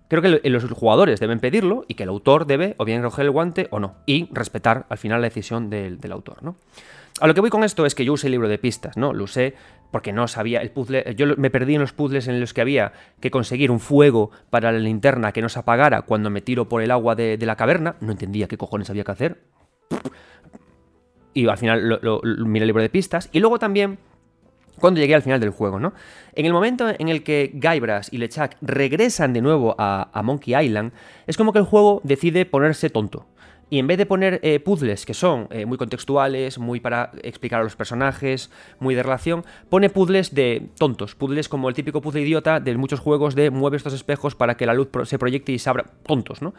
Creo 0.08 0.22
que 0.22 0.40
los 0.48 0.64
jugadores 0.70 1.20
deben 1.20 1.38
pedirlo 1.38 1.84
y 1.86 1.92
que 1.92 2.04
el 2.04 2.08
autor 2.08 2.46
debe 2.46 2.74
o 2.78 2.86
bien 2.86 3.02
coger 3.02 3.26
el 3.26 3.30
guante 3.30 3.68
o 3.70 3.78
no. 3.78 3.96
Y 4.06 4.26
respetar 4.32 4.86
al 4.88 4.96
final 4.96 5.20
la 5.20 5.26
decisión 5.26 5.68
del, 5.68 6.00
del 6.00 6.12
autor, 6.12 6.42
¿no? 6.42 6.56
A 7.20 7.26
lo 7.26 7.34
que 7.34 7.40
voy 7.40 7.50
con 7.50 7.64
esto 7.64 7.84
es 7.84 7.94
que 7.94 8.04
yo 8.04 8.12
usé 8.12 8.28
el 8.28 8.32
libro 8.32 8.48
de 8.48 8.58
pistas, 8.58 8.96
¿no? 8.96 9.12
Lo 9.12 9.24
usé 9.24 9.54
porque 9.90 10.12
no 10.12 10.28
sabía 10.28 10.60
el 10.60 10.70
puzzle. 10.70 11.14
Yo 11.16 11.26
me 11.36 11.50
perdí 11.50 11.74
en 11.74 11.80
los 11.80 11.92
puzzles 11.92 12.28
en 12.28 12.40
los 12.40 12.52
que 12.52 12.60
había 12.60 12.92
que 13.20 13.30
conseguir 13.30 13.70
un 13.70 13.80
fuego 13.80 14.30
para 14.50 14.72
la 14.72 14.78
linterna 14.78 15.32
que 15.32 15.42
no 15.42 15.48
se 15.48 15.58
apagara 15.58 16.02
cuando 16.02 16.30
me 16.30 16.40
tiro 16.40 16.68
por 16.68 16.82
el 16.82 16.90
agua 16.90 17.14
de, 17.14 17.38
la 17.40 17.56
caverna. 17.56 17.96
No 18.00 18.12
entendía 18.12 18.48
qué 18.48 18.56
cojones 18.56 18.90
había 18.90 19.04
que 19.04 19.12
hacer. 19.12 19.42
Y 21.34 21.48
al 21.48 21.58
final 21.58 22.00
lo, 22.02 22.20
miré 22.22 22.64
el 22.64 22.68
libro 22.68 22.82
de 22.82 22.90
pistas. 22.90 23.28
Y 23.32 23.40
luego 23.40 23.58
también 23.58 23.98
cuando 24.78 25.00
llegué 25.00 25.14
al 25.14 25.22
final 25.22 25.40
del 25.40 25.50
juego, 25.50 25.80
¿no? 25.80 25.92
En 26.34 26.46
el 26.46 26.52
momento 26.52 26.88
en 26.96 27.08
el 27.08 27.24
que 27.24 27.50
Guybrush 27.52 28.08
y 28.12 28.18
LeChuck 28.18 28.52
regresan 28.60 29.32
de 29.32 29.40
nuevo 29.40 29.74
a, 29.76 30.08
a 30.12 30.22
Monkey 30.22 30.54
Island, 30.54 30.92
es 31.26 31.36
como 31.36 31.52
que 31.52 31.58
el 31.58 31.64
juego 31.64 32.00
decide 32.04 32.46
ponerse 32.46 32.88
tonto. 32.88 33.26
Y 33.70 33.78
en 33.78 33.86
vez 33.86 33.98
de 33.98 34.06
poner 34.06 34.40
eh, 34.42 34.60
puzzles 34.60 35.04
que 35.04 35.14
son 35.14 35.46
eh, 35.50 35.66
muy 35.66 35.76
contextuales, 35.76 36.58
muy 36.58 36.80
para 36.80 37.12
explicar 37.22 37.60
a 37.60 37.64
los 37.64 37.76
personajes, 37.76 38.50
muy 38.78 38.94
de 38.94 39.02
relación, 39.02 39.44
pone 39.68 39.90
puzzles 39.90 40.34
de 40.34 40.68
tontos, 40.78 41.14
puzzles 41.14 41.48
como 41.48 41.68
el 41.68 41.74
típico 41.74 42.00
puzzle 42.00 42.22
idiota 42.22 42.60
de 42.60 42.76
muchos 42.76 43.00
juegos 43.00 43.34
de 43.34 43.50
mueve 43.50 43.76
estos 43.76 43.92
espejos 43.92 44.34
para 44.34 44.56
que 44.56 44.66
la 44.66 44.74
luz 44.74 44.88
se 45.04 45.18
proyecte 45.18 45.52
y 45.52 45.58
se 45.58 45.68
abra. 45.68 45.84
Tontos, 46.06 46.40
¿no? 46.40 46.54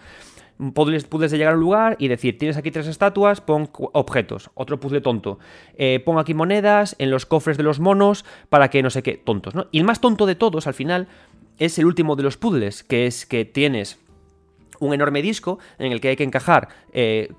Puzzles, 0.73 1.06
puzzles 1.06 1.31
de 1.31 1.38
llegar 1.38 1.53
a 1.53 1.56
un 1.56 1.61
lugar 1.61 1.95
y 1.99 2.10
decir, 2.10 2.38
tienes 2.38 2.57
aquí 2.57 2.69
tres 2.69 2.86
estatuas, 2.86 3.40
pon 3.40 3.69
objetos. 3.72 4.52
Otro 4.56 4.77
puzzle 4.77 4.99
tonto. 4.99 5.40
Eh, 5.77 6.02
pon 6.03 6.19
aquí 6.19 6.34
monedas 6.34 6.98
en 6.99 7.10
los 7.11 7.26
cofres 7.26 7.56
de 7.56 7.64
los 7.64 7.80
monos 7.80 8.26
para 8.49 8.69
que 8.69 8.84
no 8.84 8.90
sé 8.90 9.02
qué, 9.02 9.14
tontos, 9.15 9.56
¿no? 9.56 9.68
Y 9.72 9.80
el 9.80 9.86
más 9.86 10.02
tonto 10.02 10.26
de 10.26 10.36
todos, 10.36 10.68
al 10.68 10.73
final, 10.73 11.07
es 11.60 11.80
el 11.80 11.86
último 11.86 12.18
de 12.18 12.23
los 12.23 12.36
puzzles, 12.36 12.84
que 12.84 13.07
es 13.07 13.26
que 13.26 13.45
tienes 13.45 13.99
un 14.80 14.93
enorme 14.93 15.22
disco 15.22 15.60
en 15.77 15.91
el 15.91 16.01
que 16.01 16.10
hay 16.10 16.15
que 16.15 16.23
encajar 16.23 16.69
eh, 16.93 17.31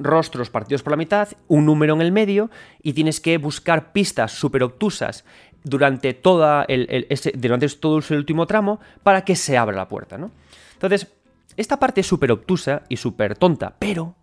rostros 0.00 0.50
partidos 0.50 0.82
por 0.82 0.92
la 0.92 0.96
mitad, 0.96 1.28
un 1.46 1.66
número 1.66 1.94
en 1.94 2.00
el 2.00 2.12
medio 2.12 2.50
y 2.82 2.92
tienes 2.92 3.20
que 3.20 3.38
buscar 3.38 3.92
pistas 3.92 4.32
súper 4.32 4.62
obtusas 4.62 5.24
durante, 5.64 6.14
toda 6.14 6.64
el, 6.68 7.06
ese, 7.08 7.32
durante 7.32 7.68
todo 7.68 7.98
el 7.98 8.16
último 8.16 8.46
tramo 8.46 8.80
para 9.02 9.24
que 9.24 9.36
se 9.36 9.56
abra 9.56 9.76
la 9.76 9.88
puerta, 9.88 10.18
¿no? 10.18 10.30
Entonces, 10.74 11.08
esta 11.56 11.78
parte 11.78 12.02
es 12.02 12.06
súper 12.06 12.30
obtusa 12.30 12.82
y 12.88 12.96
súper 12.96 13.36
tonta, 13.36 13.74
pero 13.78 14.14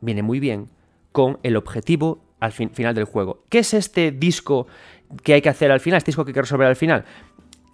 viene 0.00 0.22
muy 0.22 0.38
bien 0.38 0.68
con 1.12 1.38
el 1.42 1.56
objetivo 1.56 2.22
al 2.38 2.52
final 2.52 2.94
del 2.94 3.04
juego. 3.04 3.44
¿Qué 3.48 3.58
es 3.58 3.74
este 3.74 4.12
disco 4.12 4.66
que 5.22 5.34
hay 5.34 5.42
que 5.42 5.48
hacer 5.48 5.70
al 5.70 5.80
final? 5.80 5.98
Este 5.98 6.10
disco 6.10 6.24
que 6.24 6.30
hay 6.30 6.34
que 6.34 6.42
resolver 6.42 6.68
al 6.68 6.76
final. 6.76 7.04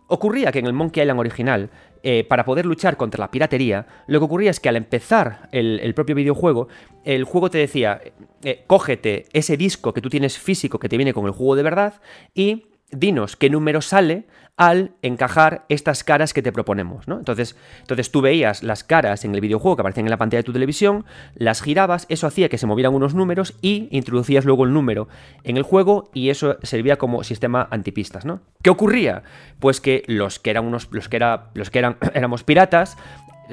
Ocurría 0.09 0.53
que 0.53 0.61
en 0.61 0.66
el 0.66 0.73
Monkey 0.73 1.03
Island 1.03 1.19
original, 1.19 1.70
eh, 2.03 2.24
para 2.24 2.45
poder 2.45 2.65
luchar 2.66 2.97
contra 2.97 3.24
la 3.24 3.31
piratería, 3.31 3.87
lo 4.07 4.20
que 4.20 4.24
ocurría 4.24 4.51
es 4.51 4.61
que 4.61 4.69
al 4.69 4.77
empezar 4.77 5.49
el, 5.51 5.93
propio 5.95 6.15
videojuego, 6.15 6.69
el 7.05 7.24
juego 7.24 7.51
te 7.51 7.59
decía, 7.59 8.01
eh, 8.45 8.62
cógete 8.69 9.24
ese 9.33 9.57
disco 9.57 9.93
que 9.93 10.01
tú 10.01 10.09
tienes 10.09 10.39
físico 10.39 10.78
que 10.78 10.89
te 10.89 10.97
viene 10.97 11.12
con 11.12 11.27
el 11.27 11.33
juego 11.33 11.57
de 11.57 11.65
verdad 11.65 11.95
y 12.35 12.66
dinos 12.91 13.37
qué 13.37 13.51
número 13.51 13.81
sale 13.81 14.27
al 14.57 14.93
encajar 15.03 15.67
estas 15.69 16.03
caras 16.03 16.33
que 16.33 16.41
te 16.41 16.51
proponemos, 16.51 17.07
¿no? 17.07 17.19
Entonces, 17.19 17.57
entonces 17.81 18.11
tú 18.11 18.23
veías 18.23 18.63
las 18.63 18.85
caras 18.85 19.25
en 19.25 19.35
el 19.35 19.43
videojuego 19.43 19.77
que 19.77 19.83
aparecían 19.83 20.07
en 20.07 20.11
la 20.11 20.17
pantalla 20.17 20.39
de 20.39 20.45
tu 20.45 20.53
televisión, 20.53 21.05
las 21.35 21.61
girabas, 21.61 22.07
eso 22.09 22.27
hacía 22.27 22.49
que 22.49 22.57
se 22.57 22.67
movieran 22.67 22.95
unos 22.95 23.15
números 23.15 23.55
y 23.61 23.89
introducías 23.91 24.47
luego 24.47 24.65
el 24.65 24.73
número 24.73 25.09
en 25.45 25.59
el 25.59 25.63
juego 25.63 26.11
y 26.15 26.31
eso 26.31 26.57
servía 26.63 26.97
como 26.97 27.23
sistema 27.23 27.69
antipistas, 27.71 28.25
¿no? 28.25 28.41
¿Qué 28.63 28.71
ocurría? 28.71 29.25
Pues 29.61 29.83
que 29.83 30.03
los 30.07 30.39
que 30.39 30.51
eran 30.51 30.65
unos 30.65 30.89
los 30.91 31.11
que 31.11 31.17
era, 31.17 31.51
los 31.55 31.69
que 31.69 31.81
eran 31.81 31.99
éramos 32.15 32.43
piratas 32.43 32.97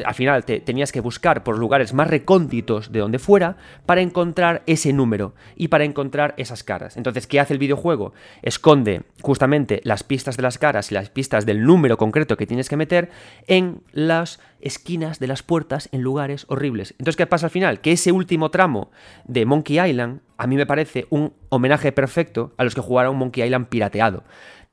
al 0.06 0.14
final 0.14 0.46
te, 0.46 0.60
tenías 0.60 0.92
que 0.92 1.02
buscar 1.02 1.44
por 1.44 1.58
lugares 1.58 1.94
más 1.94 2.10
recónditos 2.10 2.92
de 2.92 3.00
donde 3.00 3.20
fuera 3.20 3.58
para 3.86 4.02
encontrar 4.02 4.64
ese 4.66 4.94
número 4.94 5.34
y 5.56 5.68
para 5.68 5.84
encontrar 5.84 6.34
esas 6.38 6.64
caras. 6.64 6.98
Entonces, 6.98 7.28
¿qué 7.28 7.40
hace 7.40 7.54
el 7.54 7.60
videojuego? 7.60 8.14
Esconde 8.42 9.04
justamente 9.22 9.82
las 9.84 10.04
pistas 10.04 10.38
de 10.38 10.44
las 10.44 10.58
caras 10.58 10.92
y 10.92 10.96
las 10.96 11.10
pistas 11.10 11.46
del 11.46 11.64
número 11.64 11.98
concreto 11.98 12.38
que 12.38 12.48
tienes 12.48 12.70
que 12.70 12.78
meter 12.78 13.10
en 13.48 13.82
las 13.92 14.40
esquinas 14.62 15.20
de 15.20 15.28
las 15.28 15.44
puertas 15.44 15.90
en 15.92 16.02
lugares 16.02 16.46
horribles. 16.48 16.92
Entonces, 16.92 17.18
¿qué 17.18 17.28
pasa 17.28 17.48
al 17.48 17.52
final? 17.52 17.82
Que 17.82 17.92
ese 17.92 18.12
último 18.12 18.50
tramo 18.50 18.92
de 19.26 19.46
Monkey 19.46 19.80
Island 19.80 20.22
a 20.38 20.48
mí 20.48 20.56
me 20.56 20.66
parece 20.66 21.06
un 21.10 21.34
homenaje 21.50 21.92
perfecto 21.92 22.54
a 22.58 22.64
los 22.64 22.76
que 22.76 22.82
jugaron 22.82 23.16
Monkey 23.16 23.44
Island 23.44 23.68
pirateado 23.68 24.24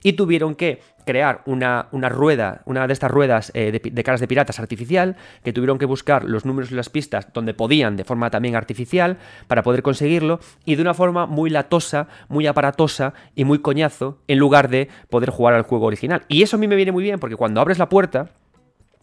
y 0.03 0.15
tuvieron 0.15 0.55
que 0.55 0.81
crear 1.05 1.43
una, 1.47 1.89
una 1.93 2.09
rueda, 2.09 2.63
una 2.67 2.87
de 2.87 2.93
estas 2.93 3.11
ruedas 3.11 3.51
eh, 3.55 3.73
de, 3.73 4.05
caras 4.05 4.21
de 4.21 4.29
piratas 4.29 4.61
artificial, 4.61 5.17
que 5.43 5.53
tuvieron 5.53 5.79
que 5.79 5.87
buscar 5.87 6.25
los 6.25 6.45
números 6.45 6.71
y 6.71 6.75
las 6.75 6.89
pistas 6.89 7.33
donde 7.33 7.55
podían, 7.55 7.97
de 7.97 8.05
forma 8.05 8.31
también 8.31 8.57
artificial, 8.57 9.19
para 9.47 9.63
poder 9.63 9.83
conseguirlo, 9.83 10.41
y 10.65 10.77
de 10.77 10.83
una 10.83 10.95
forma 10.95 11.27
muy 11.27 11.51
latosa, 11.51 12.09
muy 12.29 12.47
aparatosa 12.47 13.15
y 13.35 13.45
muy 13.45 13.59
coñazo, 13.59 14.19
en 14.29 14.39
lugar 14.39 14.69
de 14.69 14.89
poder 15.09 15.31
jugar 15.31 15.55
al 15.55 15.63
juego 15.63 15.87
original. 15.87 16.23
Y 16.29 16.43
eso 16.43 16.57
a 16.57 16.61
mí 16.61 16.69
me 16.69 16.77
viene 16.77 16.93
muy 16.93 17.03
bien, 17.03 17.19
porque 17.19 17.37
cuando 17.37 17.61
abres 17.61 17.79
la 17.79 17.89
puerta, 17.89 18.31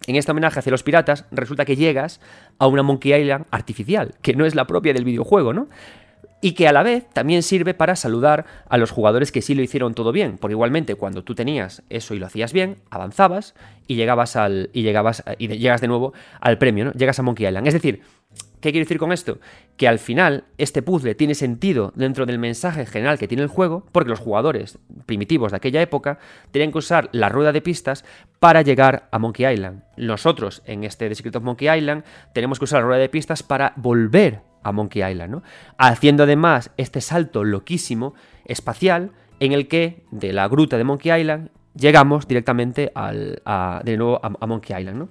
en 0.05 0.15
este 0.15 0.31
homenaje 0.31 0.59
hacia 0.59 0.71
los 0.71 0.83
piratas, 0.83 1.25
resulta 1.31 1.65
que 1.65 1.75
llegas 1.75 2.21
a 2.59 2.67
una 2.67 2.83
Monkey 2.83 3.13
Island 3.13 3.45
artificial, 3.51 4.15
que 4.21 4.33
no 4.33 4.45
es 4.45 4.55
la 4.55 4.65
propia 4.65 4.93
del 4.93 5.03
videojuego, 5.03 5.53
¿no? 5.53 5.67
Y 6.41 6.51
que 6.51 6.67
a 6.67 6.71
la 6.71 6.83
vez 6.83 7.07
también 7.13 7.43
sirve 7.43 7.73
para 7.73 7.95
saludar 7.95 8.45
a 8.69 8.77
los 8.77 8.91
jugadores 8.91 9.31
que 9.31 9.41
sí 9.41 9.55
lo 9.55 9.63
hicieron 9.63 9.93
todo 9.93 10.11
bien, 10.11 10.37
porque 10.37 10.53
igualmente 10.53 10.95
cuando 10.95 11.23
tú 11.23 11.35
tenías 11.35 11.83
eso 11.89 12.13
y 12.13 12.19
lo 12.19 12.27
hacías 12.27 12.53
bien, 12.53 12.77
avanzabas 12.89 13.55
y 13.87 13.95
llegabas 13.95 14.35
al 14.35 14.69
y 14.73 14.83
llegabas 14.83 15.23
y 15.37 15.47
llegas 15.47 15.81
de 15.81 15.87
nuevo 15.87 16.13
al 16.39 16.57
premio, 16.57 16.85
¿no? 16.85 16.91
Llegas 16.93 17.19
a 17.19 17.23
Monkey 17.23 17.47
Island. 17.47 17.67
Es 17.67 17.73
decir, 17.73 18.01
¿qué 18.61 18.71
quiero 18.71 18.85
decir 18.85 18.99
con 18.99 19.11
esto? 19.11 19.39
Que 19.77 19.87
al 19.87 19.97
final 19.97 20.43
este 20.59 20.83
puzzle 20.83 21.15
tiene 21.15 21.33
sentido 21.33 21.91
dentro 21.95 22.27
del 22.27 22.37
mensaje 22.37 22.85
general 22.85 23.17
que 23.17 23.27
tiene 23.27 23.43
el 23.43 23.49
juego, 23.49 23.87
porque 23.91 24.11
los 24.11 24.19
jugadores 24.19 24.77
primitivos 25.07 25.51
de 25.51 25.57
aquella 25.57 25.81
época 25.81 26.19
tenían 26.51 26.71
que 26.71 26.77
usar 26.77 27.09
la 27.13 27.29
rueda 27.29 27.51
de 27.51 27.61
pistas 27.61 28.05
para 28.39 28.61
llegar 28.61 29.07
a 29.11 29.17
Monkey 29.17 29.51
Island. 29.51 29.83
Nosotros 29.95 30.61
en 30.65 30.83
este 30.83 31.09
The 31.09 31.15
Secret 31.15 31.35
of 31.37 31.43
Monkey 31.43 31.75
Island 31.75 32.03
tenemos 32.33 32.59
que 32.59 32.65
usar 32.65 32.81
la 32.81 32.87
rueda 32.87 33.01
de 33.01 33.09
pistas 33.09 33.41
para 33.41 33.73
volver 33.75 34.41
a 34.67 34.71
Monkey 34.71 35.03
Island, 35.03 35.31
¿no? 35.31 35.43
Haciendo 35.77 36.23
además 36.23 36.71
este 36.77 37.01
salto 37.01 37.43
loquísimo 37.43 38.13
espacial 38.45 39.11
en 39.39 39.53
el 39.53 39.67
que 39.67 40.03
de 40.11 40.33
la 40.33 40.47
gruta 40.47 40.77
de 40.77 40.83
Monkey 40.83 41.19
Island 41.19 41.49
llegamos 41.75 42.27
directamente 42.27 42.91
al, 42.95 43.41
de 43.83 43.97
nuevo 43.97 44.19
a, 44.23 44.47
Monkey 44.47 44.77
Island, 44.77 44.97
¿no? 44.97 45.09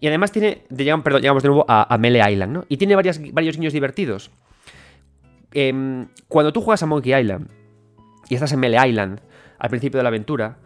Y 0.00 0.06
además 0.06 0.32
tiene, 0.32 0.62
llegamos, 0.74 1.04
perdón, 1.04 1.22
llegamos 1.22 1.42
de 1.42 1.48
nuevo 1.48 1.64
a, 1.68 1.96
Melee 1.98 2.32
Island, 2.32 2.52
¿no? 2.52 2.64
Y 2.68 2.76
tiene 2.76 2.94
varios 2.94 3.18
guiños 3.18 3.72
divertidos. 3.72 4.30
Em, 5.52 6.08
cuando 6.28 6.52
tú 6.52 6.60
juegas 6.60 6.82
a 6.82 6.86
Monkey 6.86 7.14
Island 7.14 7.48
y 8.28 8.34
estás 8.34 8.52
en 8.52 8.60
Melee 8.60 8.88
Island 8.88 9.20
al 9.58 9.70
principio 9.70 9.98
de 9.98 10.02
la 10.04 10.08
aventura, 10.08 10.58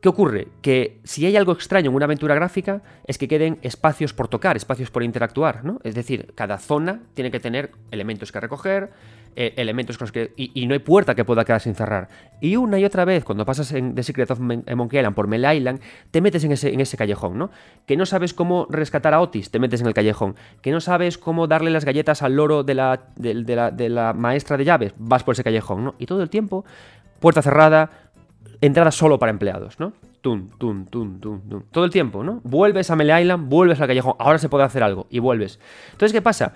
¿Qué 0.00 0.08
ocurre? 0.08 0.48
Que 0.62 0.98
si 1.04 1.26
hay 1.26 1.36
algo 1.36 1.52
extraño 1.52 1.90
en 1.90 1.96
una 1.96 2.06
aventura 2.06 2.34
gráfica 2.34 2.82
es 3.06 3.18
que 3.18 3.28
queden 3.28 3.58
espacios 3.60 4.14
por 4.14 4.28
tocar, 4.28 4.56
espacios 4.56 4.90
por 4.90 5.02
interactuar, 5.02 5.62
¿no? 5.62 5.78
Es 5.84 5.94
decir, 5.94 6.32
cada 6.34 6.56
zona 6.56 7.02
tiene 7.12 7.30
que 7.30 7.38
tener 7.38 7.72
elementos 7.90 8.32
que 8.32 8.40
recoger, 8.40 8.90
eh, 9.36 9.52
elementos 9.58 9.98
con 9.98 10.06
los 10.06 10.12
que... 10.12 10.32
Y, 10.36 10.66
no 10.66 10.72
hay 10.72 10.78
puerta 10.78 11.14
que 11.14 11.24
pueda 11.26 11.44
quedar 11.44 11.60
sin 11.60 11.74
cerrar. 11.74 12.08
Y 12.40 12.56
una 12.56 12.78
y 12.78 12.84
otra 12.86 13.04
vez, 13.04 13.24
cuando 13.24 13.44
pasas 13.44 13.72
en 13.72 13.94
The 13.94 14.02
Secret 14.02 14.30
of 14.30 14.40
Monkey 14.40 14.98
Island 14.98 15.14
por 15.14 15.28
Mel 15.28 15.44
Island, 15.44 15.80
te 16.10 16.22
metes 16.22 16.44
en 16.44 16.52
ese, 16.52 16.96
callejón, 16.96 17.36
¿no? 17.36 17.50
Que 17.84 17.98
no 17.98 18.06
sabes 18.06 18.32
cómo 18.32 18.66
rescatar 18.70 19.12
a 19.12 19.20
Otis, 19.20 19.50
te 19.50 19.58
metes 19.58 19.82
en 19.82 19.86
el 19.86 19.94
callejón. 19.94 20.34
Que 20.62 20.72
no 20.72 20.80
sabes 20.80 21.18
cómo 21.18 21.46
darle 21.46 21.70
las 21.70 21.84
galletas 21.84 22.22
al 22.22 22.36
loro 22.36 22.64
de, 22.64 22.74
la, 22.74 23.00
de 23.16 23.88
la 23.90 24.14
maestra 24.14 24.56
de 24.56 24.64
llaves, 24.64 24.94
vas 24.96 25.24
por 25.24 25.34
ese 25.34 25.44
callejón, 25.44 25.84
¿no? 25.84 25.94
Y 25.98 26.06
todo 26.06 26.22
el 26.22 26.30
tiempo, 26.30 26.64
puerta 27.20 27.42
cerrada, 27.42 28.09
entrada 28.60 28.90
solo 28.90 29.18
para 29.18 29.30
empleados, 29.30 29.80
¿no? 29.80 29.92
Tum, 30.20 30.50
tum, 30.58 30.84
tum, 30.86 31.18
tum, 31.18 31.40
tum. 31.48 31.62
Todo 31.70 31.84
el 31.84 31.90
tiempo, 31.90 32.22
¿no? 32.22 32.40
Vuelves 32.44 32.90
a 32.90 32.96
Melee 32.96 33.22
Island, 33.22 33.48
vuelves 33.48 33.80
al 33.80 33.86
callejón, 33.86 34.14
ahora 34.18 34.38
se 34.38 34.48
puede 34.48 34.64
hacer 34.64 34.82
algo 34.82 35.06
y 35.10 35.18
vuelves. 35.18 35.58
Entonces, 35.92 36.12
¿qué 36.12 36.20
pasa? 36.20 36.54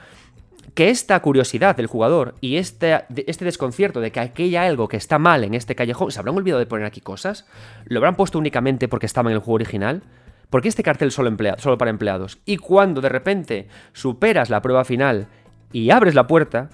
Que 0.75 0.91
esta 0.91 1.21
curiosidad 1.21 1.77
del 1.77 1.87
jugador 1.87 2.35
y 2.41 2.57
este, 2.57 3.05
este 3.27 3.45
desconcierto 3.45 4.01
de 4.01 4.11
que 4.11 4.21
hay 4.21 4.57
algo 4.57 4.89
que 4.89 4.97
está 4.97 5.19
mal 5.19 5.45
en 5.45 5.55
este 5.55 5.75
callejón, 5.75 6.11
¿se 6.11 6.19
habrán 6.19 6.37
olvidado 6.37 6.59
de 6.59 6.67
poner 6.67 6.85
aquí 6.85 7.01
cosas? 7.01 7.47
¿Lo 7.87 8.01
habrán 8.01 8.17
puesto 8.17 8.39
únicamente 8.39 8.89
porque 8.89 9.07
estaba 9.07 9.31
en 9.31 9.35
el 9.35 9.41
juego 9.41 9.55
original? 9.55 10.03
¿Por 10.51 10.63
qué 10.63 10.69
este 10.69 10.83
cartel 10.83 11.11
solo, 11.11 11.35
solo 11.59 11.79
para 11.79 11.91
empleados? 11.91 12.39
Y 12.45 12.59
cuando 12.59 13.01
de 13.01 13.09
repente 13.09 13.69
superas 13.93 14.51
la 14.51 14.63
prueba 14.63 14.85
final 14.85 15.29
y 15.73 15.91
abres 15.91 16.15
la 16.15 16.27
puerta, 16.27 16.71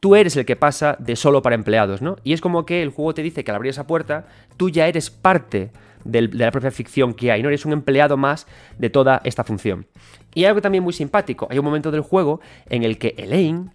tú 0.00 0.16
eres 0.16 0.36
el 0.36 0.44
que 0.44 0.56
pasa 0.56 0.96
de 0.98 1.16
solo 1.16 1.42
para 1.42 1.54
empleados, 1.54 2.02
¿no? 2.02 2.16
Y 2.24 2.32
es 2.32 2.40
como 2.40 2.66
que 2.66 2.82
el 2.82 2.90
juego 2.90 3.14
te 3.14 3.22
dice 3.22 3.44
que 3.44 3.50
al 3.50 3.56
abrir 3.56 3.70
esa 3.70 3.86
puerta, 3.86 4.26
tú 4.56 4.70
ya 4.70 4.86
eres 4.86 5.10
parte 5.10 5.70
de 6.04 6.22
la 6.22 6.50
propia 6.50 6.70
ficción 6.70 7.14
que 7.14 7.32
hay, 7.32 7.42
¿no? 7.42 7.48
Eres 7.48 7.64
un 7.64 7.72
empleado 7.72 8.16
más 8.16 8.46
de 8.78 8.90
toda 8.90 9.20
esta 9.24 9.44
función. 9.44 9.86
Y 10.34 10.40
hay 10.40 10.46
algo 10.46 10.60
también 10.60 10.84
muy 10.84 10.92
simpático. 10.92 11.48
Hay 11.50 11.58
un 11.58 11.64
momento 11.64 11.90
del 11.90 12.02
juego 12.02 12.40
en 12.68 12.84
el 12.84 12.98
que 12.98 13.14
Elaine 13.16 13.70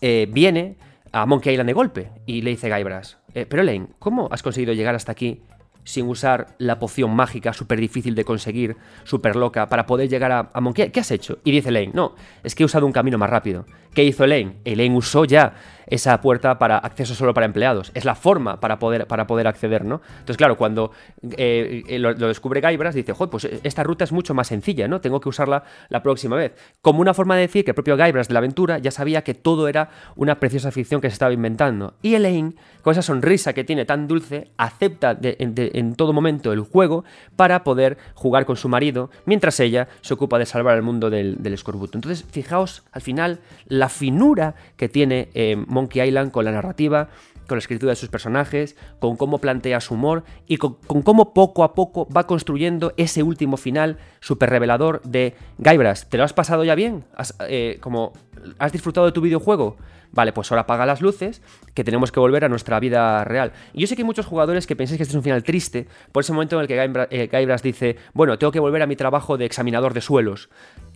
eh, 0.00 0.28
viene 0.30 0.76
a 1.12 1.24
Monkey 1.24 1.52
Island 1.52 1.68
de 1.68 1.72
golpe 1.72 2.10
y 2.26 2.42
le 2.42 2.50
dice 2.50 2.68
Guybrush, 2.68 3.14
eh, 3.34 3.46
pero 3.48 3.62
Elaine, 3.62 3.88
¿cómo 3.98 4.28
has 4.30 4.42
conseguido 4.42 4.74
llegar 4.74 4.94
hasta 4.94 5.12
aquí 5.12 5.40
sin 5.88 6.06
usar 6.06 6.48
la 6.58 6.78
poción 6.78 7.16
mágica 7.16 7.54
súper 7.54 7.80
difícil 7.80 8.14
de 8.14 8.22
conseguir, 8.22 8.76
súper 9.04 9.36
loca, 9.36 9.70
para 9.70 9.86
poder 9.86 10.06
llegar 10.10 10.50
a, 10.52 10.60
Monkey. 10.60 10.90
¿Qué 10.90 11.00
has 11.00 11.10
hecho? 11.10 11.38
Y 11.44 11.50
dice 11.50 11.70
Lane, 11.70 11.92
no, 11.94 12.14
es 12.44 12.54
que 12.54 12.62
he 12.62 12.66
usado 12.66 12.84
un 12.84 12.92
camino 12.92 13.16
más 13.16 13.30
rápido. 13.30 13.64
¿Qué 13.94 14.04
hizo 14.04 14.24
Elaine? 14.24 14.58
Elaine 14.66 14.94
usó 14.94 15.24
ya 15.24 15.54
esa 15.88 16.20
puerta 16.20 16.58
para 16.58 16.78
acceso 16.78 17.14
solo 17.14 17.34
para 17.34 17.46
empleados. 17.46 17.90
Es 17.94 18.04
la 18.04 18.14
forma 18.14 18.60
para 18.60 18.78
poder, 18.78 19.06
para 19.06 19.26
poder 19.26 19.46
acceder, 19.46 19.84
¿no? 19.84 20.00
Entonces, 20.10 20.36
claro, 20.36 20.56
cuando 20.56 20.92
eh, 21.36 21.82
eh, 21.88 21.98
lo, 21.98 22.14
descubre 22.14 22.60
Guybrush, 22.60 22.94
dice, 22.94 23.12
joder, 23.12 23.30
pues 23.30 23.44
eh, 23.44 23.60
esta 23.64 23.82
ruta 23.82 24.04
es 24.04 24.12
mucho 24.12 24.34
más 24.34 24.48
sencilla, 24.48 24.88
¿no? 24.88 25.00
Tengo 25.00 25.20
que 25.20 25.28
usarla 25.28 25.64
la 25.88 26.02
próxima 26.02 26.36
vez. 26.36 26.54
Como 26.82 27.00
una 27.00 27.14
forma 27.14 27.34
de 27.36 27.42
decir 27.42 27.64
que 27.64 27.72
el 27.72 27.74
propio 27.74 27.96
Guybrush 27.96 28.26
de 28.26 28.34
la 28.34 28.38
aventura 28.38 28.78
ya 28.78 28.90
sabía 28.90 29.22
que 29.22 29.34
todo 29.34 29.68
era 29.68 29.90
una 30.16 30.40
preciosa 30.40 30.70
ficción 30.70 31.00
que 31.00 31.08
se 31.08 31.14
estaba 31.14 31.32
inventando. 31.32 31.94
Y 32.02 32.14
Elaine, 32.14 32.54
con 32.82 32.92
esa 32.92 33.02
sonrisa 33.02 33.52
que 33.52 33.64
tiene 33.64 33.84
tan 33.84 34.06
dulce, 34.06 34.50
acepta 34.56 35.18
en 35.20 35.94
todo 35.94 36.12
momento 36.12 36.52
el 36.52 36.60
juego 36.60 37.04
para 37.36 37.64
poder 37.64 37.98
jugar 38.14 38.44
con 38.44 38.56
su 38.56 38.68
marido, 38.68 39.10
mientras 39.26 39.58
ella 39.60 39.88
se 40.00 40.14
ocupa 40.14 40.38
de 40.38 40.46
salvar 40.46 40.74
al 40.74 40.82
mundo 40.82 41.10
del, 41.10 41.42
del 41.42 41.54
escorbuto. 41.54 41.98
Entonces, 41.98 42.24
fijaos, 42.30 42.84
al 42.92 43.02
final, 43.02 43.40
la 43.66 43.88
finura 43.88 44.54
que 44.76 44.88
tiene 44.88 45.28
eh, 45.34 45.56
Monkey 45.78 46.06
Island 46.06 46.32
con 46.32 46.44
la 46.44 46.52
narrativa, 46.52 47.08
con 47.46 47.56
la 47.56 47.60
escritura 47.60 47.90
de 47.90 47.96
sus 47.96 48.08
personajes, 48.08 48.76
con 48.98 49.16
cómo 49.16 49.38
plantea 49.38 49.80
su 49.80 49.94
humor 49.94 50.24
y 50.46 50.58
con, 50.58 50.76
cómo 51.02 51.32
poco 51.32 51.64
a 51.64 51.74
poco 51.74 52.08
va 52.14 52.26
construyendo 52.26 52.92
ese 52.96 53.22
último 53.22 53.56
final 53.56 53.96
súper 54.20 54.50
revelador 54.50 55.00
de 55.02 55.34
Guybrush. 55.58 56.04
¿Te 56.08 56.18
lo 56.18 56.24
has 56.24 56.32
pasado 56.32 56.64
ya 56.64 56.74
bien? 56.74 57.04
¿Has, 57.16 57.34
eh, 57.48 57.78
como, 57.80 58.12
¿Has 58.58 58.72
disfrutado 58.72 59.06
de 59.06 59.12
tu 59.12 59.20
videojuego? 59.20 59.76
Vale, 60.10 60.32
pues 60.32 60.50
ahora 60.50 60.62
apaga 60.62 60.86
las 60.86 61.00
luces, 61.00 61.42
que 61.74 61.84
tenemos 61.84 62.10
que 62.12 62.20
volver 62.20 62.44
a 62.44 62.48
nuestra 62.48 62.80
vida 62.80 63.24
real. 63.24 63.52
Y 63.72 63.80
yo 63.80 63.86
sé 63.86 63.94
que 63.94 64.02
hay 64.02 64.06
muchos 64.06 64.26
jugadores 64.26 64.66
que 64.66 64.74
pensáis 64.74 64.96
que 64.96 65.02
este 65.02 65.12
es 65.12 65.16
un 65.16 65.22
final 65.22 65.42
triste, 65.42 65.86
por 66.12 66.22
ese 66.22 66.32
momento 66.32 66.56
en 66.56 66.62
el 66.62 66.68
que 66.68 67.28
Guybrush, 67.30 67.60
eh, 67.60 67.62
dice, 67.62 67.96
bueno, 68.14 68.38
tengo 68.38 68.50
que 68.50 68.60
volver 68.60 68.82
a 68.82 68.86
mi 68.86 68.96
trabajo 68.96 69.36
de 69.36 69.44
examinador 69.44 69.94
de 69.94 70.00
suelos. 70.00 70.48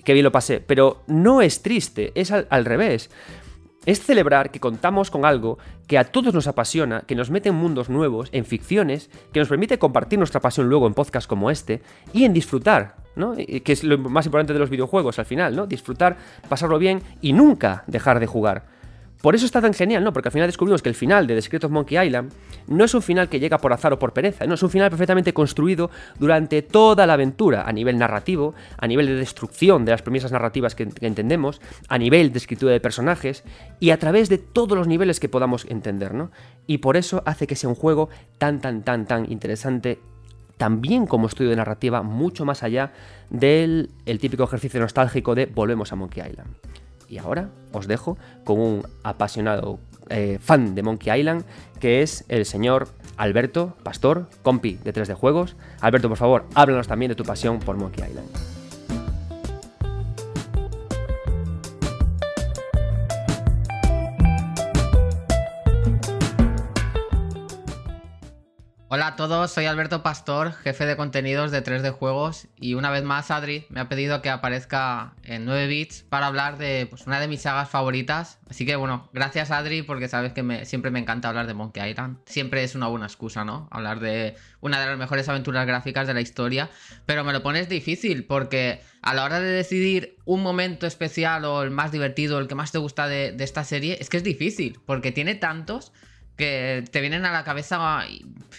Qué 0.05 0.15
bien 0.15 0.25
lo 0.25 0.33
pasé. 0.33 0.61
Pero 0.61 1.03
no 1.07 1.43
es 1.43 1.63
triste, 1.63 2.13
es 2.15 2.33
al, 2.33 2.65
revés 2.65 3.11
es 3.87 4.01
celebrar 4.01 4.51
que 4.51 4.61
contamos 4.61 5.11
con 5.11 5.25
algo 5.25 5.59
que 5.87 5.99
a 5.99 6.05
todos 6.05 6.35
nos 6.35 6.47
apasiona, 6.47 7.03
que 7.03 7.15
nos 7.15 7.31
mete 7.31 7.49
en 7.49 7.55
mundos 7.55 7.89
nuevos, 7.89 8.29
en 8.33 8.45
ficciones, 8.45 9.11
que 9.33 9.41
nos 9.41 9.49
permite 9.49 9.79
compartir 9.79 10.19
nuestra 10.19 10.41
pasión 10.41 10.69
luego 10.69 10.87
en 10.87 10.95
podcasts 10.95 11.27
como 11.27 11.51
este 11.51 11.83
y 12.13 12.25
en 12.25 12.33
disfrutar, 12.33 12.97
¿no? 13.17 13.35
Que 13.35 13.73
es 13.73 13.85
lo 13.85 13.99
más 13.99 14.27
importante 14.27 14.53
de 14.53 14.59
los 14.59 14.71
videojuegos 14.71 15.19
al 15.19 15.27
final, 15.27 15.57
¿no? 15.57 15.67
Disfrutar, 15.67 16.17
pasarlo 16.49 16.79
bien 16.79 17.03
y 17.21 17.33
nunca 17.33 17.85
dejar 17.87 18.21
de 18.21 18.27
jugar. 18.27 18.82
Por 19.23 19.37
eso 19.37 19.47
está 19.47 19.61
tan 19.61 19.73
genial, 19.73 20.03
¿no? 20.03 20.13
Porque 20.13 20.29
al 20.29 20.33
final 20.33 20.49
descubrimos 20.49 20.83
que 20.83 20.89
el 20.89 20.97
final 20.97 21.29
de 21.29 21.37
The 21.37 21.43
Secret 21.43 21.65
of 21.65 21.71
Monkey 21.71 21.97
Island 22.07 22.33
no 22.67 22.85
es 22.85 22.93
un 22.93 23.03
final 23.03 23.29
que 23.29 23.39
llega 23.39 23.59
por 23.59 23.73
azar 23.73 23.93
o 23.93 23.99
por 23.99 24.13
pereza, 24.13 24.47
no, 24.47 24.55
es 24.55 24.63
un 24.63 24.71
final 24.71 24.91
perfectamente 24.91 25.33
construido 25.33 25.91
durante 26.19 26.61
toda 26.61 27.07
la 27.07 27.13
aventura, 27.15 27.63
a 27.63 27.73
nivel 27.73 27.99
narrativo, 27.99 28.55
a 28.77 28.87
nivel 28.89 29.07
de 29.07 29.15
destrucción 29.15 29.85
de 29.85 29.93
las 29.93 30.03
premisas 30.03 30.33
narrativas 30.33 30.75
que, 30.75 30.89
entendemos, 31.01 31.61
a 31.89 31.99
nivel 31.99 32.33
de 32.33 32.39
escritura 32.39 32.73
de 32.73 32.81
personajes 32.81 33.45
y 33.79 33.91
a 33.91 33.99
través 33.99 34.29
de 34.29 34.39
todos 34.39 34.77
los 34.77 34.89
niveles 34.89 35.21
que 35.21 35.29
podamos 35.29 35.67
entender, 35.67 36.15
¿no? 36.15 36.33
Y 36.67 36.79
por 36.79 36.97
eso 36.97 37.23
hace 37.25 37.47
que 37.47 37.55
sea 37.55 37.69
un 37.69 37.77
juego 37.77 38.09
tan, 38.39 38.61
tan, 38.61 38.83
tan, 38.83 39.07
tan 39.07 39.31
interesante 39.31 40.01
también 40.57 41.07
como 41.07 41.29
estudio 41.29 41.51
de 41.51 41.57
narrativa, 41.57 42.03
mucho 42.03 42.45
más 42.45 42.65
allá 42.65 42.93
del 43.31 43.91
el 44.05 44.19
típico 44.19 44.43
ejercicio 44.45 44.81
nostálgico 44.81 45.37
de 45.37 45.47
volvemos 45.47 45.93
a 45.93 45.97
Monkey 45.97 46.29
Island. 46.29 46.57
Y 47.13 47.19
ahora 47.19 47.51
os 47.73 47.87
dejo 47.87 48.17
con 48.43 48.59
un 48.59 48.87
apasionado 49.03 49.79
eh, 50.09 50.39
fan 50.41 50.75
de 50.75 50.83
Monkey 50.83 51.21
Island, 51.21 51.45
que 51.79 52.01
es 52.01 52.25
el 52.29 52.47
señor 52.47 52.89
Alberto 53.19 53.77
Pastor, 53.83 54.31
compi 54.43 54.79
de 54.83 54.95
3D 54.95 55.13
Juegos. 55.13 55.55
Alberto, 55.83 56.09
por 56.09 56.17
favor, 56.17 56.47
háblanos 56.55 56.89
también 56.89 57.11
de 57.11 57.15
tu 57.15 57.25
pasión 57.25 57.59
por 57.59 57.77
Monkey 57.77 58.09
Island. 58.09 58.52
Hola 68.95 69.07
a 69.07 69.17
todos, 69.17 69.51
soy 69.51 69.65
Alberto 69.65 70.03
Pastor, 70.03 70.53
jefe 70.53 70.85
de 70.85 70.99
contenidos 70.99 71.51
de 71.51 71.65
3D 71.65 71.93
Juegos 71.93 72.49
y 72.61 72.75
una 72.75 72.91
vez 72.91 73.05
más 73.05 73.31
Adri 73.31 73.65
me 73.71 73.81
ha 73.81 73.89
pedido 73.89 74.21
que 74.21 74.29
aparezca 74.29 75.15
en 75.25 75.47
9 75.47 75.67
bits 75.67 76.03
para 76.03 76.27
hablar 76.27 76.59
de 76.59 76.89
pues, 76.91 77.07
una 77.07 77.19
de 77.19 77.27
mis 77.27 77.41
sagas 77.41 77.71
favoritas. 77.71 78.39
Así 78.51 78.67
que 78.67 78.77
bueno, 78.77 79.09
gracias 79.15 79.51
Adri 79.51 79.81
porque 79.81 80.09
sabes 80.09 80.35
que 80.35 80.67
siempre 80.67 80.91
me 80.91 80.99
encanta 80.99 81.31
hablar 81.31 81.47
de 81.47 81.55
Monkey 81.55 81.89
Island. 81.89 82.19
Siempre 82.27 82.65
es 82.65 82.75
una 82.75 82.87
buena 82.87 83.07
excusa, 83.07 83.47
¿no? 83.47 83.67
Hablar 83.71 83.99
de 84.01 84.37
una 84.61 84.79
de 84.79 84.85
las 84.85 84.99
mejores 84.99 85.27
aventuras 85.27 85.67
gráficas 85.67 86.07
de 86.07 86.13
la 86.13 86.21
historia. 86.21 86.69
Pero 87.07 87.25
me 87.25 87.33
lo 87.33 87.43
pones 87.43 87.71
difícil 87.71 88.27
porque 88.27 88.83
a 89.01 89.15
la 89.15 89.25
hora 89.25 89.41
de 89.41 89.53
decidir 89.53 90.19
un 90.27 90.43
momento 90.43 90.87
especial 90.87 91.47
o 91.47 91.63
el 91.63 91.71
más 91.71 91.93
divertido, 91.93 92.39
el 92.39 92.47
que 92.47 92.57
más 92.57 92.73
te 92.73 92.79
gusta 92.79 93.09
de 93.09 93.35
esta 93.39 93.65
serie, 93.65 93.97
es 94.03 94.11
que 94.11 94.19
es 94.19 94.23
difícil 94.23 94.81
porque 94.85 95.13
tiene 95.13 95.35
tantos 95.35 95.93
que 96.37 96.85
te 96.91 97.01
vienen 97.01 97.25
a 97.25 97.33
la 97.33 97.45
cabeza 97.45 98.05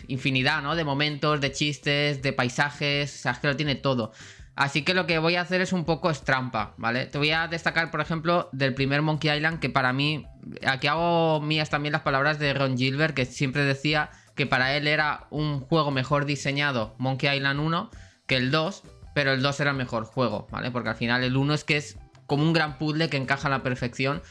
infinidad, 0.08 0.62
¿no? 0.62 0.76
De 0.76 0.84
momentos, 0.84 1.41
de 1.41 1.52
chistes, 1.52 2.22
de 2.22 2.34
paisajes, 2.34 3.14
o 3.14 3.18
sea, 3.18 3.32
es 3.34 3.40
que 3.40 3.48
lo 3.48 3.56
tiene 3.56 3.76
todo. 3.76 4.12
Así 4.56 4.84
que 4.84 4.94
lo 4.94 5.08
que 5.08 5.18
voy 5.18 5.36
a 5.36 5.41
hacer 5.41 5.62
es 5.62 5.74
un 5.74 5.84
poco 5.84 6.12
estrampa, 6.12 6.76
¿vale? 6.78 7.08
Te 7.08 7.18
voy 7.18 7.32
a 7.32 7.48
destacar, 7.48 7.90
por 7.90 8.02
ejemplo, 8.02 8.50
del 8.52 8.76
primer 8.76 9.02
Monkey 9.02 9.36
Island, 9.36 9.60
que 9.60 9.70
para 9.70 9.94
mí, 9.94 10.28
aquí 10.66 10.88
hago 10.88 11.41
mías 11.41 11.72
también 11.72 11.91
las 11.91 12.04
palabras 12.04 12.38
de 12.38 12.54
Ron 12.54 12.78
Gilbert, 12.78 13.16
que 13.16 13.26
siempre 13.26 13.64
decía 13.64 14.12
que 14.36 14.45
para 14.45 14.76
él 14.76 14.88
era 14.88 15.26
un 15.32 15.60
juego 15.60 15.90
mejor 15.90 16.26
diseñado, 16.26 16.95
Monkey 17.00 17.36
Island 17.36 17.60
1, 17.60 17.90
que 18.28 18.36
el 18.36 18.52
2, 18.52 18.84
pero 19.16 19.32
el 19.32 19.41
2 19.41 19.60
era 19.60 19.72
el 19.72 19.78
mejor 19.78 20.06
juego, 20.06 20.48
¿vale? 20.52 20.70
Porque 20.70 20.90
al 20.90 20.95
final 20.95 21.24
el 21.24 21.36
1 21.36 21.54
es 21.56 21.64
que 21.64 21.78
es 21.78 21.98
como 22.28 22.44
un 22.44 22.54
gran 22.54 22.78
puzzle 22.78 23.10
que 23.10 23.18
encaja 23.18 23.48
a 23.48 23.52
la 23.52 23.64
perfección. 23.64 24.22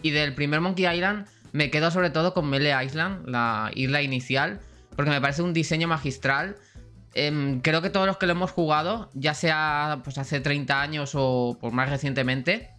Y 0.00 0.10
del 0.10 0.34
primer 0.34 0.60
Monkey 0.60 0.86
Island 0.86 1.26
me 1.52 1.70
quedo 1.70 1.90
sobre 1.90 2.10
todo 2.10 2.34
con 2.34 2.48
Melee 2.48 2.84
Island, 2.84 3.28
la 3.28 3.70
isla 3.74 4.02
inicial, 4.02 4.60
porque 4.96 5.10
me 5.10 5.20
parece 5.20 5.42
un 5.42 5.52
diseño 5.52 5.88
magistral. 5.88 6.56
Em, 7.14 7.60
creo 7.60 7.82
que 7.82 7.90
todos 7.90 8.06
los 8.06 8.16
que 8.16 8.26
lo 8.26 8.32
hemos 8.32 8.50
jugado, 8.50 9.10
ya 9.14 9.34
sea 9.34 10.00
pues 10.02 10.16
hace 10.18 10.40
30 10.40 10.80
años 10.80 11.12
o 11.14 11.58
por 11.60 11.72
más 11.72 11.90
recientemente, 11.90 12.70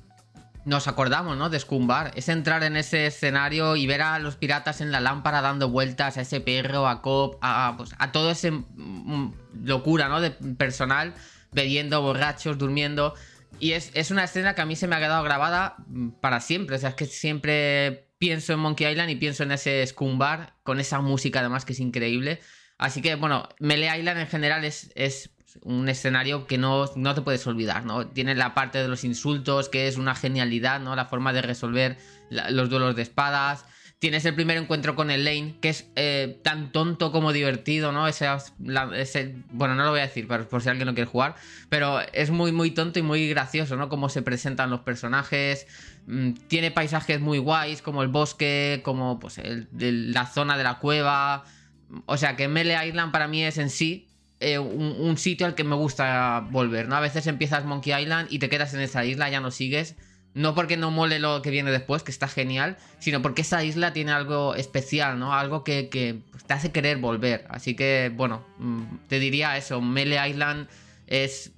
nos 0.66 0.88
acordamos, 0.88 1.38
¿no? 1.38 1.50
De 1.50 1.60
Scumbar. 1.60 2.12
Es 2.16 2.30
entrar 2.30 2.64
en 2.64 2.78
ese 2.78 3.08
escenario 3.08 3.76
y 3.76 3.86
ver 3.86 4.02
a 4.02 4.20
los 4.20 4.38
piratas 4.38 4.82
en 4.82 4.92
la 4.92 5.02
lámpara 5.02 5.42
dando 5.42 5.70
vueltas, 5.70 6.18
a 6.18 6.22
ese 6.22 6.40
perro, 6.40 6.88
a 6.88 7.02
Cop, 7.02 7.38
a, 7.42 7.76
pues, 7.78 7.94
a 8.00 8.12
todo 8.12 8.32
ese 8.32 8.52
mm, 8.52 9.34
locura, 9.66 10.08
¿no? 10.08 10.22
De 10.22 10.32
personal, 10.32 11.14
bebiendo, 11.52 12.02
borrachos, 12.02 12.58
durmiendo. 12.58 13.14
Y 13.60 13.74
es, 13.74 13.92
es, 13.94 14.10
una 14.10 14.24
escena 14.24 14.56
que 14.56 14.62
a 14.62 14.66
mí 14.66 14.76
se 14.76 14.88
me 14.88 14.96
ha 14.96 15.00
quedado 15.00 15.24
grabada 15.24 15.76
mm, 15.88 16.10
para 16.22 16.40
siempre. 16.40 16.78
O 16.78 16.80
sea, 16.80 16.90
es 16.90 16.96
que 16.96 17.06
siempre 17.06 18.08
pienso 18.24 18.54
en 18.54 18.60
Monkey 18.60 18.90
Island 18.90 19.10
y 19.10 19.18
pienso 19.18 19.44
en 19.44 19.52
ese 19.52 19.86
Scumbar, 19.86 20.54
con 20.64 20.80
esa 20.80 21.02
música 21.02 21.42
además 21.42 21.66
que 21.66 21.74
es 21.74 21.82
increíble. 21.82 22.40
Así 22.78 23.02
que, 23.02 23.16
bueno, 23.16 23.50
Melee 23.60 24.00
Island 24.00 24.18
en 24.22 24.28
general 24.28 24.64
es, 24.64 24.94
es 24.96 25.32
un 25.62 25.90
escenario 25.90 26.48
que 26.48 26.58
no, 26.58 26.86
no, 26.96 27.16
te 27.16 27.22
puedes 27.22 27.46
olvidar, 27.48 27.84
¿no? 27.84 28.08
Tiene 28.08 28.34
la 28.34 28.54
parte 28.54 28.78
de 28.78 28.88
los 28.88 29.04
insultos, 29.04 29.68
que 29.68 29.90
es 29.90 29.98
una 29.98 30.16
genialidad, 30.16 30.80
¿no? 30.80 30.96
La 30.96 31.04
forma 31.04 31.34
de 31.34 31.42
resolver 31.42 31.98
los 32.30 32.70
duelos 32.70 32.96
de 32.96 33.02
espadas. 33.02 33.66
Tienes 34.04 34.26
el 34.26 34.36
primer 34.36 34.58
encuentro 34.58 34.96
con 34.96 35.10
el 35.12 35.24
Lane, 35.24 35.56
que 35.62 35.70
es 35.70 35.90
eh, 35.96 36.38
tan 36.44 36.74
tonto 36.74 37.14
como 37.14 37.32
divertido, 37.32 37.94
¿no? 37.94 38.06
Ese, 38.06 38.28
bueno, 39.50 39.76
no 39.76 39.86
lo 39.86 39.92
voy 39.92 40.02
a 40.02 40.08
decir 40.08 40.28
por, 40.28 40.46
por, 40.50 40.62
si 40.62 40.68
alguien 40.68 40.88
no 40.88 40.94
quiere 40.94 41.10
jugar, 41.10 41.36
pero 41.70 42.02
es 42.12 42.30
muy, 42.30 42.52
muy 42.52 42.72
tonto 42.72 43.00
y 43.00 43.02
muy 43.02 43.30
gracioso, 43.30 43.78
¿no? 43.78 43.88
Cómo 43.88 44.10
se 44.10 44.22
presentan 44.22 44.70
los 44.70 44.82
personajes. 44.82 45.68
Mm, 46.06 46.34
tiene 46.50 46.70
paisajes 46.70 47.22
muy 47.22 47.38
guays, 47.38 47.82
como 47.82 48.04
el 48.04 48.10
bosque, 48.10 48.82
como 48.84 49.22
pues 49.22 49.40
la 49.72 50.26
zona 50.26 50.58
de 50.58 50.66
la 50.66 50.80
cueva. 50.80 51.46
O 52.06 52.18
sea 52.18 52.36
que 52.36 52.50
Melee 52.50 52.86
Island 52.90 53.14
para 53.14 53.30
mí 53.30 53.42
es 53.46 53.58
en 53.58 53.70
sí 53.70 54.10
eh, 54.42 54.60
un, 54.60 54.98
un, 55.00 55.18
sitio 55.18 55.48
al 55.48 55.56
que 55.56 55.64
me 55.64 55.76
gusta 55.76 56.46
volver, 56.52 56.90
¿no? 56.90 56.98
A 56.98 57.00
veces 57.00 57.26
empiezas 57.28 57.64
Monkey 57.64 57.98
Island 58.02 58.28
y 58.30 58.40
te 58.40 58.50
quedas 58.50 58.74
en 58.74 58.82
esa 58.82 59.06
isla, 59.06 59.30
ya 59.30 59.40
no 59.40 59.50
sigues. 59.50 59.96
No 60.34 60.56
porque 60.56 60.78
no 60.78 60.90
mole 60.90 61.20
lo 61.20 61.42
que 61.42 61.52
viene 61.52 61.72
después, 61.72 62.02
que 62.02 62.12
está 62.12 62.28
genial, 62.28 62.78
sino 63.00 63.22
porque 63.22 63.44
esa 63.44 63.64
isla 63.64 63.94
tiene 63.94 64.12
algo 64.12 64.56
especial, 64.56 65.20
¿no? 65.20 65.34
Algo 65.34 65.64
que, 65.64 65.90
te 66.48 66.54
hace 66.54 66.72
querer 66.72 66.98
volver. 66.98 67.46
Así 67.50 67.76
que, 67.76 68.12
bueno, 68.16 68.44
mm, 68.58 68.84
te 69.08 69.20
diría 69.20 69.58
eso, 69.58 69.80
Melee 69.80 70.30
Island 70.30 70.68
es 71.08 71.52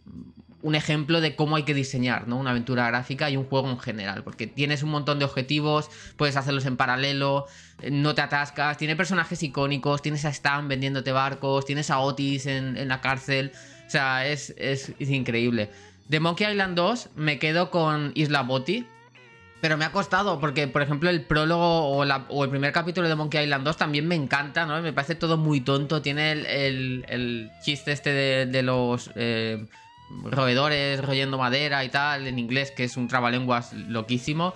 un 0.61 0.75
ejemplo 0.75 1.21
de 1.21 1.35
cómo 1.35 1.55
hay 1.55 1.63
que 1.63 1.73
diseñar, 1.73 2.27
¿no? 2.27 2.37
Una 2.37 2.49
aventura 2.49 2.87
gráfica 2.87 3.29
y 3.29 3.37
un 3.37 3.45
juego 3.45 3.69
en 3.69 3.79
general, 3.79 4.23
porque 4.23 4.47
tienes 4.47 4.83
un 4.83 4.89
montón 4.89 5.19
de 5.19 5.25
objetivos, 5.25 5.89
puedes 6.17 6.35
hacerlos 6.35 6.65
en 6.65 6.75
paralelo, 6.75 7.45
eh, 7.81 7.91
no 7.91 8.15
te 8.15 8.21
atascas, 8.21 8.77
tiene 8.77 8.95
personajes 8.95 9.41
icónicos, 9.43 10.01
tienes 10.01 10.25
a 10.25 10.29
Stan 10.29 10.67
vendiéndote 10.67 11.11
barcos, 11.11 11.65
tienes 11.65 11.91
a 11.91 11.99
Otis 11.99 12.47
en, 12.47 12.87
la 12.87 12.99
cárcel, 12.99 13.51
o 13.85 13.89
sea, 13.89 14.27
es, 14.27 14.55
es 14.57 14.91
increíble. 14.99 15.69
De 16.07 16.19
Monkey 16.19 16.51
Island 16.51 16.75
2 16.75 17.09
me 17.15 17.39
quedo 17.39 17.71
con 17.71 18.11
Isla 18.15 18.43
Boti. 18.43 18.87
Pero 19.61 19.77
me 19.77 19.85
ha 19.85 19.91
costado, 19.91 20.39
porque 20.39 20.67
por 20.67 20.83
ejemplo 20.83 21.09
el 21.09 21.23
prólogo 21.23 21.87
o, 21.87 22.03
el 22.43 22.49
primer 22.49 22.71
capítulo 22.71 23.07
de 23.07 23.15
Monkey 23.15 23.43
Island 23.45 23.63
2 23.63 23.77
también 23.77 24.07
me 24.07 24.13
encanta, 24.13 24.65
¿no? 24.65 24.79
Me 24.81 24.93
parece 24.93 25.15
todo 25.15 25.37
muy 25.37 25.61
tonto. 25.61 26.03
Tiene 26.03 26.33
el, 26.33 27.49
chiste 27.63 27.91
este 27.91 28.11
de, 28.45 28.61
los 28.61 29.09
eh, 29.15 29.65
roedores 30.25 31.03
royendo 31.03 31.39
madera 31.39 31.83
y 31.83 31.89
tal, 31.89 32.27
en 32.27 32.37
inglés, 32.37 32.71
que 32.71 32.83
es 32.83 32.95
un 32.95 33.07
trabalenguas 33.07 33.73
loquísimo. 33.73 34.53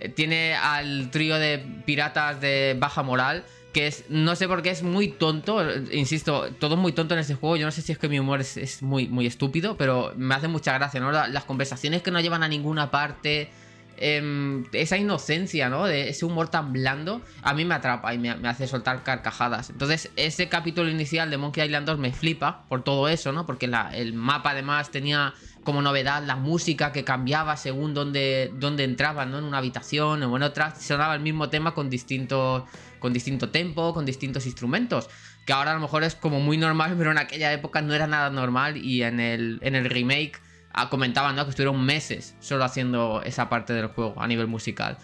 Eh, 0.00 0.08
tiene 0.08 0.54
al 0.54 1.10
trío 1.10 1.36
de 1.36 1.58
piratas 1.84 2.40
de 2.40 2.74
baja 2.78 3.04
moral 3.04 3.44
que 3.72 3.86
es, 3.86 4.04
no 4.08 4.34
sé 4.34 4.48
por 4.48 4.62
qué 4.62 4.70
es 4.70 4.82
muy 4.82 5.08
tonto, 5.08 5.62
insisto, 5.92 6.48
todo 6.58 6.76
muy 6.76 6.92
tonto 6.92 7.14
en 7.14 7.20
este 7.20 7.34
juego, 7.34 7.56
yo 7.56 7.66
no 7.66 7.72
sé 7.72 7.82
si 7.82 7.92
es 7.92 7.98
que 7.98 8.08
mi 8.08 8.18
humor 8.18 8.40
es, 8.40 8.82
muy, 8.82 9.08
muy 9.08 9.26
estúpido, 9.26 9.76
pero 9.76 10.12
me 10.16 10.34
hace 10.34 10.48
mucha 10.48 10.72
gracia, 10.72 11.00
¿no? 11.00 11.12
Las 11.12 11.44
conversaciones 11.44 12.02
que 12.02 12.10
no 12.10 12.20
llevan 12.20 12.42
a 12.42 12.48
ninguna 12.48 12.90
parte, 12.90 13.50
em, 13.98 14.64
esa 14.72 14.96
inocencia, 14.96 15.68
¿no? 15.68 15.84
De 15.84 16.08
ese 16.08 16.24
humor 16.24 16.48
tan 16.48 16.72
blando, 16.72 17.20
a 17.42 17.52
mí 17.52 17.64
me 17.66 17.74
atrapa 17.74 18.14
y 18.14 18.18
me, 18.18 18.30
hace 18.30 18.66
soltar 18.66 19.02
carcajadas. 19.02 19.68
Entonces, 19.68 20.10
ese 20.16 20.48
capítulo 20.48 20.88
inicial 20.88 21.30
de 21.30 21.36
Monkey 21.36 21.64
Island 21.64 21.86
2 21.86 21.98
me 21.98 22.12
flipa 22.12 22.64
por 22.68 22.82
todo 22.82 23.08
eso, 23.08 23.32
¿no? 23.32 23.44
Porque 23.44 23.70
el 23.92 24.14
mapa 24.14 24.52
además 24.52 24.90
tenía 24.90 25.34
como 25.62 25.82
novedad 25.82 26.22
la 26.24 26.36
música 26.36 26.92
que 26.92 27.04
cambiaba 27.04 27.58
según 27.58 27.92
dónde, 27.92 28.50
dónde 28.54 28.84
entraban, 28.84 29.30
¿no? 29.30 29.38
En 29.38 29.44
una 29.44 29.58
habitación 29.58 30.22
o 30.22 30.36
en 30.36 30.42
otra, 30.42 30.74
sonaba 30.74 31.14
el 31.14 31.20
mismo 31.20 31.50
tema 31.50 31.74
con 31.74 31.90
distintos 31.90 32.62
con 32.98 33.12
distinto 33.12 33.50
tempo, 33.50 33.94
con 33.94 34.04
distintos 34.04 34.46
instrumentos. 34.46 35.08
Que 35.46 35.52
ahora 35.52 35.72
a 35.72 35.74
lo 35.74 35.80
mejor 35.80 36.04
es 36.04 36.14
como 36.14 36.40
muy 36.40 36.56
normal, 36.56 36.94
pero 36.98 37.10
en 37.10 37.18
aquella 37.18 37.52
época 37.52 37.82
no 37.82 37.94
era 37.94 38.06
nada 38.06 38.30
normal. 38.30 38.76
Y 38.76 39.02
en 39.02 39.20
el, 39.20 39.58
en 39.62 39.74
el 39.74 39.88
remake 39.88 40.40
ah, 40.72 40.88
comentaban 40.90 41.36
¿no? 41.36 41.44
que 41.44 41.50
estuvieron 41.50 41.84
meses 41.84 42.34
solo 42.40 42.64
haciendo 42.64 43.22
esa 43.24 43.48
parte 43.48 43.72
del 43.72 43.88
juego 43.88 44.20
a 44.20 44.26
nivel 44.26 44.46
musical. 44.46 44.98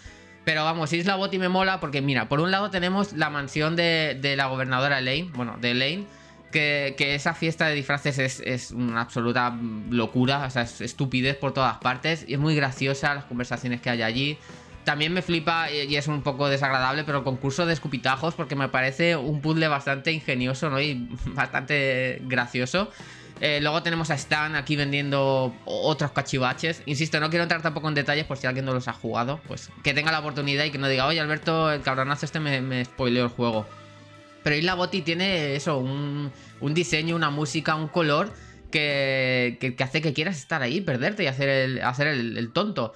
Pero 0.45 0.63
vamos, 0.63 0.93
Isla 0.93 1.15
Boti 1.15 1.39
me 1.39 1.49
mola 1.49 1.79
porque, 1.79 2.01
mira, 2.01 2.29
por 2.29 2.39
un 2.39 2.51
lado 2.51 2.69
tenemos 2.69 3.13
la 3.13 3.31
mansión 3.31 3.75
de, 3.75 4.17
de 4.21 4.35
la 4.35 4.45
gobernadora 4.45 4.99
Elaine, 4.99 5.31
bueno, 5.33 5.57
de 5.59 5.71
Elaine, 5.71 6.05
que, 6.51 6.93
que, 6.97 7.15
esa 7.15 7.33
fiesta 7.33 7.65
de 7.67 7.73
disfraces 7.73 8.19
es, 8.19 8.39
es, 8.45 8.69
una 8.69 9.01
absoluta 9.01 9.57
locura, 9.89 10.45
o 10.45 10.49
sea, 10.51 10.61
es 10.61 10.81
estupidez 10.81 11.35
por 11.35 11.51
todas 11.53 11.77
partes 11.77 12.25
y 12.27 12.35
es 12.35 12.39
muy 12.39 12.55
graciosa 12.55 13.15
las 13.15 13.25
conversaciones 13.25 13.81
que 13.81 13.89
hay 13.89 14.03
allí. 14.03 14.37
También 14.85 15.11
me 15.13 15.21
flipa 15.21 15.71
y 15.71 15.95
es 15.95 16.07
un 16.07 16.21
poco 16.21 16.47
desagradable, 16.47 17.03
pero 17.03 17.19
el 17.19 17.23
concurso 17.23 17.65
de 17.65 17.73
escupitajos, 17.73 18.35
porque 18.35 18.55
me 18.55 18.69
parece 18.69 19.15
un 19.15 19.41
puzzle 19.41 19.67
bastante 19.67 20.11
ingenioso 20.11 20.69
¿no? 20.69 20.79
y 20.79 21.09
bastante 21.25 22.21
gracioso. 22.23 22.89
Eh, 23.41 23.59
luego 23.61 23.83
tenemos 23.83 24.11
a 24.11 24.13
Stan 24.13 24.55
aquí 24.55 24.75
vendiendo 24.75 25.53
otros 25.65 26.11
cachivaches. 26.11 26.83
Insisto, 26.85 27.19
no 27.19 27.29
quiero 27.29 27.43
entrar 27.43 27.61
tampoco 27.61 27.89
en 27.89 27.95
detalles 27.95 28.25
por 28.25 28.37
si 28.37 28.47
alguien 28.47 28.65
no 28.65 28.73
los 28.73 28.87
ha 28.87 28.93
jugado. 28.93 29.41
Pues 29.47 29.69
que 29.83 29.93
tenga 29.93 30.11
la 30.11 30.19
oportunidad 30.19 30.63
y 30.65 30.71
que 30.71 30.77
no 30.77 30.87
diga, 30.87 31.05
oye 31.05 31.19
Alberto, 31.19 31.71
el 31.71 31.81
cabronazo 31.81 32.25
este 32.25 32.39
me, 32.39 32.61
me 32.61 32.85
spoileó 32.85 33.23
el 33.23 33.29
juego. 33.29 33.65
Pero 34.43 34.55
Isla 34.55 34.75
Boti 34.75 35.01
tiene 35.01 35.55
eso, 35.55 35.79
un, 35.79 36.31
diseño, 36.61 37.15
una 37.15 37.31
música, 37.31 37.75
un 37.75 37.87
color 37.87 38.31
que, 38.71 39.57
que, 39.59 39.83
hace 39.83 40.01
que 40.01 40.13
quieras 40.13 40.37
estar 40.37 40.61
ahí, 40.61 40.81
perderte 40.81 41.23
y 41.23 41.27
hacer 41.27 41.49
el, 41.49 41.81
hacer 41.81 42.07
el 42.07 42.53
tonto. 42.53 42.93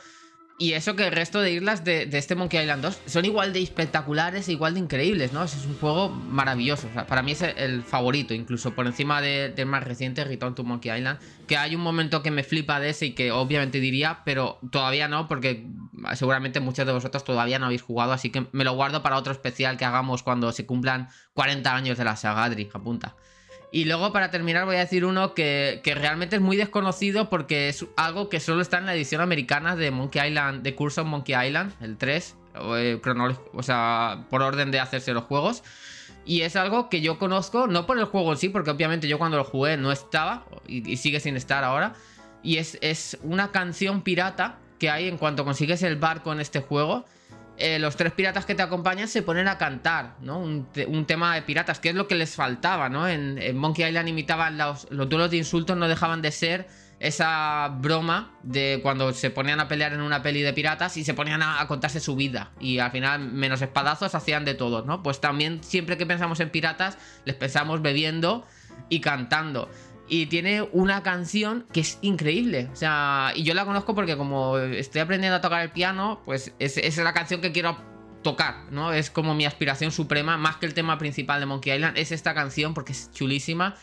Y 0.61 0.73
eso 0.73 0.98
que 0.98 1.07
el 1.07 1.14
resto 1.14 1.40
de 1.40 1.53
islas 1.53 1.86
de, 1.86 2.10
este 2.11 2.36
Monkey 2.36 2.60
Island 2.60 2.84
2 2.84 2.99
son 3.06 3.23
igual 3.23 3.53
de 3.53 3.61
espectaculares 3.61 4.49
e 4.49 4.52
igual 4.52 4.73
de 4.73 4.81
increíbles, 4.81 5.31
¿no? 5.31 5.41
Es 5.45 5.65
un 5.65 5.77
juego 5.77 6.10
maravilloso. 6.10 6.90
para 7.07 7.22
mí 7.22 7.31
es 7.31 7.41
el 7.41 7.81
favorito, 7.81 8.34
incluso 8.34 8.76
por 8.76 8.86
encima 8.86 9.22
del 9.22 9.65
más 9.65 9.86
reciente, 9.86 10.26
Return 10.26 10.56
to 10.56 10.65
Monkey 10.65 10.91
Island. 10.94 11.18
Que 11.48 11.56
hay 11.56 11.76
un 11.76 11.81
momento 11.81 12.22
que 12.22 12.30
me 12.30 12.44
flipa 12.44 12.81
de 12.81 12.90
ese 12.90 13.06
y 13.06 13.11
que 13.14 13.31
obviamente 13.31 13.80
diría, 13.80 14.19
pero 14.26 14.60
todavía 14.69 15.07
no, 15.07 15.30
porque 15.30 15.65
seguramente 16.15 16.60
muchos 16.60 16.86
de 16.86 16.91
vosotros 16.91 17.23
todavía 17.23 17.57
no 17.57 17.68
habéis 17.68 17.81
jugado, 17.81 18.11
así 18.11 18.30
que 18.30 18.45
me 18.52 18.65
lo 18.65 18.73
guardo 18.73 19.02
para 19.02 19.15
otro 19.15 19.31
especial 19.31 19.77
que 19.77 19.86
hagamos 19.86 20.23
cuando 20.23 20.52
se 20.52 20.65
cumplan 20.65 21.07
40 21.36 21.73
años 21.73 21.98
de 21.98 22.03
la 22.03 22.18
saga 22.18 22.44
Adri, 22.44 22.69
apunta. 22.73 23.15
Y 23.71 23.85
luego 23.85 24.11
para 24.11 24.31
terminar 24.31 24.65
voy 24.65 24.77
a 24.77 24.79
decir 24.79 25.05
uno 25.05 25.33
que, 25.35 25.81
realmente 25.85 26.37
es 26.37 26.41
muy 26.41 26.57
desconocido 26.57 27.29
porque 27.29 27.69
es 27.69 27.85
algo 27.97 28.29
que 28.29 28.39
solo 28.39 28.61
está 28.61 28.79
en 28.79 28.87
la 28.87 28.95
edición 28.95 29.21
americana 29.21 29.75
de 29.75 29.91
Monkey 29.91 30.27
Island, 30.27 30.63
de 30.63 30.73
Curse 30.73 31.01
of 31.01 31.07
Monkey 31.07 31.35
Island, 31.47 31.73
el 31.81 31.97
3, 31.97 32.35
o, 32.61 32.77
eh, 32.77 32.99
o 33.53 33.63
sea, 33.63 34.25
por 34.29 34.41
orden 34.41 34.71
de 34.71 34.79
hacerse 34.79 35.13
los 35.13 35.23
juegos. 35.25 35.63
Y 36.25 36.41
es 36.41 36.55
algo 36.55 36.89
que 36.89 37.01
yo 37.01 37.17
conozco, 37.17 37.67
no 37.67 37.85
por 37.85 37.97
el 37.97 38.05
juego 38.05 38.31
en 38.31 38.37
sí, 38.37 38.49
porque 38.49 38.71
obviamente 38.71 39.07
yo 39.07 39.17
cuando 39.17 39.37
lo 39.37 39.43
jugué 39.43 39.77
no 39.77 39.91
estaba 39.91 40.45
y, 40.67 40.97
sigue 40.97 41.19
sin 41.19 41.35
estar 41.35 41.63
ahora. 41.63 41.93
Y 42.43 42.57
es, 42.57 42.77
es, 42.81 43.17
una 43.23 43.51
canción 43.51 44.01
pirata 44.01 44.57
que 44.79 44.89
hay 44.89 45.07
en 45.07 45.17
cuanto 45.17 45.43
consigues 45.45 45.83
el 45.83 45.95
barco 45.95 46.31
en 46.31 46.39
este 46.39 46.61
juego. 46.61 47.05
Eh, 47.61 47.77
los 47.77 47.98
tres 47.98 48.14
piratas 48.14 48.45
que 48.45 48.56
te 48.56 48.61
acompañan 48.61 49.10
se 49.10 49.22
ponen 49.22 49.49
a 49.49 49.57
cantar, 49.57 50.15
¿no? 50.22 50.40
Un, 50.40 51.06
tema 51.06 51.36
de 51.36 51.41
piratas, 51.41 51.80
que 51.80 51.90
es 51.90 51.95
lo 51.95 52.07
que 52.07 52.15
les 52.15 52.34
faltaba, 52.34 52.88
¿no? 52.88 53.06
En, 53.07 53.57
Monkey 53.57 53.86
Island 53.86 54.07
imitaban 54.07 54.57
los, 54.57 54.88
los 54.91 55.10
duelos 55.10 55.30
de 55.30 55.38
insultos, 55.38 55.76
no 55.76 55.90
dejaban 55.90 56.22
de 56.22 56.31
ser 56.31 56.68
esa 56.99 57.69
broma 57.80 58.31
de 58.44 58.80
cuando 58.84 59.14
se 59.14 59.30
ponían 59.30 59.60
a 59.60 59.68
pelear 59.68 59.94
en 59.94 60.02
una 60.02 60.22
peli 60.22 60.41
de 60.41 60.53
piratas 60.53 60.98
y 60.98 61.03
se 61.03 61.14
ponían 61.14 61.41
a, 61.41 61.65
contarse 61.68 61.99
su 61.99 62.15
vida. 62.15 62.52
Y 62.60 62.80
al 62.80 62.91
final, 62.91 63.19
menos 63.19 63.61
espadazos, 63.61 64.15
hacían 64.15 64.45
de 64.45 64.53
todo, 64.53 64.86
¿no? 64.86 65.02
Pues 65.02 65.22
también 65.22 65.64
siempre 65.64 65.98
que 65.98 66.06
pensamos 66.06 66.40
en 66.40 66.49
piratas, 66.49 66.98
les 67.26 67.36
pensamos 67.36 67.81
bebiendo 67.81 68.45
y 68.90 68.99
cantando. 69.02 69.69
Y 70.10 70.26
tiene 70.26 70.64
una 70.72 71.03
canción 71.03 71.65
que 71.72 71.81
es 71.81 71.99
increíble. 72.02 72.68
O 72.73 72.76
sea, 72.76 73.31
y 73.36 73.44
yo 73.44 73.53
la 73.53 73.65
conozco 73.65 73.94
porque 73.94 74.18
como 74.18 74.57
estoy 74.57 75.02
aprendiendo 75.02 75.38
a 75.38 75.41
tocar 75.41 75.61
el 75.61 75.72
piano, 75.72 76.22
pues 76.26 76.53
es, 76.60 76.77
es 76.77 76.98
la 76.98 77.14
canción 77.14 77.41
que 77.41 77.52
quiero 77.52 77.77
tocar, 78.22 78.65
¿no? 78.72 78.91
Es 78.91 79.10
como 79.10 79.36
mi 79.36 79.45
aspiración 79.45 79.91
suprema, 79.91 80.38
más 80.38 80.57
que 80.57 80.65
el 80.65 80.73
tema 80.73 80.98
principal 80.98 81.40
de 81.40 81.45
Monkey 81.45 81.73
Island, 81.73 81.98
es 81.98 82.11
esta 82.11 82.34
canción 82.34 82.73
porque 82.73 82.91
es 82.91 83.11
chulísima. 83.11 83.76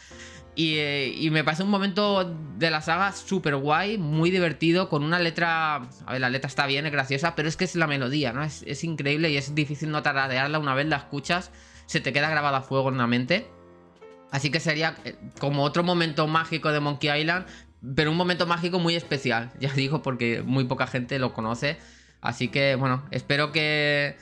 Eh, 0.58 1.14
y, 1.14 1.30
me 1.30 1.44
parece 1.44 1.62
un 1.62 1.68
momento 1.68 2.34
de 2.56 2.70
la 2.70 2.80
saga 2.80 3.12
súper 3.12 3.56
guay, 3.56 3.98
muy 3.98 4.30
divertido, 4.30 4.88
con 4.88 5.04
una 5.04 5.18
letra. 5.18 5.76
A 6.06 6.12
ver, 6.12 6.20
la 6.20 6.30
letra 6.30 6.48
está 6.48 6.66
bien, 6.66 6.86
es 6.86 6.92
graciosa, 6.92 7.34
pero 7.34 7.48
es 7.48 7.56
que 7.56 7.64
es 7.64 7.76
la 7.76 7.86
melodía, 7.86 8.32
¿no? 8.32 8.42
Es, 8.42 8.84
increíble 8.84 9.30
y 9.30 9.36
es 9.36 9.54
difícil 9.54 9.90
no 9.90 10.02
taradearla. 10.02 10.58
Una 10.58 10.74
vez 10.74 10.86
la 10.86 10.96
escuchas, 10.96 11.50
se 11.84 12.00
te 12.00 12.12
queda 12.12 12.30
grabada 12.30 12.58
a 12.58 12.62
fuego 12.62 12.88
en 12.88 12.96
la 12.96 13.06
mente. 13.06 13.50
Así 14.36 14.50
que 14.50 14.60
sería 14.60 14.96
eh, 15.04 15.16
como 15.38 15.62
otro 15.62 15.82
momento 15.82 16.26
mágico 16.26 16.70
de 16.72 16.80
Monkey 16.80 17.20
Island, 17.20 17.46
pero 17.94 18.10
un 18.10 18.16
momento 18.16 18.46
mágico 18.46 18.78
muy 18.78 18.94
especial, 18.94 19.52
ya 19.60 19.72
digo, 19.72 20.02
porque 20.02 20.42
muy 20.44 20.64
poca 20.64 20.86
gente 20.86 21.18
lo 21.18 21.32
conoce. 21.32 21.78
Así 22.20 22.48
que, 22.48 22.74
bueno, 22.76 23.04
espero 23.10 23.52
que 23.52 24.16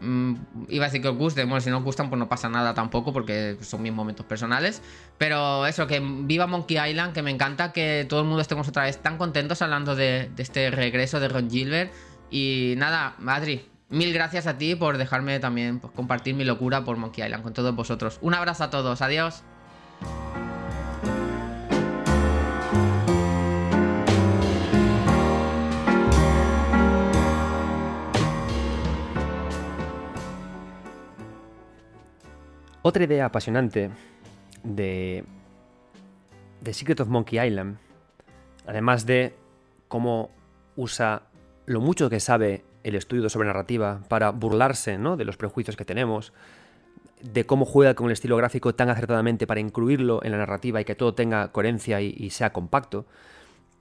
Mm, 0.00 0.34
iba 0.68 0.84
a 0.84 0.88
decir 0.88 1.02
que 1.02 1.08
os 1.08 1.16
guste, 1.16 1.44
bueno, 1.44 1.60
si 1.60 1.70
no 1.70 1.78
os 1.78 1.84
gustan, 1.84 2.08
pues 2.08 2.18
no 2.18 2.28
pasa 2.28 2.48
nada 2.48 2.74
tampoco, 2.74 3.12
porque 3.12 3.56
son 3.62 3.82
mis 3.82 3.92
momentos 3.92 4.24
personales. 4.26 4.82
Pero 5.18 5.66
eso, 5.66 5.86
que 5.86 6.00
viva 6.00 6.46
Monkey 6.46 6.78
Island, 6.90 7.12
que 7.12 7.22
me 7.22 7.30
encanta 7.30 7.72
que 7.72 8.06
todo 8.08 8.20
el 8.20 8.26
mundo 8.26 8.40
estemos 8.40 8.68
otra 8.68 8.84
vez 8.84 8.98
tan 8.98 9.18
contentos 9.18 9.62
hablando 9.62 9.96
de, 9.96 10.30
este 10.38 10.70
regreso 10.70 11.20
de 11.20 11.28
Ron 11.28 11.50
Gilbert. 11.50 11.92
Y 12.30 12.74
nada, 12.76 13.16
Adri, 13.26 13.68
mil 13.88 14.12
gracias 14.12 14.46
a 14.46 14.58
ti 14.58 14.74
por 14.74 14.98
dejarme 14.98 15.40
también 15.40 15.80
pues, 15.80 15.92
compartir 15.94 16.34
mi 16.34 16.44
locura 16.44 16.84
por 16.84 16.96
Monkey 16.96 17.24
Island 17.24 17.42
con 17.42 17.52
todos 17.52 17.74
vosotros. 17.74 18.18
Un 18.22 18.34
abrazo 18.34 18.64
a 18.64 18.70
todos, 18.70 19.02
adiós. 19.02 19.42
Otra 32.88 33.04
idea 33.04 33.26
apasionante 33.26 33.90
de, 34.62 35.22
de 36.62 36.72
Secret 36.72 36.98
of 37.00 37.08
Monkey 37.08 37.38
Island, 37.38 37.76
además 38.66 39.04
de 39.04 39.34
cómo 39.88 40.30
usa 40.74 41.24
lo 41.66 41.82
mucho 41.82 42.08
que 42.08 42.18
sabe 42.18 42.64
el 42.84 42.94
estudio 42.94 43.28
sobre 43.28 43.48
narrativa 43.48 44.00
para 44.08 44.30
burlarse 44.30 44.96
¿no? 44.96 45.18
de 45.18 45.26
los 45.26 45.36
prejuicios 45.36 45.76
que 45.76 45.84
tenemos, 45.84 46.32
de 47.22 47.46
cómo 47.46 47.64
juega 47.64 47.94
con 47.94 48.06
el 48.06 48.12
estilo 48.12 48.36
gráfico 48.36 48.74
tan 48.74 48.90
acertadamente 48.90 49.46
para 49.46 49.60
incluirlo 49.60 50.24
en 50.24 50.32
la 50.32 50.38
narrativa 50.38 50.80
y 50.80 50.84
que 50.84 50.94
todo 50.94 51.14
tenga 51.14 51.52
coherencia 51.52 52.00
y, 52.00 52.30
sea 52.30 52.52
compacto, 52.52 53.06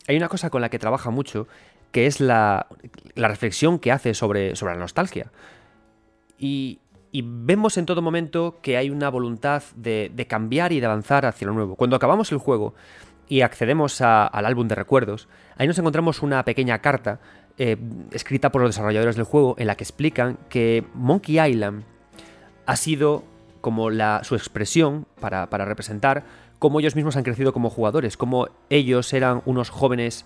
hay 0.08 0.18
una 0.18 0.30
cosa 0.30 0.50
con 0.50 0.62
la 0.62 0.70
que 0.70 0.80
trabaja 0.80 1.10
mucho 1.10 1.48
que 1.92 2.06
es 2.06 2.20
la, 2.20 2.68
reflexión 3.16 3.80
que 3.80 3.92
hace 3.92 4.14
sobre, 4.14 4.54
la 4.54 4.76
nostalgia. 4.76 5.32
Y, 6.38 6.80
y 7.12 7.24
vemos 7.26 7.78
en 7.78 7.86
todo 7.86 8.02
momento 8.02 8.58
que 8.62 8.78
hay 8.78 8.90
una 8.90 9.10
voluntad 9.10 9.64
de, 9.76 10.26
cambiar 10.28 10.72
y 10.72 10.80
de 10.80 10.86
avanzar 10.86 11.26
hacia 11.26 11.48
lo 11.48 11.54
nuevo. 11.54 11.76
Cuando 11.76 11.96
acabamos 11.96 12.32
el 12.32 12.38
juego 12.38 12.74
y 13.28 13.42
accedemos 13.42 14.02
al 14.02 14.46
álbum 14.46 14.68
de 14.68 14.76
recuerdos, 14.76 15.28
ahí 15.58 15.68
nos 15.68 15.80
encontramos 15.80 16.22
una 16.22 16.44
pequeña 16.44 16.80
carta 16.80 17.20
eh, 17.58 17.78
escrita 18.12 18.52
por 18.52 18.62
los 18.62 18.70
desarrolladores 18.70 19.16
del 19.16 19.26
juego 19.26 19.56
en 19.58 19.68
la 19.68 19.76
que 19.76 19.84
explican 19.84 20.38
que 20.50 20.86
Monkey 20.94 21.40
Island 21.40 21.86
ha 22.68 22.76
sido 22.76 23.24
como 23.62 23.90
su 24.24 24.36
expresión 24.36 25.08
para, 25.20 25.50
para 25.50 25.66
representar 25.66 26.24
cómo 26.60 26.80
ellos 26.80 26.96
mismos 26.96 27.16
han 27.18 27.24
crecido 27.24 27.54
como 27.54 27.70
jugadores, 27.70 28.18
cómo 28.18 28.50
ellos 28.70 29.12
eran 29.14 29.42
unos 29.46 29.70
jóvenes 29.70 30.26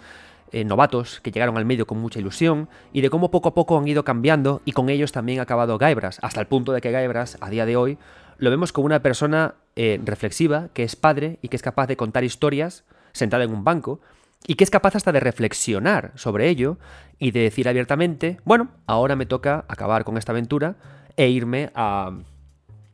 eh, 0.51 0.65
novatos 0.65 1.21
que 1.21 1.31
llegaron 1.31 1.57
al 1.57 1.65
medio 1.65 1.87
con 1.87 1.99
mucha 1.99 2.19
ilusión 2.19 2.67
y 2.91 3.01
de 3.01 3.09
cómo 3.09 3.31
poco 3.31 3.49
a 3.49 3.53
poco 3.53 3.77
han 3.77 3.87
ido 3.87 4.03
cambiando 4.03 4.61
y 4.65 4.73
con 4.73 4.89
ellos 4.89 5.11
también 5.11 5.39
ha 5.39 5.43
acabado 5.43 5.77
Gaibras, 5.77 6.19
hasta 6.21 6.41
el 6.41 6.47
punto 6.47 6.73
de 6.73 6.81
que 6.81 6.91
Gaibras, 6.91 7.37
a 7.39 7.49
día 7.49 7.65
de 7.65 7.77
hoy, 7.77 7.97
lo 8.37 8.49
vemos 8.49 8.73
como 8.73 8.87
una 8.87 9.01
persona 9.01 9.55
eh, 9.75 9.99
reflexiva, 10.03 10.69
que 10.73 10.83
es 10.83 10.95
padre 10.95 11.39
y 11.41 11.47
que 11.47 11.55
es 11.55 11.61
capaz 11.61 11.87
de 11.87 11.95
contar 11.95 12.23
historias 12.23 12.83
sentada 13.13 13.43
en 13.43 13.53
un 13.53 13.63
banco 13.63 14.01
y 14.45 14.55
que 14.55 14.63
es 14.63 14.71
capaz 14.71 14.95
hasta 14.95 15.11
de 15.11 15.19
reflexionar 15.19 16.11
sobre 16.15 16.49
ello 16.49 16.77
y 17.19 17.31
de 17.31 17.41
decir 17.41 17.69
abiertamente, 17.69 18.39
bueno, 18.43 18.69
ahora 18.87 19.15
me 19.15 19.27
toca 19.27 19.63
acabar 19.67 20.03
con 20.03 20.17
esta 20.17 20.31
aventura 20.31 20.75
e 21.15 21.29
irme 21.29 21.71
a, 21.75 22.11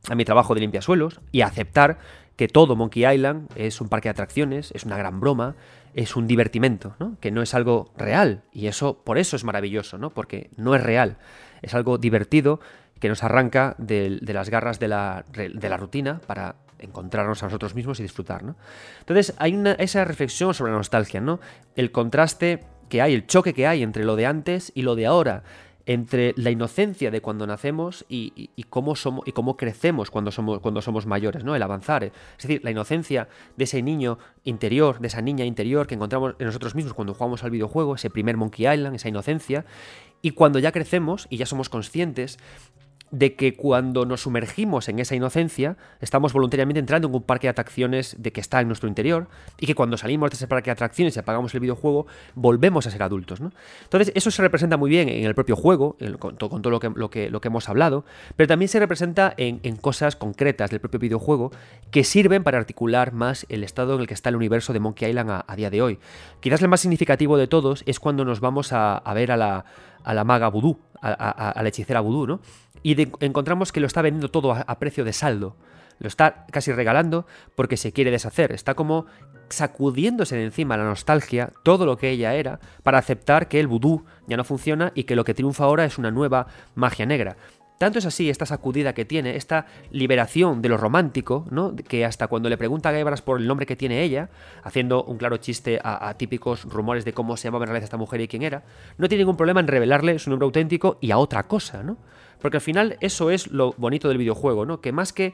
a 0.10 0.16
mi 0.16 0.26
trabajo 0.26 0.54
de 0.54 0.62
limpiasuelos 0.62 1.20
y 1.32 1.42
aceptar 1.42 1.98
que 2.36 2.48
todo 2.48 2.76
Monkey 2.76 3.06
Island 3.06 3.50
es 3.56 3.82
un 3.82 3.90
parque 3.90 4.08
de 4.08 4.12
atracciones, 4.12 4.72
es 4.74 4.86
una 4.86 4.98
gran 4.98 5.20
broma, 5.20 5.56
es 5.94 6.16
un 6.16 6.28
divertimento, 6.28 6.96
¿no? 7.00 7.18
que 7.20 7.32
no 7.32 7.42
es 7.42 7.54
algo 7.56 7.92
real. 7.98 8.44
Y 8.54 8.68
eso, 8.68 9.02
por 9.04 9.18
eso 9.18 9.36
es 9.36 9.44
maravilloso, 9.44 9.98
¿no? 9.98 10.12
porque 10.12 10.52
no 10.56 10.76
es 10.76 10.84
real. 10.84 11.18
Es 11.64 11.74
algo 11.74 11.98
divertido 11.98 12.60
que 13.00 13.10
nos 13.10 13.24
arranca 13.24 13.76
de, 13.80 14.20
las 14.22 14.50
garras 14.50 14.80
de 14.80 14.88
la, 14.88 15.26
de 15.34 15.70
la, 15.70 15.78
rutina 15.78 16.22
para 16.26 16.56
encontrarnos 16.80 17.42
a 17.42 17.48
nosotros 17.48 17.74
mismos 17.74 18.00
y 18.00 18.04
disfrutar. 18.04 18.44
¿no? 18.44 18.56
Entonces, 19.00 19.34
hay 19.40 19.56
una, 19.56 19.72
esa 19.74 20.06
reflexión 20.06 20.54
sobre 20.54 20.72
la 20.72 20.78
nostalgia, 20.78 21.20
¿no? 21.20 21.40
El 21.76 21.92
contraste 21.92 22.64
que 22.90 23.02
hay, 23.02 23.14
el 23.14 23.26
choque 23.26 23.54
que 23.54 23.68
hay 23.68 23.84
entre 23.84 24.06
lo 24.06 24.16
de 24.16 24.28
antes 24.28 24.72
y 24.76 24.84
lo 24.84 24.96
de 24.96 25.08
ahora 25.08 25.44
entre 25.88 26.34
la 26.36 26.52
inocencia 26.52 27.10
de 27.12 27.22
cuando 27.22 27.48
nacemos 27.48 28.06
y, 28.10 28.50
cómo 28.70 28.96
somos 28.98 29.26
y 29.26 29.32
cómo 29.32 29.56
crecemos 29.56 30.12
cuando 30.12 30.32
somos 30.32 30.60
cuando 30.60 30.82
somos 30.82 31.06
mayores, 31.06 31.46
¿no? 31.46 31.56
El 31.56 31.64
avanzar, 31.64 32.04
es 32.04 32.12
decir, 32.42 32.60
la 32.64 32.72
inocencia 32.72 33.30
de 33.56 33.64
ese 33.64 33.82
niño 33.82 34.20
interior, 34.44 35.00
de 35.00 35.08
esa 35.08 35.22
niña 35.22 35.46
interior 35.46 35.88
que 35.88 35.96
encontramos 35.96 36.36
en 36.40 36.46
nosotros 36.46 36.76
mismos 36.76 36.94
cuando 36.94 37.14
jugamos 37.14 37.46
al 37.46 37.52
videojuego, 37.52 37.96
ese 37.96 38.10
primer 38.10 38.36
Monkey 38.36 38.68
Island, 38.68 38.98
esa 38.98 39.08
inocencia, 39.08 39.66
y 40.22 40.32
cuando 40.32 40.60
ya 40.60 40.74
crecemos 40.74 41.26
y 41.30 41.38
ya 41.38 41.46
somos 41.46 41.70
conscientes 41.70 42.38
de 43.12 43.36
que 43.36 43.56
cuando 43.56 44.06
nos 44.06 44.22
sumergimos 44.22 44.90
en 44.90 45.00
esa 45.00 45.16
inocencia, 45.16 45.78
estamos 46.02 46.34
voluntariamente 46.34 46.80
entrando 46.80 47.08
en 47.08 47.16
un 47.16 47.24
parque 47.24 47.48
de 47.48 47.52
atracciones 47.52 48.16
de 48.20 48.32
que 48.32 48.42
está 48.42 48.60
en 48.62 48.68
nuestro 48.68 48.90
interior, 48.90 49.28
y 49.60 49.66
que 49.66 49.76
cuando 49.76 49.98
salimos 49.98 50.30
de 50.30 50.36
ese 50.36 50.48
parque 50.48 50.66
de 50.66 50.74
atracciones 50.74 51.16
y 51.16 51.20
apagamos 51.20 51.54
el 51.54 51.62
videojuego, 51.62 52.08
volvemos 52.36 52.86
a 52.88 52.92
ser 52.92 53.04
adultos. 53.04 53.40
¿no? 53.40 53.52
Entonces, 53.84 54.12
eso 54.16 54.32
se 54.32 54.42
representa 54.42 54.78
muy 54.78 54.90
bien 54.90 55.10
en 55.10 55.26
el 55.26 55.36
propio 55.36 55.56
juego, 55.56 55.98
con, 56.20 56.38
todo 56.38 56.70
lo 56.70 56.80
que, 56.80 56.90
lo, 56.90 57.10
que, 57.10 57.30
lo 57.30 57.42
que 57.42 57.48
hemos 57.48 57.70
hablado, 57.70 58.04
pero 58.36 58.48
también 58.48 58.70
se 58.70 58.80
representa 58.80 59.34
en, 59.38 59.58
cosas 59.78 60.16
concretas 60.16 60.72
del 60.72 60.80
propio 60.80 61.00
videojuego 61.00 61.52
que 61.92 62.04
sirven 62.04 62.44
para 62.44 62.58
articular 62.58 63.14
más 63.14 63.46
el 63.50 63.64
estado 63.64 63.96
en 63.96 64.02
el 64.02 64.08
que 64.08 64.14
está 64.14 64.30
el 64.30 64.36
universo 64.36 64.74
de 64.74 64.80
Monkey 64.80 65.10
Island 65.10 65.44
a, 65.48 65.56
día 65.56 65.70
de 65.70 65.82
hoy. 65.82 66.00
Quizás 66.40 66.62
el 66.62 66.68
más 66.68 66.82
significativo 66.82 67.38
de 67.38 67.48
todos 67.48 67.84
es 67.86 68.00
cuando 68.00 68.26
nos 68.26 68.40
vamos 68.40 68.74
a, 68.74 69.02
ver 69.14 69.32
a 69.32 69.38
la, 69.38 69.66
a 70.04 70.14
la 70.14 70.24
maga 70.24 70.50
vudú, 70.50 70.80
a, 71.02 71.12
a 71.12 71.64
la 71.64 71.70
hechicera 71.70 72.02
vudú, 72.02 72.28
¿no? 72.28 72.40
Y 72.88 73.10
encontramos 73.20 73.74
que 73.74 73.82
lo 73.82 73.88
está 73.88 74.02
vendiendo 74.02 74.32
todo 74.32 74.54
a, 74.54 74.80
precio 74.80 75.04
de 75.04 75.12
saldo. 75.12 75.58
Lo 76.00 76.08
está 76.08 76.46
casi 76.54 76.72
regalando 76.72 77.26
porque 77.54 77.76
se 77.76 77.92
quiere 77.92 78.12
deshacer. 78.12 78.54
Está 78.54 78.76
como 78.76 79.08
sacudiéndose 79.50 80.38
de 80.38 80.46
encima 80.46 80.78
la 80.78 80.86
nostalgia, 80.86 81.52
todo 81.64 81.86
lo 81.86 81.98
que 81.98 82.12
ella 82.12 82.36
era, 82.36 82.62
para 82.84 82.98
aceptar 82.98 83.50
que 83.50 83.60
el 83.60 83.68
vudú 83.68 84.06
ya 84.26 84.38
no 84.38 84.46
funciona 84.46 84.94
y 84.96 85.04
que 85.04 85.18
lo 85.18 85.26
que 85.26 85.34
triunfa 85.34 85.66
ahora 85.66 85.84
es 85.84 85.98
una 85.98 86.12
nueva 86.12 86.48
magia 86.76 87.06
negra. 87.06 87.36
Tanto 87.78 88.00
es 88.00 88.06
así 88.06 88.30
esta 88.30 88.46
sacudida 88.46 88.94
que 88.94 89.04
tiene, 89.04 89.36
esta 89.36 89.66
liberación 89.92 90.62
de 90.62 90.70
lo 90.70 90.78
romántico, 90.78 91.46
¿no? 91.52 91.76
que 91.76 92.06
hasta 92.06 92.28
cuando 92.28 92.48
le 92.48 92.58
pregunta 92.58 92.90
a 92.90 92.94
Gebras 92.94 93.22
por 93.22 93.40
el 93.40 93.48
nombre 93.48 93.66
que 93.66 93.76
tiene 93.76 94.02
ella, 94.02 94.30
haciendo 94.64 95.04
un 95.04 95.18
claro 95.18 95.38
chiste 95.38 95.80
a, 95.84 96.14
típicos 96.14 96.64
rumores 96.64 97.04
de 97.04 97.12
cómo 97.12 97.36
se 97.36 97.50
llamaba 97.50 97.66
en 97.66 97.68
realidad 97.68 97.84
esta 97.84 97.98
mujer 97.98 98.22
y 98.22 98.30
quién 98.30 98.44
era, 98.44 98.64
no 98.98 99.10
tiene 99.10 99.24
ningún 99.24 99.36
problema 99.36 99.60
en 99.60 99.68
revelarle 99.68 100.18
su 100.20 100.30
nombre 100.30 100.46
auténtico 100.46 100.98
y 101.02 101.12
a 101.12 101.18
otra 101.18 101.44
cosa, 101.44 101.84
¿no? 101.84 101.98
Porque 102.42 102.58
al 102.58 102.62
final 102.62 102.98
eso 103.02 103.32
es 103.32 103.48
lo 103.48 103.74
bonito 103.78 104.08
del 104.08 104.18
videojuego, 104.18 104.66
¿no? 104.66 104.82
Que 104.82 104.92
más 104.92 105.14
que 105.14 105.34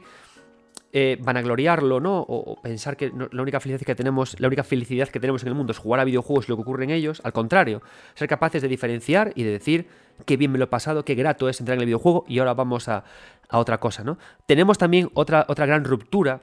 eh, 0.96 1.18
vanagloriarlo, 1.20 1.98
¿no? 1.98 2.20
O, 2.20 2.60
pensar 2.62 2.96
que 2.96 3.10
la 3.32 3.42
única 3.42 3.58
felicidad 3.58 3.84
que 3.84 3.96
tenemos, 3.96 4.38
la 4.38 4.46
única 4.46 4.62
felicidad 4.62 5.08
que 5.08 5.18
tenemos 5.18 5.42
en 5.42 5.48
el 5.48 5.54
mundo 5.56 5.72
es 5.72 5.78
jugar 5.78 5.98
a 5.98 6.04
videojuegos 6.04 6.46
y 6.46 6.52
lo 6.52 6.56
que 6.56 6.62
ocurre 6.62 6.84
en 6.84 6.90
ellos. 6.90 7.20
Al 7.24 7.32
contrario, 7.32 7.82
ser 8.14 8.28
capaces 8.28 8.62
de 8.62 8.68
diferenciar 8.68 9.32
y 9.34 9.42
de 9.42 9.50
decir 9.50 9.88
qué 10.24 10.36
bien 10.36 10.52
me 10.52 10.58
lo 10.58 10.66
he 10.66 10.68
pasado, 10.68 11.04
qué 11.04 11.16
grato 11.16 11.48
es 11.48 11.58
entrar 11.58 11.74
en 11.74 11.80
el 11.80 11.86
videojuego 11.86 12.24
y 12.28 12.38
ahora 12.38 12.54
vamos 12.54 12.88
a, 12.88 13.02
otra 13.50 13.78
cosa, 13.78 14.04
¿no? 14.04 14.18
Tenemos 14.46 14.78
también 14.78 15.10
otra, 15.14 15.44
otra 15.48 15.66
gran 15.66 15.84
ruptura 15.84 16.42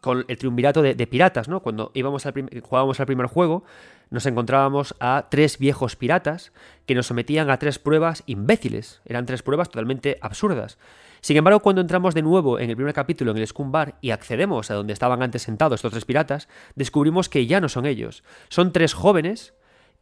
con 0.00 0.24
el 0.28 0.38
triunvirato 0.38 0.80
de, 0.80 1.06
piratas, 1.06 1.48
¿no? 1.48 1.60
Cuando 1.60 1.90
íbamos 1.92 2.24
al 2.24 2.32
jugábamos 2.62 3.00
al 3.00 3.06
primer 3.06 3.26
juego, 3.26 3.64
nos 4.10 4.26
encontrábamos 4.26 4.94
a 5.00 5.26
tres 5.30 5.58
viejos 5.58 5.96
piratas 5.96 6.52
que 6.86 6.94
nos 6.94 7.06
sometían 7.06 7.50
a 7.50 7.58
tres 7.58 7.78
pruebas 7.78 8.22
imbéciles. 8.26 9.00
Eran 9.04 9.26
tres 9.26 9.42
pruebas 9.42 9.68
totalmente 9.68 10.18
absurdas. 10.20 10.78
Sin 11.20 11.36
embargo, 11.36 11.60
cuando 11.60 11.80
entramos 11.80 12.14
de 12.14 12.22
nuevo 12.22 12.58
en 12.58 12.70
el 12.70 12.76
primer 12.76 12.94
capítulo 12.94 13.32
en 13.32 13.38
el 13.38 13.46
Scum 13.46 13.72
Bar 13.72 13.96
y 14.00 14.10
accedemos 14.10 14.70
a 14.70 14.74
donde 14.74 14.92
estaban 14.92 15.22
antes 15.22 15.42
sentados 15.42 15.78
estos 15.78 15.92
tres 15.92 16.04
piratas, 16.04 16.48
descubrimos 16.74 17.28
que 17.28 17.46
ya 17.46 17.60
no 17.60 17.68
son 17.68 17.86
ellos. 17.86 18.22
Son 18.48 18.72
tres 18.72 18.94
jóvenes 18.94 19.54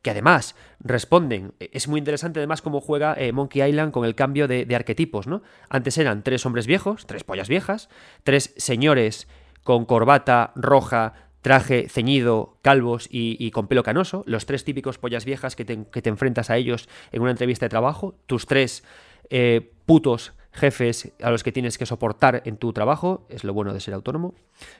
que 0.02 0.10
además 0.10 0.54
responden. 0.78 1.54
Es 1.58 1.88
muy 1.88 1.98
interesante 1.98 2.38
además 2.38 2.62
cómo 2.62 2.80
juega 2.80 3.14
eh, 3.18 3.32
Monkey 3.32 3.62
Island 3.62 3.92
con 3.92 4.04
el 4.04 4.14
cambio 4.14 4.46
de, 4.46 4.66
arquetipos, 4.74 5.26
¿no? 5.26 5.42
Antes 5.68 5.98
eran 5.98 6.22
tres 6.22 6.46
hombres 6.46 6.66
viejos, 6.66 7.06
tres 7.06 7.24
pollas 7.24 7.48
viejas, 7.48 7.88
tres 8.22 8.54
señores 8.56 9.26
con 9.64 9.84
corbata 9.84 10.52
roja, 10.54 11.14
traje 11.46 11.88
ceñido, 11.88 12.58
calvos 12.60 13.06
y, 13.08 13.52
con 13.52 13.68
pelo 13.68 13.84
canoso, 13.84 14.24
los 14.26 14.46
tres 14.46 14.64
típicos 14.64 14.98
pollas 14.98 15.24
viejas 15.24 15.54
que 15.54 15.64
te, 15.64 16.08
enfrentas 16.08 16.50
a 16.50 16.56
ellos 16.56 16.88
en 17.12 17.22
una 17.22 17.30
entrevista 17.30 17.66
de 17.66 17.70
trabajo, 17.70 18.18
tus 18.26 18.46
tres 18.46 18.82
eh, 19.30 19.70
putos 19.86 20.32
jefes 20.50 21.12
a 21.22 21.30
los 21.30 21.44
que 21.44 21.52
tienes 21.52 21.78
que 21.78 21.86
soportar 21.86 22.42
en 22.46 22.56
tu 22.56 22.72
trabajo, 22.72 23.28
es 23.30 23.44
lo 23.44 23.54
bueno 23.54 23.72
de 23.72 23.78
ser 23.78 23.94
autónomo, 23.94 24.34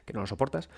que 0.04 0.12
no 0.12 0.18
lo 0.22 0.26
soportas. 0.26 0.68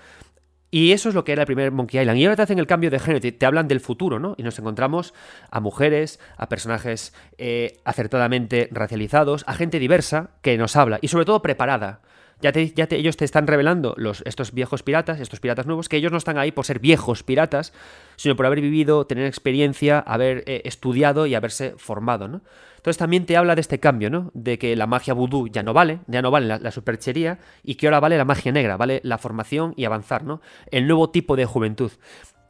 Y 0.70 0.93
eso 0.93 1.09
es 1.09 1.15
lo 1.15 1.24
que 1.24 1.32
era 1.32 1.44
el 1.44 1.47
primer 1.47 1.73
Monkey 1.73 1.98
Island. 1.98 2.19
Y 2.19 2.24
ahora 2.27 2.36
te 2.36 2.43
hacen 2.43 2.59
el 2.59 2.66
cambio 2.66 2.90
de 2.90 2.98
género, 2.98 3.23
te, 3.23 3.47
hablan 3.47 3.66
del 3.66 3.81
futuro, 3.81 4.19
¿no? 4.19 4.35
Y 4.36 4.43
nos 4.43 4.59
encontramos 4.59 5.15
a 5.51 5.60
mujeres, 5.60 6.20
a 6.36 6.51
personajes 6.51 7.15
eh, 7.39 7.81
acertadamente 7.86 8.69
racializados, 8.73 9.43
a 9.47 9.55
gente 9.55 9.78
diversa 9.78 10.32
que 10.43 10.59
nos 10.59 10.77
habla 10.77 10.98
y 11.01 11.09
sobre 11.09 11.24
todo 11.24 11.40
preparada. 11.40 12.02
Ya, 12.40 12.52
ellos 12.55 13.16
te 13.16 13.24
están 13.24 13.48
revelando 13.48 13.94
los, 13.97 14.23
estos 14.24 14.52
viejos 14.52 14.85
piratas, 14.85 15.19
estos 15.19 15.40
piratas 15.40 15.66
nuevos, 15.66 15.89
que 15.89 15.97
ellos 15.97 16.12
no 16.12 16.19
están 16.19 16.39
ahí 16.39 16.52
por 16.52 16.65
ser 16.65 16.78
viejos 16.78 17.24
piratas, 17.24 17.73
sino 18.15 18.36
por 18.36 18.47
haber 18.47 18.60
vivido, 18.60 19.06
tener 19.06 19.27
experiencia, 19.27 19.98
haber 19.98 20.44
eh, 20.47 20.62
estudiado 20.65 21.27
y 21.27 21.35
haberse 21.35 21.74
formado, 21.77 22.28
¿no? 22.28 22.43
Entonces 22.77 22.98
también 22.98 23.27
te 23.27 23.36
habla 23.36 23.56
de 23.56 23.60
este 23.60 23.81
cambio, 23.81 24.09
¿no? 24.09 24.31
De 24.35 24.56
que 24.56 24.77
la 24.77 24.86
magia 24.86 25.15
vudú 25.15 25.48
ya 25.48 25.65
no 25.65 25.73
vale, 25.73 25.98
ya 26.06 26.23
no 26.23 26.31
vale 26.31 26.47
la, 26.47 26.70
superchería 26.70 27.40
y 27.65 27.74
que 27.74 27.89
ahora 27.89 27.98
vale 27.98 28.16
la 28.16 28.24
magia 28.24 28.52
negra, 28.52 28.77
vale 28.77 29.01
la 29.02 29.19
formación 29.19 29.74
y 29.77 29.85
avanzar, 29.85 30.23
¿no? 30.23 30.40
El 30.70 30.86
nuevo 30.86 31.10
tipo 31.10 31.35
de 31.35 31.44
juventud. 31.44 31.90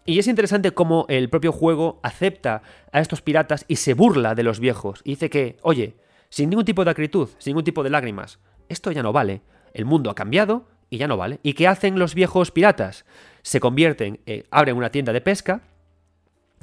Y 0.05 0.19
es 0.19 0.27
interesante 0.27 0.73
cómo 0.73 1.07
el 1.09 1.31
propio 1.31 1.51
juego 1.51 1.99
acepta 2.03 2.63
a 2.93 3.01
estos 3.01 3.23
piratas 3.23 3.65
y 3.69 3.77
se 3.77 3.95
burla 3.95 4.35
de 4.35 4.43
los 4.43 4.61
viejos. 4.61 5.01
Y 5.03 5.11
dice 5.11 5.31
que, 5.31 5.57
oye, 5.63 5.97
sin 6.29 6.51
ningún 6.51 6.67
tipo 6.67 6.85
de 6.85 6.91
acritud, 6.91 7.31
sin 7.39 7.53
ningún 7.53 7.65
tipo 7.65 7.83
de 7.83 7.91
lágrimas, 7.91 8.39
esto 8.69 8.93
ya 8.93 9.03
no 9.03 9.13
vale. 9.13 9.41
El 9.79 9.85
mundo 9.85 10.11
ha 10.11 10.17
cambiado 10.17 10.67
y 10.91 10.99
ya 10.99 11.07
no 11.07 11.17
vale. 11.17 11.39
¿Y 11.45 11.53
qué 11.53 11.69
hacen 11.69 12.01
los 12.01 12.17
viejos 12.17 12.51
piratas? 12.51 13.05
Se 13.43 13.61
convierten, 13.61 14.19
eh, 14.27 14.43
abren 14.51 14.77
una 14.77 14.91
tienda 14.91 15.13
de 15.13 15.21
pesca 15.21 15.61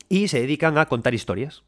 y 0.09 0.27
se 0.27 0.41
dedican 0.41 0.77
a 0.77 0.87
contar 0.87 1.13
historias. 1.13 1.63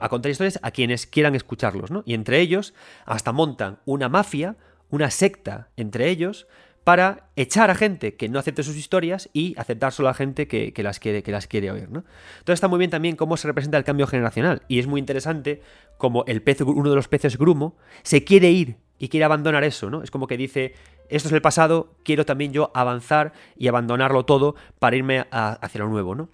A 0.00 0.08
contar 0.08 0.30
historias 0.30 0.60
a 0.62 0.70
quienes 0.70 1.08
quieran 1.08 1.34
escucharlos, 1.34 1.90
¿no? 1.90 2.04
Y 2.06 2.14
entre 2.14 2.38
ellos 2.38 2.74
hasta 3.06 3.32
montan 3.32 3.80
una 3.86 4.08
mafia, 4.08 4.54
una 4.88 5.10
secta 5.10 5.70
entre 5.76 6.10
ellos, 6.10 6.46
para 6.84 7.28
echar 7.36 7.70
a 7.70 7.74
gente 7.74 8.14
que 8.14 8.28
no 8.28 8.38
acepte 8.38 8.62
sus 8.62 8.76
historias 8.76 9.30
y 9.32 9.54
aceptar 9.56 9.92
solo 9.92 10.08
a 10.08 10.14
gente 10.14 10.48
que, 10.48 10.72
las, 10.82 10.98
quiere, 10.98 11.22
que 11.22 11.30
las 11.30 11.46
quiere 11.46 11.70
oír. 11.70 11.88
¿no? 11.90 12.04
Entonces 12.38 12.54
está 12.54 12.68
muy 12.68 12.78
bien 12.78 12.90
también 12.90 13.16
cómo 13.16 13.36
se 13.36 13.46
representa 13.46 13.78
el 13.78 13.84
cambio 13.84 14.06
generacional. 14.06 14.62
Y 14.68 14.78
es 14.78 14.86
muy 14.86 14.98
interesante 14.98 15.62
cómo 15.96 16.24
el 16.26 16.42
pez, 16.42 16.60
uno 16.62 16.90
de 16.90 16.96
los 16.96 17.08
peces 17.08 17.38
grumo 17.38 17.76
se 18.02 18.24
quiere 18.24 18.50
ir 18.50 18.76
y 18.98 19.08
quiere 19.08 19.24
abandonar 19.24 19.64
eso, 19.64 19.90
¿no? 19.90 20.02
Es 20.02 20.10
como 20.10 20.26
que 20.26 20.36
dice, 20.36 20.74
esto 21.08 21.28
es 21.28 21.32
el 21.32 21.42
pasado, 21.42 21.94
quiero 22.04 22.24
también 22.24 22.52
yo 22.52 22.70
avanzar 22.74 23.32
y 23.56 23.68
abandonarlo 23.68 24.24
todo 24.24 24.54
para 24.78 24.96
irme 24.96 25.26
hacia 25.30 25.80
lo 25.80 25.88
nuevo, 25.88 26.14
¿no? 26.14 26.28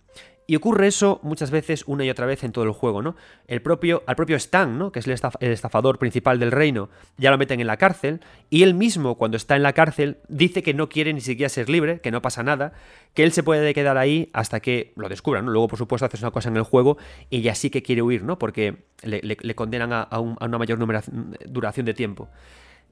Y 0.50 0.56
ocurre 0.56 0.86
eso 0.86 1.20
muchas 1.22 1.50
veces 1.50 1.84
una 1.86 2.06
y 2.06 2.10
otra 2.10 2.24
vez 2.24 2.42
en 2.42 2.52
todo 2.52 2.64
el 2.64 2.70
juego, 2.70 3.02
¿no? 3.02 3.16
El 3.48 3.60
propio, 3.60 4.02
al 4.06 4.16
propio 4.16 4.34
Stan, 4.36 4.78
¿no? 4.78 4.90
Que 4.92 5.00
es 5.00 5.06
el, 5.06 5.12
estafador 5.52 5.98
principal 5.98 6.40
del 6.40 6.52
reino, 6.52 6.88
ya 7.18 7.30
lo 7.30 7.36
meten 7.36 7.60
en 7.60 7.66
la 7.66 7.76
cárcel, 7.76 8.20
y 8.48 8.62
él 8.62 8.72
mismo, 8.72 9.16
cuando 9.16 9.36
está 9.36 9.56
en 9.56 9.62
la 9.62 9.74
cárcel, 9.74 10.16
dice 10.28 10.62
que 10.62 10.72
no 10.72 10.88
quiere 10.88 11.12
ni 11.12 11.20
siquiera 11.20 11.50
ser 11.50 11.68
libre, 11.68 12.00
que 12.00 12.10
no 12.10 12.22
pasa 12.22 12.42
nada, 12.42 12.72
que 13.12 13.24
él 13.24 13.32
se 13.32 13.42
puede 13.42 13.74
quedar 13.74 13.98
ahí 13.98 14.30
hasta 14.32 14.60
que 14.60 14.94
lo 14.96 15.10
descubran, 15.10 15.44
¿no? 15.44 15.52
Luego, 15.52 15.68
por 15.68 15.78
supuesto, 15.78 16.06
haces 16.06 16.22
una 16.22 16.30
cosa 16.30 16.48
en 16.48 16.56
el 16.56 16.62
juego 16.62 16.96
y 17.28 17.42
ya 17.42 17.54
sí 17.54 17.68
que 17.68 17.82
quiere 17.82 18.00
huir, 18.00 18.22
¿no? 18.22 18.38
Porque 18.38 18.86
le, 19.02 19.54
condenan 19.54 19.92
a, 19.92 20.18
una 20.18 20.56
mayor 20.56 20.78
duración 21.46 21.84
de 21.84 21.92
tiempo. 21.92 22.30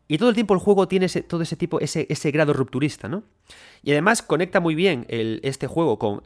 Y 0.08 0.18
todo 0.18 0.28
el 0.28 0.34
tiempo 0.34 0.54
el 0.54 0.60
juego 0.60 0.86
tiene 0.86 1.08
todo 1.08 1.42
ese 1.42 1.56
tipo, 1.56 1.80
ese, 1.80 2.06
ese, 2.08 2.30
grado 2.30 2.52
rupturista, 2.52 3.08
¿no? 3.08 3.24
Y 3.82 3.90
además 3.90 4.22
conecta 4.22 4.60
muy 4.60 4.76
bien 4.76 5.04
este 5.08 5.66
juego 5.66 5.98
con, 5.98 6.22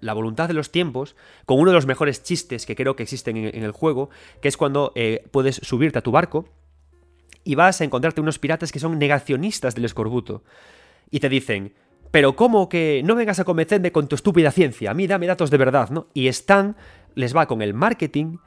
la 0.00 0.12
voluntad 0.12 0.48
de 0.48 0.54
los 0.54 0.72
tiempos, 0.72 1.14
con 1.46 1.60
uno 1.60 1.70
de 1.70 1.76
los 1.76 1.86
mejores 1.86 2.22
chistes 2.22 2.66
que 2.66 2.74
creo 2.74 2.96
que 2.96 3.04
existen 3.04 3.36
en, 3.36 3.62
el 3.62 3.70
juego, 3.70 4.10
que 4.42 4.48
es 4.48 4.56
cuando 4.56 4.92
eh, 4.96 5.24
puedes 5.30 5.56
subirte 5.56 5.98
a 5.98 6.02
tu 6.02 6.10
barco 6.10 6.48
y 7.44 7.54
vas 7.54 7.80
a 7.80 7.84
encontrarte 7.84 8.20
unos 8.20 8.38
piratas 8.38 8.72
que 8.72 8.80
son 8.80 8.98
negacionistas 8.98 9.74
del 9.74 9.84
escorbuto. 9.84 10.42
Y 11.10 11.20
te 11.20 11.28
dicen, 11.28 11.74
pero 12.10 12.34
¿cómo 12.34 12.68
que 12.68 13.02
no 13.04 13.14
vengas 13.14 13.38
a 13.38 13.44
convencerme 13.44 13.92
con 13.92 14.08
tu 14.08 14.16
estúpida 14.16 14.50
ciencia? 14.50 14.90
A 14.90 14.94
mí 14.94 15.06
dame 15.06 15.26
datos 15.26 15.50
de 15.50 15.58
verdad, 15.58 15.90
¿no? 15.90 16.08
Y 16.12 16.26
Stan 16.28 16.76
les 17.14 17.34
va 17.34 17.46
con 17.46 17.62
el 17.62 17.72
marketing 17.72 18.38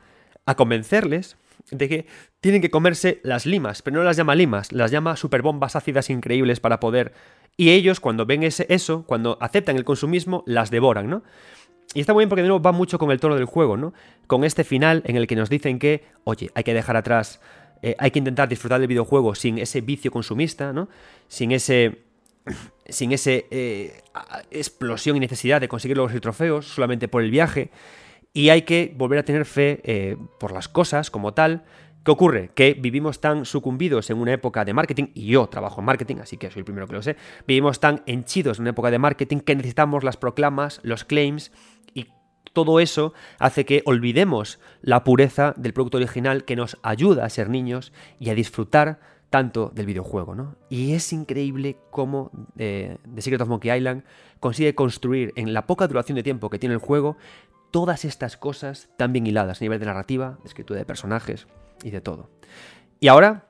a 0.45 0.55
convencerles 0.55 1.37
de 1.71 1.89
que 1.89 2.05
tienen 2.41 2.61
que 2.61 2.69
comerse 2.69 3.19
las 3.23 3.45
limas, 3.45 3.81
pero 3.81 3.97
no 3.97 4.03
las 4.03 4.17
llama 4.17 4.35
limas, 4.35 4.71
las 4.71 4.91
llama 4.91 5.15
superbombas 5.15 5.75
ácidas 5.75 6.09
increíbles 6.09 6.59
para 6.59 6.79
poder... 6.79 7.13
Y 7.55 7.69
ellos 7.69 7.99
cuando 7.99 8.25
ven 8.25 8.41
ese, 8.41 8.65
eso, 8.69 9.03
cuando 9.05 9.37
aceptan 9.39 9.75
el 9.75 9.83
consumismo, 9.83 10.43
las 10.47 10.71
devoran, 10.71 11.07
¿no? 11.07 11.23
Y 11.93 11.99
está 11.99 12.13
muy 12.13 12.21
bien 12.21 12.29
porque 12.29 12.41
de 12.41 12.47
nuevo 12.47 12.63
va 12.63 12.71
mucho 12.71 12.97
con 12.97 13.11
el 13.11 13.19
tono 13.19 13.35
del 13.35 13.45
juego, 13.45 13.77
¿no? 13.77 13.93
Con 14.25 14.43
este 14.43 14.63
final 14.63 15.03
en 15.05 15.15
el 15.15 15.27
que 15.27 15.35
nos 15.35 15.49
dicen 15.49 15.77
que, 15.77 16.03
oye, 16.23 16.49
hay 16.55 16.63
que 16.63 16.73
dejar 16.73 16.97
atrás, 16.97 17.39
eh, 17.83 17.95
hay 17.99 18.09
que 18.09 18.19
intentar 18.19 18.49
disfrutar 18.49 18.79
del 18.79 18.87
videojuego 18.87 19.35
sin 19.35 19.59
ese 19.59 19.81
vicio 19.81 20.09
consumista, 20.09 20.73
¿no? 20.73 20.89
Sin 21.27 21.51
ese 21.51 21.99
sin 22.89 23.13
ese 23.13 23.47
eh, 23.51 24.01
explosión 24.51 25.15
y 25.15 25.19
necesidad 25.19 25.61
de 25.61 25.69
conseguir 25.69 25.95
los 25.95 26.11
trofeos 26.19 26.67
solamente 26.67 27.07
por 27.07 27.23
el 27.23 27.31
viaje 27.31 27.69
y 28.33 28.49
hay 28.49 28.63
que 28.63 28.93
volver 28.97 29.19
a 29.19 29.23
tener 29.23 29.45
fe 29.45 29.79
eh, 29.83 30.17
por 30.39 30.51
las 30.51 30.67
cosas 30.67 31.11
como 31.11 31.33
tal. 31.33 31.63
¿Qué 32.03 32.11
ocurre? 32.11 32.49
Que 32.53 32.73
vivimos 32.73 33.21
tan 33.21 33.45
sucumbidos 33.45 34.09
en 34.09 34.17
una 34.17 34.33
época 34.33 34.65
de 34.65 34.73
marketing, 34.73 35.05
y 35.13 35.27
yo 35.27 35.47
trabajo 35.47 35.79
en 35.79 35.85
marketing, 35.85 36.17
así 36.17 36.35
que 36.35 36.51
soy 36.51 36.61
el 36.61 36.65
primero 36.65 36.87
que 36.87 36.93
lo 36.93 37.01
sé, 37.01 37.15
vivimos 37.47 37.79
tan 37.79 38.01
henchidos 38.07 38.57
en 38.57 38.63
una 38.63 38.71
época 38.71 38.91
de 38.91 38.99
marketing 38.99 39.39
que 39.39 39.55
necesitamos 39.55 40.03
las 40.03 40.17
proclamas, 40.17 40.81
los 40.83 41.05
claims, 41.05 41.53
y 41.93 42.07
todo 42.51 42.81
eso 42.81 43.13
hace 43.39 43.65
que 43.65 43.83
olvidemos 43.85 44.59
la 44.81 45.05
pureza 45.05 45.53
del 45.55 45.73
producto 45.73 45.97
original 45.97 46.43
que 46.43 46.57
nos 46.57 46.77
ayuda 46.83 47.23
a 47.23 47.29
ser 47.29 47.49
niños 47.49 47.93
y 48.19 48.31
a 48.31 48.35
disfrutar 48.35 48.99
tanto 49.29 49.71
del 49.73 49.87
videojuego, 49.87 50.35
¿no? 50.35 50.57
Y 50.69 50.93
es 50.93 51.11
increíble 51.11 51.77
cómo 51.89 52.29
eh, 52.57 52.97
The 53.15 53.21
Secret 53.21 53.41
of 53.41 53.47
Monkey 53.47 53.75
Island 53.75 54.03
consigue 54.39 54.75
construir 54.75 55.33
en 55.37 55.53
la 55.53 55.65
poca 55.65 55.87
duración 55.87 56.17
de 56.17 56.21
tiempo 56.21 56.51
que 56.51 56.59
tiene 56.59 56.75
el 56.75 56.79
juego 56.79 57.17
todas 57.73 58.05
estas 58.05 58.37
cosas 58.37 58.87
tan 58.97 59.13
bien 59.13 59.25
hiladas 59.25 59.59
a 59.59 59.65
nivel 59.65 59.79
de 59.79 59.87
narrativa, 59.87 60.37
de 60.43 60.47
escritura 60.47 60.77
de 60.77 60.85
personajes 60.85 61.47
y 61.83 61.89
de 61.89 62.01
todo. 62.01 62.29
Y 62.99 63.07
ahora 63.07 63.47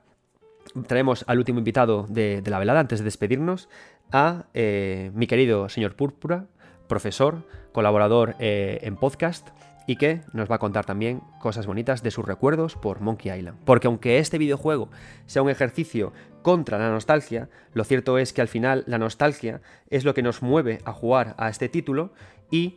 traemos 0.86 1.26
al 1.28 1.36
último 1.36 1.58
invitado 1.58 2.06
de, 2.08 2.42
la 2.46 2.58
velada, 2.58 2.80
antes 2.80 3.00
de 3.00 3.04
despedirnos, 3.04 3.68
a 4.12 4.46
eh, 4.54 5.10
mi 5.12 5.26
querido 5.26 5.68
señor 5.68 5.94
Púrpura, 5.94 6.46
profesor, 6.88 7.46
colaborador 7.72 8.34
eh, 8.38 8.78
en 8.80 8.96
podcast 8.96 9.50
y 9.86 9.96
que 9.96 10.22
nos 10.32 10.50
va 10.50 10.54
a 10.54 10.58
contar 10.58 10.86
también 10.86 11.20
cosas 11.38 11.66
bonitas 11.66 12.02
de 12.02 12.10
sus 12.10 12.24
recuerdos 12.24 12.76
por 12.76 13.00
Monkey 13.00 13.30
Island. 13.30 13.58
Porque 13.66 13.88
aunque 13.88 14.16
este 14.16 14.38
videojuego 14.38 14.88
sea 15.26 15.42
un 15.42 15.50
ejercicio 15.50 16.14
contra 16.40 16.78
la 16.78 16.88
nostalgia, 16.88 17.50
lo 17.74 17.84
cierto 17.84 18.16
es 18.16 18.32
que 18.32 18.40
al 18.40 18.48
final 18.48 18.84
la 18.86 18.96
nostalgia 18.96 19.60
es 19.90 20.06
lo 20.06 20.14
que 20.14 20.22
nos 20.22 20.40
mueve 20.40 20.78
a 20.86 20.94
jugar 20.94 21.34
a 21.36 21.50
este 21.50 21.68
título 21.68 22.14
y 22.50 22.76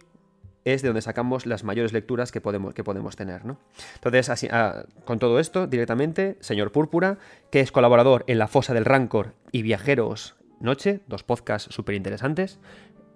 es 0.73 0.81
de 0.81 0.89
donde 0.89 1.01
sacamos 1.01 1.45
las 1.45 1.63
mayores 1.63 1.93
lecturas 1.93 2.31
que 2.31 2.41
podemos, 2.41 2.73
que 2.73 2.83
podemos 2.83 3.15
tener. 3.15 3.45
¿no? 3.45 3.57
Entonces, 3.95 4.29
así, 4.29 4.47
ah, 4.51 4.83
con 5.05 5.19
todo 5.19 5.39
esto, 5.39 5.67
directamente, 5.67 6.37
señor 6.39 6.71
Púrpura, 6.71 7.17
que 7.51 7.61
es 7.61 7.71
colaborador 7.71 8.23
en 8.27 8.37
La 8.37 8.47
Fosa 8.47 8.73
del 8.73 8.85
Rancor 8.85 9.33
y 9.51 9.61
Viajeros 9.61 10.35
Noche, 10.59 11.01
dos 11.07 11.23
podcasts 11.23 11.73
súper 11.73 11.95
interesantes, 11.95 12.59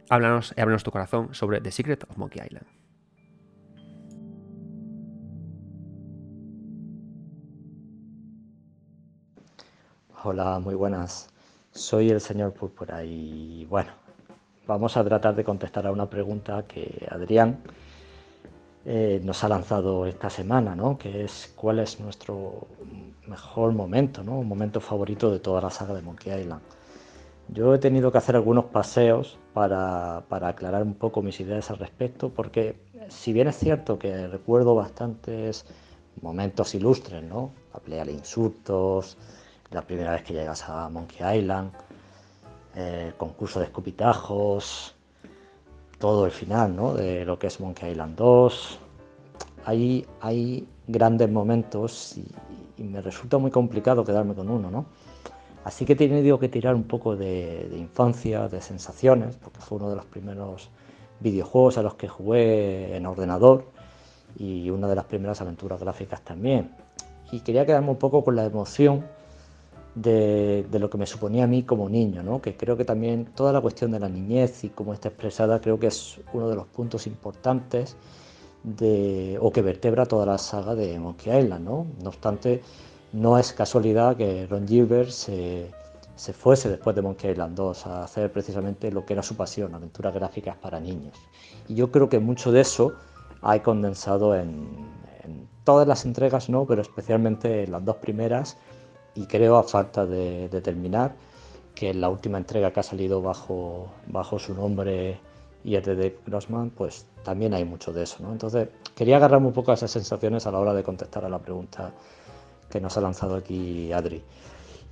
háblanos, 0.09 0.53
háblanos 0.57 0.83
tu 0.83 0.91
corazón 0.91 1.33
sobre 1.33 1.59
The 1.59 1.71
Secret 1.71 2.03
of 2.07 2.17
Monkey 2.17 2.41
Island. 2.45 2.67
Hola, 10.23 10.59
muy 10.59 10.75
buenas. 10.75 11.29
Soy 11.71 12.11
el 12.11 12.21
señor 12.21 12.53
Púrpura 12.53 13.03
y 13.03 13.65
bueno, 13.65 13.91
vamos 14.71 14.95
a 14.95 15.03
tratar 15.03 15.35
de 15.35 15.43
contestar 15.43 15.85
a 15.85 15.91
una 15.91 16.09
pregunta 16.09 16.63
que 16.65 17.05
Adrián 17.11 17.59
eh, 18.85 19.19
nos 19.23 19.43
ha 19.43 19.49
lanzado 19.49 20.05
esta 20.05 20.29
semana, 20.29 20.75
¿no? 20.75 20.97
que 20.97 21.25
es 21.25 21.53
cuál 21.57 21.79
es 21.79 21.99
nuestro 21.99 22.67
mejor 23.27 23.73
momento, 23.73 24.23
¿no? 24.23 24.39
un 24.39 24.47
momento 24.47 24.79
favorito 24.79 25.29
de 25.29 25.39
toda 25.39 25.61
la 25.61 25.69
saga 25.69 25.93
de 25.93 26.01
Monkey 26.01 26.41
Island. 26.41 26.61
Yo 27.49 27.75
he 27.75 27.79
tenido 27.79 28.13
que 28.13 28.17
hacer 28.17 28.37
algunos 28.37 28.65
paseos 28.65 29.37
para, 29.53 30.23
para, 30.29 30.47
aclarar 30.47 30.83
un 30.83 30.93
poco 30.93 31.21
mis 31.21 31.37
ideas 31.41 31.69
al 31.69 31.79
respecto, 31.79 32.29
porque 32.29 32.77
si 33.09 33.33
bien 33.33 33.49
es 33.49 33.57
cierto 33.57 33.99
que 33.99 34.27
recuerdo 34.27 34.73
bastantes 34.73 35.65
momentos 36.21 36.73
ilustres, 36.75 37.21
¿no? 37.23 37.51
la 37.73 37.81
pelea 37.81 38.05
de 38.05 38.13
insultos, 38.13 39.17
la 39.69 39.81
primera 39.81 40.11
vez 40.11 40.23
que 40.23 40.33
llegas 40.33 40.69
a 40.69 40.87
Monkey 40.87 41.39
Island, 41.39 41.71
eh, 42.75 43.13
concurso 43.17 43.59
de 43.59 43.65
escupitajos, 43.65 44.95
todo 45.99 46.25
el 46.25 46.31
final 46.31 46.75
¿no? 46.75 46.93
de 46.93 47.25
lo 47.25 47.37
que 47.37 47.47
es 47.47 47.59
Monkey 47.59 47.91
Island 47.91 48.15
2. 48.15 48.79
Hay, 49.65 50.05
hay 50.21 50.67
grandes 50.87 51.29
momentos 51.29 52.17
y, 52.17 52.25
me 52.81 52.99
resulta 52.99 53.37
muy 53.37 53.51
complicado 53.51 54.03
quedarme 54.03 54.33
con 54.33 54.49
uno. 54.49 54.71
¿no? 54.71 54.85
Así 55.63 55.85
que 55.85 55.93
he 55.93 55.95
tenido 55.95 56.39
que 56.39 56.49
tirar 56.49 56.73
un 56.73 56.85
poco 56.85 57.15
de, 57.15 57.67
de, 57.69 57.77
infancia, 57.77 58.47
de 58.47 58.59
sensaciones, 58.59 59.35
porque 59.35 59.59
fue 59.59 59.77
uno 59.77 59.89
de 59.91 59.97
los 59.97 60.05
primeros 60.05 60.71
videojuegos 61.19 61.77
a 61.77 61.83
los 61.83 61.93
que 61.93 62.07
jugué 62.07 62.95
en 62.95 63.05
ordenador 63.05 63.65
y 64.37 64.69
una 64.71 64.87
de 64.87 64.95
las 64.95 65.05
primeras 65.05 65.41
aventuras 65.41 65.79
gráficas 65.79 66.21
también. 66.21 66.71
Y 67.31 67.41
quería 67.41 67.65
quedarme 67.65 67.91
un 67.91 67.97
poco 67.97 68.23
con 68.23 68.35
la 68.35 68.45
emoción 68.45 69.05
de, 69.95 70.65
lo 70.71 70.89
que 70.89 70.97
me 70.97 71.05
suponía 71.05 71.43
a 71.43 71.47
mí 71.47 71.63
como 71.63 71.89
niño, 71.89 72.23
¿no? 72.23 72.41
que 72.41 72.55
creo 72.55 72.77
que 72.77 72.85
también 72.85 73.25
toda 73.35 73.51
la 73.51 73.61
cuestión 73.61 73.91
de 73.91 73.99
la 73.99 74.09
niñez 74.09 74.63
y 74.63 74.69
cómo 74.69 74.93
está 74.93 75.09
expresada 75.09 75.59
creo 75.59 75.79
que 75.79 75.87
es 75.87 76.19
uno 76.33 76.49
de 76.49 76.55
los 76.55 76.67
puntos 76.67 77.07
importantes 77.07 77.95
de, 78.63 79.37
o 79.41 79.51
que 79.51 79.61
vertebra 79.61 80.05
toda 80.05 80.25
la 80.25 80.37
saga 80.37 80.75
de 80.75 80.97
Monkey 80.99 81.37
Island. 81.37 81.65
¿no? 81.65 81.87
no 82.01 82.09
obstante, 82.09 82.61
no 83.11 83.37
es 83.37 83.51
casualidad 83.53 84.15
que 84.15 84.47
Ron 84.47 84.67
Gilbert 84.67 85.09
se, 85.09 85.69
se 86.15 86.33
fuese 86.33 86.69
después 86.69 86.95
de 86.95 87.01
Monkey 87.01 87.31
Island 87.31 87.55
2 87.55 87.87
a 87.87 88.03
hacer 88.03 88.31
precisamente 88.31 88.91
lo 88.91 89.05
que 89.05 89.13
era 89.13 89.23
su 89.23 89.35
pasión, 89.35 89.75
aventuras 89.75 90.13
gráficas 90.13 90.55
para 90.55 90.79
niños. 90.79 91.17
Y 91.67 91.75
yo 91.75 91.91
creo 91.91 92.07
que 92.07 92.19
mucho 92.19 92.51
de 92.51 92.61
eso 92.61 92.93
hay 93.41 93.59
condensado 93.59 94.35
en, 94.35 94.69
en 95.23 95.47
todas 95.65 95.87
las 95.87 96.05
entregas, 96.05 96.49
no, 96.49 96.65
pero 96.65 96.81
especialmente 96.81 97.63
en 97.63 97.71
las 97.71 97.83
dos 97.83 97.97
primeras 97.97 98.57
y 99.15 99.25
creo, 99.25 99.57
a 99.57 99.63
falta 99.63 100.05
de, 100.05 100.47
terminar, 100.61 101.15
que 101.75 101.89
en 101.89 102.01
la 102.01 102.09
última 102.09 102.37
entrega 102.37 102.71
que 102.71 102.79
ha 102.79 102.83
salido 102.83 103.21
bajo, 103.21 103.87
bajo 104.07 104.39
su 104.39 104.53
nombre 104.53 105.19
y 105.63 105.75
es 105.75 105.85
de 105.85 105.95
Dave 105.95 106.19
Grossman, 106.25 106.71
pues 106.71 107.05
también 107.23 107.53
hay 107.53 107.65
mucho 107.65 107.93
de 107.93 108.03
eso. 108.03 108.17
¿no? 108.21 108.31
Entonces, 108.31 108.69
quería 108.95 109.17
agarrarme 109.17 109.47
un 109.47 109.53
poco 109.53 109.71
a 109.71 109.75
esas 109.75 109.91
sensaciones 109.91 110.47
a 110.47 110.51
la 110.51 110.59
hora 110.59 110.73
de 110.73 110.83
contestar 110.83 111.25
a 111.25 111.29
la 111.29 111.39
pregunta 111.39 111.91
que 112.69 112.79
nos 112.79 112.97
ha 112.97 113.01
lanzado 113.01 113.35
aquí 113.35 113.91
Adri. 113.91 114.23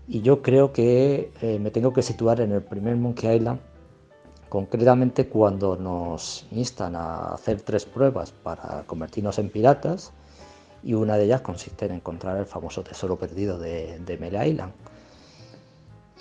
Y 0.08 0.22
yo 0.22 0.41
creo 0.41 0.74
que 0.74 1.32
eh, 1.41 1.60
me 1.60 1.72
tengo 1.72 1.94
que 1.94 2.02
situar 2.02 2.41
en 2.41 2.52
el 2.52 2.62
primer 2.62 2.96
Monkey 2.96 3.36
Island, 3.36 3.60
concretamente 4.50 5.28
cuando 5.28 5.76
nos 5.76 6.48
instan 6.52 6.96
a 6.96 7.34
hacer 7.34 7.62
tres 7.62 7.86
pruebas 7.86 8.32
para 8.32 8.84
convertirnos 8.88 9.38
en 9.40 9.50
piratas 9.50 10.12
y 10.84 10.93
una 10.93 11.18
de 11.18 11.26
ellas 11.26 11.41
consiste 11.41 11.85
en 11.85 11.93
encontrar 11.93 12.38
el 12.38 12.45
famoso 12.45 12.84
tesoro 12.84 13.18
perdido 13.18 13.57
de, 13.57 13.99
de 13.99 14.47
Island. 14.47 14.73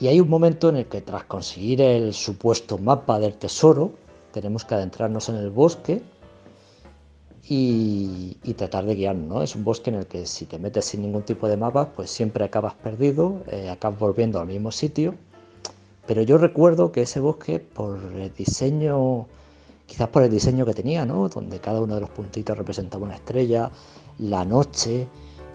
Y 0.00 0.06
hay 0.06 0.20
un 0.20 0.28
momento 0.28 0.68
en 0.68 0.76
el 0.76 0.86
que 0.86 1.00
tras 1.00 1.24
conseguir 1.24 1.80
el 1.80 2.14
supuesto 2.14 2.78
mapa 2.78 3.18
del 3.18 3.34
tesoro, 3.34 3.92
tenemos 4.32 4.64
que 4.64 4.74
adentrarnos 4.74 5.28
en 5.28 5.36
el 5.36 5.50
bosque 5.50 6.02
y, 7.48 8.36
tratar 8.56 8.84
de 8.84 8.94
guiarnos. 8.94 9.28
¿no? 9.28 9.42
Es 9.42 9.56
un 9.56 9.64
bosque 9.64 9.90
en 9.90 9.96
el 9.96 10.06
que 10.06 10.26
si 10.26 10.46
te 10.46 10.58
metes 10.58 10.84
sin 10.84 11.02
ningún 11.02 11.22
tipo 11.22 11.48
de 11.48 11.56
mapa, 11.56 11.90
pues 11.94 12.10
siempre 12.10 12.44
acabas 12.44 12.74
perdido, 12.74 13.42
eh, 13.50 13.70
acabas 13.70 13.98
volviendo 13.98 14.40
al 14.40 14.46
mismo 14.46 14.70
sitio. 14.70 15.14
Pero 16.06 16.22
yo 16.22 16.38
recuerdo 16.38 16.92
que 16.92 17.02
ese 17.02 17.20
bosque, 17.20 17.58
por 17.60 17.98
el 17.98 18.32
diseño, 18.34 19.26
quizás 19.86 20.08
por 20.08 20.22
el 20.22 20.30
diseño 20.30 20.64
que 20.64 20.74
tenía, 20.74 21.04
¿no? 21.04 21.28
donde 21.28 21.60
cada 21.60 21.80
uno 21.80 21.94
de 21.94 22.00
los 22.00 22.10
puntitos 22.10 22.56
representaba 22.56 23.04
una 23.04 23.14
estrella, 23.14 23.70
la 24.18 24.44
noche, 24.44 25.06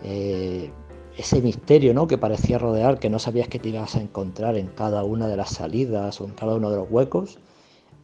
eh, 0.03 0.71
ese 1.17 1.41
misterio 1.41 1.93
¿no? 1.93 2.07
que 2.07 2.17
parecía 2.17 2.57
rodear, 2.57 2.99
que 2.99 3.09
no 3.09 3.19
sabías 3.19 3.47
que 3.47 3.59
te 3.59 3.69
ibas 3.69 3.95
a 3.95 4.01
encontrar 4.01 4.57
en 4.57 4.67
cada 4.67 5.03
una 5.03 5.27
de 5.27 5.37
las 5.37 5.49
salidas 5.49 6.19
o 6.21 6.25
en 6.25 6.31
cada 6.31 6.55
uno 6.55 6.69
de 6.71 6.77
los 6.77 6.89
huecos, 6.89 7.37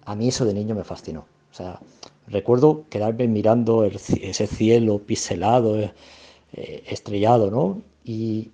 a 0.05 0.15
mí 0.15 0.27
eso 0.27 0.45
de 0.45 0.53
niño 0.53 0.75
me 0.75 0.83
fascinó. 0.83 1.25
O 1.51 1.55
sea, 1.55 1.79
recuerdo 2.27 2.85
quedarme 2.89 3.27
mirando 3.27 3.83
ese 3.85 4.47
cielo 4.47 4.99
pixelado, 4.99 5.79
eh, 5.79 5.93
estrellado, 6.87 7.49
¿no? 7.51 7.81
Y, 8.03 8.51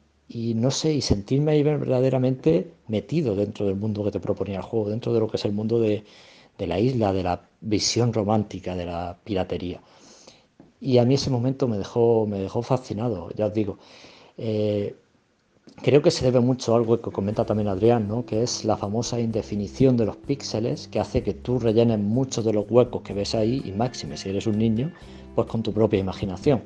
no 0.55 0.71
sé, 0.71 0.93
y 0.93 1.01
sentirme 1.01 1.51
ahí 1.51 1.63
verdaderamente 1.63 2.71
metido 2.87 3.35
dentro 3.35 3.67
del 3.67 3.75
mundo 3.75 4.03
que 4.03 4.11
te 4.11 4.19
proponía 4.19 4.57
el 4.57 4.63
juego, 4.63 4.89
dentro 4.89 5.13
de 5.13 5.19
lo 5.19 5.27
que 5.27 5.37
es 5.37 5.45
el 5.45 5.53
mundo 5.53 5.79
de 5.79 6.03
la 6.57 6.79
isla, 6.79 7.13
de 7.13 7.23
la 7.23 7.47
visión 7.61 8.11
romántica, 8.11 8.75
de 8.75 8.85
la 8.85 9.17
piratería. 9.23 9.81
Y 10.85 10.99
a 10.99 11.03
mí 11.03 11.15
ese 11.15 11.31
momento 11.31 11.67
me 11.67 11.79
dejó, 11.79 12.27
me 12.27 12.37
dejó 12.37 12.61
fascinado, 12.61 13.31
ya 13.35 13.47
os 13.47 13.53
digo. 13.55 13.79
Eh, 14.37 14.95
creo 15.81 16.03
que 16.03 16.11
se 16.11 16.25
debe 16.25 16.41
mucho 16.41 16.73
a 16.73 16.77
algo 16.77 17.01
que 17.01 17.09
comenta 17.09 17.43
también 17.43 17.69
Adrián, 17.69 18.07
¿no? 18.07 18.23
que 18.23 18.43
es 18.43 18.63
la 18.65 18.77
famosa 18.77 19.19
indefinición 19.19 19.97
de 19.97 20.05
los 20.05 20.15
píxeles, 20.15 20.87
que 20.87 20.99
hace 20.99 21.23
que 21.23 21.33
tú 21.33 21.57
rellenes 21.57 21.97
muchos 21.97 22.45
de 22.45 22.53
los 22.53 22.69
huecos 22.69 23.01
que 23.01 23.15
ves 23.15 23.33
ahí, 23.33 23.63
y 23.65 23.71
máxime 23.71 24.15
si 24.15 24.29
eres 24.29 24.45
un 24.45 24.59
niño, 24.59 24.91
pues 25.33 25.47
con 25.47 25.63
tu 25.63 25.73
propia 25.73 25.99
imaginación. 25.99 26.61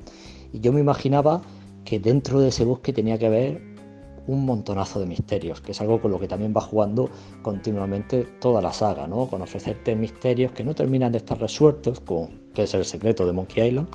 Y 0.51 0.59
yo 0.59 0.73
me 0.73 0.81
imaginaba 0.81 1.41
que 1.85 2.01
dentro 2.01 2.41
de 2.41 2.49
ese 2.49 2.65
bosque 2.65 2.91
tenía 2.91 3.17
que 3.17 3.27
haber 3.27 3.61
un 4.27 4.43
montonazo 4.45 4.99
de 4.99 5.05
misterios, 5.05 5.61
que 5.61 5.71
es 5.71 5.79
algo 5.79 6.01
con 6.01 6.11
lo 6.11 6.19
que 6.19 6.27
también 6.27 6.53
va 6.53 6.59
jugando 6.59 7.09
continuamente 7.41 8.25
toda 8.41 8.61
la 8.61 8.73
saga, 8.73 9.07
¿no? 9.07 9.27
con 9.27 9.41
ofrecerte 9.41 9.95
misterios 9.95 10.51
que 10.51 10.65
no 10.65 10.75
terminan 10.75 11.13
de 11.13 11.19
estar 11.19 11.39
resueltos, 11.39 12.01
como 12.01 12.29
que 12.53 12.63
es 12.63 12.73
el 12.73 12.85
secreto 12.85 13.25
de 13.25 13.33
Monkey 13.33 13.67
Island, 13.67 13.87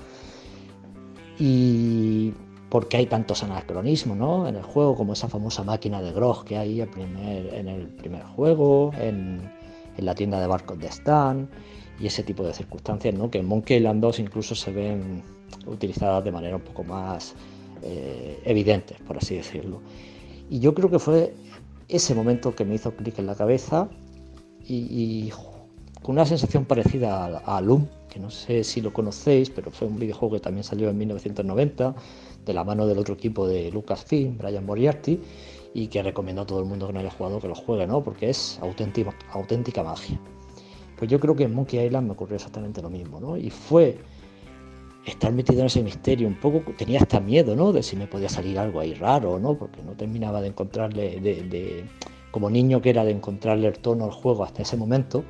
y 1.39 2.33
porque 2.69 2.97
hay 2.97 3.07
tantos 3.07 3.43
anacronismos 3.43 4.17
¿no? 4.17 4.49
en 4.49 4.57
el 4.57 4.63
juego, 4.63 4.97
como 4.97 5.13
esa 5.13 5.29
famosa 5.29 5.63
máquina 5.63 6.03
de 6.03 6.13
Grog 6.13 6.45
que 6.45 6.59
hay 6.59 6.81
en 6.81 7.69
el 7.69 7.87
primer 7.89 8.25
juego, 8.25 8.93
en, 8.99 9.51
la 9.97 10.15
tienda 10.15 10.41
de 10.41 10.49
barcos 10.49 10.79
de 10.81 10.89
Stan, 10.89 11.49
y 12.01 12.07
ese 12.07 12.25
tipo 12.25 12.43
de 12.43 12.53
circunstancias, 12.53 13.15
¿no? 13.15 13.31
que 13.31 13.39
en 13.39 13.47
Monkey 13.47 13.77
Island 13.77 14.01
2 14.01 14.19
incluso 14.19 14.57
se 14.57 14.73
ven 14.73 15.23
utilizadas 15.67 16.25
de 16.25 16.33
manera 16.33 16.57
un 16.57 16.63
poco 16.63 16.83
más 16.83 17.35
eh, 17.83 18.41
evidente, 18.45 18.97
por 19.07 19.19
así 19.19 19.37
decirlo. 19.37 19.81
Y 20.51 20.59
yo 20.59 20.75
creo 20.75 20.91
que 20.91 20.99
fue 20.99 21.35
ese 21.89 22.15
momento 22.15 22.55
que 22.55 22.65
me 22.65 22.75
hizo 22.75 22.95
clic 22.95 23.19
en 23.19 23.27
la 23.27 23.35
cabeza 23.35 23.89
y, 24.67 25.31
con 26.05 26.17
una 26.17 26.27
sensación 26.27 26.67
parecida 26.67 27.25
a, 27.25 27.57
a, 27.57 27.61
Loom, 27.63 27.89
que 28.11 28.21
no 28.21 28.31
sé 28.31 28.63
si 28.63 28.83
lo 28.83 28.93
conocéis, 28.93 29.49
pero 29.49 29.71
fue 29.71 29.89
un 29.89 29.99
videojuego 29.99 30.35
que 30.35 30.41
también 30.41 30.63
salió 30.63 30.91
en 30.91 30.99
1990 30.99 31.95
de 32.45 32.53
la 32.53 32.63
mano 32.63 32.87
del 32.87 32.99
otro 32.99 33.15
equipo 33.15 33.49
de 33.49 33.73
Lucasfilm, 33.73 34.37
Brian 34.37 34.67
Moriarty, 34.67 35.19
y 35.73 35.87
que 35.87 36.03
recomiendo 36.03 36.43
a 36.43 36.47
todo 36.47 36.61
el 36.61 36.67
mundo 36.67 36.87
que 36.87 36.93
no 36.93 37.01
haya 37.01 37.11
jugado 37.11 37.41
que 37.41 37.49
lo 37.49 37.55
juegue, 37.55 37.87
¿no? 37.87 38.05
porque 38.05 38.29
es 38.29 38.59
auténtica, 38.61 39.15
auténtica 39.33 39.83
magia. 39.83 40.21
Pues 40.99 41.11
yo 41.11 41.19
creo 41.19 41.35
que 41.35 41.45
en 41.45 41.55
Monkey 41.55 41.81
Island 41.87 42.07
me 42.07 42.13
ocurrió 42.13 42.37
exactamente 42.37 42.83
lo 42.83 42.91
mismo, 42.91 43.19
¿no? 43.19 43.39
Y 43.39 43.49
fue 43.49 43.99
estar 45.07 45.33
metido 45.33 45.61
en 45.61 45.67
ese 45.67 45.83
misterio 45.83 46.29
un 46.29 46.39
poco, 46.39 46.63
tenía 46.77 47.01
hasta 47.01 47.19
miedo, 47.19 47.57
¿no? 47.57 47.73
De 47.73 47.83
si 47.83 47.97
me 47.97 48.07
podía 48.07 48.29
salir 48.29 48.59
algo 48.59 48.79
ahí 48.79 48.93
raro, 48.93 49.39
¿no? 49.39 49.57
Porque 49.57 49.83
no 49.83 49.93
terminaba 49.93 50.43
de 50.43 50.49
encontrarle, 50.49 51.19
de, 51.21 51.85
como 52.31 52.51
niño 52.51 52.83
que 52.83 52.91
era, 52.91 53.05
de 53.05 53.13
encontrarle 53.13 53.69
el 53.69 53.79
tono 53.79 54.05
al 54.05 54.13
juego 54.13 54.45
hasta 54.45 54.63
ese 54.63 54.77
momento. 54.77 55.25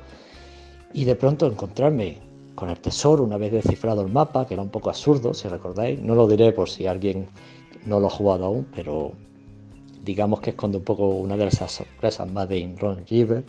Y 0.93 1.05
de 1.05 1.15
pronto 1.15 1.47
encontrarme 1.47 2.19
con 2.55 2.69
el 2.69 2.79
tesoro 2.79 3.23
una 3.23 3.37
vez 3.37 3.51
descifrado 3.51 4.01
el 4.01 4.11
mapa, 4.11 4.47
que 4.47 4.53
era 4.53 4.63
un 4.63 4.69
poco 4.69 4.89
absurdo, 4.89 5.33
si 5.33 5.47
recordáis. 5.47 5.99
No 5.99 6.15
lo 6.15 6.27
diré 6.27 6.51
por 6.51 6.69
si 6.69 6.87
alguien 6.87 7.27
no 7.85 7.99
lo 7.99 8.07
ha 8.07 8.11
jugado 8.11 8.45
aún, 8.45 8.67
pero 8.73 9.11
digamos 10.03 10.39
que 10.39 10.51
esconde 10.51 10.77
un 10.77 10.83
poco 10.83 11.07
una 11.07 11.35
de 11.35 11.47
esas 11.47 11.71
sorpresas 11.71 12.31
más 12.31 12.47
de 12.47 12.75
Ron 12.79 13.05
River, 13.07 13.43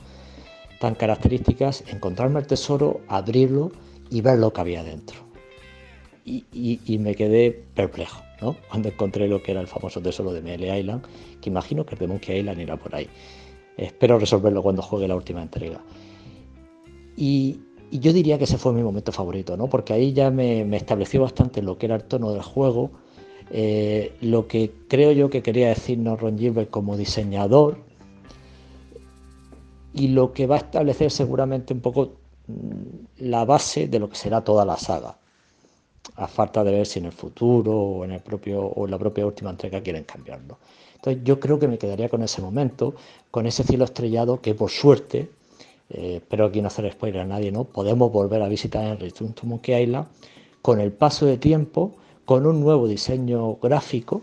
tan 0.81 0.95
características, 0.95 1.85
encontrarme 1.89 2.41
el 2.41 2.47
tesoro, 2.47 3.01
abrirlo 3.09 3.71
y 4.11 4.21
ver 4.21 4.39
lo 4.39 4.53
que 4.53 4.61
había 4.61 4.83
dentro 4.83 5.27
y, 6.27 6.99
me 6.99 7.15
quedé 7.15 7.65
perplejo, 7.75 8.23
¿no? 8.41 8.57
Cuando 8.69 8.89
encontré 8.89 9.29
lo 9.29 9.43
que 9.43 9.53
era 9.53 9.61
el 9.61 9.67
famoso 9.67 10.01
tesoro 10.01 10.33
de 10.33 10.43
Melee 10.43 10.81
Island, 10.81 11.05
que 11.41 11.51
imagino 11.51 11.87
que 11.87 11.97
de 11.97 12.07
Monkey 12.07 12.41
Island 12.41 12.61
irá 12.61 12.77
por 12.77 12.95
ahí. 12.95 13.09
Espero 13.77 14.19
resolverlo 14.19 14.63
cuando 14.63 14.83
juegue 14.83 15.07
la 15.07 15.17
última 15.17 15.43
entrega. 15.43 15.81
Y, 17.17 17.61
yo 17.93 18.13
diría 18.13 18.37
que 18.37 18.45
ese 18.45 18.59
fue 18.59 18.73
mi 18.73 18.83
momento 18.83 19.13
favorito, 19.13 19.57
¿no? 19.57 19.69
Porque 19.69 19.93
ahí 19.93 20.13
ya 20.13 20.31
me, 20.31 20.77
estableció 20.77 21.23
bastante 21.23 21.63
lo 21.63 21.79
que 21.79 21.87
era 21.87 21.95
el 21.95 22.05
tono 22.05 22.33
del 22.33 22.43
juego, 22.43 22.91
eh, 23.51 24.13
lo 24.21 24.49
que 24.49 24.73
creo 24.89 25.13
yo 25.13 25.31
que 25.31 25.41
quería 25.41 25.69
decirnos 25.69 26.21
Ron 26.21 26.37
Gilbert 26.37 26.69
como 26.69 26.97
diseñador, 26.97 27.79
y 29.97 30.09
lo 30.09 30.33
que 30.33 30.47
va 30.47 30.57
a 30.57 30.59
establecer 30.59 31.11
seguramente 31.11 31.73
un 31.73 31.81
poco 31.81 32.17
mm, 32.49 33.25
la 33.29 33.45
base 33.45 33.89
de 33.89 33.99
lo 33.99 34.11
que 34.11 34.17
será 34.17 34.43
toda 34.43 34.65
la 34.65 34.77
saga. 34.77 35.17
A 36.17 36.27
falta 36.29 36.63
de 36.63 36.71
ver 36.71 36.87
si 36.87 36.99
en 36.99 37.07
el 37.07 37.13
futuro 37.13 37.73
o 37.73 38.05
en 38.05 38.13
el 38.13 38.21
propio 38.21 38.61
o 38.61 38.85
en 38.85 38.91
la 38.91 38.99
propia 38.99 39.27
última 39.27 39.51
entrega 39.51 39.81
quieren 39.81 40.05
cambiarlo. 40.05 40.59
Entonces 40.97 41.23
yo 41.25 41.41
creo 41.41 41.59
que 41.59 41.67
me 41.69 41.79
quedaría 41.79 42.09
con 42.09 42.23
ese 42.23 42.43
momento, 42.43 42.95
con 43.31 43.47
ese 43.47 43.65
cielo 43.65 43.85
estrellado 43.85 44.41
que 44.41 44.55
por 44.55 44.71
suerte, 44.71 45.31
eh, 45.91 46.17
espero 46.17 46.47
aquí 46.47 46.61
no 46.61 46.69
hacer 46.69 46.91
spoiler 46.91 47.23
a 47.23 47.27
nadie, 47.27 47.53
¿no? 47.53 47.65
Podemos 47.65 48.13
volver 48.13 48.43
a 48.43 48.49
visitar 48.49 48.85
en 48.85 48.99
Return 48.99 49.33
to 49.35 49.47
Monkey 49.47 49.83
Island 49.83 50.07
con 50.63 50.81
el 50.81 50.93
paso 50.93 51.27
de 51.27 51.39
tiempo, 51.39 51.97
con 52.25 52.47
un 52.47 52.61
nuevo 52.61 52.89
diseño 52.89 53.57
gráfico 53.57 54.23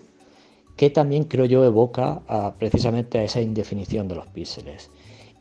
que 0.75 0.89
también 0.89 1.25
creo 1.25 1.45
yo 1.45 1.63
evoca 1.63 2.21
precisamente 2.57 3.19
a 3.19 3.23
esa 3.23 3.41
indefinición 3.41 4.07
de 4.07 4.15
los 4.15 4.27
píxeles. 4.27 4.89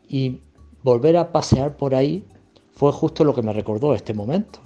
Y 0.07 0.39
volver 0.83 1.17
a 1.17 1.31
pasear 1.31 1.75
por 1.75 1.95
ahí 1.95 2.23
fue 2.73 2.91
justo 2.91 3.23
lo 3.23 3.33
que 3.33 3.41
me 3.41 3.53
recordó 3.53 3.93
este 3.93 4.13
momento. 4.13 4.59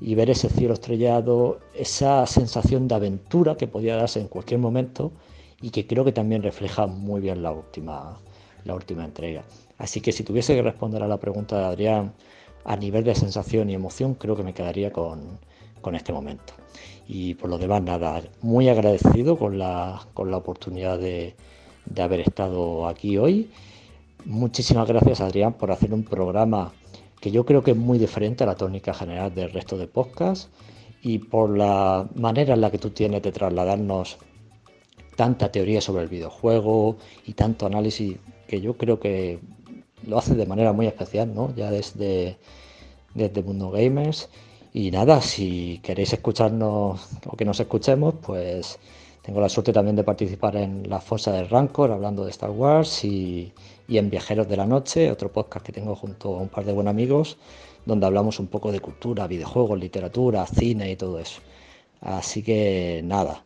Y 0.00 0.14
ver 0.14 0.28
ese 0.28 0.48
cielo 0.48 0.74
estrellado, 0.74 1.60
esa 1.74 2.26
sensación 2.26 2.88
de 2.88 2.96
aventura 2.96 3.56
que 3.56 3.66
podía 3.66 3.96
darse 3.96 4.20
en 4.20 4.28
cualquier 4.28 4.60
momento 4.60 5.12
y 5.62 5.70
que 5.70 5.86
creo 5.86 6.04
que 6.04 6.12
también 6.12 6.42
refleja 6.42 6.86
muy 6.86 7.20
bien 7.20 7.42
la 7.42 7.52
última, 7.52 8.18
la 8.64 8.74
última 8.74 9.04
entrega. 9.04 9.44
Así 9.78 10.00
que 10.00 10.12
si 10.12 10.24
tuviese 10.24 10.54
que 10.54 10.62
responder 10.62 11.02
a 11.02 11.08
la 11.08 11.18
pregunta 11.18 11.58
de 11.58 11.64
Adrián 11.64 12.12
a 12.64 12.76
nivel 12.76 13.04
de 13.04 13.14
sensación 13.14 13.70
y 13.70 13.74
emoción, 13.74 14.14
creo 14.14 14.36
que 14.36 14.42
me 14.42 14.54
quedaría 14.54 14.92
con, 14.92 15.38
con 15.80 15.94
este 15.94 16.12
momento. 16.12 16.54
Y 17.06 17.34
por 17.34 17.50
lo 17.50 17.58
demás, 17.58 17.82
nada, 17.82 18.22
muy 18.40 18.68
agradecido 18.68 19.36
con 19.36 19.58
la, 19.58 20.06
con 20.14 20.30
la 20.30 20.38
oportunidad 20.38 20.98
de, 20.98 21.34
de 21.86 22.02
haber 22.02 22.20
estado 22.20 22.88
aquí 22.88 23.18
hoy. 23.18 23.50
Muchísimas 24.24 24.88
gracias, 24.88 25.20
Adrián, 25.20 25.52
por 25.54 25.70
hacer 25.70 25.92
un 25.92 26.04
programa 26.04 26.72
que 27.20 27.30
yo 27.30 27.44
creo 27.44 27.62
que 27.62 27.72
es 27.72 27.76
muy 27.76 27.98
diferente 27.98 28.44
a 28.44 28.46
la 28.46 28.54
tónica 28.54 28.94
general 28.94 29.34
del 29.34 29.52
resto 29.52 29.76
de 29.76 29.86
podcasts 29.86 30.50
y 31.02 31.18
por 31.18 31.56
la 31.56 32.08
manera 32.14 32.54
en 32.54 32.60
la 32.62 32.70
que 32.70 32.78
tú 32.78 32.90
tienes 32.90 33.22
de 33.22 33.32
trasladarnos 33.32 34.18
tanta 35.16 35.52
teoría 35.52 35.80
sobre 35.80 36.02
el 36.02 36.08
videojuego 36.08 36.96
y 37.26 37.34
tanto 37.34 37.66
análisis 37.66 38.16
que 38.48 38.60
yo 38.60 38.76
creo 38.76 38.98
que 38.98 39.38
lo 40.06 40.18
hace 40.18 40.34
de 40.34 40.46
manera 40.46 40.72
muy 40.72 40.86
especial, 40.86 41.34
¿no? 41.34 41.54
Ya 41.54 41.70
desde, 41.70 42.36
desde 43.14 43.42
Mundo 43.42 43.70
Gamers 43.70 44.28
y 44.76 44.90
nada, 44.90 45.20
si 45.20 45.78
queréis 45.84 46.12
escucharnos 46.12 47.00
o 47.26 47.36
que 47.36 47.44
nos 47.44 47.60
escuchemos, 47.60 48.14
pues 48.20 48.80
tengo 49.22 49.40
la 49.40 49.48
suerte 49.48 49.72
también 49.72 49.94
de 49.94 50.02
participar 50.02 50.56
en 50.56 50.90
La 50.90 51.00
Fosa 51.00 51.30
del 51.30 51.48
Rancor, 51.48 51.92
hablando 51.92 52.24
de 52.24 52.32
Star 52.32 52.50
Wars, 52.50 53.04
y, 53.04 53.52
en 53.88 54.10
Viajeros 54.10 54.48
de 54.48 54.56
la 54.56 54.66
Noche, 54.66 55.12
otro 55.12 55.30
podcast 55.30 55.64
que 55.64 55.70
tengo 55.70 55.94
junto 55.94 56.34
a 56.34 56.40
un 56.40 56.48
par 56.48 56.64
de 56.64 56.72
buenos 56.72 56.90
amigos, 56.90 57.36
donde 57.86 58.04
hablamos 58.06 58.40
un 58.40 58.48
poco 58.48 58.72
de 58.72 58.80
cultura, 58.80 59.28
videojuegos, 59.28 59.78
literatura, 59.78 60.44
cine 60.44 60.90
y 60.90 60.96
todo 60.96 61.20
eso. 61.20 61.40
Así 62.00 62.42
que 62.42 63.00
nada, 63.04 63.44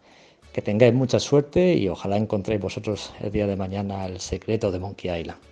que 0.54 0.62
tengáis 0.62 0.94
mucha 0.94 1.20
suerte 1.20 1.74
y 1.74 1.90
ojalá 1.90 2.16
encontréis 2.16 2.60
vosotros 2.60 3.12
el 3.20 3.30
día 3.32 3.46
de 3.46 3.56
mañana 3.56 4.06
el 4.06 4.18
secreto 4.18 4.72
de 4.72 4.78
Monkey 4.78 5.20
Island. 5.20 5.47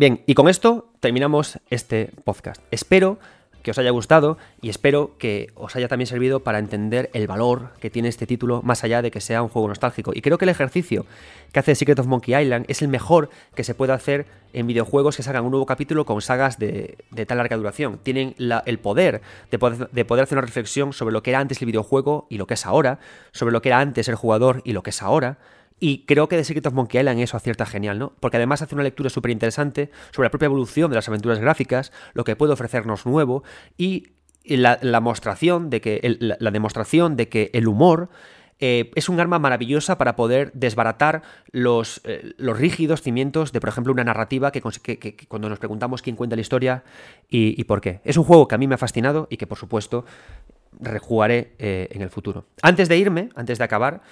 Bien, 0.00 0.22
y 0.24 0.32
con 0.32 0.48
esto 0.48 0.88
terminamos 1.00 1.58
este 1.68 2.10
podcast. 2.24 2.62
Espero 2.70 3.18
que 3.62 3.72
os 3.72 3.78
haya 3.78 3.90
gustado 3.90 4.38
y 4.62 4.70
espero 4.70 5.18
que 5.18 5.50
os 5.56 5.76
haya 5.76 5.88
también 5.88 6.06
servido 6.06 6.40
para 6.40 6.58
entender 6.58 7.10
el 7.12 7.26
valor 7.26 7.72
que 7.80 7.90
tiene 7.90 8.08
este 8.08 8.26
título 8.26 8.62
más 8.62 8.82
allá 8.82 9.02
de 9.02 9.10
que 9.10 9.20
sea 9.20 9.42
un 9.42 9.50
juego 9.50 9.68
nostálgico. 9.68 10.12
Y 10.14 10.22
creo 10.22 10.38
que 10.38 10.46
el 10.46 10.48
ejercicio 10.48 11.04
que 11.52 11.60
hace 11.60 11.74
Secret 11.74 11.98
of 11.98 12.06
Monkey 12.06 12.34
Island 12.34 12.64
es 12.68 12.80
el 12.80 12.88
mejor 12.88 13.28
que 13.54 13.62
se 13.62 13.74
puede 13.74 13.92
hacer 13.92 14.24
en 14.54 14.66
videojuegos 14.66 15.18
que 15.18 15.22
salgan 15.22 15.44
un 15.44 15.50
nuevo 15.50 15.66
capítulo 15.66 16.06
con 16.06 16.22
sagas 16.22 16.58
de, 16.58 16.96
tal 17.26 17.36
larga 17.36 17.58
duración. 17.58 18.00
Tienen 18.02 18.34
el 18.38 18.48
de 18.64 18.78
poder, 18.78 19.20
de 19.50 20.04
poder 20.06 20.22
hacer 20.22 20.38
una 20.38 20.46
reflexión 20.46 20.94
sobre 20.94 21.12
lo 21.12 21.22
que 21.22 21.28
era 21.28 21.40
antes 21.40 21.60
el 21.60 21.66
videojuego 21.66 22.26
y 22.30 22.38
lo 22.38 22.46
que 22.46 22.54
es 22.54 22.64
ahora, 22.64 23.00
sobre 23.32 23.52
lo 23.52 23.60
que 23.60 23.68
era 23.68 23.80
antes 23.80 24.08
el 24.08 24.14
jugador 24.14 24.62
y 24.64 24.72
lo 24.72 24.82
que 24.82 24.88
es 24.88 25.02
ahora 25.02 25.36
y 25.80 26.04
creo 26.04 26.28
que 26.28 26.36
The 26.36 26.44
Secret 26.44 26.66
of 26.66 26.74
Monkey 26.74 27.00
Island 27.00 27.20
eso 27.20 27.36
acierta 27.36 27.66
genial, 27.66 27.98
¿no? 27.98 28.12
Porque 28.20 28.36
además 28.36 28.62
hace 28.62 28.74
una 28.74 28.84
lectura 28.84 29.10
súper 29.10 29.30
interesante 29.30 29.90
sobre 30.12 30.26
la 30.26 30.30
propia 30.30 30.46
evolución 30.46 30.90
de 30.90 30.96
las 30.96 31.08
aventuras 31.08 31.38
gráficas, 31.38 31.90
lo 32.12 32.22
que 32.22 32.36
puede 32.36 32.52
ofrecernos 32.52 33.06
nuevo 33.06 33.42
y 33.78 34.08
la, 34.44 34.76
demostración 34.76 35.70
de 35.70 35.80
que 35.80 36.00
el, 36.02 36.36
la, 36.38 36.50
demostración 36.50 37.16
de 37.16 37.28
que 37.28 37.50
el 37.54 37.66
humor 37.66 38.10
eh, 38.58 38.90
es 38.94 39.08
un 39.08 39.18
arma 39.20 39.38
maravillosa 39.38 39.96
para 39.96 40.16
poder 40.16 40.52
desbaratar 40.52 41.22
los, 41.50 42.02
eh, 42.04 42.34
los, 42.36 42.58
rígidos 42.58 43.00
cimientos 43.00 43.52
de, 43.52 43.60
por 43.60 43.70
ejemplo, 43.70 43.92
una 43.92 44.04
narrativa 44.04 44.52
que, 44.52 44.60
cuando 45.28 45.48
nos 45.48 45.58
preguntamos 45.58 46.02
quién 46.02 46.14
cuenta 46.14 46.36
la 46.36 46.42
historia 46.42 46.84
y, 47.28 47.64
por 47.64 47.80
qué. 47.80 48.00
Es 48.04 48.18
un 48.18 48.24
juego 48.24 48.48
que 48.48 48.54
a 48.54 48.58
mí 48.58 48.66
me 48.66 48.74
ha 48.74 48.78
fascinado 48.78 49.28
y 49.30 49.38
que, 49.38 49.46
por 49.46 49.56
supuesto, 49.56 50.04
rejugaré 50.78 51.54
eh, 51.58 51.88
en 51.90 52.02
el 52.02 52.10
futuro. 52.10 52.44
Antes 52.60 52.90
de 52.90 52.98
irme, 52.98 53.30
antes 53.34 53.56
de 53.56 53.64
acabar, 53.64 54.02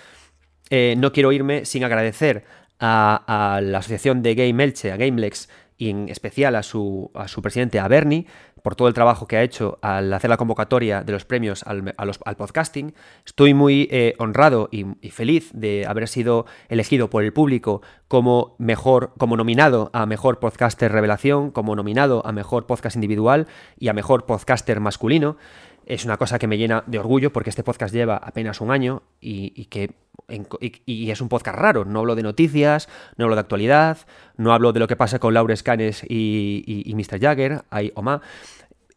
eh, 0.71 0.95
no 0.99 1.13
quiero 1.13 1.33
irme 1.33 1.65
sin 1.65 1.85
agradecer 1.85 2.45
a, 2.81 3.61
la 3.63 3.79
asociación 3.79 4.23
de 4.23 4.35
Game 4.35 4.63
Elche, 4.63 4.93
a 4.93 4.97
GameLex, 4.97 5.49
y 5.77 5.91
en 5.91 6.09
especial 6.09 6.57
a 6.57 6.63
su, 6.63 7.11
a 7.15 7.29
su 7.29 7.41
presidente, 7.41 7.79
a 7.79 7.87
Bernie, 7.87 8.27
por 8.63 8.77
todo 8.77 8.89
el 8.89 8.95
trabajo 8.95 9.27
que 9.27 9.37
ha 9.37 9.43
hecho 9.43 9.79
al 9.83 10.13
hacer 10.13 10.29
la 10.29 10.37
convocatoria 10.37 11.03
de 11.03 11.13
los 11.13 11.25
premios 11.25 11.63
al, 11.65 11.95
podcasting. 12.37 12.95
Estoy 13.25 13.55
muy 13.55 13.89
eh, 13.91 14.15
honrado 14.19 14.69
y, 14.71 14.85
feliz 15.11 15.51
de 15.55 15.87
haber 15.87 16.09
sido 16.09 16.47
elegido 16.69 17.09
por 17.09 17.25
el 17.25 17.33
público 17.33 17.83
como 18.09 18.57
mejor, 18.59 19.13
como 19.19 19.37
nominado 19.37 19.91
a 19.93 20.07
mejor 20.07 20.39
podcaster 20.39 20.93
revelación, 20.93 21.51
como 21.51 21.77
nominado 21.77 22.27
a 22.27 22.33
mejor 22.33 22.67
podcast 22.67 22.97
individual 22.97 23.47
y 23.79 23.89
a 23.89 23.93
mejor 23.93 24.27
podcaster 24.27 24.81
masculino. 24.81 25.37
Es 25.89 26.05
una 26.05 26.19
cosa 26.19 26.39
que 26.39 26.47
me 26.47 26.59
llena 26.59 26.85
de 26.87 26.99
orgullo 26.99 27.33
porque 27.33 27.49
este 27.51 27.65
podcast 27.65 27.95
lleva 27.95 28.19
apenas 28.19 28.61
un 28.61 28.71
año 28.71 29.03
y 29.21 29.65
que 29.65 29.95
y, 30.61 31.11
es 31.11 31.21
un 31.21 31.29
podcast 31.29 31.59
raro. 31.59 31.85
No 31.85 32.01
hablo 32.01 32.15
de 32.15 32.23
noticias, 32.23 32.89
no 33.17 33.25
hablo 33.25 33.37
de 33.37 33.41
actualidad, 33.41 33.99
no 34.37 34.53
hablo 34.53 34.73
de 34.73 34.81
lo 34.81 34.87
que 34.87 34.97
pasa 34.97 35.19
con 35.19 35.35
Laura 35.35 35.57
Scanes 35.57 36.05
y, 36.07 36.93
Mr. 36.95 37.21
Jagger, 37.21 37.63
hay 37.71 37.93
Oma. 37.95 38.21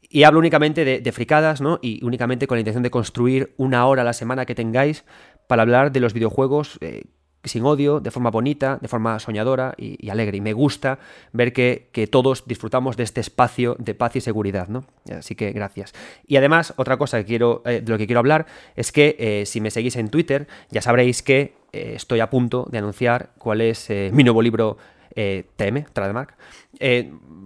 Y 0.10 0.24
hablo 0.24 0.40
únicamente 0.40 0.84
de, 0.84 1.12
fricadas, 1.14 1.62
¿no? 1.62 1.80
Y 1.82 2.04
únicamente 2.04 2.48
con 2.48 2.58
la 2.58 2.62
intención 2.62 2.84
de 2.84 2.92
construir 2.92 3.54
una 3.56 3.86
hora 3.86 4.02
a 4.02 4.06
la 4.06 4.14
semana 4.14 4.46
que 4.46 4.56
tengáis 4.56 5.06
para 5.48 5.62
hablar 5.62 5.92
de 5.94 6.02
los 6.02 6.14
videojuegos 6.14 6.78
eh, 6.82 7.04
sin 7.44 7.66
odio, 7.66 8.00
de 8.00 8.12
forma 8.12 8.30
bonita, 8.30 8.78
de 8.82 8.88
forma 8.88 9.20
soñadora 9.20 9.74
y, 9.78 10.10
alegre. 10.10 10.38
Y 10.38 10.42
me 10.42 10.54
gusta 10.54 11.00
ver 11.34 11.54
que, 11.54 11.90
todos 12.12 12.44
disfrutamos 12.46 12.98
de 12.98 13.04
este 13.04 13.22
espacio 13.22 13.76
de 13.80 13.96
paz 13.96 14.16
y 14.16 14.22
seguridad, 14.22 14.68
¿no? 14.68 14.86
Así 15.12 15.36
que 15.36 15.52
gracias. 15.52 15.94
Y 16.28 16.36
además, 16.36 16.74
otra 16.78 16.98
cosa 16.98 17.18
que 17.20 17.26
quiero, 17.26 17.62
eh, 17.66 17.82
de 17.82 17.92
lo 17.92 17.98
que 17.98 18.06
quiero 18.06 18.20
hablar 18.20 18.46
es 18.76 18.92
que 18.92 19.16
eh, 19.20 19.46
si 19.46 19.62
me 19.62 19.72
seguís 19.72 19.96
en 19.96 20.10
Twitter, 20.10 20.48
ya 20.70 20.82
sabréis 20.82 21.24
que 21.24 21.54
eh, 21.74 21.94
estoy 21.96 22.20
a 22.20 22.30
punto 22.30 22.68
de 22.70 22.78
anunciar 22.78 23.32
cuál 23.38 23.62
es 23.62 23.90
mi 24.12 24.24
nuevo 24.24 24.42
libro 24.42 24.78
TM, 25.14 25.84
Trademark. 25.92 26.38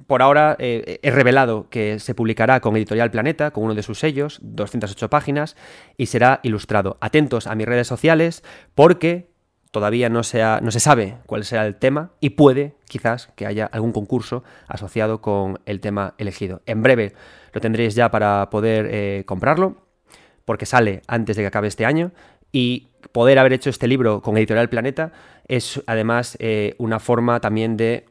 por 0.05 0.21
ahora 0.21 0.55
he 0.59 1.11
revelado 1.11 1.67
que 1.71 1.97
se 1.97 2.13
publicará 2.13 2.59
con 2.59 2.75
Editorial 2.75 3.09
Planeta, 3.09 3.49
con 3.49 3.63
uno 3.63 3.73
de 3.73 3.81
sus 3.81 3.97
sellos, 3.97 4.39
208 4.43 5.09
páginas, 5.09 5.55
y 5.97 6.05
será 6.05 6.41
ilustrado. 6.43 6.97
Atentos 7.01 7.47
a 7.47 7.55
mis 7.55 7.65
redes 7.65 7.87
sociales 7.87 8.43
porque 8.75 9.34
Todavía 9.75 10.07
no, 10.07 10.23
se 10.23 10.39
sabe 10.79 11.17
cuál 11.25 11.43
será 11.43 11.67
el 11.67 11.75
tema 11.75 12.11
y 12.21 12.29
puede, 12.29 12.75
quizás, 12.87 13.27
que 13.35 13.45
haya 13.45 13.65
algún 13.65 13.91
concurso 13.91 14.41
asociado 14.69 15.19
con 15.19 15.59
el 15.65 15.81
tema 15.81 16.13
elegido. 16.17 16.61
En 16.65 16.81
breve 16.81 17.11
lo 17.51 17.59
tendréis 17.59 17.93
ya 17.93 18.09
para 18.09 18.49
poder 18.49 18.87
eh, 18.89 19.23
comprarlo, 19.25 19.75
porque 20.45 20.65
sale 20.65 21.01
antes 21.07 21.35
de 21.35 21.43
que 21.43 21.47
acabe 21.47 21.67
este 21.67 21.85
año. 21.85 22.13
Y 22.53 22.87
poder 23.11 23.37
haber 23.37 23.51
hecho 23.51 23.69
este 23.69 23.89
libro 23.89 24.21
con 24.21 24.37
Editorial 24.37 24.69
Planeta 24.69 25.11
es 25.45 25.83
además 25.87 26.37
eh, 26.39 26.75
una 26.77 27.01
forma 27.01 27.41
también 27.41 27.75
de 27.75 28.05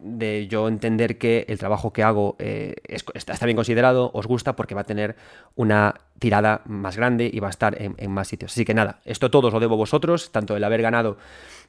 de 0.00 0.48
yo 0.48 0.66
entender 0.68 1.18
que 1.18 1.44
el 1.48 1.58
trabajo 1.58 1.92
que 1.92 2.02
hago 2.02 2.36
eh, 2.38 2.74
está, 3.14 3.44
bien 3.44 3.56
considerado, 3.56 4.10
os 4.14 4.26
gusta 4.26 4.56
porque 4.56 4.74
va 4.74 4.80
a 4.80 4.84
tener 4.84 5.16
una 5.54 5.94
tirada 6.20 6.60
más 6.66 6.96
grande 6.96 7.28
y 7.32 7.40
va 7.40 7.48
a 7.48 7.50
estar 7.50 7.76
en, 7.80 8.10
más 8.12 8.28
sitios. 8.28 8.52
Así 8.52 8.64
que 8.64 8.74
nada, 8.74 9.00
esto 9.04 9.30
todo 9.30 9.48
os 9.48 9.54
lo 9.54 9.58
debo 9.58 9.74
a 9.74 9.78
vosotros, 9.78 10.30
tanto 10.30 10.54
el 10.54 10.62
haber 10.62 10.82
ganado, 10.82 11.16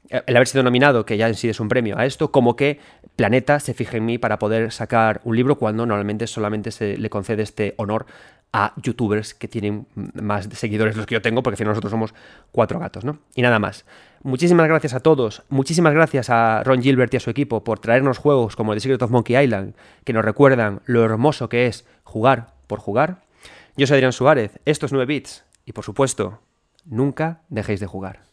eh, 0.10 0.22
el 0.28 0.36
haber 0.36 0.48
sido 0.48 0.62
nominado, 0.62 1.06
que 1.06 1.18
ya 1.18 1.28
en 1.28 1.36
sí 1.36 1.50
es 1.50 1.60
un 1.60 1.70
premio 1.70 1.98
a 1.98 2.06
esto, 2.06 2.32
como 2.32 2.56
que 2.56 2.80
Planeta 3.16 3.60
se 3.60 3.74
fije 3.74 3.98
en 3.98 4.06
mí 4.06 4.18
para 4.18 4.38
poder 4.38 4.72
sacar 4.72 5.22
un 5.24 5.36
libro 5.36 5.58
cuando 5.58 5.86
normalmente 5.86 6.28
solamente 6.28 6.72
se 6.72 6.98
le 6.98 7.10
concede 7.10 7.44
este 7.44 7.74
honor 7.78 8.06
a 8.54 8.74
youtubers 8.76 9.34
que 9.34 9.48
tienen 9.48 9.88
más 9.96 10.50
seguidores 10.52 10.98
los 10.98 11.06
que 11.06 11.16
yo 11.16 11.22
tengo, 11.22 11.42
porque 11.42 11.56
si 11.56 11.64
no 11.64 11.70
nosotros 11.70 11.92
somos 11.92 12.14
cuatro 12.52 12.78
gatos, 12.78 13.06
¿no? 13.06 13.20
Y 13.34 13.42
nada 13.42 13.58
más. 13.58 13.86
Muchísimas 14.24 14.68
gracias 14.68 14.94
a 14.94 15.00
todos, 15.00 15.44
muchísimas 15.48 15.94
gracias 15.94 16.30
a 16.30 16.62
Ron 16.66 16.82
Gilbert 16.82 17.14
y 17.14 17.18
a 17.18 17.20
su 17.22 17.30
equipo 17.30 17.64
por 17.64 17.80
traernos 17.80 18.18
juegos 18.18 18.58
como 18.58 18.74
The 18.74 18.82
Secret 18.82 19.02
of 19.02 19.12
Monkey 19.12 19.42
Island, 19.42 19.76
que 20.04 20.12
nos 20.14 20.26
recuerdan 20.26 20.82
lo 20.86 21.06
hermoso 21.06 21.48
que 21.48 21.68
es 21.68 21.88
jugar 22.04 22.48
por 22.68 22.80
jugar. 22.80 23.31
Yo 23.78 23.88
soy 23.88 23.96
Adrián 23.96 24.12
Suárez, 24.12 24.60
esto 24.66 24.86
es 24.86 24.92
9 24.92 25.06
Bits 25.06 25.46
y 25.64 25.72
por 25.72 25.86
supuesto, 25.86 26.42
nunca 26.84 27.44
dejéis 27.48 27.80
de 27.80 27.88
jugar. 27.88 28.31